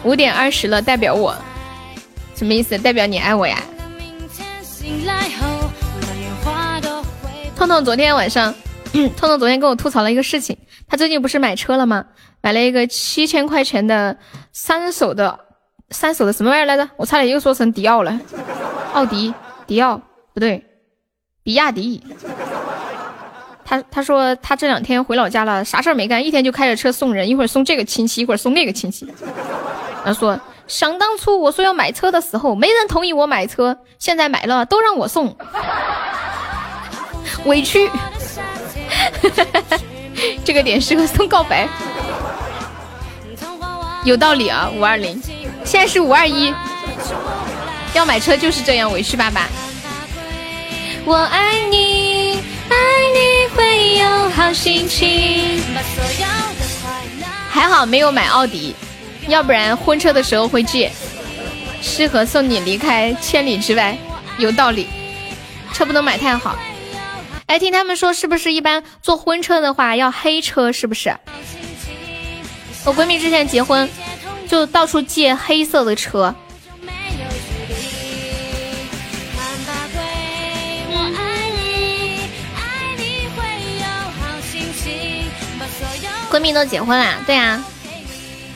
[0.04, 1.38] 五点二十了，代表我，
[2.36, 2.76] 什么意思？
[2.76, 3.62] 代表你爱我呀？
[7.60, 8.56] 痛痛昨天晚上，
[8.94, 10.58] 痛痛昨天跟我吐槽了一个事情，
[10.88, 12.06] 他最近不是买车了吗？
[12.40, 14.16] 买了一个七千块钱的
[14.54, 15.38] 三手的
[15.90, 16.90] 三手的什么玩意儿来着？
[16.96, 18.18] 我差点又说成迪奥了，
[18.94, 19.34] 奥迪、
[19.68, 20.02] 迪奥
[20.34, 20.64] 不对，
[21.44, 22.02] 比亚迪。
[23.66, 29.06] 他他说他这两天回老家了，啥事儿没干，一天就开着车送人，一会儿送这个亲戚，一会儿送那个亲戚。
[30.06, 35.36] 他说想当初我说要买车的时候，没人同意我买车，现在买了都让我送，
[37.46, 37.90] 委屈。
[40.44, 41.68] 这个点适合送告白，
[44.04, 45.22] 有道理啊，五二零，
[45.64, 46.54] 现在是五二一，
[47.94, 49.48] 要买车就是这样委屈巴巴。
[51.06, 52.40] 我爱你。
[52.70, 52.76] 爱
[53.14, 55.60] 你会有好心情。
[57.50, 58.76] 还好没有买奥迪，
[59.28, 60.92] 要不然婚车的时候会借。
[61.82, 63.98] 适合送你离开千里之外，
[64.38, 64.88] 有道理。
[65.74, 66.56] 车不能买太好。
[67.50, 70.72] 哎，听他们说是不是一般坐婚车的话要黑车？
[70.72, 71.18] 是不是？
[72.86, 73.90] 我闺蜜之前结婚
[74.48, 76.34] 就到处借黑色的车。
[86.30, 87.66] 闺蜜都结婚啦，对啊，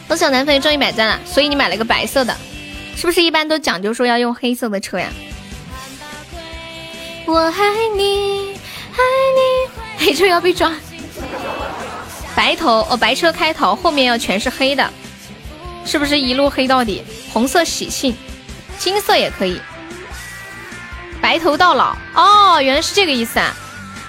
[0.07, 2.37] 恭喜我男朋友终于买单了，所以你买了个白色的，
[2.95, 5.09] 是不是一般都讲究说要用黑色的车呀？
[7.25, 8.53] 我爱你，
[8.93, 8.99] 爱
[9.35, 10.71] 你，黑车要被抓，
[12.35, 14.89] 白头哦，白车开头后面要全是黑的，
[15.85, 17.03] 是不是一路黑到底？
[17.31, 18.15] 红色喜庆，
[18.77, 19.59] 金色也可以。
[21.21, 23.55] 白头到老哦，原来是这个意思啊！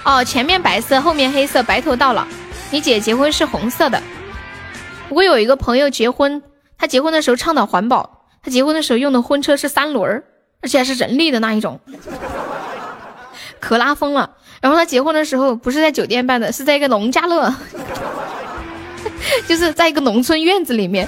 [0.03, 2.25] 哦，前面白色，后面黑色，白头到老。
[2.69, 4.01] 你姐结婚是红色的。
[5.09, 6.43] 我有一个朋友结婚，
[6.77, 10.23] 他结婚的时候倡导环保，他结婚的时候用的婚车是三轮儿，
[10.61, 11.79] 而且还是人力的那一种，
[13.59, 14.31] 可拉风了。
[14.65, 17.53] 然后他结婚的时候不是在酒店办的，是在一个农家乐，
[19.47, 21.07] 就是在一个农村院子里面。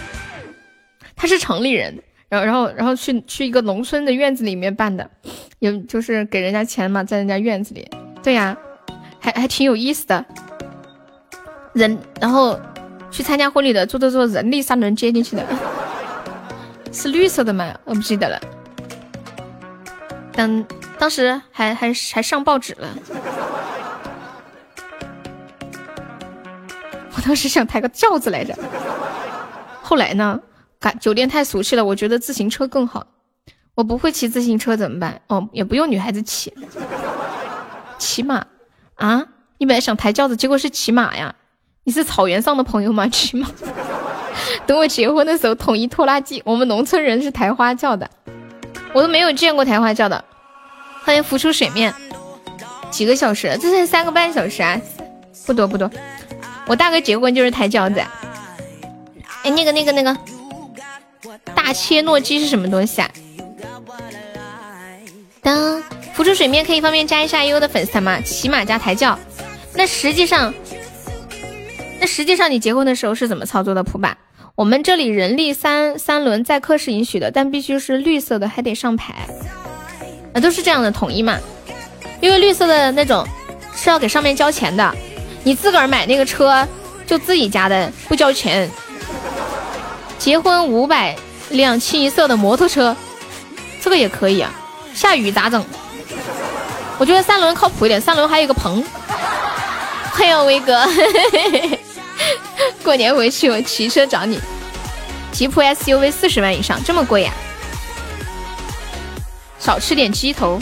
[1.16, 1.98] 他是城里人。
[2.30, 5.10] 然后，然后，然后去去一个农村的院子里面办的，
[5.58, 7.90] 有就是给人家钱嘛，在人家院子里。
[8.22, 8.56] 对呀，
[9.20, 10.24] 还还挺有意思的。
[11.74, 12.60] 人，然后
[13.10, 15.44] 去参加婚礼的坐坐坐人力三轮接进去的，
[16.94, 17.74] 是绿色的吗？
[17.86, 18.40] 我不记得了。
[20.32, 20.64] 当
[21.00, 22.88] 当时还还还上报纸了。
[27.16, 28.58] 我当时想抬个轿子来着，
[29.82, 30.40] 后来呢？
[30.80, 33.08] 感酒店太俗气了，我觉得自行车更好。
[33.74, 35.20] 我不会骑自行车怎么办？
[35.26, 36.54] 哦，也不用女孩子骑，
[37.98, 38.46] 骑马
[38.94, 39.26] 啊？
[39.58, 41.34] 你本来想抬轿子，结果是骑马呀？
[41.84, 43.08] 你是草原上的朋友吗？
[43.10, 43.48] 骑马？
[44.68, 46.44] 等我结婚的时候统一拖拉机。
[46.46, 48.08] 我们农村人是抬花轿的，
[48.94, 50.24] 我都没有见过抬花轿的。
[51.08, 51.94] 欢迎浮出水面，
[52.92, 53.58] 几个小时？
[53.62, 54.78] 这才三个半小时啊，
[55.46, 55.90] 不多不多。
[56.66, 58.02] 我大哥结婚就是抬轿子。
[59.42, 60.18] 哎，那个那个那个。
[61.56, 63.10] 大切诺基是什么东西啊？
[65.42, 65.82] 当
[66.14, 68.20] 浮出水面可以方便加一下悠悠的粉丝团吗？
[68.20, 69.18] 骑马加抬轿，
[69.76, 70.54] 那实际上，
[72.02, 73.82] 那实际上你结婚的时候是怎么操作的？
[73.82, 74.18] 普版，
[74.56, 79.26] 我们这里人力三三轮载客是允许的，但必须是绿色的，还得上牌，
[80.40, 81.38] 都是这样的统一嘛？
[82.20, 83.28] 因为绿色的那种
[83.76, 84.96] 是要给上面交钱的，
[85.44, 86.68] 你自个儿买那个车
[87.06, 88.70] 就自己家的，不交钱。
[90.18, 91.16] 结婚五百
[91.50, 92.96] 辆清一色的摩托车，
[93.82, 94.52] 这个也可以啊。
[94.94, 95.64] 下雨咋整？
[96.98, 98.84] 我觉得三轮靠谱一点，三轮还有个棚。
[100.12, 100.84] 欢迎威哥，
[102.84, 104.40] 过年回去我骑车找你。
[105.32, 107.32] 吉普 SUV 四十万以上，这么贵呀？
[109.68, 110.58] 少吃点鸡头。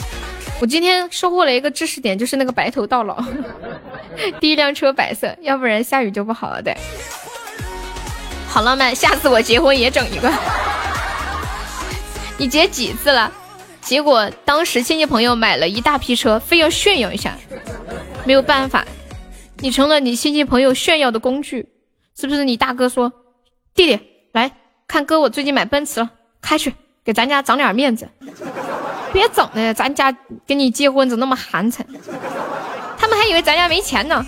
[0.60, 3.24] 我今天收获了一个知识点，就是那个白头到老。
[4.42, 6.60] 第一辆车白色，要不然下雨就不好了。
[6.60, 6.76] 对。
[8.48, 10.34] 好浪漫，下次我结婚也整一个。
[12.40, 13.32] 你结几次了？
[13.80, 17.38] 结果当时亲戚朋友买了一大批车，非要炫耀一下，
[18.26, 18.84] 没有办法，
[19.60, 21.70] 你成了你亲戚朋友炫耀的工具，
[22.20, 22.44] 是不是？
[22.44, 23.14] 你大哥说，
[23.76, 24.00] 弟弟
[24.32, 24.52] 来
[24.88, 26.10] 看哥，我最近买奔驰了，
[26.42, 28.10] 开去给咱家长点面子，
[29.16, 30.14] 别整了，咱家
[30.46, 31.80] 跟你结婚怎么那么寒碜？
[33.00, 34.26] 他们还以为咱家没钱呢。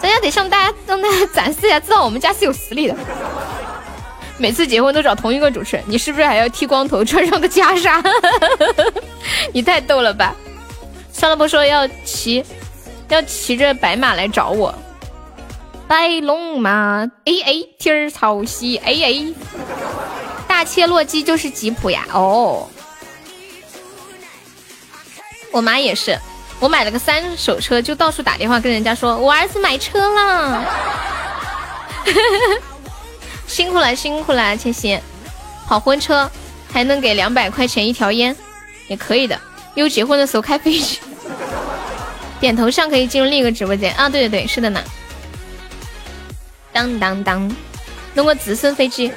[0.00, 2.96] 咱家得向大家让大家展示一下，知道我们家是有实力的。
[4.38, 8.02] 每次结婚都找同一个主持人，你是不是还要剃光头，穿上个袈裟？
[9.52, 10.34] 你太逗了吧！
[11.12, 12.42] 算了，不说要骑，
[13.08, 14.74] 要骑着白马来找我。
[15.86, 19.34] 白龙马，A A，天儿朝西，A A。
[20.46, 22.68] 大切洛基就是吉普呀，哦。
[25.52, 26.18] 我妈也是。
[26.60, 30.64] 我买了个三手车，就到处打电话跟人家说，我儿子买车了，
[33.46, 34.98] 辛苦了辛苦了，千玺，
[35.68, 36.28] 跑婚车
[36.72, 38.36] 还能给两百块钱一条烟，
[38.88, 39.40] 也可以的。
[39.76, 40.98] 又结婚的时候开飞机，
[42.40, 44.08] 点头像可以进入另一个直播间啊！
[44.08, 44.82] 对对对，是的呢。
[46.72, 47.56] 当当当，
[48.14, 49.12] 弄个直升飞机，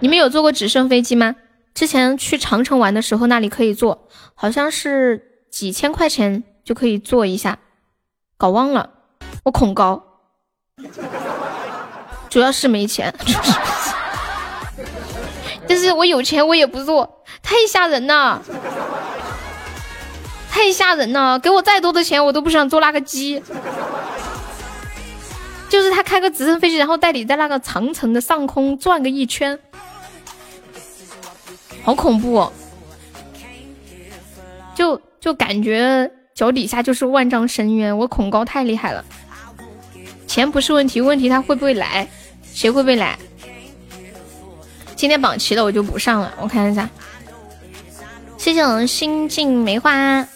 [0.00, 1.36] 你们有坐过直升飞机吗？
[1.74, 5.28] 之前去长城玩的时候，那里可以坐，好像是。
[5.50, 7.58] 几千块钱就可以坐一下，
[8.36, 8.88] 搞忘了，
[9.44, 10.02] 我恐高，
[12.28, 13.12] 主要是没钱，
[15.68, 18.40] 但是我有钱我也不坐，太吓人了，
[20.48, 23.42] 太吓人了，给我再多的钱我都不想坐那个机，
[25.68, 29.58] 就是他开个直升飞机，然后带你在那个长城的上空转个一圈，
[31.84, 32.52] 好恐怖哦，
[34.76, 35.00] 就。
[35.20, 39.04] 就感觉脚底下就是万丈深渊，我恐高太厉害了。
[40.26, 42.08] 钱不是问题，问题他会不会来？
[42.52, 43.18] 谁会不会来？
[44.96, 46.32] 今天榜齐了，我就不上了。
[46.40, 46.88] 我看一下，
[48.38, 50.26] 谢谢我们心境梅花。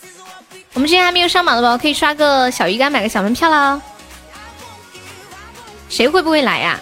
[0.75, 3.81] 我们今天还没有上榜的宝宝可以刷个小鱼干，买个小门票啦。
[5.89, 6.81] 谁会不会来呀？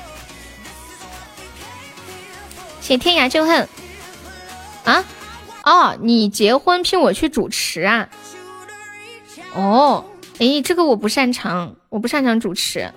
[2.81, 3.69] 谢天涯旧恨
[4.85, 5.05] 啊！
[5.65, 8.09] 哦，你结婚聘我去主持啊？
[9.55, 10.05] 哦，
[10.39, 12.93] 哎，这个我不擅长，我不擅长主持。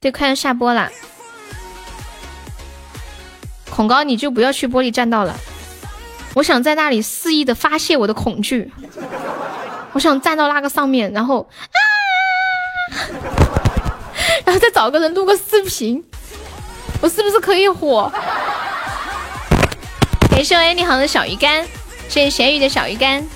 [0.00, 0.90] 对，快要下播了。
[3.70, 5.34] 恐高你就不要去玻璃栈道了，
[6.34, 8.72] 我想在那里肆意的发泄我的恐惧，
[9.92, 11.78] 我想站到那个上面，然后啊，
[14.46, 16.02] 然后再找个人录个视频，
[17.02, 18.10] 我是不是可以火？
[20.30, 21.66] 感谢我安妮好的小鱼干，
[22.08, 23.26] 谢谢咸鱼的小鱼干。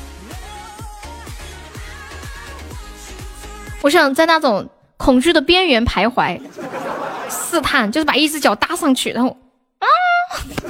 [3.82, 6.40] 我想在那种恐惧的边缘徘徊，
[7.28, 9.36] 试探，就是把一只脚搭上去，然后
[9.78, 9.86] 啊。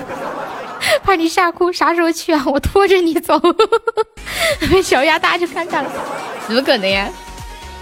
[1.03, 2.43] 怕你吓哭，啥时候去啊？
[2.47, 3.41] 我拖着你走，
[4.83, 5.91] 小鸭大家就看到了，
[6.47, 7.09] 怎么可能呀？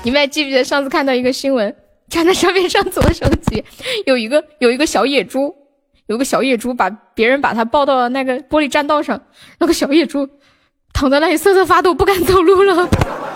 [0.02, 1.74] 你们还记不记得上次看到一个新闻，
[2.08, 3.64] 站在上面上左手机，
[4.06, 5.54] 有一个有一个小野猪，
[6.08, 9.20] 有个小野猪把别人把它抱到了那个玻璃栈道上，
[9.58, 10.28] 那个小野猪
[10.92, 12.88] 躺在那里瑟瑟发抖，不敢走路了。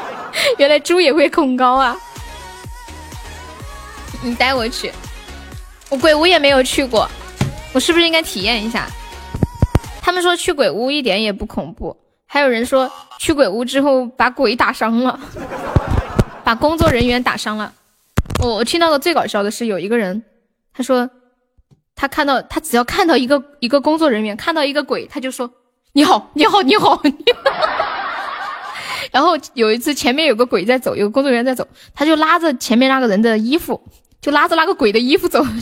[0.57, 1.95] 原来猪也会恐高啊！
[4.23, 4.91] 你带我去，
[5.91, 7.07] 我鬼屋也没有去过，
[7.75, 8.87] 我是不是应该体验一下？
[10.01, 11.95] 他们说去鬼屋一点也不恐怖，
[12.27, 15.21] 还有人说去鬼屋之后把鬼打伤了，
[16.43, 17.71] 把工作人员打伤了。
[18.43, 20.25] 我我听到的最搞笑的是有一个人，
[20.73, 21.11] 他说
[21.95, 25.51] 他看到他只要看到一个一个工作人员看到一个鬼，他就说
[25.93, 27.51] 你好你好你好你好。
[29.13, 33.83] 然后有一次前面有个鬼在走，有个工作人员在走，他就拉着前面那个人的衣服，
[34.21, 35.45] 就拉着那个鬼的衣服走。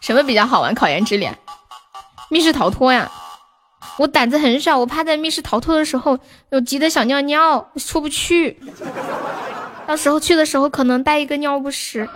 [0.00, 0.74] 什么比较好玩？
[0.74, 1.36] 考研之恋，
[2.30, 3.10] 密室逃脱呀！
[3.98, 6.18] 我胆子很小，我怕在密室逃脱的时候，
[6.50, 8.58] 我急得想尿尿，出不去。
[9.86, 12.08] 到时候去的时候，可能带一个尿不湿。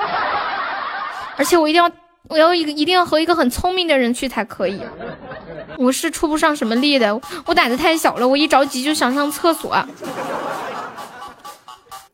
[1.37, 1.91] 而且我一定要，
[2.29, 4.81] 我要一个一定要和一个很聪明的人去才可以。
[5.79, 9.77] 我是出不上什么力的，我胆子太小了，我一着急就想上厕所，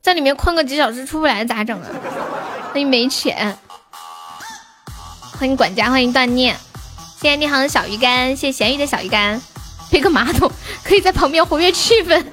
[0.01, 1.89] 在里面困个几小时出不来咋整啊？
[2.73, 3.59] 那又没钱。
[5.39, 6.57] 欢迎管家，欢迎锻炼，
[7.21, 9.41] 谢谢你好的小鱼干，谢谢咸鱼的小鱼干，
[9.91, 10.51] 配个马桶
[10.83, 12.25] 可以在旁边活跃气氛。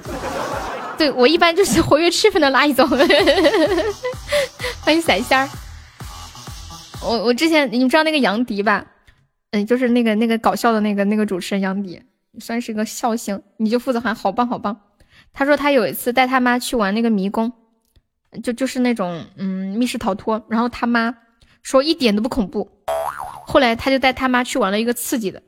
[0.96, 2.88] 对我一般就是活跃气氛的那一种。
[4.80, 5.48] 欢迎散仙儿，
[7.02, 8.86] 我我之前你知道那个杨迪吧？
[9.50, 12.02] 嗯，就是那个那个搞笑的那个那个主持人杨迪，
[12.38, 14.80] 算是个笑星，你就负责喊好棒好棒。
[15.32, 17.52] 他说他有一次带他妈去玩那个迷宫，
[18.42, 21.16] 就就是那种嗯密室逃脱，然后他妈。
[21.62, 22.70] 说一点都不恐怖，
[23.44, 25.42] 后来他就带他妈去玩了一个刺激的，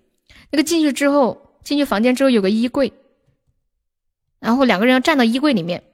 [0.50, 2.92] 那个进去之后，进去房间之后有个衣柜，
[4.40, 5.84] 然后两个人要站到衣柜里面，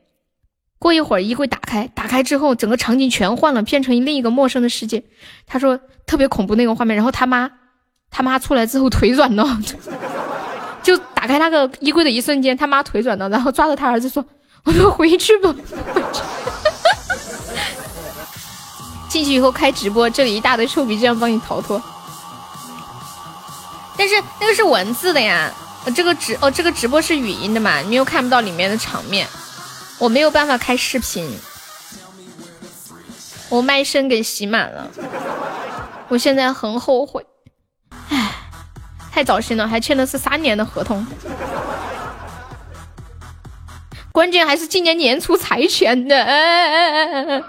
[0.78, 5.02] 过一会儿衣柜打开，打开之后整个场景全换了，变成另一个陌生的世界。
[5.46, 7.50] 他说特别恐怖那个画面，然后他妈
[8.10, 9.58] 他妈出来之后腿软了，
[10.82, 14.24] 就打开那个衣柜的一瞬间，他妈腿软了，然后抓着他儿子说
[14.64, 15.54] ：“我们回去吧。
[19.08, 21.80] ”进去以后开直播，这里一大堆臭皮匠帮你逃脱。
[23.96, 25.50] 但是那个是文字的呀，
[25.94, 29.26] 这个直哦，这个直播是语音的嘛，你又看不到里面的场面，
[29.98, 31.38] 我没有办法开视频，
[33.48, 34.90] 我卖身给洗满了，
[36.08, 37.24] 我现在很后悔，
[38.10, 38.30] 唉，
[39.12, 41.06] 太糟心了，还签的是三年的合同，
[44.12, 47.42] 关键还是今年年初才签的。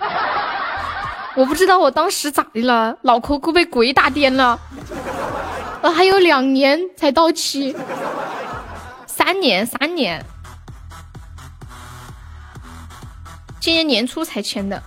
[1.36, 4.58] 我不知道我当时咋的了，脑壳骨被鬼打颠了。
[5.82, 7.76] 我还有两年才到期，
[9.06, 10.26] 三年三年，
[13.66, 14.84] 今年年初才签的，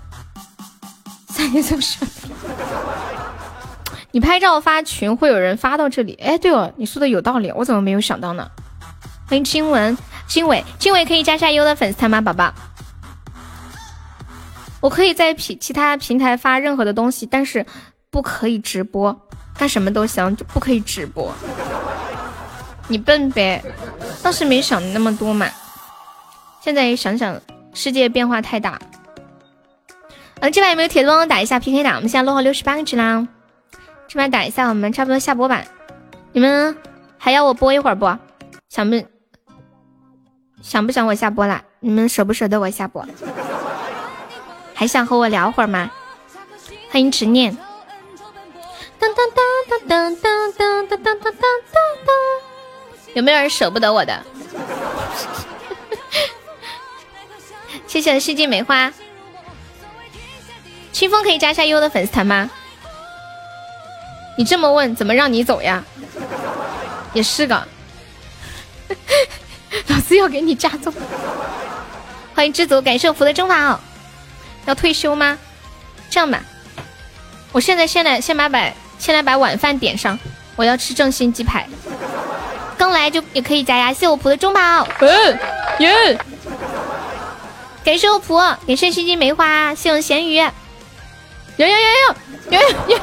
[1.31, 1.99] 三年是不是？
[4.13, 6.17] 你拍照发群会有人发到这里？
[6.23, 8.49] 哎，对哦，你说的有道理，我怎么没有想到呢？
[9.27, 9.99] 欢迎金文、
[10.29, 12.55] 金伟、金伟可以加下优的粉丝团吗，宝宝？
[14.79, 17.67] 我可以在平其他平台发任何的东西，但是
[18.11, 21.35] 不可以直播，干什么都行，就不可以直播。
[22.87, 23.61] 你笨呗，
[24.23, 25.49] 当时没想那么多嘛。
[26.63, 27.41] 现在想想，
[27.79, 28.81] 世界变化太大。
[30.41, 31.95] 嗯，这把有没有铁子帮我打一下 PK 打？
[31.95, 33.29] 我们现在落后六十八个值啦。
[34.09, 35.63] 这把打一下，我们差不多下播吧。
[36.33, 36.77] 你们
[37.19, 38.19] 还要我播一会儿不？
[38.69, 39.01] 想不
[40.61, 41.63] 想不想我下播啦？
[41.79, 43.07] 你们舍不舍得我下播？
[44.75, 45.89] 还想和我聊会儿吗？
[46.91, 47.57] 欢迎执念。
[48.99, 52.13] 当当当当当当当当当当当。
[53.15, 54.25] 有没有人舍不得我的？
[57.89, 58.93] 谢谢世纪梅花。
[60.93, 62.49] 清风可以加一下优的粉丝团吗？
[64.37, 65.83] 你这么问，怎么让你走呀？
[67.15, 67.67] 也是个，
[69.89, 70.93] 老子要给你加走。
[72.35, 73.81] 欢迎知足，感谢我福的蒸法哦。
[74.67, 75.39] 要退休吗？
[76.11, 76.41] 这样吧，
[77.53, 80.19] 我现在先来先把把先来把晚饭点上，
[80.57, 81.67] 我要吃正新鸡排。
[82.77, 84.87] 刚来就也可以加呀，谢我仆的中宝。
[85.01, 85.39] 嗯，
[85.79, 86.19] 耶！
[87.89, 88.37] 感谢我仆，
[88.67, 90.35] 感谢心机梅花，谢我咸鱼。
[90.35, 90.53] 呀
[91.57, 91.77] 呀呀
[92.51, 93.01] 呀呀呀！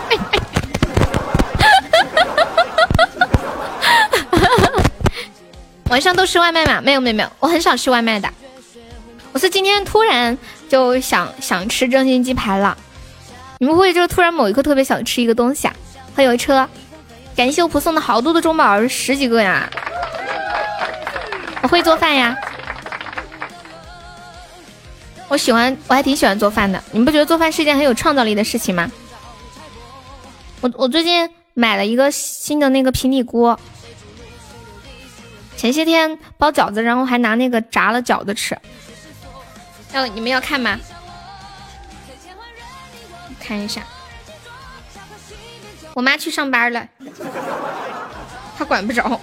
[5.89, 6.79] 晚上都吃外卖吗？
[6.83, 8.29] 没有没有没有，我很少吃外卖的。
[9.31, 10.37] 我是今天突然
[10.69, 12.77] 就想想吃正新鸡排了。
[13.57, 15.73] 你们会就突然某一刻特别想吃一个东西啊？
[16.15, 16.69] 欢迎车，
[17.35, 19.67] 感谢我仆送的好多的中宝，十几个呀。
[21.63, 22.37] 我会做饭呀，
[25.35, 26.81] 我喜欢，我还挺喜欢做饭的。
[26.91, 28.89] 你们不觉得做饭是一件很有创造力的事情吗？
[30.61, 33.59] 我我最近买了一个新的那个平底锅。
[35.57, 38.57] 前些天包饺子，然后还拿那个炸了饺子吃。
[39.91, 40.79] 要你们要看吗？
[43.37, 43.83] 看一下。
[45.95, 46.87] 我妈去上班了，
[48.57, 49.19] 她管不着。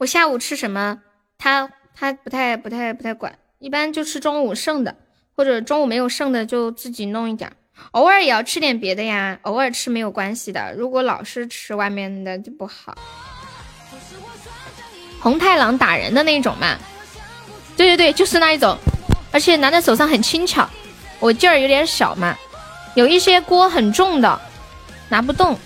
[0.00, 0.98] 我下午吃什么？
[1.44, 4.96] 他他不太不太不太管，一般就吃中午剩的，
[5.36, 7.52] 或者中午没有剩的就自己弄一点。
[7.90, 10.72] 偶尔也要吃点别的呀，偶尔吃没有关系的。
[10.74, 12.96] 如果老是吃外面的就不好。
[15.20, 16.78] 红太狼打人的那种嘛，
[17.76, 18.78] 对对对，就是那一种，
[19.30, 20.66] 而且拿在手上很轻巧。
[21.20, 22.34] 我劲儿有点小嘛，
[22.94, 24.40] 有一些锅很重的，
[25.10, 25.58] 拿不动。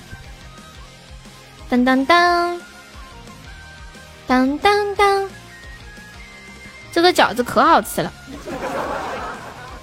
[1.68, 2.60] 当当当，
[4.26, 5.30] 当当当，
[6.98, 8.12] 这个饺子可好吃了，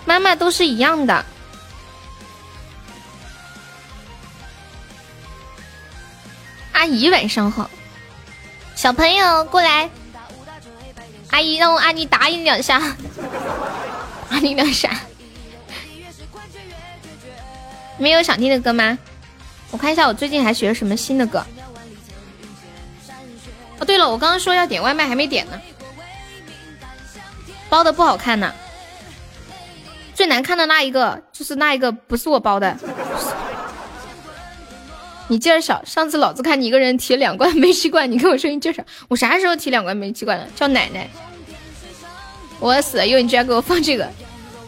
[0.03, 1.25] 妈妈都是一样的。
[6.73, 7.69] 阿姨晚上好，
[8.75, 9.89] 小朋友过来，
[11.31, 12.81] 阿姨让我阿姨打你两下，
[14.29, 14.91] 打你两下。
[17.97, 18.97] 没有想听的歌吗？
[19.71, 21.41] 我看一下，我最近还学了什么新的歌。
[23.79, 25.61] 哦，对了，我刚刚说要点外卖，还没点呢。
[27.75, 28.53] 包的不好看呢，
[30.13, 32.77] 最难看的那一个就是那一个，不是我包的。
[35.27, 40.47] 你劲儿小，上次老子看你一个人提两罐煤气罐，你跟我说你劲儿小，我啥时候提两罐煤气罐了？
[40.55, 41.09] 叫奶奶！
[42.61, 44.09] 我死了，因为你居然给我放这个，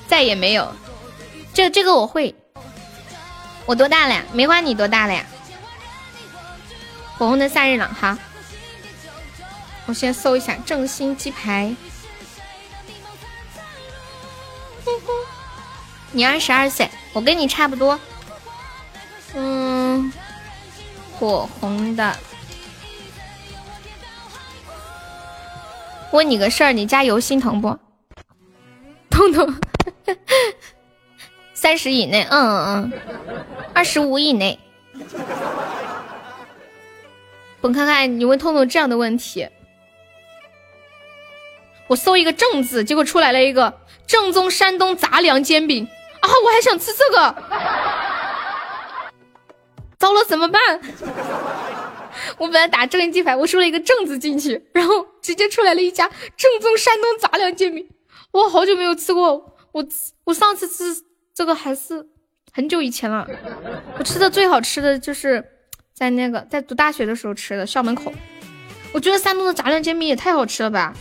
[0.06, 0.69] 再也没有。
[1.53, 2.36] 这这个我会。
[3.66, 4.26] 我多大了呀？
[4.34, 5.26] 梅花你多大了呀？
[7.18, 8.19] 火红的夏日朗哈，
[9.86, 11.74] 我先搜一下正新鸡排。
[16.11, 17.99] 你二十二岁，我跟你差不多。
[19.33, 20.11] 嗯。
[21.19, 22.16] 火红的，
[26.11, 27.75] 问你个事儿，你加油心疼不？
[29.09, 29.51] 痛痛，
[31.56, 32.93] 三十以内，嗯嗯嗯，
[33.74, 34.59] 二十五以内。
[37.59, 39.49] 本看看，你问痛痛这样的问题，
[41.88, 45.88] 我搜一个正字，结果出来了一个正宗山东杂粮煎饼
[46.22, 46.30] 啊！
[46.45, 47.35] 我还想吃这个。
[49.98, 50.61] 糟了，怎么办？
[52.38, 57.88] 我本来打正音鸡排，我输了一个正字进去，然后直接出来了一家正宗山东杂粮煎饼。
[58.32, 59.88] 我好久没有吃过，我
[60.25, 60.83] 我上次吃
[61.33, 62.06] 这个还是
[62.51, 63.25] 很久以前了。
[63.98, 65.43] 我吃的最好吃的就是
[65.93, 68.11] 在那个在读大学的时候吃的校门口。
[68.93, 70.93] 我觉得山东的杂粮煎饼也太好吃了吧？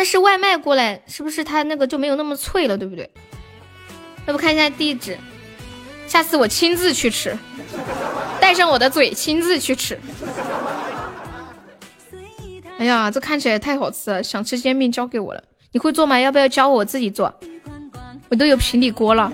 [0.00, 3.10] 但是外卖过来是不是它那个就没有那么脆了，对不对？
[4.24, 5.14] 要不看一下地址。
[6.06, 7.36] 下次我亲自去吃，
[8.40, 10.00] 带上我的嘴亲自去吃。
[12.78, 15.44] 哎呀，这看起来太好吃了，想吃煎饼交给我了。
[15.70, 16.18] 你会做吗？
[16.18, 16.82] 要不要教我？
[16.82, 17.38] 自己做。
[18.30, 19.30] 我都有平底锅了。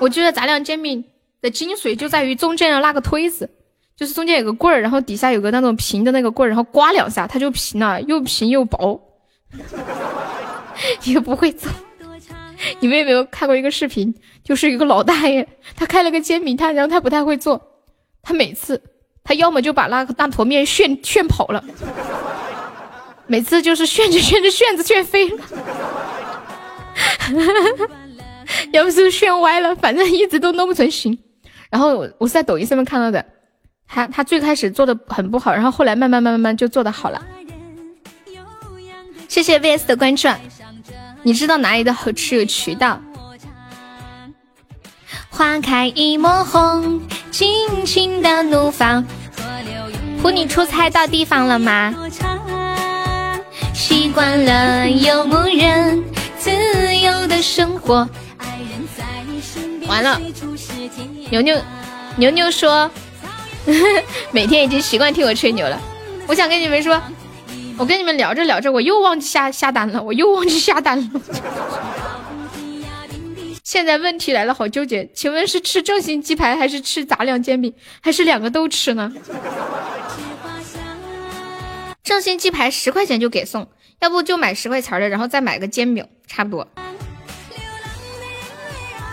[0.00, 1.04] 我觉得杂粮煎饼
[1.40, 3.48] 的精髓就在于中间的那个推子，
[3.96, 9.00] 就是中间有个棍儿，然后底下有个那种平的那个棍儿，然后刮两下它就平了，又平又薄。
[11.04, 11.70] 你不会做。
[12.80, 14.14] 你们有没有看过一个视频？
[14.42, 15.46] 就是一个老大爷，
[15.76, 17.60] 他开了个煎饼摊，然后他不太会做，
[18.22, 18.82] 他每次
[19.22, 21.62] 他要么就把那个那坨面炫炫跑了，
[23.26, 25.44] 每次就是炫着炫着炫子炫飞了，
[28.72, 31.16] 要不是炫歪了，反正一直都弄不成形。
[31.70, 33.24] 然后我是在抖音上面看到的，
[33.86, 37.22] 他他最开始做的很不好，然后后来慢慢慢慢慢就做的好了。
[39.28, 40.28] 谢谢 VS 的关注。
[41.22, 43.00] 你知道哪里的好吃有渠道？
[45.28, 47.00] 花开一抹红，
[47.30, 49.04] 尽情的怒放。
[50.20, 51.94] 扶你出差到地方了吗？
[53.74, 56.02] 习惯了游牧人
[56.38, 56.50] 自
[56.96, 58.08] 由的生活。
[59.86, 60.20] 完了，
[61.30, 61.56] 牛牛
[62.16, 62.90] 牛牛说，
[64.32, 65.80] 每天已经习惯听我吹牛了。
[66.26, 67.00] 我想跟你们说，
[67.78, 71.20] 我跟你们聊着聊着，我又忘记下下单了，我又忘记下单了。
[73.62, 79.12] 现在问题来了，好纠结，请问是吃正新鸡排还是吃杂粮煎饼，还是两个都吃呢？
[82.02, 83.68] 正新鸡排十块钱就给送，
[84.00, 86.66] 要不就买十块钱的，然后再买个煎饼，差不多。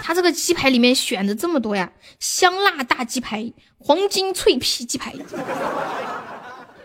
[0.01, 5.13] 他这个鸡排里面选的这么多呀，香辣大鸡排、黄金脆皮鸡排。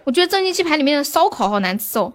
[0.05, 2.13] 我觉得正新鸡排里面的烧烤好难吃哦。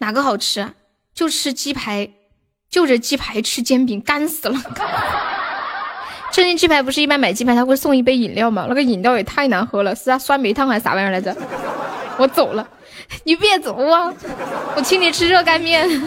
[0.00, 0.72] 哪个好吃？
[1.14, 2.10] 就吃鸡排，
[2.68, 4.60] 就着鸡排吃煎饼，干死了。
[6.32, 8.66] 正新鸡排不是一般买鸡排他会送一杯饮料吗？
[8.68, 11.34] 那个饮料也太难喝了，是啊，酸梅汤还是啥玩意儿来着？
[12.18, 12.68] 我走了。
[13.24, 14.12] 你别走啊！
[14.76, 15.88] 我请你吃热干面。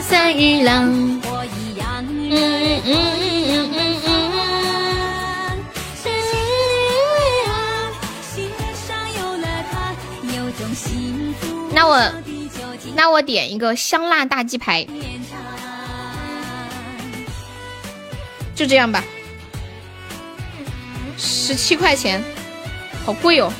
[0.00, 1.20] 三日郎，
[2.30, 2.92] 嗯嗯嗯
[3.46, 4.14] 嗯嗯嗯。
[11.72, 11.98] 那我
[12.94, 14.86] 那我点一个香辣大鸡排，
[18.54, 19.02] 就这样吧。
[21.18, 22.22] 十七块钱，
[23.04, 23.52] 好贵哦！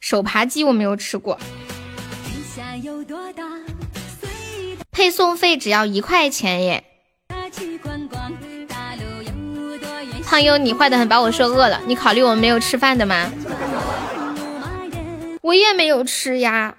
[0.00, 1.38] 手扒鸡我没有吃过，
[4.96, 6.82] 配送费只要一块钱耶。
[10.24, 11.82] 胖优，你坏的很，把我说饿了。
[11.86, 13.30] 你考虑我们没有吃饭的吗？
[15.42, 16.74] 我也没有吃呀。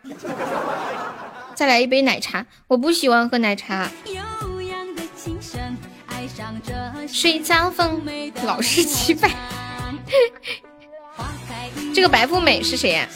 [1.54, 3.88] 再来一杯奶茶，我不喜欢喝奶茶。
[7.08, 8.02] 水江风，
[8.44, 9.30] 老是七百。
[11.94, 13.08] 这个白富美是谁呀？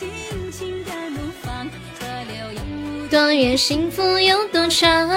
[3.11, 5.09] 多远幸福有多长？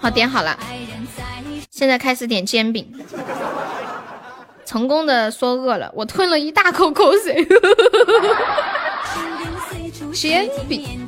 [0.00, 0.58] 好点好了，
[1.70, 2.92] 现在开始点煎饼。
[4.64, 7.46] 成功的说饿了，我吞了一大口口水。
[10.12, 11.06] 煎饼。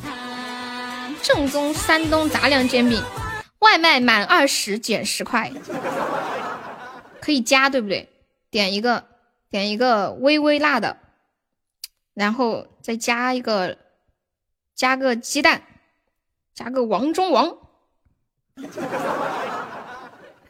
[1.20, 3.02] 正宗山东杂粮煎饼，
[3.58, 5.50] 外卖满二十减十块，
[7.20, 8.08] 可以加对不对？
[8.48, 9.02] 点一个，
[9.50, 10.96] 点一个微微辣的，
[12.18, 13.78] 然后再加一个，
[14.74, 15.62] 加个鸡蛋，
[16.52, 17.56] 加个王中王，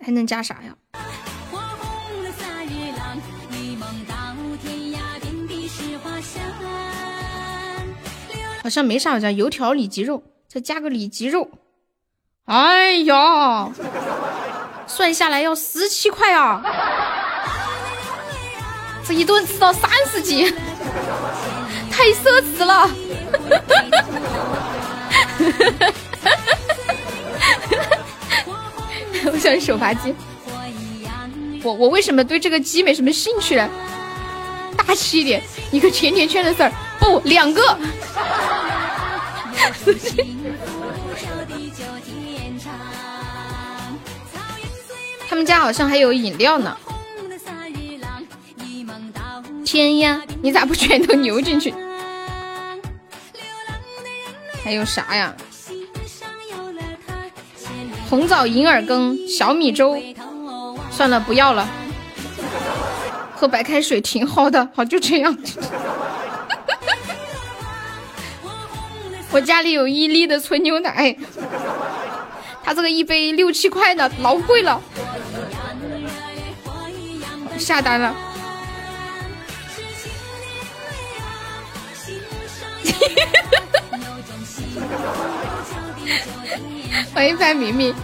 [0.00, 0.74] 还能加啥呀？
[8.62, 10.22] 好像没啥，好像油条里脊肉。
[10.46, 11.50] 再加个里脊肉，
[12.46, 13.70] 哎呀，
[14.86, 16.62] 算下来要十七块啊！
[19.06, 20.50] 这一顿吃到三十斤，
[21.98, 22.88] 太奢侈了。
[29.32, 30.14] 我想手扒鸡，
[31.64, 33.68] 我我为什么对这个鸡没什么兴趣呢？
[34.76, 36.70] 大气一点，一个甜甜圈的事儿，
[37.00, 37.76] 不，两个。
[45.28, 46.76] 他们家好像还有饮料呢。
[49.64, 51.74] 天呀，你咋不全都牛进去？
[54.68, 55.34] 还有啥呀？
[58.10, 59.98] 红枣银耳羹、小米粥，
[60.90, 61.66] 算了，不要了。
[63.34, 65.34] 喝白开水挺好的，好就这样。
[69.30, 71.16] 我家里有伊利的纯牛奶，
[72.62, 74.78] 他这个一杯六七块呢，老贵了。
[77.56, 78.14] 下单了。
[87.14, 87.94] 欢迎范明明，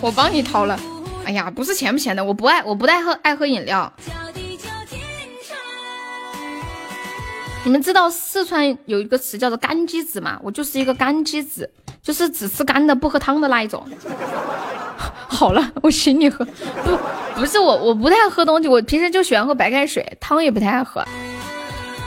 [0.00, 0.78] 我帮你掏了。
[1.24, 3.92] 哎呀，不是钱不钱的，我不爱，我不太喝，爱喝饮料。
[7.64, 10.38] 你们知道四川有一个词叫做干鸡子吗？
[10.42, 11.70] 我就是一个干鸡子，
[12.02, 13.84] 就是只吃干的不喝汤的那一种。
[15.28, 16.44] 好了，我请你喝。
[16.44, 21.04] 不，不是我，我不太喝东西，我平时就喜欢喝白开水，汤也不太爱喝。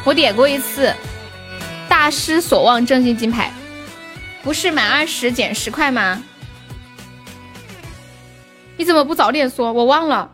[0.03, 0.91] 我点过一次，
[1.87, 3.51] 大失所望正新金牌，
[4.43, 6.23] 不是满二十减十块吗？
[8.77, 9.71] 你怎么不早点说？
[9.71, 10.31] 我忘了。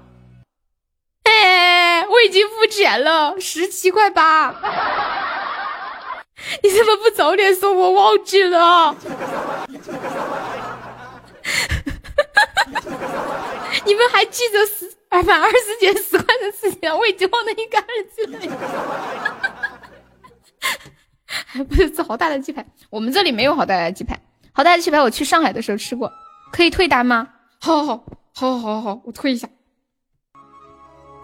[1.24, 4.56] 哎，我已经付钱了，十七块八。
[6.64, 7.74] 你怎么不早点说？
[7.74, 8.96] 我忘记了。
[13.86, 18.40] 你们还记得十满二十减十块的事情，我已经忘得一干二净了。
[21.28, 22.66] 还 不是吃好大的鸡排？
[22.90, 24.20] 我们这里没有好大的鸡排，
[24.54, 26.12] 好大的鸡排我去上海的时候吃过，
[26.52, 27.30] 可以退单吗？
[27.60, 29.50] 好好好好好好好，我退一下，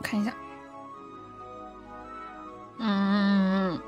[0.04, 0.34] 看一下。
[2.80, 3.80] 嗯，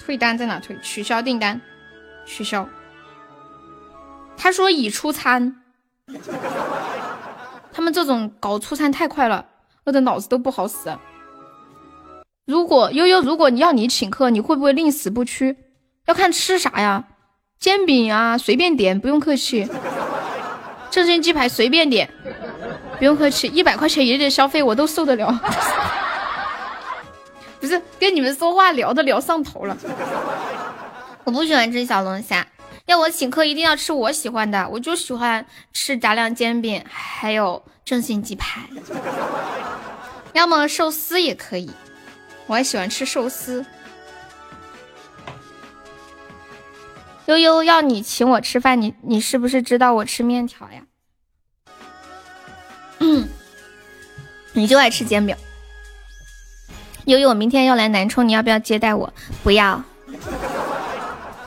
[0.00, 0.78] 退单在哪退？
[0.80, 1.60] 取消订单，
[2.24, 2.66] 取消。
[4.36, 5.60] 他说已出餐。
[7.72, 9.46] 他们这种搞出餐太快了，
[9.84, 10.96] 饿的脑子都不好使。
[12.46, 15.56] 如果悠悠，如果你要你请客，你会不会宁死不屈？
[16.06, 17.04] 要看吃啥呀，
[17.58, 19.66] 煎饼啊，随便点，不用客气。
[20.90, 22.10] 正新鸡排随便点，
[22.98, 25.40] 不用客气，一百块钱一日消费我都受得了。
[27.58, 29.74] 不是跟你们说话聊的聊上头了。
[31.24, 32.46] 我不喜欢吃小龙虾，
[32.84, 38.60] 要我请客一定要吃我喜欢的，我就喜欢吃炸酱煎饼，还有正新鸡排，
[40.34, 41.70] 要么寿司也可以。
[42.46, 43.64] 我还喜欢吃寿司。
[47.26, 50.82] 悠悠要你请我吃饭，你你是不是知道我吃面条呀？
[52.98, 53.26] 嗯，
[54.52, 55.34] 你就爱吃煎饼。
[57.06, 59.12] 悠悠，我明天要来南充，你要不要接待我？
[59.42, 59.82] 不要，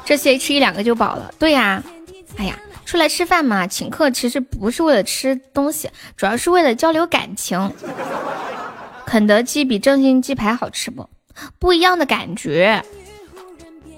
[0.03, 1.31] 这些吃一两个就饱了。
[1.37, 1.83] 对呀，
[2.37, 7.71] 哎呀，出来吃饭嘛，请客其实不是为了吃东西，主要是为了交流感情。
[9.07, 11.09] 肯德基比正新鸡排好吃不？
[11.57, 12.83] 不一样的感觉。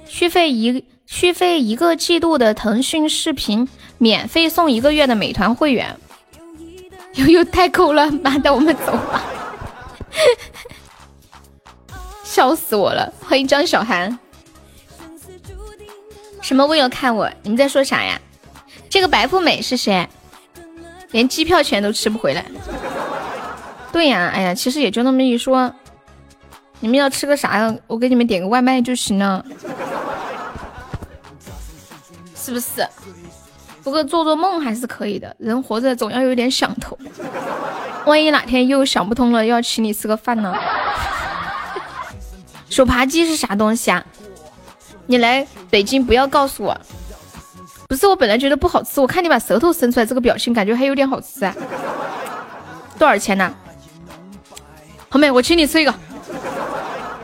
[0.06, 5.98] 续费一续费一个季度的腾讯视频，免费送一个月的美团会员。
[7.16, 9.24] 悠悠太抠了，妈的，我们走吧。
[12.24, 13.12] 笑死我了！
[13.20, 14.20] 欢迎张小涵。
[16.40, 17.28] 什么为了看我？
[17.42, 18.22] 你们在说啥呀？
[18.88, 20.08] 这个白富美是谁？
[21.10, 22.46] 连机票钱都吃不回来。
[23.92, 25.74] 对呀，哎呀，其实也就那么一说，
[26.80, 27.76] 你们要吃个啥呀？
[27.88, 29.44] 我给你们点个外卖就行了，
[32.36, 32.88] 是不是？
[33.84, 36.98] 不过做做梦还是可以的，人活着总要有点想头，
[38.06, 40.54] 万一哪天又想不通了，要请你吃个饭呢？
[42.70, 44.06] 手扒鸡是啥东西啊？
[45.08, 46.80] 你来北京不要告诉我，
[47.88, 51.56] 不是我本来觉得不好吃，我看你把舌头伸出来，这个表情感觉还有点好吃啊。
[53.00, 53.52] 多少钱呢？
[55.10, 55.92] 红妹，我请你吃一个，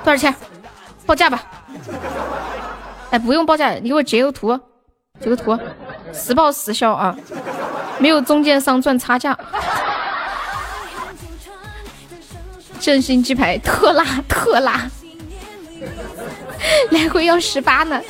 [0.04, 0.34] 多少钱？
[1.06, 1.44] 报价吧。
[3.12, 4.60] 哎，不用报价，你给我截个图，
[5.20, 5.58] 截个图，
[6.12, 7.16] 实报实销啊，
[8.00, 9.38] 没有中间商赚差价。
[12.80, 14.90] 正新鸡排特辣特辣，
[16.92, 18.02] 来回要十八呢。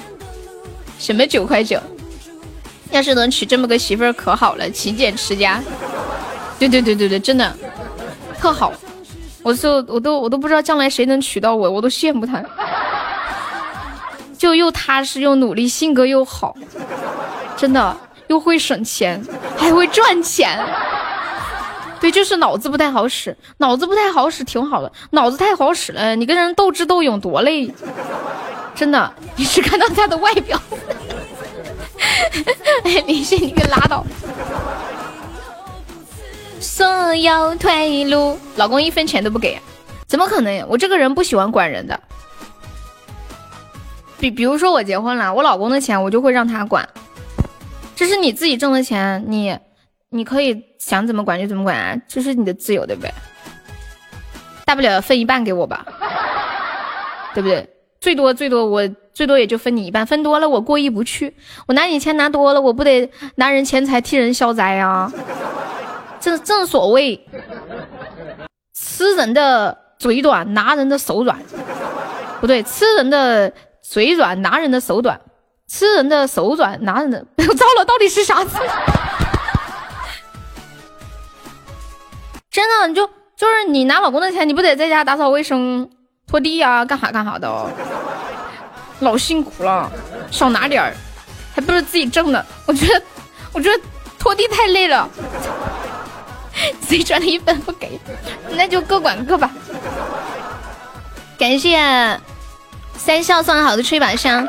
[0.98, 1.80] 什么九块九？
[2.92, 5.62] 要是能娶这么个媳妇儿可好了，勤俭持家。
[6.58, 7.54] 对对对对对，真的
[8.40, 8.72] 特好。
[9.46, 12.44] 我说，我都我都不知道将来谁能娶到我，我都羡慕他，
[14.36, 16.56] 就又踏实又努力，性格又好，
[17.56, 19.24] 真的又会省钱，
[19.56, 20.60] 还会赚钱。
[22.00, 27.72] 对，就是脑子不太好使，脑子不太好使挺好的，脑子太好使了，你跟人斗智斗勇多累，
[28.74, 29.14] 真的。
[29.36, 30.60] 你只看到他的外表，
[32.84, 34.04] 哎，林夕你给拉倒。
[36.66, 39.58] 所有退路，老公一分钱都不给，
[40.08, 40.68] 怎么可能？
[40.68, 41.98] 我这个人不喜欢管人的。
[44.18, 46.90] 比比如说我结婚了，我老公的钱我就会让他管，
[47.96, 49.58] 这是你自己挣的钱，你
[50.10, 53.14] 你可以想怎么管就怎么管啊，这是你的自由，对不对？
[54.66, 55.86] 大不了分一半给我吧，
[57.36, 57.70] 对不对？
[58.02, 61.36] 最多最多我最多也就分你一半，分多了我过意不去，
[61.68, 65.12] 我拿你钱拿多了，我不得拿人钱财替人消灾啊。
[66.26, 67.24] 正正所谓，
[68.74, 71.40] 吃人的嘴短，拿人的手软。
[72.42, 75.22] 不对，吃人的嘴软，拿人的手短。
[75.68, 77.20] 吃人的手软，拿人的……
[77.38, 78.58] 糟了，到底是啥字？
[82.50, 83.06] 真的，你就
[83.38, 85.88] 就是你拿老公的钱，你不得在家打扫卫生、
[86.26, 87.70] 拖地呀，干啥干啥的哦，
[89.02, 89.92] 老辛苦了，
[90.32, 90.92] 少拿点儿，
[91.54, 92.44] 还不如自己挣的。
[92.66, 93.06] 我觉得，
[93.54, 93.84] 我觉得
[94.18, 95.08] 拖地太累了。
[96.88, 98.00] 谁赚了一分不给，
[98.52, 99.52] 那就各管各吧。
[101.38, 101.78] 感谢
[102.98, 104.48] 三笑送好的吹把香。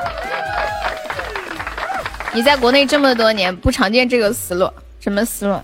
[2.32, 4.70] 你在国内这么多年不常见这个思路，
[5.00, 5.58] 什么思路？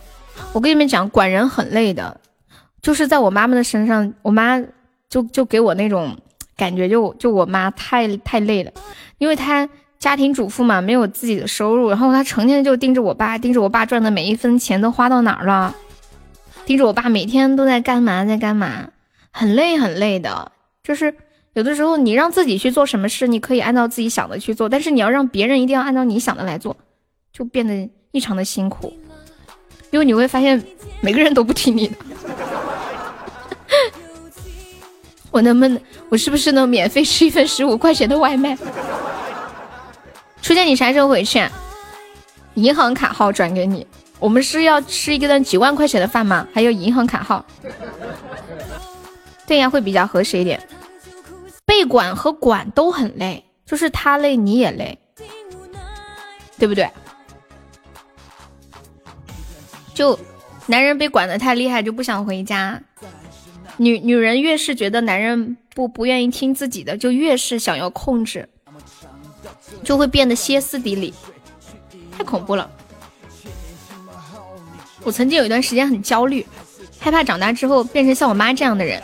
[0.53, 2.19] 我跟你们讲，管人很累的，
[2.81, 4.59] 就是在我妈妈的身上，我妈
[5.09, 6.17] 就就给我那种
[6.57, 8.73] 感觉，就就我妈太太累了，
[9.19, 15.75] 因为她家庭主妇嘛，没有自己的收入，然后她成天就盯着我爸，盯着我爸赚的每一分钱都花到哪儿了。
[16.65, 18.89] 盯着我爸每天都在干嘛在干嘛，
[19.31, 20.53] 很累很累的。
[20.83, 21.15] 就是
[21.55, 26.77] 有的时候你让自己去做什么事，你可以按照自己想的去做，但是你要让别人一定要按照你想的来做，
[27.33, 28.93] 就变得异常的辛苦。
[29.91, 30.63] 因为你会发现
[31.01, 31.97] 每个人都不听你的。
[35.31, 38.57] 我能不能，我是不是能免费吃一份十五块钱的外卖？
[40.41, 41.39] 初见你啥时候回去？
[41.39, 41.51] 啊？
[42.55, 43.87] 银行卡号转给你。
[44.23, 46.47] 我们是要吃一顿几万块钱的饭吗？
[46.55, 47.45] 还有银行卡号？
[49.49, 50.65] 对呀，会比较合适一点。
[51.67, 54.97] 被管和管都很累，就是他累你也累，
[56.57, 56.89] 对不对？
[59.93, 60.17] 就
[60.67, 62.81] 男人被管的太厉害就不想回家。
[63.77, 68.49] 女女人越是觉得男人不不愿意听自己的，就越是想要控制，
[69.83, 71.13] 就会变得歇斯底里，
[72.17, 72.71] 太恐怖了。
[75.05, 76.47] 我曾经有一段时间很焦虑，
[76.99, 79.03] 害怕长大之后变成像我妈这样的人。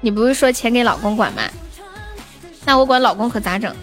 [0.00, 1.42] 你不是说钱给老公管吗？
[2.64, 3.74] 那我管老公可咋整？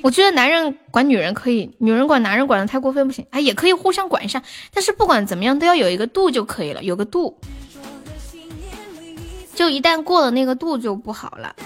[0.00, 3.26] 我觉得男人管女人可以，女人管男人管的太过分不行。
[3.30, 7.36] 哎，也可以互相管一下，但是不管怎么样都要有一个度就可以了，有个度。
[9.54, 11.56] 就一旦过了那个度就不好了。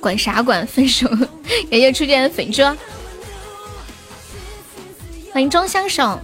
[0.00, 0.66] 管啥管？
[0.66, 1.08] 分手！
[1.70, 2.76] 感谢初见的粉遮，
[5.36, 6.18] 欢迎钟相守。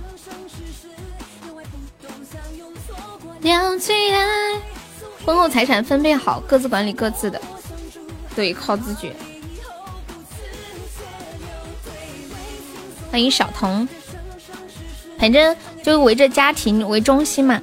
[5.22, 7.38] 婚后财产分配好，各自管理各自的，
[8.34, 9.14] 对，靠自觉。
[13.10, 13.86] 欢迎小童。
[15.18, 17.60] 反正就围着家庭为中心嘛。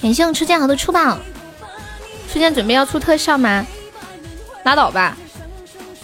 [0.00, 1.18] 感谢我初见好的出宝，
[2.32, 3.66] 初见准备要出特效吗？
[4.64, 5.14] 拉倒吧，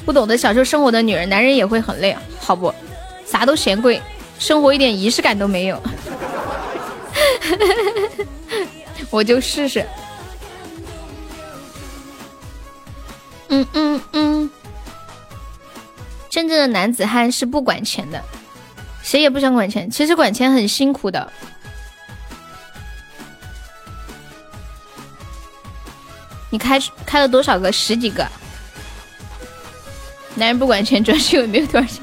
[0.05, 2.74] 不懂得享受生活的女人，男人也会很累，好不？
[3.24, 4.02] 啥都嫌贵，
[4.39, 5.82] 生活一点仪式感都没有。
[9.10, 9.86] 我就试试。
[13.48, 14.50] 嗯嗯嗯。
[16.28, 18.22] 真正的男子汉是不管钱的，
[19.02, 19.90] 谁也不想管钱。
[19.90, 21.31] 其实管钱很辛苦的。
[26.50, 27.70] 你开开了多少个？
[27.70, 28.26] 十几个。
[30.35, 32.02] 男人不管钱，主要是有没有多少钱。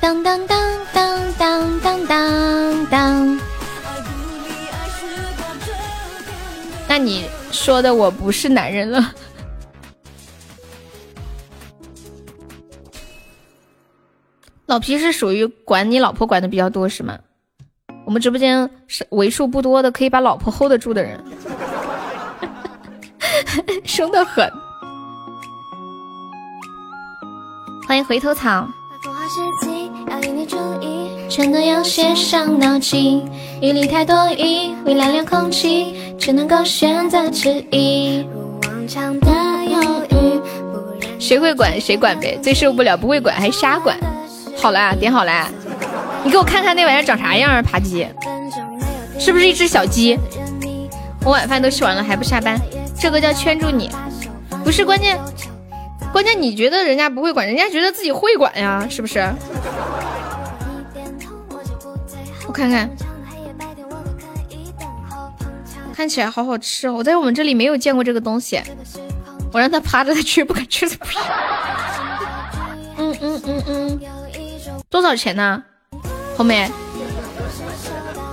[0.00, 3.40] 当当当当当当当当。
[6.88, 9.12] 那你说的我不是男人了。
[14.66, 17.18] 老皮是属于管你老婆管的比较多是吗？
[18.06, 21.18] 我们直播间是为数不多的可以把老婆 hold 得住的人，
[23.84, 24.50] 凶得很。
[27.86, 28.66] 欢迎回头草。
[31.28, 33.28] 真的要写上脑筋，
[33.90, 38.26] 太多疑，为了连空气，只能够选择迟疑。
[41.18, 43.96] 谁会管谁管呗，最受不了不会管还瞎管。
[44.56, 45.48] 好啦，点好啦，
[46.22, 47.62] 你给我看看那玩意儿长啥样啊？
[47.62, 48.06] 扒鸡，
[49.18, 50.18] 是不是一只小鸡？
[51.24, 52.60] 我晚饭都吃完了还不下班，
[53.04, 53.90] 这个叫圈住你，
[54.64, 55.20] 不是关键，
[56.10, 59.20] 关键你觉得人家不会管，人家觉得自己会管呀，是不是？
[62.46, 62.88] 我看看，
[65.94, 68.58] 看起来好好吃哦，我在我们这里没有见过这个东西，
[69.52, 71.18] 我让他趴着，他绝不敢吃，不是？
[72.96, 74.00] 嗯嗯嗯嗯。
[74.88, 75.62] 多少钱呢？
[76.38, 76.70] 红梅。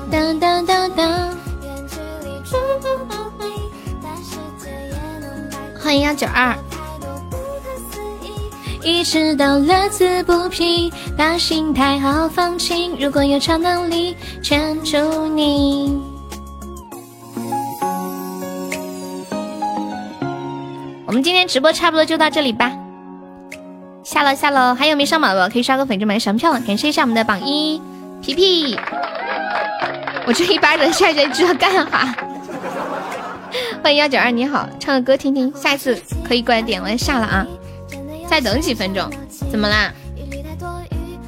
[0.09, 1.37] 当当当当。
[5.83, 6.55] 欢迎幺九二。
[8.83, 12.95] 一直都乐此不疲，把心态好放轻。
[12.99, 15.99] 如果有超能力，圈住你。
[21.05, 22.71] 我们今天直播差不多就到这里吧。
[24.03, 27.81] 下了下了，还有没上榜的可以刷个粉丝们上票了，感谢一下我们的榜一
[28.21, 28.79] 皮皮。
[30.25, 32.15] 我这一巴掌下去知道干啥？
[33.83, 37.47] 欢迎幺九二，你好，唱个歌听听，下一次可以过来点，我要下了啊，
[38.29, 39.09] 再等几分钟。
[39.51, 39.91] 怎么啦？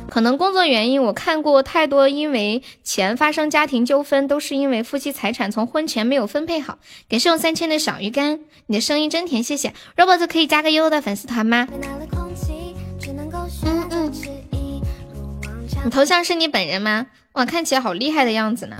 [0.08, 6.78] 可能工作原因，我看过太多因为钱发生家庭纠纷，都是因为夫妻财产从婚前没有分配好。
[7.10, 9.74] 感谢我三千的小鱼干，你的声音真甜，谢谢。
[9.98, 11.68] robot 可以加个悠悠的粉丝团吗？
[13.66, 14.12] 嗯嗯，
[15.84, 17.08] 你头像是你本人吗？
[17.32, 18.78] 哇，看起来好厉害的样子呢，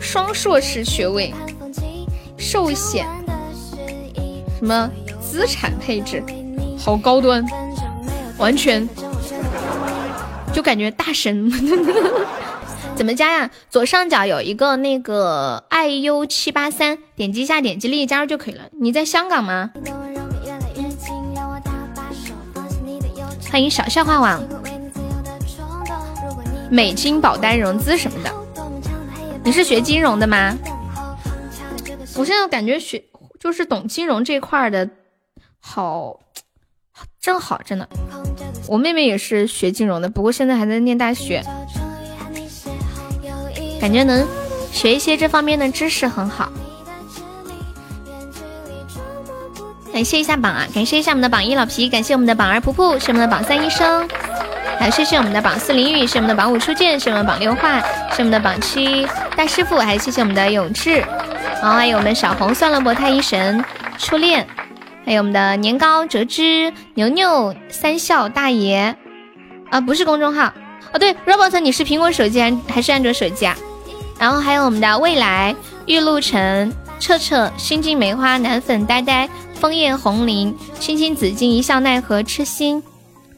[0.00, 1.34] 双硕士学位，
[2.38, 3.06] 寿险，
[4.58, 4.88] 什么
[5.20, 6.22] 资产配置，
[6.78, 7.44] 好高端，
[8.38, 8.88] 完全
[10.52, 11.50] 就感觉大神。
[12.94, 13.50] 怎么加呀？
[13.68, 18.62] 左上角有一个那个 iu 七八三，点击一下，点击立即加入就可以了。
[18.80, 19.70] 你在香港吗？
[23.50, 24.42] 欢迎小笑话网，
[26.70, 28.30] 美金保单融资什么的。
[29.44, 30.56] 你是学金融的吗？
[32.18, 33.04] 我现在感觉学
[33.38, 34.90] 就是懂金融这块的，
[35.60, 36.18] 好，
[37.20, 37.88] 真好，真的。
[38.66, 41.44] 我妹妹也是学金融的，不过现在还在念大学。
[43.80, 44.26] 感觉能
[44.72, 46.52] 学一些这方面的知识很好。
[49.92, 54.08] 感谢一下榜啊，感谢一下我们的榜一老皮，感谢我们的榜二噗噗，是我们的榜三医生，
[54.76, 57.80] 还有谢谢我们的榜四淋雨，是我们的榜五初见，是我们的榜六画，
[58.10, 59.06] 是我们的榜七
[59.36, 61.04] 大师傅，还谢谢我们的永志，
[61.60, 63.64] 然后还有我们小红算了不太医神
[63.98, 64.46] 初恋，
[65.04, 68.94] 还有我们的年糕折枝牛牛三笑大爷。
[69.70, 70.52] 啊，不是公众号。
[70.92, 73.44] 哦，对，robot 你是苹果手机还还是安卓手机？
[73.44, 73.56] 啊？
[74.18, 75.54] 然后还有我们的未来
[75.86, 82.82] 玉露城彻彻心境梅花男粉呆呆枫叶红林青青紫金一笑奈何痴心，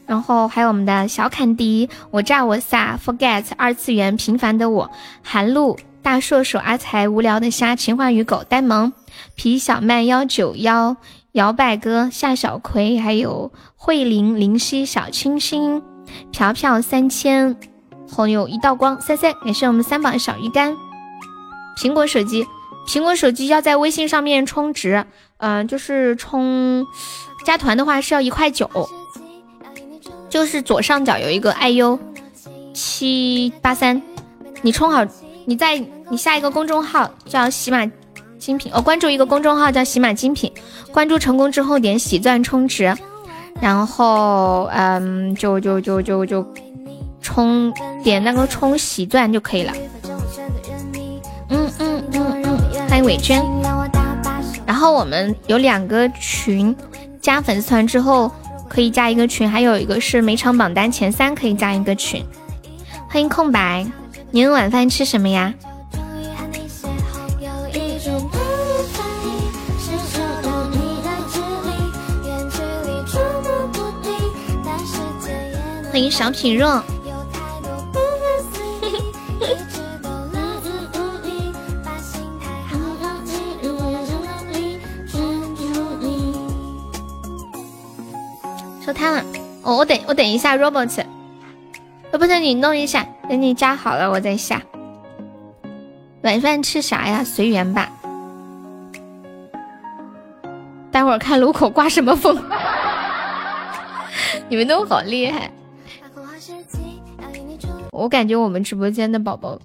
[0.06, 4.90] 然后还有我们的小坎迪我炸我撒 forget 二次元平凡的我
[5.22, 5.76] 韩露。
[6.02, 8.92] 大硕鼠阿才无聊的虾情话与狗呆萌
[9.34, 10.96] 皮小麦幺九幺
[11.32, 15.82] 摇摆哥夏小葵还有慧玲灵犀小清新
[16.32, 17.56] 飘飘三千。
[18.08, 20.76] 红有一道光，塞塞感谢我们三宝小鱼干。
[21.76, 22.44] 苹果手机，
[22.88, 25.06] 苹果手机要在微信上面充值，
[25.36, 26.84] 嗯，就是充
[27.44, 28.68] 加团的话是要一块九。
[30.28, 31.98] 就是左上角有一个 iu
[32.74, 34.02] 七八三，
[34.62, 35.04] 你充好，
[35.50, 35.76] 你在
[36.08, 37.84] 你下一个公众号叫喜马
[38.38, 40.52] 精品，哦，关注一个公众号叫喜马精品，
[40.92, 42.96] 关注成功之后点喜钻充值，
[43.60, 46.46] 然后嗯，就就就就就。
[47.20, 47.70] 充
[48.02, 49.72] 点那个充喜钻就可以了。
[51.50, 53.44] 嗯嗯嗯嗯，欢迎伟娟。
[54.64, 56.74] 然后我们有两个群，
[57.20, 58.30] 加粉丝团之后
[58.68, 62.24] 可以加一个群，还有一个是每场榜单前三可以加一个群。
[63.10, 63.84] 欢迎空白，
[64.32, 65.52] 您晚饭吃什么呀？
[75.90, 76.80] 欢迎小品若。
[88.86, 89.24] 收摊了，
[89.62, 91.04] 哦，我等我等一下 robot
[92.12, 94.62] ，robot，robot 你弄一下，等你加好了我再下。
[96.22, 97.24] 晚饭吃啥呀？
[97.24, 97.90] 随缘吧。
[100.90, 102.36] 待会儿看路口刮什么风。
[104.48, 105.50] 你们都好厉害。
[107.92, 109.58] 我感觉我们直播间的宝宝，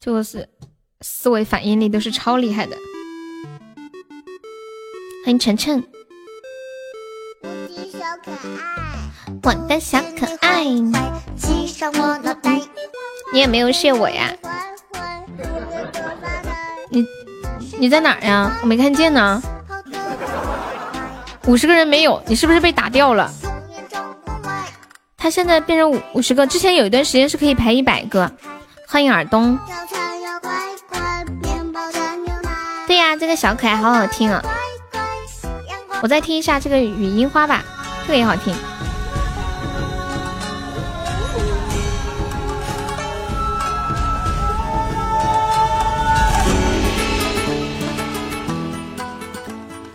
[0.00, 0.48] 就是
[1.00, 2.76] 思维反应力都是超厉害的。
[5.24, 5.84] 欢迎晨晨。
[7.42, 8.91] 无敌小可爱，
[13.32, 14.30] 你也没有谢我呀？
[16.90, 17.06] 你
[17.78, 18.58] 你在哪儿呀？
[18.62, 19.42] 我没看见呢。
[21.46, 23.32] 五十个人没有，你是不是被打掉了？
[25.16, 28.30] 他现在变成五五十个，之前有一段时间是可以排一百个。
[28.86, 29.58] 欢迎尔东。
[32.86, 34.42] 对呀，这个小可爱好好听啊！
[36.02, 37.64] 我再听一下这个语音花吧，
[38.06, 38.54] 这个也好听。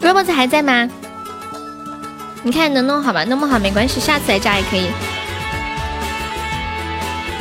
[0.08, 0.90] Robot 还在吗？
[2.44, 3.26] 你看能弄好吧？
[3.26, 4.90] 弄不好没关系，下次来加也可以。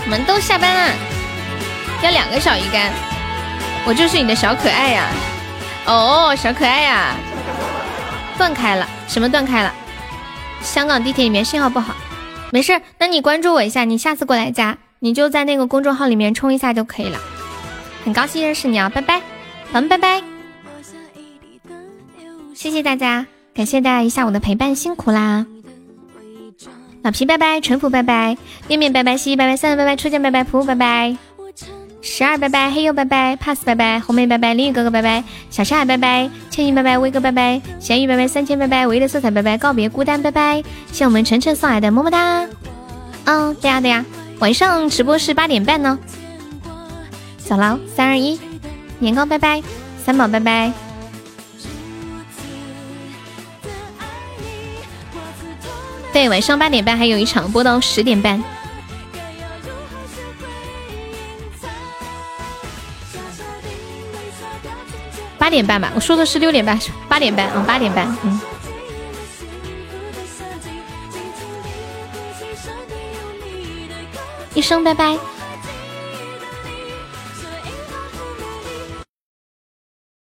[0.05, 0.95] 我们都下班了，
[2.03, 2.91] 要两个小鱼干。
[3.85, 5.07] 我就是你的小可爱呀！
[5.87, 7.15] 哦，小可爱呀！
[8.37, 9.73] 断开了，什么断开了？
[10.61, 11.95] 香港地铁里面信号不好，
[12.51, 17.21] 没事，那你关注我一下，你下次过来加，你就在那个公众号里面冲一下就可以了。
[18.05, 19.21] 很高兴认识你啊，拜拜，
[19.73, 20.36] 咱们拜拜。
[22.57, 25.45] 谢谢大家，感谢大家一下午的陪伴，辛苦啦！
[27.03, 31.17] 老皮拜拜，淳朴拜拜，面面拜拜，西西拜拜，三三拜拜，初见拜拜，噗拜拜，
[32.01, 42.49] 十二拜拜，黑柚拜拜，pass 拜拜，红梅拜拜，林雨哥哥拜拜，小沙海拜拜，千羽拜拜，威哥拜拜，咸鱼拜拜，三千拜拜，唯一的色彩拜拜，告别孤单拜拜，谢我们晨晨送来的么么哒。
[43.27, 44.03] 嗯，对呀对呀，
[44.39, 45.99] 晚上直播是八点半呢。
[47.39, 48.41] 小狼三二一，
[48.99, 49.63] 年糕拜拜。
[50.03, 50.86] 三宝拜拜。
[56.17, 58.43] 对，晚上八点半还有一场，播到十点半。
[65.37, 68.41] 八点半吧，我说的是六点半，八点半，嗯，八点半，嗯。
[74.55, 75.19] 一声拜拜。